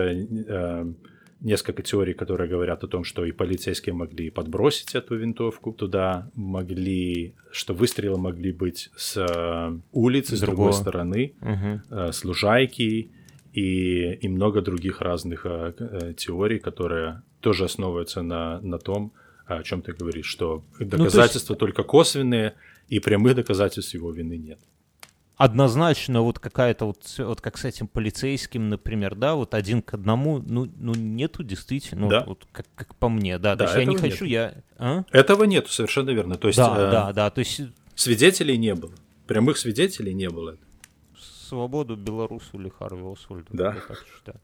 несколько 1.42 1.82
теорий, 1.82 2.14
которые 2.14 2.50
говорят 2.50 2.84
о 2.84 2.88
том, 2.88 3.04
что 3.04 3.26
и 3.26 3.32
полицейские 3.32 3.94
могли 3.94 4.30
подбросить 4.30 4.96
эту 4.96 5.16
винтовку 5.16 5.74
туда, 5.74 6.30
могли, 6.36 7.36
что 7.52 7.74
выстрелы 7.74 8.20
могли 8.20 8.52
быть 8.52 8.90
с 8.96 9.82
улицы, 9.92 10.36
с, 10.36 10.40
с 10.40 10.42
другой 10.42 10.74
стороны, 10.74 11.34
угу. 11.42 12.12
с 12.12 12.24
лужайки 12.24 13.12
и, 13.54 14.14
и 14.14 14.28
много 14.30 14.62
других 14.62 15.02
разных 15.02 15.46
теорий, 16.18 16.60
которые 16.60 17.24
тоже 17.40 17.66
основываются 17.66 18.22
на, 18.22 18.62
на 18.62 18.78
том, 18.78 19.12
о 19.48 19.64
чем 19.64 19.82
ты 19.82 19.94
говоришь, 19.94 20.28
что 20.28 20.64
доказательства 20.80 21.54
ну, 21.54 21.56
есть... 21.56 21.60
только 21.60 21.84
косвенные, 21.84 22.54
и 22.88 23.00
прямых 23.00 23.36
доказательств 23.36 23.94
его 23.94 24.12
вины 24.12 24.38
нет 24.38 24.60
однозначно 25.44 26.22
вот 26.22 26.38
какая-то 26.38 26.86
вот, 26.86 27.16
вот 27.18 27.42
как 27.42 27.58
с 27.58 27.66
этим 27.66 27.88
полицейским, 27.88 28.70
например, 28.70 29.16
да, 29.16 29.34
вот 29.34 29.56
один 29.56 29.82
к 29.82 29.96
одному, 29.96 30.38
ну, 30.38 30.72
ну 30.78 30.94
нету 30.94 31.44
действительно, 31.44 32.10
да. 32.10 32.24
вот 32.26 32.46
как, 32.52 32.68
как 32.76 32.94
по 32.96 33.10
мне, 33.10 33.40
да, 33.40 33.56
да 33.56 33.66
то 33.66 33.72
есть 33.72 33.76
я 33.76 33.86
не 33.86 33.98
хочу, 33.98 34.26
я... 34.26 34.54
А? 34.78 35.04
Этого 35.12 35.46
нету, 35.46 35.72
совершенно 35.72 36.12
верно, 36.12 36.36
то 36.36 36.48
есть... 36.48 36.58
Да, 36.58 36.76
э, 36.78 36.92
да, 36.92 37.14
да, 37.14 37.30
то 37.32 37.40
есть... 37.40 37.62
Свидетелей 37.96 38.58
не 38.58 38.76
было, 38.76 38.94
прямых 39.26 39.58
свидетелей 39.58 40.14
не 40.14 40.30
было. 40.30 40.58
Свободу 41.18 41.96
белорусу 41.96 42.60
или 42.60 42.70
Харви 42.70 43.12
Освальду, 43.12 43.48
да. 43.52 43.74
я 43.74 43.82
так 43.82 44.06
считаю. 44.16 44.40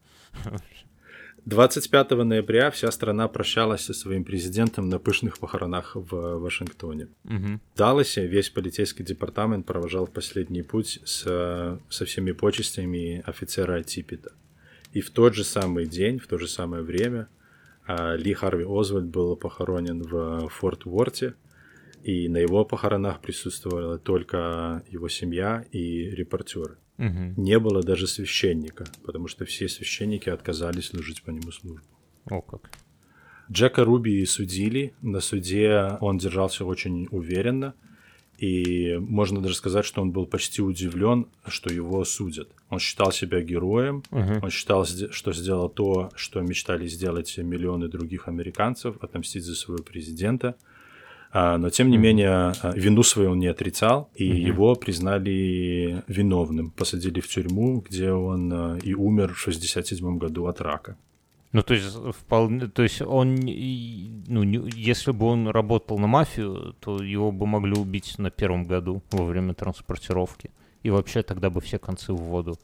25 1.44 2.10
ноября 2.10 2.70
вся 2.70 2.90
страна 2.90 3.28
прощалась 3.28 3.82
со 3.82 3.94
своим 3.94 4.24
президентом 4.24 4.88
на 4.88 4.98
пышных 4.98 5.38
похоронах 5.38 5.92
в 5.94 6.38
Вашингтоне. 6.38 7.08
Угу. 7.24 7.60
В 7.74 7.78
Далласе 7.78 8.26
весь 8.26 8.50
полицейский 8.50 9.04
департамент 9.04 9.66
провожал 9.66 10.06
в 10.06 10.10
последний 10.10 10.62
путь 10.62 11.00
с, 11.04 11.78
со 11.88 12.04
всеми 12.04 12.32
почестями 12.32 13.22
офицера 13.26 13.82
Типпета. 13.82 14.32
И 14.92 15.00
в 15.00 15.10
тот 15.10 15.34
же 15.34 15.44
самый 15.44 15.86
день, 15.86 16.18
в 16.18 16.26
то 16.26 16.38
же 16.38 16.48
самое 16.48 16.82
время 16.82 17.28
а, 17.86 18.16
Ли 18.16 18.34
Харви 18.34 18.64
Озвальд 18.64 19.06
был 19.06 19.36
похоронен 19.36 20.02
в 20.02 20.48
Форт 20.48 20.86
Уорте, 20.86 21.34
и 22.02 22.28
на 22.28 22.38
его 22.38 22.64
похоронах 22.64 23.20
присутствовала 23.20 23.98
только 23.98 24.82
его 24.88 25.08
семья 25.08 25.64
и 25.72 26.10
репортеры. 26.10 26.78
Угу. 26.98 27.34
Не 27.36 27.58
было 27.58 27.82
даже 27.82 28.06
священника, 28.06 28.86
потому 29.04 29.28
что 29.28 29.44
все 29.44 29.68
священники 29.68 30.28
отказались 30.28 30.86
служить 30.86 31.22
по 31.22 31.30
нему 31.30 31.52
службу. 31.52 31.86
О 32.30 32.40
как. 32.42 32.70
Джека 33.50 33.84
Руби 33.84 34.24
судили. 34.26 34.94
На 35.00 35.20
суде 35.20 35.96
он 36.00 36.18
держался 36.18 36.64
очень 36.64 37.08
уверенно. 37.10 37.74
И 38.36 38.96
можно 39.00 39.40
даже 39.40 39.56
сказать, 39.56 39.84
что 39.84 40.00
он 40.00 40.12
был 40.12 40.24
почти 40.24 40.62
удивлен, 40.62 41.26
что 41.48 41.72
его 41.72 42.04
судят. 42.04 42.48
Он 42.68 42.78
считал 42.78 43.10
себя 43.10 43.40
героем, 43.40 44.04
uh 44.10 44.38
он 44.40 44.50
считал, 44.50 44.84
что 44.84 45.32
сделал 45.32 45.68
то, 45.68 46.10
что 46.14 46.40
мечтали 46.40 46.86
сделать 46.86 47.36
миллионы 47.36 47.88
других 47.88 48.28
американцев, 48.28 48.96
отомстить 49.02 49.42
за 49.42 49.56
своего 49.56 49.82
президента. 49.82 50.54
А, 51.30 51.58
но 51.58 51.70
тем 51.70 51.90
не 51.90 51.98
менее 51.98 52.30
а, 52.30 52.72
вину 52.74 53.02
свою 53.02 53.32
он 53.32 53.38
не 53.38 53.48
отрицал, 53.48 54.10
и 54.14 54.30
mm-hmm. 54.30 54.48
его 54.48 54.74
признали 54.74 56.02
виновным, 56.08 56.70
посадили 56.70 57.20
в 57.20 57.28
тюрьму, 57.28 57.80
где 57.80 58.12
он 58.12 58.52
а, 58.52 58.78
и 58.82 58.94
умер 58.94 59.34
в 59.34 59.38
67 59.38 60.18
году 60.18 60.46
от 60.46 60.60
рака. 60.60 60.96
Ну, 61.52 61.62
то 61.62 61.74
есть, 61.74 61.96
вполне, 62.10 62.66
то 62.68 62.82
есть 62.82 63.00
он, 63.00 63.34
ну, 63.36 64.66
если 64.66 65.12
бы 65.12 65.26
он 65.26 65.48
работал 65.48 65.98
на 65.98 66.06
мафию, 66.06 66.74
то 66.80 67.02
его 67.02 67.32
бы 67.32 67.46
могли 67.46 67.72
убить 67.72 68.18
на 68.18 68.30
первом 68.30 68.64
году 68.64 69.02
во 69.10 69.24
время 69.24 69.54
транспортировки. 69.54 70.50
И 70.82 70.90
вообще 70.90 71.22
тогда 71.22 71.48
бы 71.48 71.60
все 71.60 71.78
концы 71.78 72.12
в 72.12 72.16
воду. 72.16 72.58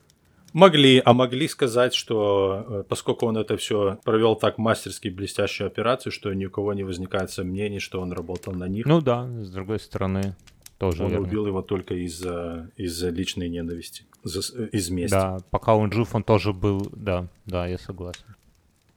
Могли, 0.54 1.02
а 1.04 1.12
могли 1.12 1.48
сказать, 1.48 1.94
что 1.94 2.64
э, 2.68 2.84
поскольку 2.88 3.26
он 3.26 3.36
это 3.36 3.56
все 3.56 3.98
провел 4.04 4.36
так 4.36 4.56
мастерски 4.56 5.08
блестящую 5.08 5.66
операцию, 5.66 6.12
что 6.12 6.32
ни 6.32 6.46
у 6.46 6.50
кого 6.50 6.72
не 6.74 6.84
возникает 6.84 7.32
сомнений, 7.32 7.80
что 7.80 8.00
он 8.00 8.12
работал 8.12 8.52
на 8.54 8.68
них. 8.68 8.86
Ну 8.86 9.00
да, 9.00 9.26
с 9.42 9.50
другой 9.50 9.80
стороны, 9.80 10.36
тоже 10.78 11.02
Он 11.02 11.10
верно. 11.10 11.26
убил 11.26 11.46
его 11.48 11.60
только 11.60 11.94
из-за 11.94 12.70
из 12.76 13.02
личной 13.02 13.48
ненависти, 13.48 14.04
из 14.24 14.90
мести. 14.90 15.10
Да, 15.12 15.38
пока 15.50 15.74
он 15.74 15.90
жив, 15.90 16.14
он 16.14 16.22
тоже 16.22 16.52
был, 16.52 16.88
да, 16.94 17.26
да, 17.46 17.66
я 17.66 17.76
согласен. 17.76 18.24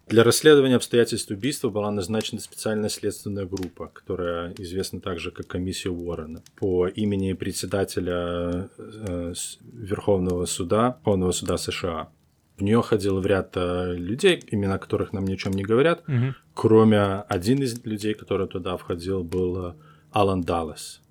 Для 0.08 0.24
расследования 0.24 0.78
обстоятельств 0.78 1.30
убийства 1.32 1.70
была 1.70 1.92
назначена 1.92 2.40
специальная 2.40 2.88
следственная 2.88 3.46
группа, 3.46 3.88
которая 3.88 4.54
известна 4.58 5.02
также 5.02 5.32
как 5.32 5.48
комиссия 5.48 5.90
Уоррена, 5.90 6.42
по 6.56 6.88
имени 6.88 7.34
председателя 7.34 8.70
э, 8.78 9.34
Верховного 9.74 10.46
суда, 10.46 10.98
Верховного 11.00 11.34
суда 11.34 11.58
США. 11.58 12.10
В 12.56 12.62
нее 12.62 12.82
ходил 12.82 13.20
в 13.20 13.26
ряд 13.26 13.52
э, 13.56 13.96
людей, 13.96 14.42
имена 14.48 14.78
которых 14.78 15.12
нам 15.12 15.26
ни 15.26 15.34
о 15.34 15.38
чем 15.38 15.52
не 15.52 15.64
говорят, 15.64 16.04
угу. 16.08 16.34
кроме 16.54 17.02
один 17.28 17.62
из 17.62 17.84
людей, 17.84 18.14
который 18.14 18.48
туда 18.48 18.78
входил, 18.78 19.26
был 19.26 19.72
э, 19.72 19.74
Алан 20.12 20.42
Даллас, 20.42 21.02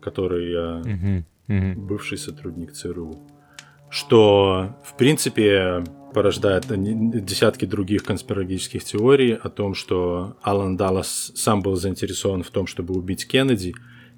который 0.00 0.80
угу. 0.80 1.24
Угу. 1.46 1.80
бывший 1.80 2.18
сотрудник 2.18 2.72
ЦРУ. 2.72 3.24
Что, 3.88 4.74
в 4.84 4.96
принципе, 4.96 5.84
порождает 6.12 6.66
десятки 6.68 7.64
других 7.64 8.04
конспирологических 8.04 8.84
теорий 8.84 9.32
о 9.34 9.48
том, 9.48 9.74
что 9.74 10.36
Алан 10.42 10.76
Даллас 10.76 11.32
сам 11.34 11.62
был 11.62 11.76
заинтересован 11.76 12.42
в 12.42 12.50
том, 12.50 12.66
чтобы 12.66 12.94
убить 12.94 13.26
Кеннеди, 13.26 13.74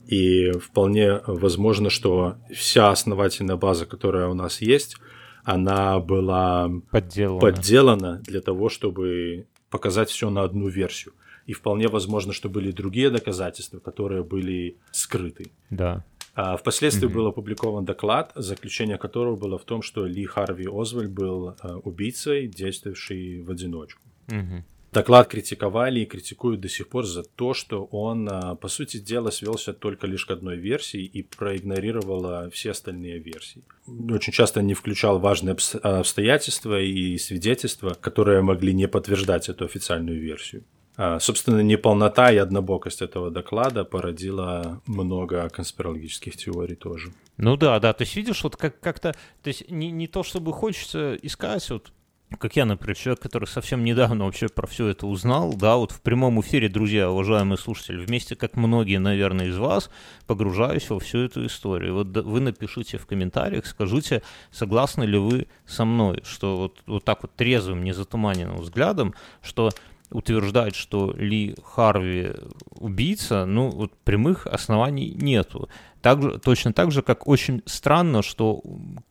и 0.06 0.50
вполне 0.52 1.20
возможно, 1.26 1.90
что 1.90 2.36
вся 2.52 2.90
основательная 2.90 3.56
база, 3.56 3.86
которая 3.86 4.28
у 4.28 4.34
нас 4.34 4.60
есть, 4.60 4.96
она 5.44 5.98
была 6.00 6.70
подделана, 6.90 7.40
подделана 7.40 8.20
для 8.24 8.40
того, 8.40 8.68
чтобы 8.68 9.46
показать 9.70 10.10
все 10.10 10.30
на 10.30 10.42
одну 10.42 10.68
версию. 10.68 11.14
И 11.46 11.52
вполне 11.52 11.88
возможно, 11.88 12.32
что 12.32 12.48
были 12.48 12.70
другие 12.70 13.10
доказательства, 13.10 13.78
которые 13.78 14.24
были 14.24 14.78
скрыты. 14.92 15.52
Да. 15.68 16.04
А 16.34 16.56
впоследствии 16.56 17.08
mm-hmm. 17.08 17.12
был 17.12 17.26
опубликован 17.28 17.84
доклад, 17.84 18.32
заключение 18.34 18.98
которого 18.98 19.36
было 19.36 19.58
в 19.58 19.64
том, 19.64 19.82
что 19.82 20.04
Ли 20.04 20.24
Харви 20.24 20.66
Озвальд 20.66 21.10
был 21.10 21.56
а, 21.60 21.76
убийцей, 21.76 22.48
действовавший 22.48 23.40
в 23.42 23.50
одиночку. 23.50 24.02
Mm-hmm. 24.26 24.62
Доклад 24.92 25.28
критиковали 25.28 26.00
и 26.00 26.06
критикуют 26.06 26.60
до 26.60 26.68
сих 26.68 26.88
пор 26.88 27.04
за 27.04 27.22
то, 27.22 27.54
что 27.54 27.84
он, 27.84 28.28
а, 28.28 28.56
по 28.56 28.66
сути 28.66 28.96
дела, 28.96 29.30
свелся 29.30 29.72
только 29.72 30.08
лишь 30.08 30.26
к 30.26 30.32
одной 30.32 30.56
версии 30.56 31.04
и 31.04 31.22
проигнорировал 31.22 32.50
все 32.50 32.72
остальные 32.72 33.20
версии. 33.20 33.62
Очень 33.86 34.32
часто 34.32 34.60
не 34.60 34.74
включал 34.74 35.20
важные 35.20 35.56
обстоятельства 35.82 36.80
и 36.80 37.16
свидетельства, 37.18 37.94
которые 38.00 38.42
могли 38.42 38.74
не 38.74 38.88
подтверждать 38.88 39.48
эту 39.48 39.64
официальную 39.64 40.20
версию. 40.20 40.64
А, 40.96 41.18
собственно, 41.18 41.60
неполнота 41.60 42.30
и 42.30 42.36
однобокость 42.36 43.02
этого 43.02 43.30
доклада 43.30 43.84
породила 43.84 44.80
много 44.86 45.48
конспирологических 45.48 46.36
теорий 46.36 46.76
тоже. 46.76 47.12
Ну 47.36 47.56
да, 47.56 47.80
да, 47.80 47.92
то 47.92 48.02
есть 48.02 48.14
видишь, 48.14 48.44
вот 48.44 48.56
как- 48.56 48.78
как-то, 48.78 49.12
то 49.42 49.48
есть 49.48 49.68
не, 49.70 49.90
не 49.90 50.06
то, 50.06 50.22
чтобы 50.22 50.52
хочется 50.52 51.16
искать, 51.20 51.68
вот 51.70 51.92
как 52.38 52.56
я, 52.56 52.64
например, 52.64 52.96
человек, 52.96 53.20
который 53.20 53.46
совсем 53.46 53.84
недавно 53.84 54.24
вообще 54.24 54.48
про 54.48 54.66
все 54.66 54.88
это 54.88 55.06
узнал, 55.06 55.52
да, 55.54 55.76
вот 55.76 55.92
в 55.92 56.00
прямом 56.00 56.40
эфире, 56.40 56.68
друзья, 56.68 57.10
уважаемые 57.10 57.58
слушатели, 57.58 58.04
вместе, 58.04 58.34
как 58.34 58.56
многие, 58.56 58.98
наверное, 58.98 59.46
из 59.46 59.56
вас, 59.56 59.90
погружаюсь 60.26 60.88
во 60.90 60.98
всю 60.98 61.18
эту 61.18 61.46
историю. 61.46 61.94
Вот 61.94 62.16
вы 62.16 62.40
напишите 62.40 62.98
в 62.98 63.06
комментариях, 63.06 63.66
скажите, 63.66 64.22
согласны 64.50 65.04
ли 65.04 65.18
вы 65.18 65.46
со 65.66 65.84
мной, 65.84 66.22
что 66.24 66.56
вот, 66.56 66.82
вот 66.86 67.04
так 67.04 67.22
вот 67.22 67.34
трезвым, 67.34 67.84
незатуманенным 67.84 68.58
взглядом, 68.58 69.14
что 69.42 69.70
утверждать, 70.10 70.74
что 70.74 71.12
Ли 71.16 71.54
Харви 71.62 72.32
убийца, 72.76 73.46
ну, 73.46 73.70
вот 73.70 73.92
прямых 74.04 74.46
оснований 74.46 75.10
нету. 75.14 75.68
Так, 76.04 76.42
точно 76.42 76.74
так 76.74 76.92
же, 76.92 77.00
как 77.00 77.26
очень 77.26 77.62
странно, 77.64 78.20
что 78.20 78.62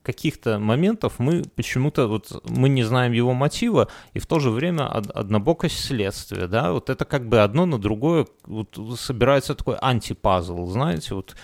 каких-то 0.03 0.59
моментов 0.59 1.17
мы 1.17 1.41
почему-то, 1.55 2.05
вот 2.05 2.43
мы 2.47 2.69
не 2.69 2.83
знаем 2.83 3.13
его 3.13 3.33
мотива, 3.33 3.87
и 4.13 4.19
в 4.19 4.27
то 4.27 4.37
же 4.37 4.51
время 4.51 4.87
од- 4.87 5.09
однобокость 5.09 5.79
следствия, 5.79 6.45
да, 6.45 6.71
вот 6.71 6.91
это 6.91 7.03
как 7.05 7.27
бы 7.27 7.39
одно 7.39 7.65
на 7.65 7.79
другое 7.79 8.27
вот 8.43 8.77
собирается 8.99 9.55
такой 9.55 9.77
антипазл, 9.81 10.67
знаете, 10.67 11.15
вот 11.15 11.35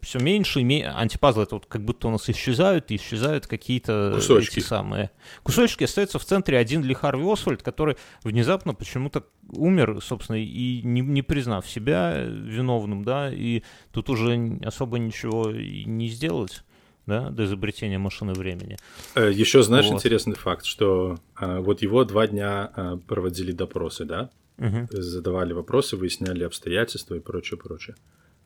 все 0.00 0.18
меньше, 0.18 0.60
и 0.60 0.64
меньше. 0.64 0.88
Антипазлы 0.90 1.42
это 1.42 1.56
вот 1.56 1.66
как 1.66 1.84
будто 1.84 2.08
у 2.08 2.10
нас 2.10 2.28
исчезают, 2.28 2.90
и 2.90 2.96
исчезают 2.96 3.46
какие-то 3.46 4.12
кусочки. 4.14 4.58
эти 4.58 4.64
самые. 4.64 5.10
Кусочки 5.42 5.84
остаются 5.84 6.18
в 6.18 6.24
центре 6.24 6.58
один 6.58 6.82
Ли 6.82 6.94
Харви 6.94 7.24
Освальд, 7.30 7.62
который 7.62 7.96
внезапно 8.22 8.74
почему-то 8.74 9.24
умер, 9.50 10.00
собственно, 10.02 10.36
и 10.36 10.82
не, 10.82 11.00
не 11.00 11.22
признав 11.22 11.68
себя 11.68 12.16
виновным, 12.20 13.04
да, 13.04 13.32
и 13.32 13.62
тут 13.92 14.10
уже 14.10 14.36
особо 14.76 14.98
ничего 14.98 15.50
не 15.50 16.08
сделать 16.08 16.62
да, 17.06 17.30
до 17.30 17.44
изобретения 17.44 17.98
машины 17.98 18.34
времени. 18.34 18.76
Э, 19.14 19.30
Еще 19.32 19.62
знаешь 19.62 19.86
вот. 19.86 19.94
интересный 19.94 20.34
факт, 20.34 20.64
что 20.64 21.18
а, 21.34 21.60
вот 21.60 21.82
его 21.82 22.04
два 22.04 22.26
дня 22.26 22.70
а, 22.74 22.96
проводили 22.96 23.52
допросы, 23.52 24.04
да, 24.04 24.30
угу. 24.58 24.88
задавали 24.90 25.52
вопросы, 25.52 25.96
выясняли 25.96 26.44
обстоятельства 26.44 27.14
и 27.14 27.20
прочее, 27.20 27.58
прочее. 27.58 27.96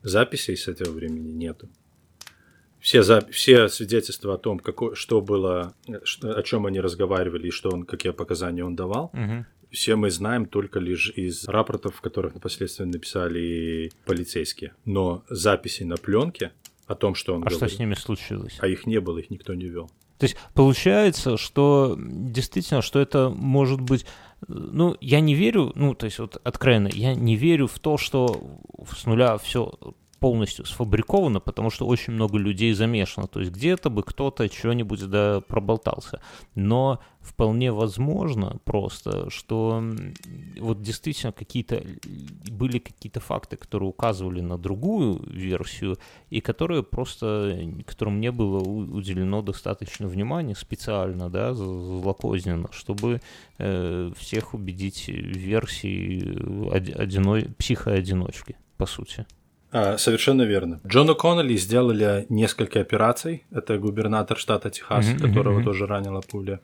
Записей 0.03 0.55
с 0.55 0.67
этого 0.67 0.91
времени 0.91 1.31
нету. 1.31 1.69
Все, 2.79 3.03
за... 3.03 3.21
все 3.29 3.67
свидетельства 3.67 4.35
о 4.35 4.37
том, 4.37 4.59
какое... 4.59 4.95
что 4.95 5.21
было, 5.21 5.73
что... 6.03 6.33
о 6.33 6.43
чем 6.43 6.65
они 6.65 6.79
разговаривали 6.79 7.47
и 7.47 7.51
что 7.51 7.69
он, 7.69 7.83
какие 7.83 8.11
показания 8.11 8.63
он 8.63 8.75
давал, 8.75 9.11
угу. 9.13 9.45
Все 9.71 9.95
мы 9.95 10.11
знаем 10.11 10.45
только 10.45 10.79
лишь 10.79 11.11
из 11.15 11.47
рапортов, 11.47 12.01
которых 12.01 12.35
впоследствии 12.35 12.85
написали 12.85 13.91
полицейские. 14.05 14.73
Но 14.85 15.23
записи 15.29 15.83
на 15.83 15.97
пленке 15.97 16.51
о 16.87 16.95
том, 16.95 17.15
что 17.15 17.33
он 17.33 17.41
А 17.41 17.49
говорил, 17.49 17.57
что 17.57 17.75
с 17.75 17.79
ними 17.79 17.95
случилось? 17.95 18.57
А 18.59 18.67
их 18.67 18.85
не 18.85 18.99
было, 18.99 19.19
их 19.19 19.29
никто 19.29 19.53
не 19.53 19.65
вел. 19.65 19.89
То 20.17 20.25
есть 20.25 20.37
получается, 20.53 21.37
что 21.37 21.97
действительно, 21.97 22.81
что 22.81 22.99
это 22.99 23.29
может 23.29 23.81
быть 23.81 24.05
ну, 24.47 24.97
я 25.01 25.19
не 25.19 25.35
верю, 25.35 25.71
ну, 25.75 25.93
то 25.93 26.05
есть 26.05 26.19
вот 26.19 26.39
откровенно, 26.43 26.89
я 26.91 27.13
не 27.13 27.35
верю 27.35 27.67
в 27.67 27.79
то, 27.79 27.97
что 27.97 28.59
с 28.95 29.05
нуля 29.05 29.37
все 29.37 29.73
полностью 30.21 30.65
сфабриковано, 30.65 31.39
потому 31.39 31.71
что 31.71 31.87
очень 31.87 32.13
много 32.13 32.37
людей 32.37 32.73
замешано. 32.73 33.27
То 33.27 33.39
есть 33.39 33.51
где-то 33.51 33.89
бы 33.89 34.03
кто-то 34.03 34.47
что-нибудь 34.47 35.09
да 35.09 35.41
проболтался. 35.41 36.21
Но 36.53 36.99
вполне 37.21 37.71
возможно 37.71 38.59
просто, 38.63 39.31
что 39.31 39.83
вот 40.59 40.83
действительно 40.83 41.31
какие-то 41.31 41.83
были 42.51 42.77
какие-то 42.77 43.19
факты, 43.19 43.57
которые 43.57 43.89
указывали 43.89 44.41
на 44.41 44.59
другую 44.59 45.23
версию, 45.27 45.97
и 46.29 46.39
которые 46.39 46.83
просто, 46.83 47.59
которым 47.87 48.21
не 48.21 48.31
было 48.31 48.59
уделено 48.59 49.41
достаточно 49.41 50.07
внимания 50.07 50.53
специально, 50.53 51.31
да, 51.31 51.55
злокозненно, 51.55 52.69
чтобы 52.71 53.21
э, 53.57 54.11
всех 54.15 54.53
убедить 54.53 55.07
в 55.07 55.37
версии 55.37 56.69
одино... 56.71 57.39
психоодиночки, 57.57 58.55
по 58.77 58.85
сути. 58.85 59.25
А, 59.71 59.97
совершенно 59.97 60.43
верно. 60.43 60.81
Джону 60.85 61.15
Коннелли 61.15 61.55
сделали 61.55 62.25
несколько 62.29 62.81
операций. 62.81 63.45
Это 63.51 63.77
губернатор 63.77 64.37
штата 64.37 64.69
Техас, 64.69 65.07
mm-hmm, 65.07 65.19
которого 65.19 65.59
mm-hmm. 65.59 65.63
тоже 65.63 65.87
ранила 65.87 66.21
пуля. 66.21 66.59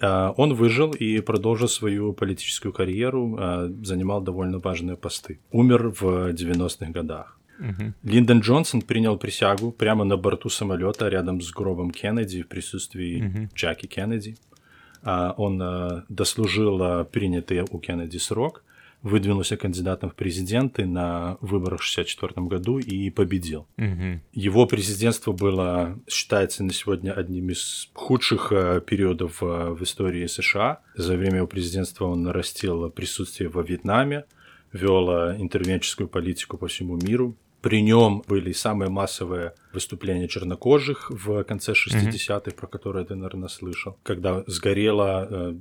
А, 0.00 0.32
он 0.36 0.54
выжил 0.54 0.92
и 0.92 1.20
продолжил 1.20 1.68
свою 1.68 2.12
политическую 2.12 2.72
карьеру, 2.72 3.36
а, 3.38 3.68
занимал 3.82 4.20
довольно 4.20 4.58
важные 4.58 4.96
посты. 4.96 5.40
Умер 5.50 5.94
в 6.00 6.32
90-х 6.32 6.90
годах. 6.92 7.38
Угу. 7.60 7.92
Линдон 8.02 8.40
Джонсон 8.40 8.82
принял 8.82 9.16
присягу 9.16 9.70
прямо 9.70 10.04
на 10.04 10.16
борту 10.16 10.48
самолета 10.48 11.08
рядом 11.08 11.40
с 11.40 11.52
гробом 11.52 11.92
Кеннеди 11.92 12.42
в 12.42 12.48
присутствии 12.48 13.24
угу. 13.24 13.48
Джеки 13.54 13.86
Кеннеди. 13.86 14.36
Он 15.04 16.04
дослужил 16.08 17.04
принятый 17.04 17.62
у 17.70 17.78
Кеннеди 17.78 18.16
срок 18.16 18.64
выдвинулся 19.04 19.56
кандидатом 19.56 20.10
в 20.10 20.14
президенты 20.14 20.86
на 20.86 21.36
выборах 21.42 21.82
в 21.82 21.92
1964 21.92 22.46
году 22.46 22.78
и 22.78 23.10
победил. 23.10 23.68
Угу. 23.76 24.20
Его 24.32 24.66
президентство 24.66 25.32
было, 25.32 26.00
считается 26.08 26.64
на 26.64 26.72
сегодня 26.72 27.12
одним 27.12 27.50
из 27.50 27.90
худших 27.92 28.50
э, 28.50 28.80
периодов 28.80 29.42
э, 29.42 29.46
в 29.46 29.82
истории 29.82 30.26
США. 30.26 30.80
За 30.96 31.16
время 31.16 31.36
его 31.36 31.46
президентства 31.46 32.06
он 32.06 32.22
нарастил 32.22 32.90
присутствие 32.90 33.50
во 33.50 33.62
Вьетнаме, 33.62 34.24
вел 34.72 35.10
э, 35.10 35.36
интервенческую 35.38 36.08
политику 36.08 36.56
по 36.56 36.66
всему 36.66 36.96
миру. 36.96 37.36
При 37.60 37.82
нем 37.82 38.22
были 38.26 38.52
самые 38.52 38.88
массовые 38.88 39.52
выступления 39.74 40.28
чернокожих 40.28 41.10
в 41.10 41.44
конце 41.44 41.72
60-х, 41.72 42.36
mm-hmm. 42.36 42.54
про 42.54 42.66
которые 42.66 43.04
ты, 43.04 43.14
наверное, 43.14 43.48
слышал, 43.48 43.98
когда 44.02 44.44
сгорело, 44.46 45.54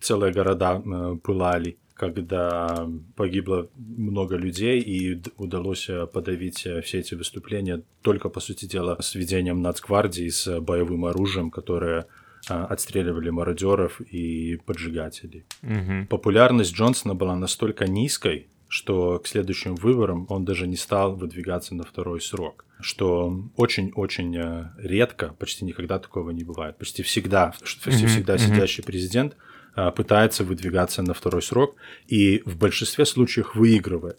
целые 0.00 0.32
города 0.32 0.82
пылали 1.22 1.78
когда 1.94 2.88
погибло 3.14 3.68
много 3.76 4.36
людей 4.36 4.80
и 4.80 5.22
удалось 5.36 5.88
э, 5.88 6.06
подавить 6.06 6.66
э, 6.66 6.82
все 6.82 6.98
эти 6.98 7.14
выступления 7.14 7.82
только, 8.02 8.28
по 8.28 8.40
сути 8.40 8.66
дела, 8.66 8.96
с 9.00 9.14
введением 9.14 9.62
нацгвардии 9.62 10.28
с 10.28 10.60
боевым 10.60 11.04
оружием, 11.04 11.50
которое 11.52 12.06
э, 12.48 12.54
отстреливали 12.54 13.30
мародеров 13.30 14.00
и 14.00 14.56
поджигателей. 14.66 15.44
Угу. 15.62 16.08
Популярность 16.10 16.74
Джонсона 16.74 17.14
была 17.14 17.36
настолько 17.36 17.86
низкой, 17.86 18.48
что 18.66 19.20
к 19.20 19.28
следующим 19.28 19.76
выборам 19.76 20.26
он 20.30 20.44
даже 20.44 20.66
не 20.66 20.76
стал 20.76 21.14
выдвигаться 21.14 21.76
на 21.76 21.84
второй 21.84 22.20
срок. 22.20 22.64
Что 22.80 23.44
очень-очень 23.54 24.36
редко, 24.78 25.32
почти 25.38 25.64
никогда 25.64 26.00
такого 26.00 26.30
не 26.30 26.42
бывает. 26.42 26.76
Почти 26.76 27.04
всегда, 27.04 27.54
почти 27.60 28.06
всегда 28.06 28.34
mm-hmm. 28.34 28.38
сидящий 28.38 28.82
президент 28.82 29.36
пытается 29.74 30.44
выдвигаться 30.44 31.02
на 31.02 31.14
второй 31.14 31.42
срок 31.42 31.76
и 32.06 32.42
в 32.44 32.56
большинстве 32.56 33.04
случаев 33.04 33.54
выигрывает. 33.54 34.18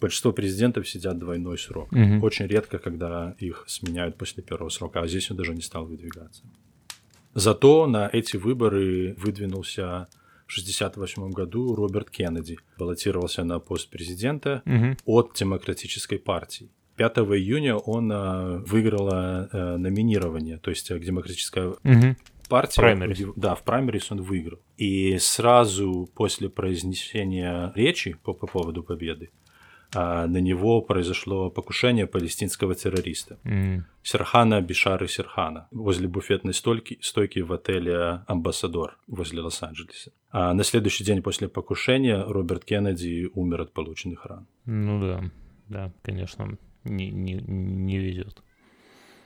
Большинство 0.00 0.32
президентов 0.32 0.88
сидят 0.88 1.18
двойной 1.18 1.58
срок. 1.58 1.90
Угу. 1.92 2.24
Очень 2.24 2.46
редко, 2.46 2.78
когда 2.78 3.34
их 3.38 3.64
сменяют 3.66 4.16
после 4.16 4.42
первого 4.42 4.68
срока, 4.68 5.00
а 5.00 5.06
здесь 5.06 5.30
он 5.30 5.36
даже 5.38 5.54
не 5.54 5.62
стал 5.62 5.86
выдвигаться. 5.86 6.42
Зато 7.34 7.86
на 7.86 8.08
эти 8.12 8.36
выборы 8.36 9.14
выдвинулся 9.18 10.08
в 10.46 10.52
1968 10.52 11.30
году 11.30 11.74
Роберт 11.74 12.10
Кеннеди. 12.10 12.58
Баллотировался 12.78 13.44
на 13.44 13.58
пост 13.58 13.88
президента 13.90 14.62
угу. 14.66 14.96
от 15.06 15.34
Демократической 15.34 16.18
партии. 16.18 16.68
5 16.96 17.18
июня 17.18 17.76
он 17.76 18.10
э, 18.10 18.58
выиграл 18.58 19.10
э, 19.12 19.76
номинирование, 19.76 20.56
то 20.58 20.70
есть 20.70 20.88
демократическая 20.98 21.68
угу 21.68 22.16
партия. 22.46 22.80
Праймерис. 22.80 23.26
Да, 23.36 23.54
в 23.54 23.62
праймерис 23.62 24.10
он 24.12 24.22
выиграл. 24.22 24.58
И 24.76 25.18
сразу 25.18 26.08
после 26.14 26.48
произнесения 26.48 27.72
речи 27.74 28.16
по, 28.22 28.32
по 28.32 28.46
поводу 28.46 28.82
победы 28.82 29.30
а, 29.94 30.26
на 30.26 30.38
него 30.38 30.82
произошло 30.82 31.50
покушение 31.50 32.06
палестинского 32.06 32.74
террориста. 32.74 33.38
Mm. 33.44 33.82
Серхана 34.02 34.60
Бишары 34.60 35.08
Серхана 35.08 35.68
возле 35.70 36.08
буфетной 36.08 36.54
стойки, 36.54 36.98
стойки 37.00 37.40
в 37.40 37.52
отеле 37.52 38.22
«Амбассадор» 38.26 38.98
возле 39.06 39.40
Лос-Анджелеса. 39.40 40.12
А 40.30 40.52
на 40.54 40.64
следующий 40.64 41.04
день 41.04 41.22
после 41.22 41.48
покушения 41.48 42.22
Роберт 42.22 42.64
Кеннеди 42.64 43.30
умер 43.34 43.62
от 43.62 43.72
полученных 43.72 44.26
ран. 44.26 44.46
Ну 44.64 45.00
да, 45.00 45.30
да, 45.68 45.92
конечно, 46.02 46.58
не, 46.84 47.10
не, 47.10 47.34
не 47.34 47.98
везет. 47.98 48.42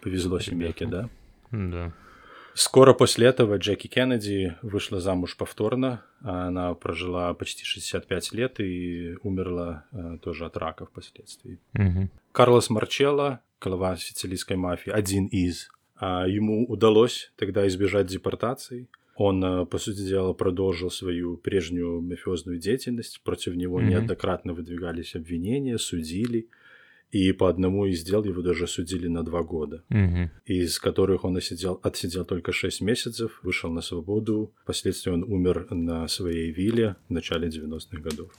Повезло 0.03 0.39
семейке, 0.39 0.87
да? 0.87 1.09
Да. 1.51 1.93
Скоро 2.55 2.95
после 2.95 3.29
этого 3.29 3.57
Джеки 3.57 3.87
Кеннеди 3.87 4.57
вышла 4.63 5.01
замуж 5.01 5.37
повторно. 5.37 6.05
Она 6.21 6.75
прожила 6.75 7.33
почти 7.35 7.65
65 7.65 8.33
лет 8.33 8.61
и 8.61 9.17
умерла 9.23 9.85
э, 9.93 10.19
тоже 10.23 10.47
от 10.47 10.57
рака 10.57 10.87
впоследствии. 10.87 11.59
Угу. 11.75 12.09
Карлос 12.33 12.71
Марчелло, 12.71 13.41
глава 13.61 13.97
сицилийской 13.97 14.57
мафии, 14.57 14.91
один 14.91 15.27
из. 15.27 15.71
А 15.97 16.27
ему 16.27 16.67
удалось 16.67 17.33
тогда 17.37 17.67
избежать 17.69 18.07
депортации. 18.07 18.89
Он, 19.15 19.45
э, 19.45 19.67
по 19.67 19.79
сути 19.79 20.01
дела, 20.01 20.33
продолжил 20.33 20.91
свою 20.91 21.37
прежнюю 21.37 22.01
мафиозную 22.01 22.59
деятельность. 22.59 23.21
Против 23.23 23.55
него 23.55 23.81
mm 23.81 23.85
неоднократно 23.85 24.55
выдвигались 24.55 25.15
обвинения, 25.15 25.79
судили 25.79 26.49
и 27.13 27.33
по 27.33 27.49
одному 27.49 27.87
из 27.87 28.03
дел 28.03 28.25
его 28.25 28.43
даже 28.43 28.67
судили 28.67 29.09
на 29.09 29.23
два 29.23 29.43
года, 29.43 29.83
угу. 29.91 30.31
из 30.45 30.79
которых 30.79 31.25
он 31.25 31.37
отсидел, 31.37 31.81
отсидел 31.83 32.25
только 32.25 32.53
шесть 32.53 32.81
месяцев, 32.81 33.41
вышел 33.43 33.71
на 33.71 33.81
свободу, 33.81 34.53
впоследствии 34.63 35.11
он 35.11 35.25
умер 35.25 35.67
на 35.71 36.07
своей 36.09 36.53
вилле 36.53 36.97
в 37.09 37.13
начале 37.13 37.49
90-х 37.49 38.01
годов. 38.01 38.33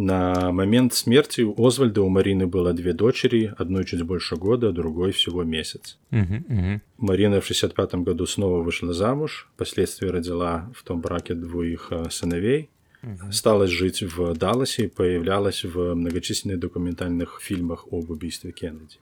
На 0.00 0.52
момент 0.52 0.94
смерти 0.94 1.40
у 1.40 1.66
Озвальда 1.66 2.02
у 2.02 2.08
Марины 2.08 2.46
было 2.46 2.72
две 2.72 2.92
дочери, 2.92 3.52
одной 3.58 3.84
чуть 3.84 4.02
больше 4.02 4.36
года, 4.36 4.70
другой 4.70 5.10
всего 5.10 5.42
месяц. 5.42 5.98
Uh-huh, 6.12 6.46
uh-huh. 6.48 6.80
Марина 6.98 7.40
в 7.40 7.46
65 7.46 7.94
году 7.96 8.24
снова 8.26 8.62
вышла 8.62 8.92
замуж, 8.92 9.48
впоследствии 9.54 10.06
родила 10.06 10.70
в 10.72 10.84
том 10.84 11.00
браке 11.00 11.34
двоих 11.34 11.88
э, 11.90 12.10
сыновей, 12.10 12.70
Угу. 13.02 13.32
Стала 13.32 13.66
жить 13.66 14.02
в 14.02 14.34
Далласе 14.34 14.84
и 14.84 14.88
появлялась 14.88 15.64
в 15.64 15.94
многочисленных 15.94 16.58
документальных 16.58 17.40
фильмах 17.40 17.86
об 17.90 18.10
убийстве 18.10 18.52
Кеннеди. 18.52 18.98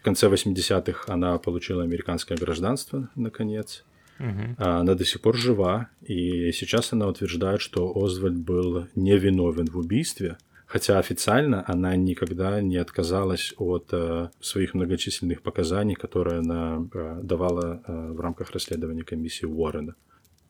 В 0.00 0.04
конце 0.04 0.28
80-х 0.28 1.12
она 1.12 1.38
получила 1.38 1.82
американское 1.82 2.38
гражданство, 2.38 3.08
наконец. 3.16 3.84
Угу. 4.20 4.54
Она 4.58 4.94
до 4.94 5.04
сих 5.04 5.20
пор 5.20 5.36
жива, 5.36 5.88
и 6.02 6.52
сейчас 6.52 6.92
она 6.92 7.08
утверждает, 7.08 7.60
что 7.60 7.92
Озвальд 7.96 8.36
был 8.36 8.86
невиновен 8.94 9.66
в 9.66 9.78
убийстве, 9.78 10.36
хотя 10.66 10.98
официально 10.98 11.64
она 11.66 11.96
никогда 11.96 12.60
не 12.60 12.76
отказалась 12.76 13.54
от 13.56 13.88
э, 13.92 14.28
своих 14.40 14.74
многочисленных 14.74 15.42
показаний, 15.42 15.94
которые 15.94 16.38
она 16.38 16.86
э, 16.94 17.20
давала 17.22 17.82
э, 17.86 18.12
в 18.12 18.20
рамках 18.20 18.52
расследования 18.52 19.02
комиссии 19.02 19.46
Уоррена 19.46 19.96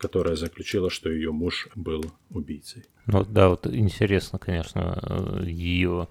которая 0.05 0.37
заключила, 0.37 0.91
что 0.91 1.11
ее 1.11 1.33
муж 1.33 1.69
был 1.75 2.05
убийцей. 2.29 2.85
Ну 3.07 3.25
да, 3.25 3.49
вот 3.49 3.67
интересно, 3.67 4.39
конечно, 4.39 5.41
ее, 5.47 6.09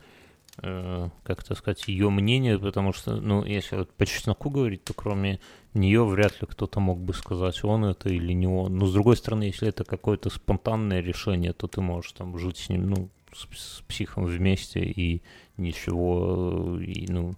э, 0.63 1.09
как 1.23 1.43
это 1.43 1.53
сказать, 1.53 1.87
ее 1.87 2.09
мнение, 2.09 2.57
потому 2.57 2.91
что, 2.91 3.17
ну, 3.17 3.45
если 3.45 3.75
вот 3.75 3.91
по 3.91 4.07
чесноку 4.07 4.49
говорить, 4.49 4.83
то 4.83 4.95
кроме 4.95 5.39
нее 5.75 6.03
вряд 6.03 6.41
ли 6.41 6.47
кто-то 6.49 6.79
мог 6.79 6.99
бы 6.99 7.13
сказать, 7.13 7.63
он 7.63 7.85
это 7.85 8.09
или 8.09 8.33
не 8.33 8.47
он. 8.47 8.77
Но 8.77 8.87
с 8.87 8.93
другой 8.93 9.15
стороны, 9.15 9.43
если 9.43 9.67
это 9.67 9.83
какое-то 9.83 10.31
спонтанное 10.31 11.01
решение, 11.01 11.53
то 11.53 11.67
ты 11.67 11.79
можешь 11.81 12.13
там 12.13 12.39
жить 12.39 12.57
с 12.57 12.69
ним, 12.69 12.89
ну, 12.89 13.09
с, 13.31 13.45
с 13.57 13.81
психом 13.87 14.25
вместе 14.25 14.79
и 14.79 15.21
ничего, 15.57 16.79
и, 16.81 17.05
ну, 17.11 17.35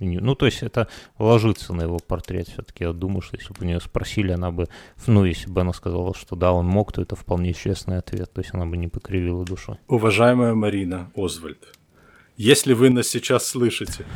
ну, 0.00 0.34
то 0.34 0.46
есть 0.46 0.62
это 0.62 0.88
ложится 1.18 1.72
на 1.72 1.82
его 1.82 1.98
портрет 1.98 2.48
все-таки. 2.48 2.84
Я 2.84 2.92
думаю, 2.92 3.20
что 3.20 3.36
если 3.36 3.52
бы 3.52 3.58
у 3.60 3.64
нее 3.64 3.80
спросили, 3.80 4.32
она 4.32 4.50
бы, 4.50 4.66
ну, 5.06 5.24
если 5.24 5.50
бы 5.50 5.60
она 5.60 5.72
сказала, 5.72 6.14
что 6.14 6.36
да, 6.36 6.52
он 6.52 6.66
мог, 6.66 6.92
то 6.92 7.02
это 7.02 7.16
вполне 7.16 7.52
честный 7.52 7.98
ответ. 7.98 8.32
То 8.32 8.40
есть 8.40 8.54
она 8.54 8.66
бы 8.66 8.76
не 8.76 8.88
покривила 8.88 9.44
душой. 9.44 9.76
Уважаемая 9.88 10.54
Марина 10.54 11.10
Озвальд, 11.14 11.74
если 12.40 12.72
вы 12.72 12.88
нас 12.88 13.06
сейчас 13.08 13.46
слышите, 13.46 14.06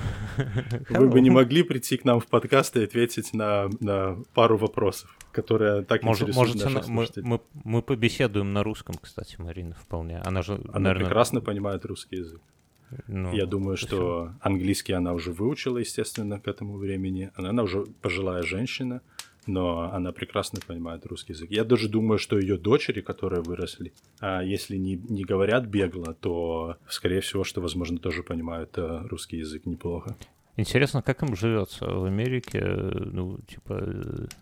вы 0.88 1.10
бы 1.10 1.20
не 1.20 1.28
могли 1.28 1.62
прийти 1.62 1.98
к 1.98 2.06
нам 2.06 2.20
в 2.20 2.26
подкаст 2.26 2.74
и 2.78 2.82
ответить 2.82 3.34
на, 3.34 3.68
на 3.80 4.16
пару 4.32 4.56
вопросов, 4.56 5.14
которые 5.30 5.82
так 5.82 6.02
Может, 6.02 6.30
интересуют 6.30 6.54
можете, 6.54 6.70
наших 6.70 6.88
мы, 6.88 7.06
мы, 7.22 7.40
мы 7.64 7.82
побеседуем 7.82 8.54
на 8.54 8.62
русском, 8.62 8.94
кстати, 8.98 9.36
Марина, 9.38 9.74
вполне. 9.74 10.22
Она 10.24 10.40
же, 10.40 10.54
Она 10.54 10.78
наверное... 10.78 11.04
прекрасно 11.04 11.42
понимает 11.42 11.84
русский 11.84 12.16
язык. 12.16 12.40
Ну, 13.06 13.32
Я 13.32 13.46
думаю, 13.46 13.76
что 13.76 14.32
английский 14.40 14.92
она 14.92 15.12
уже 15.12 15.32
выучила, 15.32 15.78
естественно, 15.78 16.40
к 16.40 16.48
этому 16.48 16.76
времени. 16.76 17.30
Она, 17.34 17.50
она 17.50 17.62
уже 17.62 17.84
пожилая 18.02 18.42
женщина, 18.42 19.00
но 19.46 19.92
она 19.92 20.12
прекрасно 20.12 20.60
понимает 20.66 21.06
русский 21.06 21.32
язык. 21.32 21.50
Я 21.50 21.64
даже 21.64 21.88
думаю, 21.88 22.18
что 22.18 22.38
ее 22.38 22.56
дочери, 22.56 23.00
которые 23.00 23.42
выросли, 23.42 23.92
а 24.20 24.42
если 24.42 24.76
не, 24.76 24.96
не 24.96 25.24
говорят 25.24 25.66
бегло, 25.66 26.14
то, 26.14 26.76
скорее 26.88 27.20
всего, 27.20 27.44
что, 27.44 27.60
возможно, 27.60 27.98
тоже 27.98 28.22
понимают 28.22 28.76
э, 28.78 29.02
русский 29.08 29.38
язык 29.38 29.66
неплохо. 29.66 30.16
Интересно, 30.56 31.02
как 31.02 31.22
им 31.22 31.34
живется 31.34 31.86
в 31.86 32.04
Америке, 32.04 32.60
ну, 32.62 33.38
типа, 33.48 33.82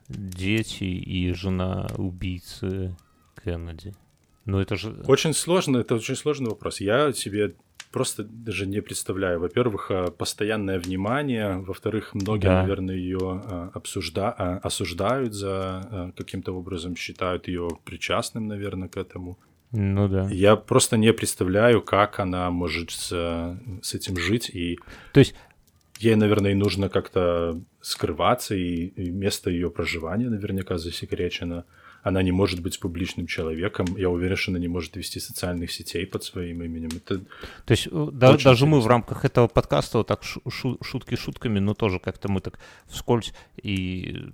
дети 0.08 0.84
и 0.84 1.32
жена 1.32 1.88
убийцы 1.96 2.94
Кеннеди. 3.42 3.94
Ну, 4.44 4.58
это 4.58 4.76
же... 4.76 4.90
Очень 5.06 5.32
сложно, 5.32 5.78
это 5.78 5.94
очень 5.94 6.16
сложный 6.16 6.50
вопрос. 6.50 6.80
Я 6.80 7.12
себе 7.12 7.54
просто 7.92 8.24
даже 8.24 8.66
не 8.66 8.80
представляю. 8.80 9.38
Во-первых, 9.40 9.90
э, 9.90 10.10
постоянное 10.10 10.78
внимание, 10.78 11.58
во-вторых, 11.58 12.14
многие, 12.14 12.46
да. 12.46 12.62
наверное, 12.62 12.96
ее 12.96 13.42
э, 13.44 13.70
обсужда... 13.74 14.34
Э, 14.38 14.58
осуждают 14.62 15.34
за 15.34 16.12
каким-то 16.16 16.52
образом, 16.52 16.96
считают 16.96 17.48
ее 17.48 17.68
причастным, 17.84 18.48
наверное, 18.48 18.88
к 18.88 18.96
этому. 18.96 19.38
Ну 19.72 20.08
да. 20.08 20.28
Я 20.30 20.56
просто 20.56 20.96
не 20.96 21.12
представляю, 21.12 21.82
как 21.82 22.20
она 22.20 22.50
может 22.50 22.90
с, 22.90 23.08
с 23.82 23.94
этим 23.94 24.18
жить. 24.18 24.50
И 24.50 24.78
То 25.12 25.20
есть 25.20 25.34
ей, 25.98 26.16
наверное, 26.16 26.52
и 26.52 26.54
нужно 26.54 26.88
как-то 26.88 27.60
скрываться, 27.80 28.54
и, 28.54 28.86
и 28.86 29.10
место 29.10 29.50
ее 29.50 29.70
проживания 29.70 30.28
наверняка 30.28 30.78
засекречено 30.78 31.64
она 32.02 32.22
не 32.22 32.32
может 32.32 32.60
быть 32.60 32.80
публичным 32.80 33.26
человеком. 33.26 33.86
Я 33.96 34.10
уверен, 34.10 34.36
что 34.36 34.50
она 34.50 34.58
не 34.58 34.68
может 34.68 34.96
вести 34.96 35.20
социальных 35.20 35.70
сетей 35.70 36.06
под 36.06 36.24
своим 36.24 36.62
именем. 36.62 36.90
Это 36.96 37.18
То 37.64 37.70
есть 37.70 37.86
э, 37.86 38.08
да, 38.12 38.32
даже 38.32 38.40
интересно. 38.40 38.66
мы 38.66 38.80
в 38.80 38.86
рамках 38.86 39.24
этого 39.24 39.46
подкаста 39.46 39.98
вот 39.98 40.08
так 40.08 40.22
шутки 40.24 41.14
шутками, 41.14 41.60
но 41.60 41.74
тоже 41.74 42.00
как-то 42.00 42.30
мы 42.30 42.40
так 42.40 42.58
вскользь 42.86 43.32
и 43.62 44.32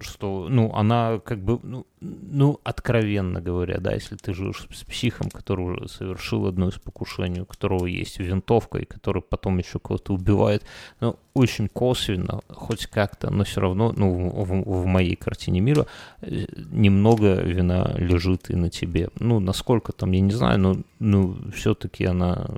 что, 0.00 0.48
ну, 0.48 0.72
она 0.74 1.20
как 1.24 1.42
бы, 1.42 1.58
ну, 1.62 1.86
ну, 2.00 2.60
откровенно 2.64 3.40
говоря, 3.40 3.78
да, 3.78 3.92
если 3.92 4.16
ты 4.16 4.34
живешь 4.34 4.66
с 4.72 4.84
психом, 4.84 5.30
который 5.30 5.64
уже 5.64 5.88
совершил 5.88 6.46
одно 6.46 6.68
из 6.68 6.78
покушений, 6.78 7.40
у 7.40 7.46
которого 7.46 7.86
есть 7.86 8.18
винтовка, 8.18 8.78
и 8.78 8.84
который 8.84 9.22
потом 9.22 9.58
еще 9.58 9.78
кого-то 9.78 10.14
убивает, 10.14 10.64
ну, 11.00 11.16
очень 11.34 11.68
косвенно, 11.68 12.40
хоть 12.48 12.86
как-то, 12.86 13.30
но 13.30 13.44
все 13.44 13.60
равно, 13.60 13.92
ну, 13.96 14.30
в, 14.30 14.82
в 14.82 14.86
моей 14.86 15.16
картине 15.16 15.60
мира 15.60 15.86
э, 16.20 16.46
немного 16.70 17.40
вина 17.42 17.94
лежит 17.96 18.50
и 18.50 18.56
на 18.56 18.70
тебе. 18.70 19.10
Ну, 19.18 19.40
насколько 19.40 19.92
там, 19.92 20.12
я 20.12 20.20
не 20.20 20.32
знаю, 20.32 20.58
но, 20.58 20.76
ну, 20.98 21.36
все-таки 21.54 22.04
она 22.04 22.50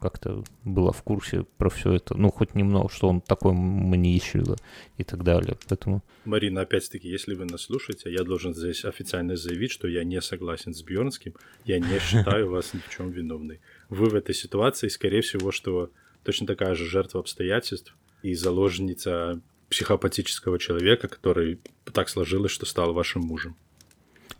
как-то 0.00 0.44
была 0.64 0.92
в 0.92 1.02
курсе 1.02 1.44
про 1.56 1.70
все 1.70 1.92
это, 1.92 2.14
ну, 2.14 2.30
хоть 2.30 2.54
немного, 2.54 2.88
что 2.90 3.08
он 3.08 3.20
такой 3.20 3.52
маньячил 3.52 4.56
и 4.98 5.04
так 5.04 5.24
далее, 5.24 5.56
поэтому... 5.68 6.02
Марина, 6.24 6.62
опять-таки, 6.62 7.08
если 7.08 7.34
вы 7.34 7.46
нас 7.46 7.62
слушаете, 7.62 8.12
я 8.12 8.22
должен 8.22 8.54
здесь 8.54 8.84
официально 8.84 9.36
заявить, 9.36 9.72
что 9.72 9.88
я 9.88 10.04
не 10.04 10.20
согласен 10.20 10.74
с 10.74 10.82
Бьернским, 10.82 11.34
я 11.64 11.78
не 11.78 11.98
считаю 11.98 12.50
вас 12.50 12.74
ни 12.74 12.78
в 12.78 12.88
чем 12.90 13.10
виновной. 13.10 13.60
Вы 13.88 14.08
в 14.08 14.14
этой 14.14 14.34
ситуации, 14.34 14.88
скорее 14.88 15.22
всего, 15.22 15.52
что 15.52 15.90
точно 16.22 16.46
такая 16.46 16.74
же 16.74 16.84
жертва 16.84 17.20
обстоятельств 17.20 17.96
и 18.22 18.34
заложница 18.34 19.40
психопатического 19.70 20.58
человека, 20.58 21.08
который 21.08 21.58
так 21.92 22.08
сложилось, 22.08 22.52
что 22.52 22.66
стал 22.66 22.92
вашим 22.92 23.22
мужем. 23.22 23.56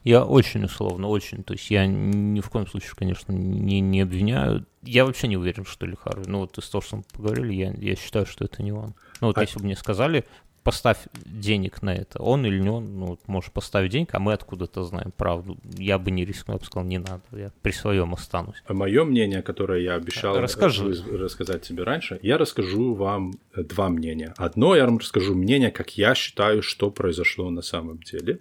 Я 0.04 0.24
очень 0.24 0.64
условно, 0.64 1.08
очень. 1.08 1.44
То 1.44 1.54
есть 1.54 1.70
я 1.70 1.86
ни 1.86 2.40
в 2.40 2.50
коем 2.50 2.66
случае, 2.66 2.92
конечно, 2.96 3.32
не, 3.32 3.80
не 3.80 4.00
обвиняю. 4.00 4.66
Я 4.82 5.04
вообще 5.04 5.28
не 5.28 5.36
уверен, 5.36 5.64
что 5.64 5.86
ли 5.86 5.94
Харви. 5.94 6.24
Ну 6.26 6.40
вот 6.40 6.58
из 6.58 6.68
того, 6.68 6.82
что 6.82 6.96
мы 6.96 7.04
поговорили, 7.12 7.54
я, 7.54 7.72
я 7.78 7.96
считаю, 7.96 8.26
что 8.26 8.44
это 8.44 8.62
не 8.62 8.72
он. 8.72 8.94
Ну 9.20 9.28
вот 9.28 9.38
а... 9.38 9.42
если 9.42 9.58
бы 9.58 9.64
мне 9.66 9.76
сказали, 9.76 10.24
поставь 10.62 10.98
денег 11.24 11.82
на 11.82 11.94
это, 11.94 12.22
он 12.22 12.46
или 12.46 12.58
не 12.58 12.68
он, 12.68 12.98
ну, 12.98 13.06
вот 13.06 13.20
можешь 13.26 13.50
поставить 13.50 13.92
денег, 13.92 14.14
а 14.14 14.18
мы 14.18 14.32
откуда-то 14.32 14.84
знаем 14.84 15.12
правду. 15.16 15.56
Я 15.76 15.98
бы 15.98 16.10
не 16.10 16.24
рискнул, 16.24 16.56
я 16.56 16.58
бы 16.58 16.64
сказал, 16.64 16.86
не 16.86 16.98
надо, 16.98 17.22
я 17.32 17.52
при 17.62 17.72
своем 17.72 18.14
останусь. 18.14 18.62
А 18.66 18.74
мое 18.74 19.04
мнение, 19.04 19.42
которое 19.42 19.82
я 19.82 19.94
обещал 19.94 20.38
Расскажи. 20.38 20.94
рассказать 21.12 21.62
тебе 21.62 21.82
раньше, 21.82 22.18
я 22.22 22.38
расскажу 22.38 22.94
вам 22.94 23.34
э, 23.54 23.62
два 23.62 23.88
мнения. 23.88 24.34
Одно 24.36 24.76
я 24.76 24.84
вам 24.84 24.98
расскажу 24.98 25.34
мнение, 25.34 25.70
как 25.70 25.96
я 25.96 26.14
считаю, 26.14 26.62
что 26.62 26.90
произошло 26.90 27.50
на 27.50 27.62
самом 27.62 27.98
деле. 27.98 28.40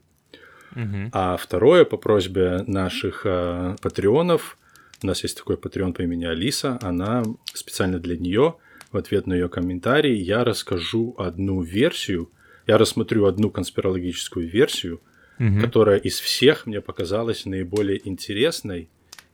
А 1.11 1.37
второе, 1.37 1.85
по 1.85 1.97
просьбе 1.97 2.63
наших 2.67 3.25
э, 3.25 3.75
патреонов, 3.81 4.57
у 5.03 5.07
нас 5.07 5.23
есть 5.23 5.37
такой 5.37 5.57
патреон 5.57 5.93
по 5.93 6.01
имени 6.01 6.25
Алиса, 6.25 6.77
она 6.81 7.23
специально 7.53 7.99
для 7.99 8.17
нее, 8.17 8.55
в 8.91 8.97
ответ 8.97 9.27
на 9.27 9.33
ее 9.33 9.49
комментарий, 9.49 10.15
я 10.15 10.43
расскажу 10.43 11.15
одну 11.17 11.61
версию, 11.61 12.29
я 12.67 12.77
рассмотрю 12.77 13.25
одну 13.25 13.49
конспирологическую 13.49 14.47
версию, 14.47 15.01
угу. 15.39 15.59
которая 15.61 15.97
из 15.97 16.19
всех 16.19 16.65
мне 16.65 16.81
показалась 16.81 17.45
наиболее 17.45 18.07
интересной 18.07 18.89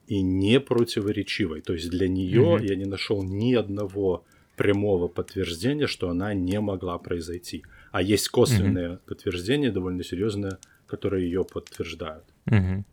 и 0.07 0.21
не 0.21 0.59
противоречивой. 0.59 1.61
То 1.61 1.73
есть 1.73 1.89
для 1.89 2.07
нее 2.07 2.55
угу. 2.55 2.63
я 2.63 2.75
не 2.75 2.85
нашел 2.85 3.23
ни 3.23 3.53
одного 3.53 4.23
прямого 4.55 5.07
подтверждения, 5.07 5.87
что 5.87 6.09
она 6.09 6.33
не 6.33 6.59
могла 6.59 6.97
произойти. 6.97 7.63
А 7.91 8.01
есть 8.01 8.29
косвенное 8.29 8.93
угу. 8.93 8.99
подтверждение, 9.05 9.71
довольно 9.71 10.03
серьезное, 10.03 10.59
которые 10.87 11.25
ее 11.25 11.43
подтверждают. 11.43 12.23
Угу. 12.49 12.83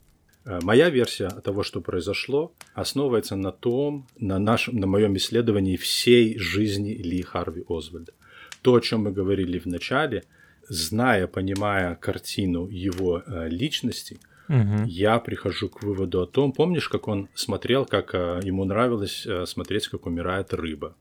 Моя 0.63 0.91
версия 0.91 1.29
того, 1.29 1.63
что 1.63 1.81
произошло, 1.81 2.53
основывается 2.75 3.35
на 3.35 3.51
том, 3.51 4.07
на, 4.19 4.39
нашем, 4.39 4.77
на 4.77 4.87
моем 4.87 5.17
исследовании 5.17 5.77
всей 5.77 6.39
жизни 6.39 6.91
Ли 6.91 7.23
Харви 7.23 7.65
Озвальда. 7.69 8.13
То, 8.61 8.75
о 8.75 8.81
чем 8.81 9.05
мы 9.05 9.13
говорили 9.13 9.59
в 9.59 9.67
начале, 9.67 10.25
зная, 10.69 11.27
понимая 11.27 11.95
картину 11.95 12.69
его 12.69 13.23
э, 13.27 13.49
личности, 13.49 14.19
угу. 14.49 14.85
я 14.87 15.19
прихожу 15.19 15.71
к 15.71 15.83
выводу 15.83 16.21
о 16.21 16.27
том, 16.27 16.53
помнишь, 16.53 16.91
как 16.91 17.09
он 17.09 17.29
смотрел, 17.35 17.87
как 17.87 18.15
э, 18.15 18.41
ему 18.43 18.65
нравилось 18.65 19.27
смотреть, 19.47 19.89
как 19.89 20.05
умирает 20.05 20.53
рыба. 20.53 20.95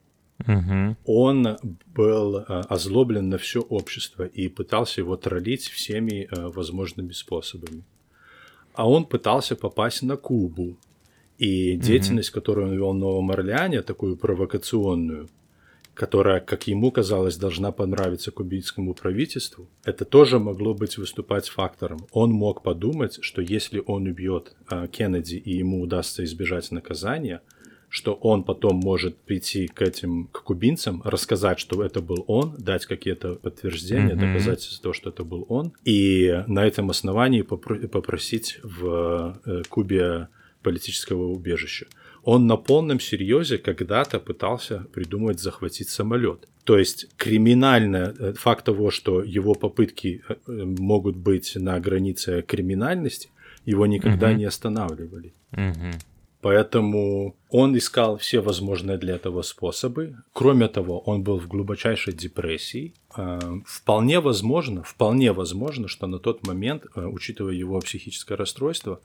Угу. 0.48 0.95
Он 1.06 1.57
был 1.95 2.38
э, 2.38 2.44
озлоблен 2.70 3.30
на 3.30 3.38
все 3.38 3.61
общество 3.61 4.24
и 4.24 4.49
пытался 4.49 5.02
его 5.02 5.15
троллить 5.15 5.68
всеми 5.68 6.28
э, 6.30 6.48
возможными 6.48 7.11
способами. 7.11 7.84
А 8.74 8.90
он 8.90 9.06
пытался 9.06 9.56
попасть 9.56 10.02
на 10.03 10.18
Кубу. 10.18 10.76
И 11.38 11.76
деятельность, 11.76 12.30
угу. 12.30 12.36
которую 12.36 12.68
он 12.68 12.74
вел 12.74 12.91
в 12.91 12.95
Новом 12.95 13.32
Орлеане, 13.32 13.82
такую 13.82 14.18
провокационную, 14.18 15.30
которая, 15.94 16.40
как 16.40 16.68
ему 16.68 16.91
казалось, 16.91 17.38
должна 17.38 17.72
понравиться 17.72 18.32
кубинскому 18.32 18.94
правительству, 18.94 19.68
это 19.84 20.06
тоже 20.06 20.40
могло 20.40 20.74
быть 20.74 20.98
выступать 20.98 21.49
фактором. 21.49 22.06
Он 22.11 22.32
мог 22.32 22.64
подумать, 22.64 23.20
что 23.22 23.41
если 23.41 23.82
он 23.86 24.07
убьет 24.07 24.56
э, 24.70 24.88
Кеннеди 24.88 25.36
и 25.36 25.57
ему 25.57 25.82
удастся 25.82 26.24
избежать 26.24 26.72
наказания– 26.72 27.41
что 27.94 28.15
он 28.15 28.44
потом 28.44 28.78
может 28.78 29.18
прийти 29.18 29.68
к 29.68 29.84
этим, 29.84 30.28
к 30.32 30.41
кубинцам, 30.41 31.03
рассказать, 31.06 31.60
что 31.60 31.84
это 31.84 32.02
был 32.02 32.26
он, 32.26 32.56
дать 32.57 32.88
какие-то 32.88 33.36
подтверждения, 33.36 34.15
mm-hmm. 34.15 34.34
доказательства 34.34 34.82
того, 34.82 34.94
что 34.94 35.11
это 35.11 35.24
был 35.24 35.45
он, 35.48 35.74
и 35.86 36.44
на 36.48 36.65
этом 36.65 36.90
основании 36.90 37.44
попро- 37.44 37.88
попросить 37.88 38.60
в 38.64 39.40
э, 39.45 39.61
Кубе 39.70 40.30
политического 40.64 41.28
убежища. 41.28 41.86
Он 42.24 42.48
на 42.48 42.57
полном 42.57 42.99
серьезе 42.99 43.60
когда-то 43.60 44.20
пытался 44.20 44.88
придумать 44.91 45.40
захватить 45.40 45.90
самолет. 45.90 46.48
То 46.64 46.80
есть 46.80 47.15
криминальный 47.18 48.11
э, 48.18 48.34
факт 48.34 48.65
того, 48.65 48.90
что 48.90 49.22
его 49.22 49.53
попытки 49.53 50.24
э, 50.28 50.36
могут 50.48 51.15
быть 51.15 51.56
на 51.56 51.80
границе 51.80 52.41
криминальности, 52.41 53.30
его 53.65 53.86
никогда 53.86 54.32
mm-hmm. 54.32 54.38
не 54.38 54.45
останавливали. 54.45 55.34
Mm-hmm. 55.52 55.94
Поэтому 56.44 57.38
он 57.49 57.78
искал 57.78 58.18
все 58.18 58.41
возможные 58.41 58.98
для 58.98 59.15
этого 59.15 59.44
способы. 59.44 60.18
Кроме 60.34 60.68
того, 60.68 60.99
он 60.99 61.24
был 61.24 61.40
в 61.40 61.48
глубочайшей 61.48 62.11
депрессии. 62.14 62.94
А, 63.15 63.40
вполне 63.65 64.20
возможно, 64.20 64.84
вполне 64.84 65.32
возможно, 65.32 65.88
что 65.88 66.06
на 66.06 66.20
тот 66.20 66.45
момент, 66.45 66.86
а, 66.95 67.07
учитывая 67.07 67.53
его 67.53 67.80
психическое 67.80 68.36
расстройство, 68.36 68.99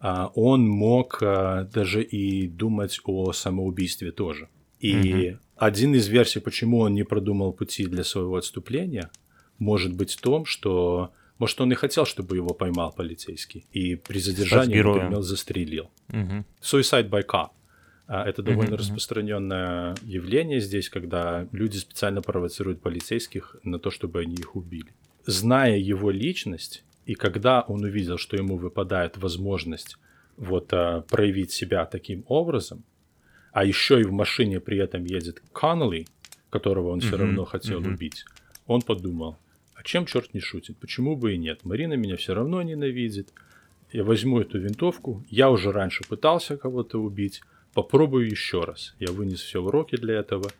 а, 0.00 0.32
он 0.34 0.68
мог 0.68 1.18
даже 1.20 2.02
и 2.02 2.46
думать 2.46 3.00
о 3.04 3.32
самоубийстве 3.32 4.12
тоже. 4.12 4.48
И 4.78 5.30
угу. 5.30 5.38
один 5.56 5.94
из 5.94 6.08
версий, 6.08 6.40
почему 6.40 6.80
он 6.80 6.92
не 6.92 7.04
продумал 7.04 7.54
пути 7.54 7.86
для 7.86 8.04
своего 8.04 8.36
отступления, 8.36 9.10
может 9.58 9.94
быть 9.94 10.12
в 10.12 10.20
том, 10.20 10.44
что 10.44 11.12
может, 11.42 11.60
он 11.60 11.72
и 11.72 11.74
хотел, 11.74 12.04
чтобы 12.04 12.36
его 12.36 12.54
поймал 12.54 12.92
полицейский. 12.92 13.66
И 13.72 13.96
при 13.96 14.20
задержании, 14.20 14.80
например, 14.80 15.22
застрелил. 15.22 15.90
Угу. 16.08 16.44
Suicide 16.60 17.10
by 17.10 17.26
cop. 17.26 17.48
А, 18.06 18.24
это 18.28 18.42
довольно 18.42 18.74
uh 18.74 18.78
распространенное 18.78 19.96
явление 20.02 20.60
здесь, 20.60 20.88
когда 20.88 21.48
люди 21.50 21.78
специально 21.78 22.22
провоцируют 22.22 22.80
полицейских 22.80 23.56
на 23.64 23.80
то, 23.80 23.90
чтобы 23.90 24.20
они 24.20 24.34
их 24.34 24.54
убили. 24.54 24.94
Зная 25.26 25.78
его 25.78 26.12
личность, 26.12 26.84
и 27.06 27.14
когда 27.14 27.62
он 27.62 27.82
увидел, 27.82 28.18
что 28.18 28.36
ему 28.36 28.56
выпадает 28.56 29.18
возможность 29.18 29.96
вот 30.36 30.72
а, 30.72 31.00
проявить 31.00 31.50
себя 31.50 31.86
таким 31.86 32.24
образом, 32.28 32.84
а 33.52 33.64
еще 33.64 34.00
и 34.00 34.04
в 34.04 34.12
машине 34.12 34.60
при 34.60 34.78
этом 34.78 35.04
едет 35.06 35.42
Коннелли, 35.52 36.06
которого 36.50 36.90
он 36.90 37.00
все 37.00 37.16
равно 37.16 37.44
хотел 37.44 37.80
убить, 37.80 38.24
он 38.66 38.80
подумал, 38.82 39.38
а 39.82 39.84
чем 39.84 40.06
черт 40.06 40.32
не 40.32 40.38
шутит? 40.38 40.78
Почему 40.78 41.16
бы 41.16 41.34
и 41.34 41.36
нет? 41.36 41.64
Марина 41.64 41.94
меня 41.94 42.16
все 42.16 42.34
равно 42.34 42.62
ненавидит. 42.62 43.32
Я 43.90 44.04
возьму 44.04 44.40
эту 44.40 44.60
винтовку. 44.60 45.24
Я 45.28 45.50
уже 45.50 45.72
раньше 45.72 46.04
пытался 46.08 46.56
кого-то 46.56 46.98
убить. 46.98 47.42
Попробую 47.74 48.30
еще 48.30 48.60
раз. 48.60 48.94
Я 49.00 49.10
вынес 49.10 49.40
все 49.40 49.60
уроки 49.60 49.96
для 49.96 50.14
этого. 50.14 50.52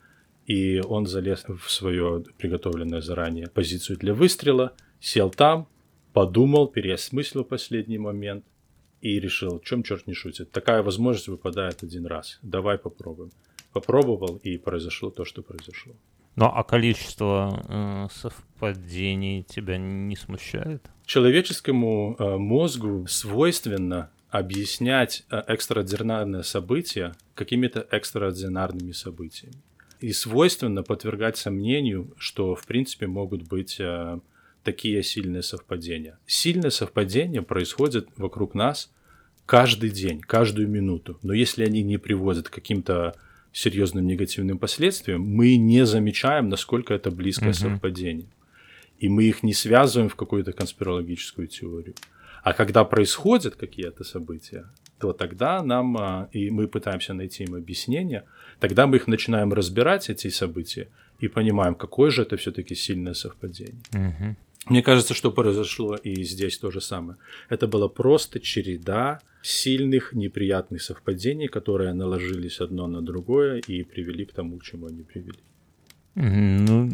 И 0.49 0.81
он 0.81 1.07
залез 1.07 1.45
в 1.45 1.71
свою 1.71 2.25
приготовленную 2.37 3.01
заранее 3.01 3.47
позицию 3.47 3.97
для 3.97 4.13
выстрела, 4.13 4.73
сел 4.99 5.31
там, 5.31 5.69
подумал, 6.13 6.67
переосмыслил 6.67 7.45
последний 7.45 7.99
момент 7.99 8.45
и 9.03 9.21
решил, 9.21 9.61
чем 9.61 9.85
черт 9.85 10.09
не 10.09 10.15
шутит. 10.15 10.51
Такая 10.51 10.83
возможность 10.83 11.29
выпадает 11.29 11.85
один 11.85 12.07
раз. 12.07 12.41
Давай 12.43 12.77
попробуем. 12.77 13.31
Попробовал, 13.73 14.41
и 14.43 14.59
произошло 14.59 15.11
то, 15.11 15.25
что 15.25 15.43
произошло. 15.43 15.95
Ну 16.35 16.47
а 16.47 16.65
количество 16.65 17.63
э, 17.69 18.09
совпадений 18.13 19.43
тебя 19.43 19.77
не 19.77 20.17
смущает? 20.17 20.89
Человеческому 21.05 22.17
э, 22.19 22.37
мозгу 22.37 23.07
свойственно 23.07 24.11
объяснять 24.31 25.25
э, 25.31 25.43
экстраординарные 25.47 26.43
события 26.43 27.15
какими-то 27.35 27.87
экстраординарными 27.91 28.93
событиями. 28.93 29.57
И 30.01 30.13
свойственно 30.13 30.83
подвергать 30.83 31.37
сомнению, 31.37 32.13
что 32.17 32.55
в 32.55 32.67
принципе 32.67 33.07
могут 33.07 33.43
быть 33.43 33.79
э, 33.79 34.19
такие 34.65 35.03
сильные 35.03 35.43
совпадения. 35.43 36.19
Сильные 36.27 36.71
совпадения 36.71 37.43
происходят 37.43 38.09
вокруг 38.17 38.55
нас 38.55 38.91
каждый 39.45 39.91
день, 39.91 40.21
каждую 40.21 40.69
минуту. 40.69 41.19
Но 41.23 41.35
если 41.35 41.65
они 41.65 41.83
не 41.83 41.99
приводят 41.99 42.49
к 42.49 42.55
каким-то 42.55 43.15
серьезным 43.53 44.07
негативным 44.07 44.59
последствиям, 44.59 45.23
мы 45.23 45.57
не 45.57 45.87
замечаем, 45.87 46.49
насколько 46.49 46.95
это 46.95 47.11
близкое 47.11 47.51
uh-huh. 47.51 47.75
совпадение. 47.75 48.29
И 48.99 49.09
мы 49.09 49.25
их 49.25 49.43
не 49.43 49.53
связываем 49.53 50.09
в 50.09 50.15
какую-то 50.15 50.53
конспирологическую 50.53 51.49
теорию. 51.49 51.95
А 52.43 52.53
когда 52.53 52.85
происходят 52.85 53.57
какие-то 53.57 54.05
события, 54.05 54.65
то 54.99 55.13
тогда 55.13 55.63
нам, 55.63 55.97
а, 55.97 56.29
и 56.33 56.51
мы 56.51 56.67
пытаемся 56.67 57.15
найти 57.15 57.45
им 57.45 57.55
объяснение, 57.55 58.25
тогда 58.61 58.87
мы 58.87 58.97
их 58.97 59.07
начинаем 59.07 59.53
разбирать, 59.53 60.11
эти 60.11 60.29
события, 60.29 60.89
и 61.21 61.29
понимаем, 61.29 61.75
какое 61.75 62.11
же 62.11 62.23
это 62.23 62.37
все-таки 62.37 62.75
сильное 62.75 63.15
совпадение. 63.15 63.83
Uh-huh. 63.93 64.37
Мне 64.67 64.83
кажется, 64.83 65.15
что 65.15 65.33
произошло 65.33 65.97
и 65.97 66.23
здесь 66.23 66.59
то 66.59 66.71
же 66.71 66.81
самое. 66.81 67.19
Это 67.49 67.67
была 67.67 67.89
просто 67.89 68.41
череда 68.41 69.21
сильных 69.43 70.13
неприятных 70.13 70.83
совпадений, 70.83 71.49
которые 71.49 71.93
наложились 71.95 72.61
одно 72.61 72.87
на 72.87 73.03
другое 73.03 73.61
и 73.69 73.83
привели 73.83 74.25
к 74.25 74.33
тому, 74.33 74.59
к 74.59 74.63
чему 74.63 74.87
они 74.87 75.03
привели. 75.03 75.39
Ну, 76.15 76.89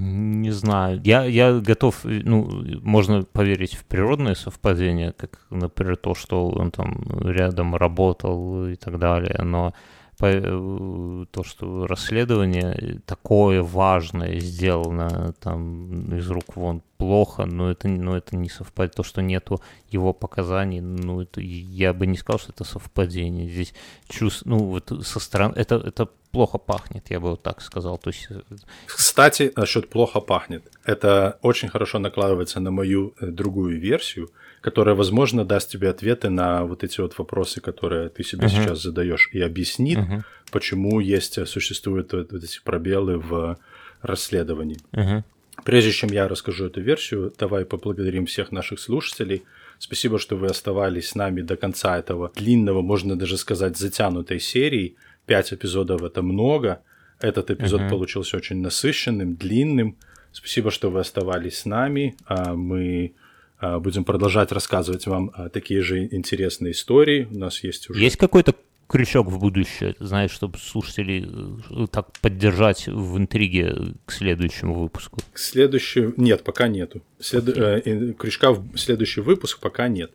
не 0.00 0.50
знаю. 0.50 1.00
Я, 1.04 1.24
я 1.24 1.60
готов, 1.60 2.04
ну, 2.04 2.64
можно 2.82 3.22
поверить 3.22 3.74
в 3.74 3.84
природные 3.84 4.34
совпадения, 4.34 5.12
как, 5.12 5.46
например, 5.50 5.96
то, 5.96 6.14
что 6.14 6.48
он 6.48 6.70
там 6.70 7.04
рядом 7.22 7.76
работал 7.76 8.66
и 8.66 8.74
так 8.74 8.98
далее, 8.98 9.40
но 9.44 9.72
то, 10.18 11.42
что 11.42 11.86
расследование 11.86 13.00
такое 13.06 13.62
важное 13.62 14.38
сделано 14.38 15.34
там 15.40 16.16
из 16.16 16.30
рук 16.30 16.56
вон 16.56 16.82
плохо, 16.96 17.44
но 17.46 17.70
это, 17.70 17.88
но 17.88 18.16
это 18.16 18.36
не 18.36 18.48
совпадает. 18.48 18.94
То, 18.94 19.02
что 19.02 19.22
нету 19.22 19.60
его 19.88 20.12
показаний, 20.12 20.80
ну, 20.80 21.20
это, 21.20 21.40
я 21.40 21.92
бы 21.92 22.06
не 22.06 22.16
сказал, 22.16 22.38
что 22.38 22.52
это 22.52 22.64
совпадение. 22.64 23.48
Здесь 23.48 23.74
чувств, 24.08 24.42
ну, 24.46 24.58
вот 24.58 24.92
со 25.04 25.20
стороны, 25.20 25.54
это, 25.56 25.76
это 25.76 26.08
плохо 26.34 26.58
пахнет, 26.58 27.10
я 27.10 27.20
бы 27.20 27.30
вот 27.30 27.42
так 27.42 27.62
сказал. 27.62 27.98
То 27.98 28.10
есть... 28.10 28.26
Э, 28.30 28.40
Кстати, 28.86 29.52
насчет 29.56 29.88
плохо 29.88 30.20
пахнет. 30.20 30.62
Это 30.84 31.38
очень 31.42 31.68
хорошо 31.68 31.98
накладывается 31.98 32.60
на 32.60 32.70
мою 32.70 33.14
э, 33.20 33.26
другую 33.26 33.80
версию– 33.80 34.28
которая, 34.64 34.94
возможно, 34.94 35.44
даст 35.44 35.70
тебе 35.70 35.90
ответы 35.90 36.30
на 36.30 36.64
вот 36.64 36.84
эти 36.84 37.02
вот 37.02 37.18
вопросы, 37.18 37.60
которые 37.60 38.08
ты 38.08 38.24
себе 38.24 38.46
uh-huh. 38.46 38.62
сейчас 38.62 38.82
задаешь, 38.82 39.28
и 39.30 39.42
объяснит, 39.42 39.98
uh-huh. 39.98 40.22
почему 40.50 41.00
есть, 41.00 41.46
существуют 41.46 42.14
вот 42.14 42.32
эти 42.32 42.60
пробелы 42.64 43.18
в 43.18 43.58
расследовании. 44.00 44.78
Uh-huh. 44.92 45.22
Прежде 45.64 45.92
чем 45.92 46.08
я 46.12 46.28
расскажу 46.28 46.64
эту 46.64 46.80
версию, 46.80 47.30
давай 47.38 47.66
поблагодарим 47.66 48.24
всех 48.24 48.52
наших 48.52 48.80
слушателей. 48.80 49.42
Спасибо, 49.78 50.18
что 50.18 50.36
вы 50.36 50.46
оставались 50.46 51.10
с 51.10 51.14
нами 51.14 51.42
до 51.42 51.56
конца 51.56 51.98
этого 51.98 52.32
длинного, 52.34 52.80
можно 52.80 53.18
даже 53.18 53.36
сказать, 53.36 53.76
затянутой 53.76 54.40
серии. 54.40 54.96
Пять 55.26 55.52
эпизодов 55.52 56.02
это 56.02 56.22
много. 56.22 56.82
Этот 57.20 57.50
эпизод 57.50 57.82
uh-huh. 57.82 57.90
получился 57.90 58.36
очень 58.36 58.60
насыщенным, 58.60 59.36
длинным. 59.36 59.96
Спасибо, 60.32 60.70
что 60.70 60.90
вы 60.90 61.00
оставались 61.00 61.58
с 61.58 61.64
нами. 61.64 62.16
А 62.26 62.54
мы 62.54 63.14
а, 63.58 63.78
будем 63.78 64.04
продолжать 64.04 64.52
рассказывать 64.52 65.06
вам 65.06 65.30
а, 65.34 65.48
такие 65.48 65.80
же 65.80 66.06
интересные 66.06 66.72
истории. 66.72 67.28
У 67.30 67.38
нас 67.38 67.62
есть 67.64 67.88
уже... 67.88 68.00
Есть 68.00 68.16
какой-то 68.16 68.54
крючок 68.88 69.28
в 69.28 69.38
будущее, 69.38 69.94
знаешь, 69.98 70.30
чтобы 70.30 70.58
слушателей 70.58 71.26
э, 71.70 71.86
так 71.90 72.12
поддержать 72.20 72.86
в 72.86 73.16
интриге 73.16 73.94
к 74.04 74.12
следующему 74.12 74.74
выпуску? 74.74 75.20
К 75.32 75.38
следующему... 75.38 76.12
Нет, 76.16 76.44
пока 76.44 76.68
нету. 76.68 77.02
След... 77.18 77.48
Okay. 77.48 78.10
Э, 78.10 78.12
крючка 78.12 78.52
в 78.52 78.76
следующий 78.76 79.20
выпуск 79.20 79.60
пока 79.60 79.88
нет. 79.88 80.12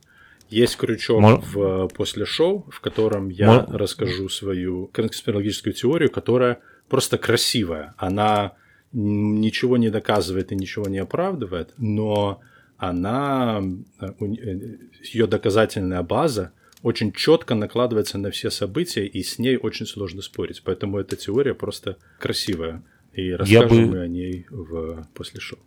Есть 0.49 0.77
крючок 0.77 1.21
Мож... 1.21 1.43
в 1.53 1.87
после 1.89 2.25
шоу, 2.25 2.65
в 2.71 2.81
котором 2.81 3.29
я 3.29 3.61
Мож... 3.61 3.65
расскажу 3.69 4.29
свою 4.29 4.87
конспирологическую 4.87 5.73
теорию, 5.73 6.09
которая 6.09 6.59
просто 6.87 7.17
красивая. 7.17 7.93
Она 7.97 8.53
ничего 8.91 9.77
не 9.77 9.89
доказывает 9.89 10.51
и 10.51 10.55
ничего 10.55 10.87
не 10.87 10.97
оправдывает, 10.97 11.73
но 11.77 12.41
она, 12.77 13.61
э, 13.99 14.07
э, 14.07 14.77
ее 15.13 15.27
доказательная 15.27 16.01
база 16.01 16.53
очень 16.81 17.11
четко 17.11 17.55
накладывается 17.55 18.17
на 18.17 18.31
все 18.31 18.49
события, 18.49 19.05
и 19.05 19.21
с 19.21 19.37
ней 19.37 19.57
очень 19.57 19.85
сложно 19.85 20.21
спорить. 20.21 20.61
Поэтому 20.63 20.97
эта 20.97 21.15
теория 21.15 21.53
просто 21.53 21.97
красивая. 22.19 22.83
И 23.13 23.31
расскажем 23.31 23.89
бы... 23.89 23.97
мы 23.97 23.99
о 23.99 24.07
ней 24.07 24.45
в 24.49 25.07
после 25.13 25.41
шоу. 25.41 25.59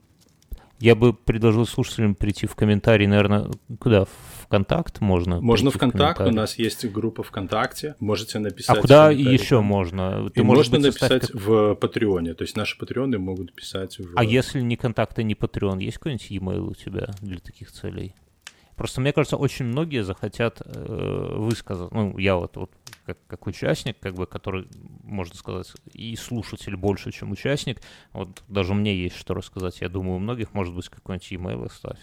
Я 0.82 0.96
бы 0.96 1.12
предложил 1.14 1.64
слушателям 1.64 2.16
прийти 2.16 2.48
в 2.48 2.56
комментарии, 2.56 3.06
наверное, 3.06 3.48
куда? 3.78 4.04
ВКонтакт 4.52 5.00
можно? 5.00 5.40
Можно 5.40 5.70
ВКонтакт, 5.70 6.20
у 6.20 6.30
нас 6.30 6.58
есть 6.58 6.84
группа 6.90 7.22
ВКонтакте, 7.22 7.94
можете 8.00 8.40
написать. 8.40 8.76
А 8.76 8.80
куда 8.80 9.10
еще 9.10 9.60
можно? 9.60 10.28
Ты, 10.30 10.40
И 10.40 10.42
можно 10.42 10.78
быть, 10.78 10.86
написать 10.88 11.28
как... 11.28 11.40
в 11.40 11.74
Патреоне, 11.76 12.34
то 12.34 12.42
есть 12.42 12.56
наши 12.56 12.76
патреоны 12.76 13.18
могут 13.18 13.54
писать 13.54 13.98
в... 13.98 14.14
А 14.16 14.24
если 14.24 14.60
ни 14.60 14.74
контакта, 14.74 15.22
ни 15.22 15.34
Патреон, 15.34 15.78
есть 15.78 15.98
какой-нибудь 15.98 16.30
e-mail 16.30 16.70
у 16.70 16.74
тебя 16.74 17.10
для 17.20 17.38
таких 17.38 17.70
целей? 17.70 18.14
Просто 18.82 19.00
мне 19.00 19.12
кажется, 19.12 19.36
очень 19.36 19.66
многие 19.66 20.02
захотят 20.02 20.60
э, 20.64 21.34
высказать, 21.36 21.92
ну, 21.92 22.18
я 22.18 22.34
вот, 22.34 22.56
вот 22.56 22.72
как, 23.06 23.16
как 23.28 23.46
участник, 23.46 23.96
как 24.00 24.14
бы, 24.14 24.26
который, 24.26 24.66
можно 25.04 25.36
сказать, 25.36 25.72
и 25.92 26.16
слушатель 26.16 26.74
больше, 26.74 27.12
чем 27.12 27.30
участник, 27.30 27.80
вот 28.12 28.42
даже 28.48 28.74
мне 28.74 28.92
есть 28.92 29.14
что 29.14 29.34
рассказать, 29.34 29.80
я 29.82 29.88
думаю, 29.88 30.16
у 30.16 30.18
многих, 30.18 30.52
может 30.52 30.74
быть, 30.74 30.88
какой-нибудь 30.88 31.30
e-mail 31.30 31.66
оставь. 31.66 32.00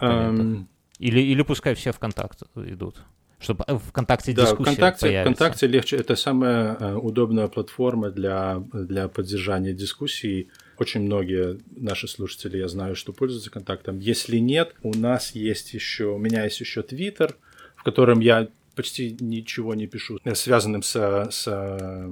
Um... 0.00 0.66
Или, 0.98 1.20
или 1.20 1.42
пускай 1.42 1.76
все 1.76 1.92
ВКонтакте 1.92 2.46
идут 2.56 3.00
чтобы 3.38 3.64
в 3.68 3.78
ВКонтакте 3.78 4.32
да, 4.32 4.42
дискуссия 4.42 4.72
ВКонтакте, 4.72 5.06
появится. 5.06 5.34
ВКонтакте 5.34 5.66
легче, 5.68 5.96
это 5.98 6.16
самая 6.16 6.76
э, 6.80 6.94
удобная 6.96 7.46
платформа 7.46 8.10
для, 8.10 8.60
для 8.72 9.06
поддержания 9.06 9.72
дискуссий 9.72 10.50
очень 10.78 11.02
многие 11.02 11.58
наши 11.76 12.08
слушатели, 12.08 12.58
я 12.58 12.68
знаю, 12.68 12.94
что 12.94 13.12
пользуются 13.12 13.50
контактом. 13.50 13.98
Если 13.98 14.38
нет, 14.38 14.74
у 14.82 14.96
нас 14.96 15.34
есть 15.34 15.74
еще, 15.74 16.06
у 16.06 16.18
меня 16.18 16.44
есть 16.44 16.60
еще 16.60 16.82
Твиттер, 16.82 17.36
в 17.76 17.82
котором 17.82 18.20
я 18.20 18.48
почти 18.74 19.16
ничего 19.18 19.74
не 19.74 19.86
пишу, 19.86 20.18
э, 20.24 20.34
связанным 20.34 20.82
с, 20.82 21.28
с 21.30 22.08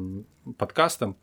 подкастом. 0.59 1.17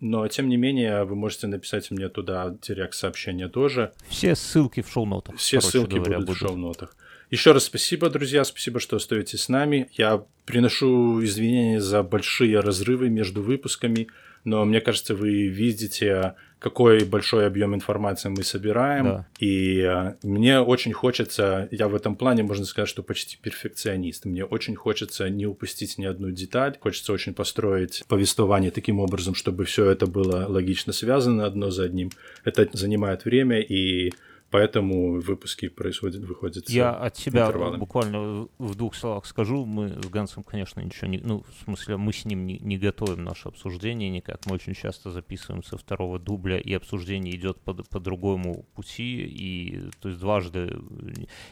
Но, 0.00 0.28
тем 0.28 0.48
не 0.48 0.56
менее, 0.56 1.02
вы 1.02 1.16
можете 1.16 1.48
написать 1.48 1.90
мне 1.90 2.08
туда 2.08 2.56
директ-сообщение 2.62 3.48
тоже. 3.48 3.92
Все 4.08 4.36
ссылки 4.36 4.80
в 4.80 4.88
шоу-нотах. 4.88 5.36
Все 5.36 5.60
ссылки 5.60 5.96
говоря, 5.96 6.18
будут, 6.18 6.26
будут 6.26 6.36
в 6.36 6.38
шоу-нотах. 6.38 6.96
Еще 7.30 7.52
раз 7.52 7.64
спасибо, 7.64 8.08
друзья, 8.08 8.44
спасибо, 8.44 8.78
что 8.78 8.96
остаетесь 8.96 9.42
с 9.42 9.48
нами. 9.48 9.90
Я 9.92 10.24
приношу 10.46 11.22
извинения 11.24 11.80
за 11.80 12.02
большие 12.04 12.60
разрывы 12.60 13.10
между 13.10 13.42
выпусками, 13.42 14.06
но 14.44 14.64
мне 14.64 14.80
кажется, 14.80 15.14
вы 15.14 15.48
видите 15.48 16.36
какой 16.58 17.04
большой 17.04 17.46
объем 17.46 17.74
информации 17.74 18.28
мы 18.28 18.42
собираем. 18.42 19.04
Да. 19.04 19.26
И 19.38 19.80
э, 19.80 20.14
мне 20.22 20.60
очень 20.60 20.92
хочется, 20.92 21.68
я 21.70 21.88
в 21.88 21.94
этом 21.94 22.16
плане, 22.16 22.42
можно 22.42 22.64
сказать, 22.64 22.88
что 22.88 23.02
почти 23.02 23.36
перфекционист. 23.40 24.24
Мне 24.24 24.44
очень 24.44 24.74
хочется 24.74 25.28
не 25.28 25.46
упустить 25.46 25.98
ни 25.98 26.04
одну 26.04 26.30
деталь. 26.30 26.76
Хочется 26.80 27.12
очень 27.12 27.34
построить 27.34 28.04
повествование 28.08 28.70
таким 28.70 28.98
образом, 28.98 29.34
чтобы 29.34 29.64
все 29.64 29.90
это 29.90 30.06
было 30.06 30.46
логично 30.48 30.92
связано 30.92 31.46
одно 31.46 31.70
за 31.70 31.84
одним. 31.84 32.10
Это 32.44 32.68
занимает 32.72 33.24
время 33.24 33.60
и 33.60 34.12
поэтому 34.50 35.20
выпуски 35.20 35.68
происходят, 35.68 36.22
выходят 36.24 36.68
Я 36.70 36.92
от 36.92 37.16
себя 37.16 37.50
буквально 37.76 38.48
в 38.58 38.74
двух 38.74 38.94
словах 38.94 39.26
скажу. 39.26 39.64
Мы 39.64 39.88
с 40.02 40.06
Гансом, 40.06 40.42
конечно, 40.42 40.80
ничего 40.80 41.08
не... 41.08 41.18
Ну, 41.18 41.44
в 41.48 41.64
смысле, 41.64 41.96
мы 41.96 42.12
с 42.12 42.24
ним 42.24 42.46
не, 42.46 42.58
не 42.58 42.78
готовим 42.78 43.24
наше 43.24 43.48
обсуждение 43.48 44.10
никак. 44.10 44.46
Мы 44.46 44.54
очень 44.54 44.74
часто 44.74 45.10
записываем 45.10 45.62
со 45.62 45.76
второго 45.76 46.18
дубля, 46.18 46.58
и 46.58 46.72
обсуждение 46.72 47.34
идет 47.36 47.60
по, 47.60 47.74
по 47.74 48.00
другому 48.00 48.64
пути, 48.74 49.24
и 49.24 49.90
то 50.00 50.08
есть 50.08 50.20
дважды. 50.20 50.78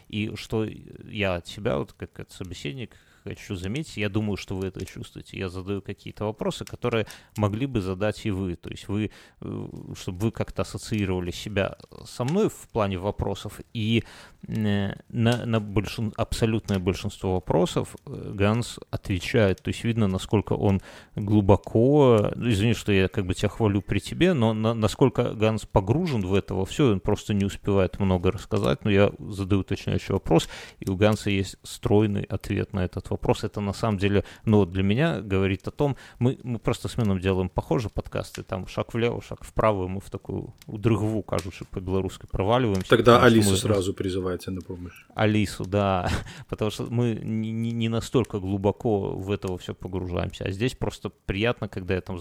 И 0.07 0.35
что 0.35 0.65
я 0.65 1.35
от 1.35 1.47
себя, 1.47 1.77
вот 1.77 1.93
как 1.93 2.19
от 2.19 2.31
собеседник, 2.31 2.95
хочу 3.27 3.55
заметить, 3.55 3.97
я 3.97 4.09
думаю, 4.09 4.37
что 4.37 4.55
вы 4.55 4.67
это 4.67 4.85
чувствуете. 4.85 5.37
Я 5.37 5.49
задаю 5.49 5.81
какие-то 5.81 6.25
вопросы, 6.25 6.65
которые 6.65 7.05
могли 7.37 7.65
бы 7.65 7.81
задать 7.81 8.25
и 8.25 8.31
вы. 8.31 8.55
То 8.55 8.69
есть 8.69 8.87
вы, 8.87 9.11
э, 9.41 9.67
чтобы 9.95 10.17
вы 10.19 10.31
как-то 10.31 10.61
ассоциировали 10.61 11.31
себя 11.31 11.77
со 12.05 12.23
мной 12.23 12.49
в 12.49 12.67
плане 12.71 12.97
вопросов, 12.97 13.59
и 13.73 14.03
э, 14.47 14.93
на, 15.09 15.45
на 15.45 15.59
большин, 15.59 16.13
абсолютное 16.17 16.79
большинство 16.79 17.33
вопросов 17.33 17.95
э, 18.05 18.31
Ганс 18.33 18.79
отвечает. 18.91 19.61
То 19.61 19.69
есть 19.69 19.83
видно, 19.83 20.07
насколько 20.07 20.53
он 20.53 20.81
глубоко, 21.15 22.31
ну, 22.35 22.49
извини, 22.49 22.73
что 22.73 22.91
я 22.91 23.07
как 23.07 23.25
бы 23.25 23.33
тебя 23.33 23.49
хвалю 23.49 23.81
при 23.81 23.99
тебе, 23.99 24.33
но 24.33 24.53
на, 24.53 24.73
насколько 24.73 25.33
Ганс 25.33 25.65
погружен 25.65 26.21
в 26.21 26.33
это 26.33 26.65
все, 26.65 26.91
он 26.91 26.99
просто 26.99 27.33
не 27.33 27.45
успевает 27.45 27.99
много 27.99 28.31
рассказать, 28.31 28.85
но 28.85 28.91
я 28.91 29.11
задаю 29.19 29.61
уточняющий 29.61 30.13
вопрос, 30.13 30.47
и 30.79 30.89
у 30.89 30.95
Ганса 30.95 31.29
есть 31.29 31.57
стройный 31.63 32.23
ответ 32.23 32.73
на 32.73 32.85
этот 32.85 33.09
вопрос 33.09 33.16
вопрос. 33.17 33.43
Это 33.43 33.61
на 33.61 33.73
самом 33.73 33.97
деле, 33.97 34.23
ну, 34.45 34.65
для 34.65 34.83
меня 34.83 35.21
говорит 35.21 35.67
о 35.67 35.71
том, 35.71 35.97
мы, 36.19 36.37
мы 36.43 36.59
просто 36.59 36.87
с 36.87 36.97
Меном 36.97 37.19
делаем 37.19 37.49
похожие 37.49 37.89
подкасты, 37.89 38.43
там 38.43 38.67
шаг 38.67 38.93
влево, 38.93 39.21
шаг 39.21 39.43
вправо, 39.43 39.85
и 39.85 39.87
мы 39.87 39.99
в 39.99 40.09
такую 40.09 40.53
удрыгву, 40.67 41.23
кажется, 41.23 41.65
по-белорусски 41.65 42.27
проваливаемся. 42.31 42.89
Тогда 42.89 43.23
Алису 43.23 43.51
мы... 43.51 43.57
сразу 43.57 43.93
призывайте 43.93 44.51
на 44.51 44.61
помощь. 44.61 45.05
Алису, 45.15 45.65
да, 45.65 46.09
потому 46.49 46.71
что 46.71 46.83
мы 46.83 47.19
не, 47.23 47.71
не 47.71 47.89
настолько 47.89 48.39
глубоко 48.39 49.15
в 49.17 49.31
это 49.31 49.57
все 49.57 49.73
погружаемся, 49.73 50.45
а 50.45 50.51
здесь 50.51 50.75
просто 50.75 51.09
приятно, 51.09 51.67
когда 51.67 51.95
я 51.95 52.01
там 52.01 52.17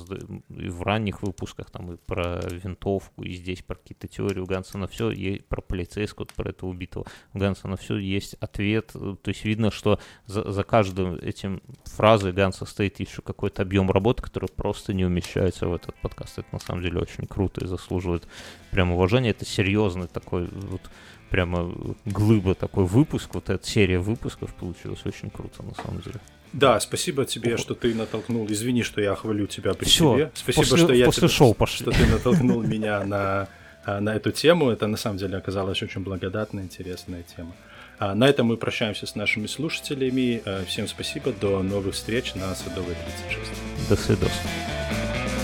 и 0.48 0.68
в 0.68 0.82
ранних 0.82 1.22
выпусках 1.22 1.70
там 1.70 1.92
и 1.92 1.96
про 1.96 2.40
винтовку, 2.50 3.22
и 3.22 3.34
здесь 3.34 3.62
про 3.62 3.76
какие-то 3.76 4.08
теории 4.08 4.40
у 4.40 4.46
Ганса 4.46 4.78
на 4.78 4.86
все, 4.86 5.10
и 5.10 5.40
про 5.40 5.60
полицейского, 5.60 6.26
про 6.34 6.50
этого 6.50 6.70
убитого 6.70 7.06
у 7.34 7.38
Ганса 7.38 7.68
на 7.68 7.76
все 7.76 7.96
есть 7.98 8.34
ответ, 8.40 8.92
то 8.92 9.28
есть 9.28 9.44
видно, 9.44 9.70
что 9.70 9.98
за, 10.26 10.50
за 10.50 10.64
каждым 10.64 10.85
каждым 10.86 11.16
этим 11.16 11.62
фразой 11.84 12.32
Ганса 12.32 12.64
стоит 12.64 13.00
еще 13.00 13.22
какой-то 13.22 13.62
объем 13.62 13.90
работы, 13.90 14.22
который 14.22 14.48
просто 14.48 14.94
не 14.94 15.04
умещается 15.04 15.66
в 15.66 15.74
этот 15.74 15.94
подкаст. 15.96 16.38
Это 16.38 16.48
на 16.52 16.60
самом 16.60 16.82
деле 16.82 17.00
очень 17.00 17.26
круто 17.26 17.64
и 17.64 17.68
заслуживает 17.68 18.22
прям 18.70 18.92
уважения. 18.92 19.30
Это 19.30 19.44
серьезный 19.44 20.06
такой 20.06 20.46
вот 20.46 20.82
прямо 21.30 21.74
глыба 22.04 22.54
такой 22.54 22.84
выпуск, 22.84 23.30
вот 23.34 23.50
эта 23.50 23.66
серия 23.66 23.98
выпусков 23.98 24.54
получилась 24.54 25.04
очень 25.04 25.30
круто 25.30 25.62
на 25.64 25.74
самом 25.74 26.00
деле. 26.02 26.20
Да, 26.52 26.78
спасибо 26.78 27.24
тебе, 27.24 27.56
О. 27.56 27.58
что 27.58 27.74
ты 27.74 27.92
натолкнул. 27.94 28.46
Извини, 28.48 28.82
что 28.82 29.00
я 29.00 29.14
хвалю 29.16 29.46
тебя 29.46 29.74
при 29.74 29.86
Всё, 29.86 30.14
себе. 30.14 30.30
Спасибо, 30.34 30.62
после, 30.62 30.78
что 30.78 30.92
я 30.92 31.06
после 31.06 31.28
тебя, 31.28 31.36
шоу 31.36 31.54
пошли. 31.54 31.82
что 31.82 31.90
ты 31.90 32.06
натолкнул 32.12 32.62
меня 32.62 33.04
на 33.04 33.48
на 33.86 34.16
эту 34.16 34.32
тему. 34.32 34.70
Это 34.70 34.86
на 34.88 34.96
самом 34.96 35.18
деле 35.18 35.36
оказалась 35.36 35.80
очень 35.82 36.02
благодатная, 36.02 36.64
интересная 36.64 37.22
тема. 37.22 37.52
А 37.98 38.14
на 38.14 38.28
этом 38.28 38.46
мы 38.48 38.56
прощаемся 38.56 39.06
с 39.06 39.14
нашими 39.14 39.46
слушателями. 39.46 40.42
Э, 40.44 40.64
всем 40.66 40.86
спасибо. 40.86 41.32
До 41.32 41.62
новых 41.62 41.94
встреч 41.94 42.34
на 42.34 42.54
Садовой 42.54 42.94
36. 43.28 43.88
До 43.88 43.96
свидания. 43.96 45.35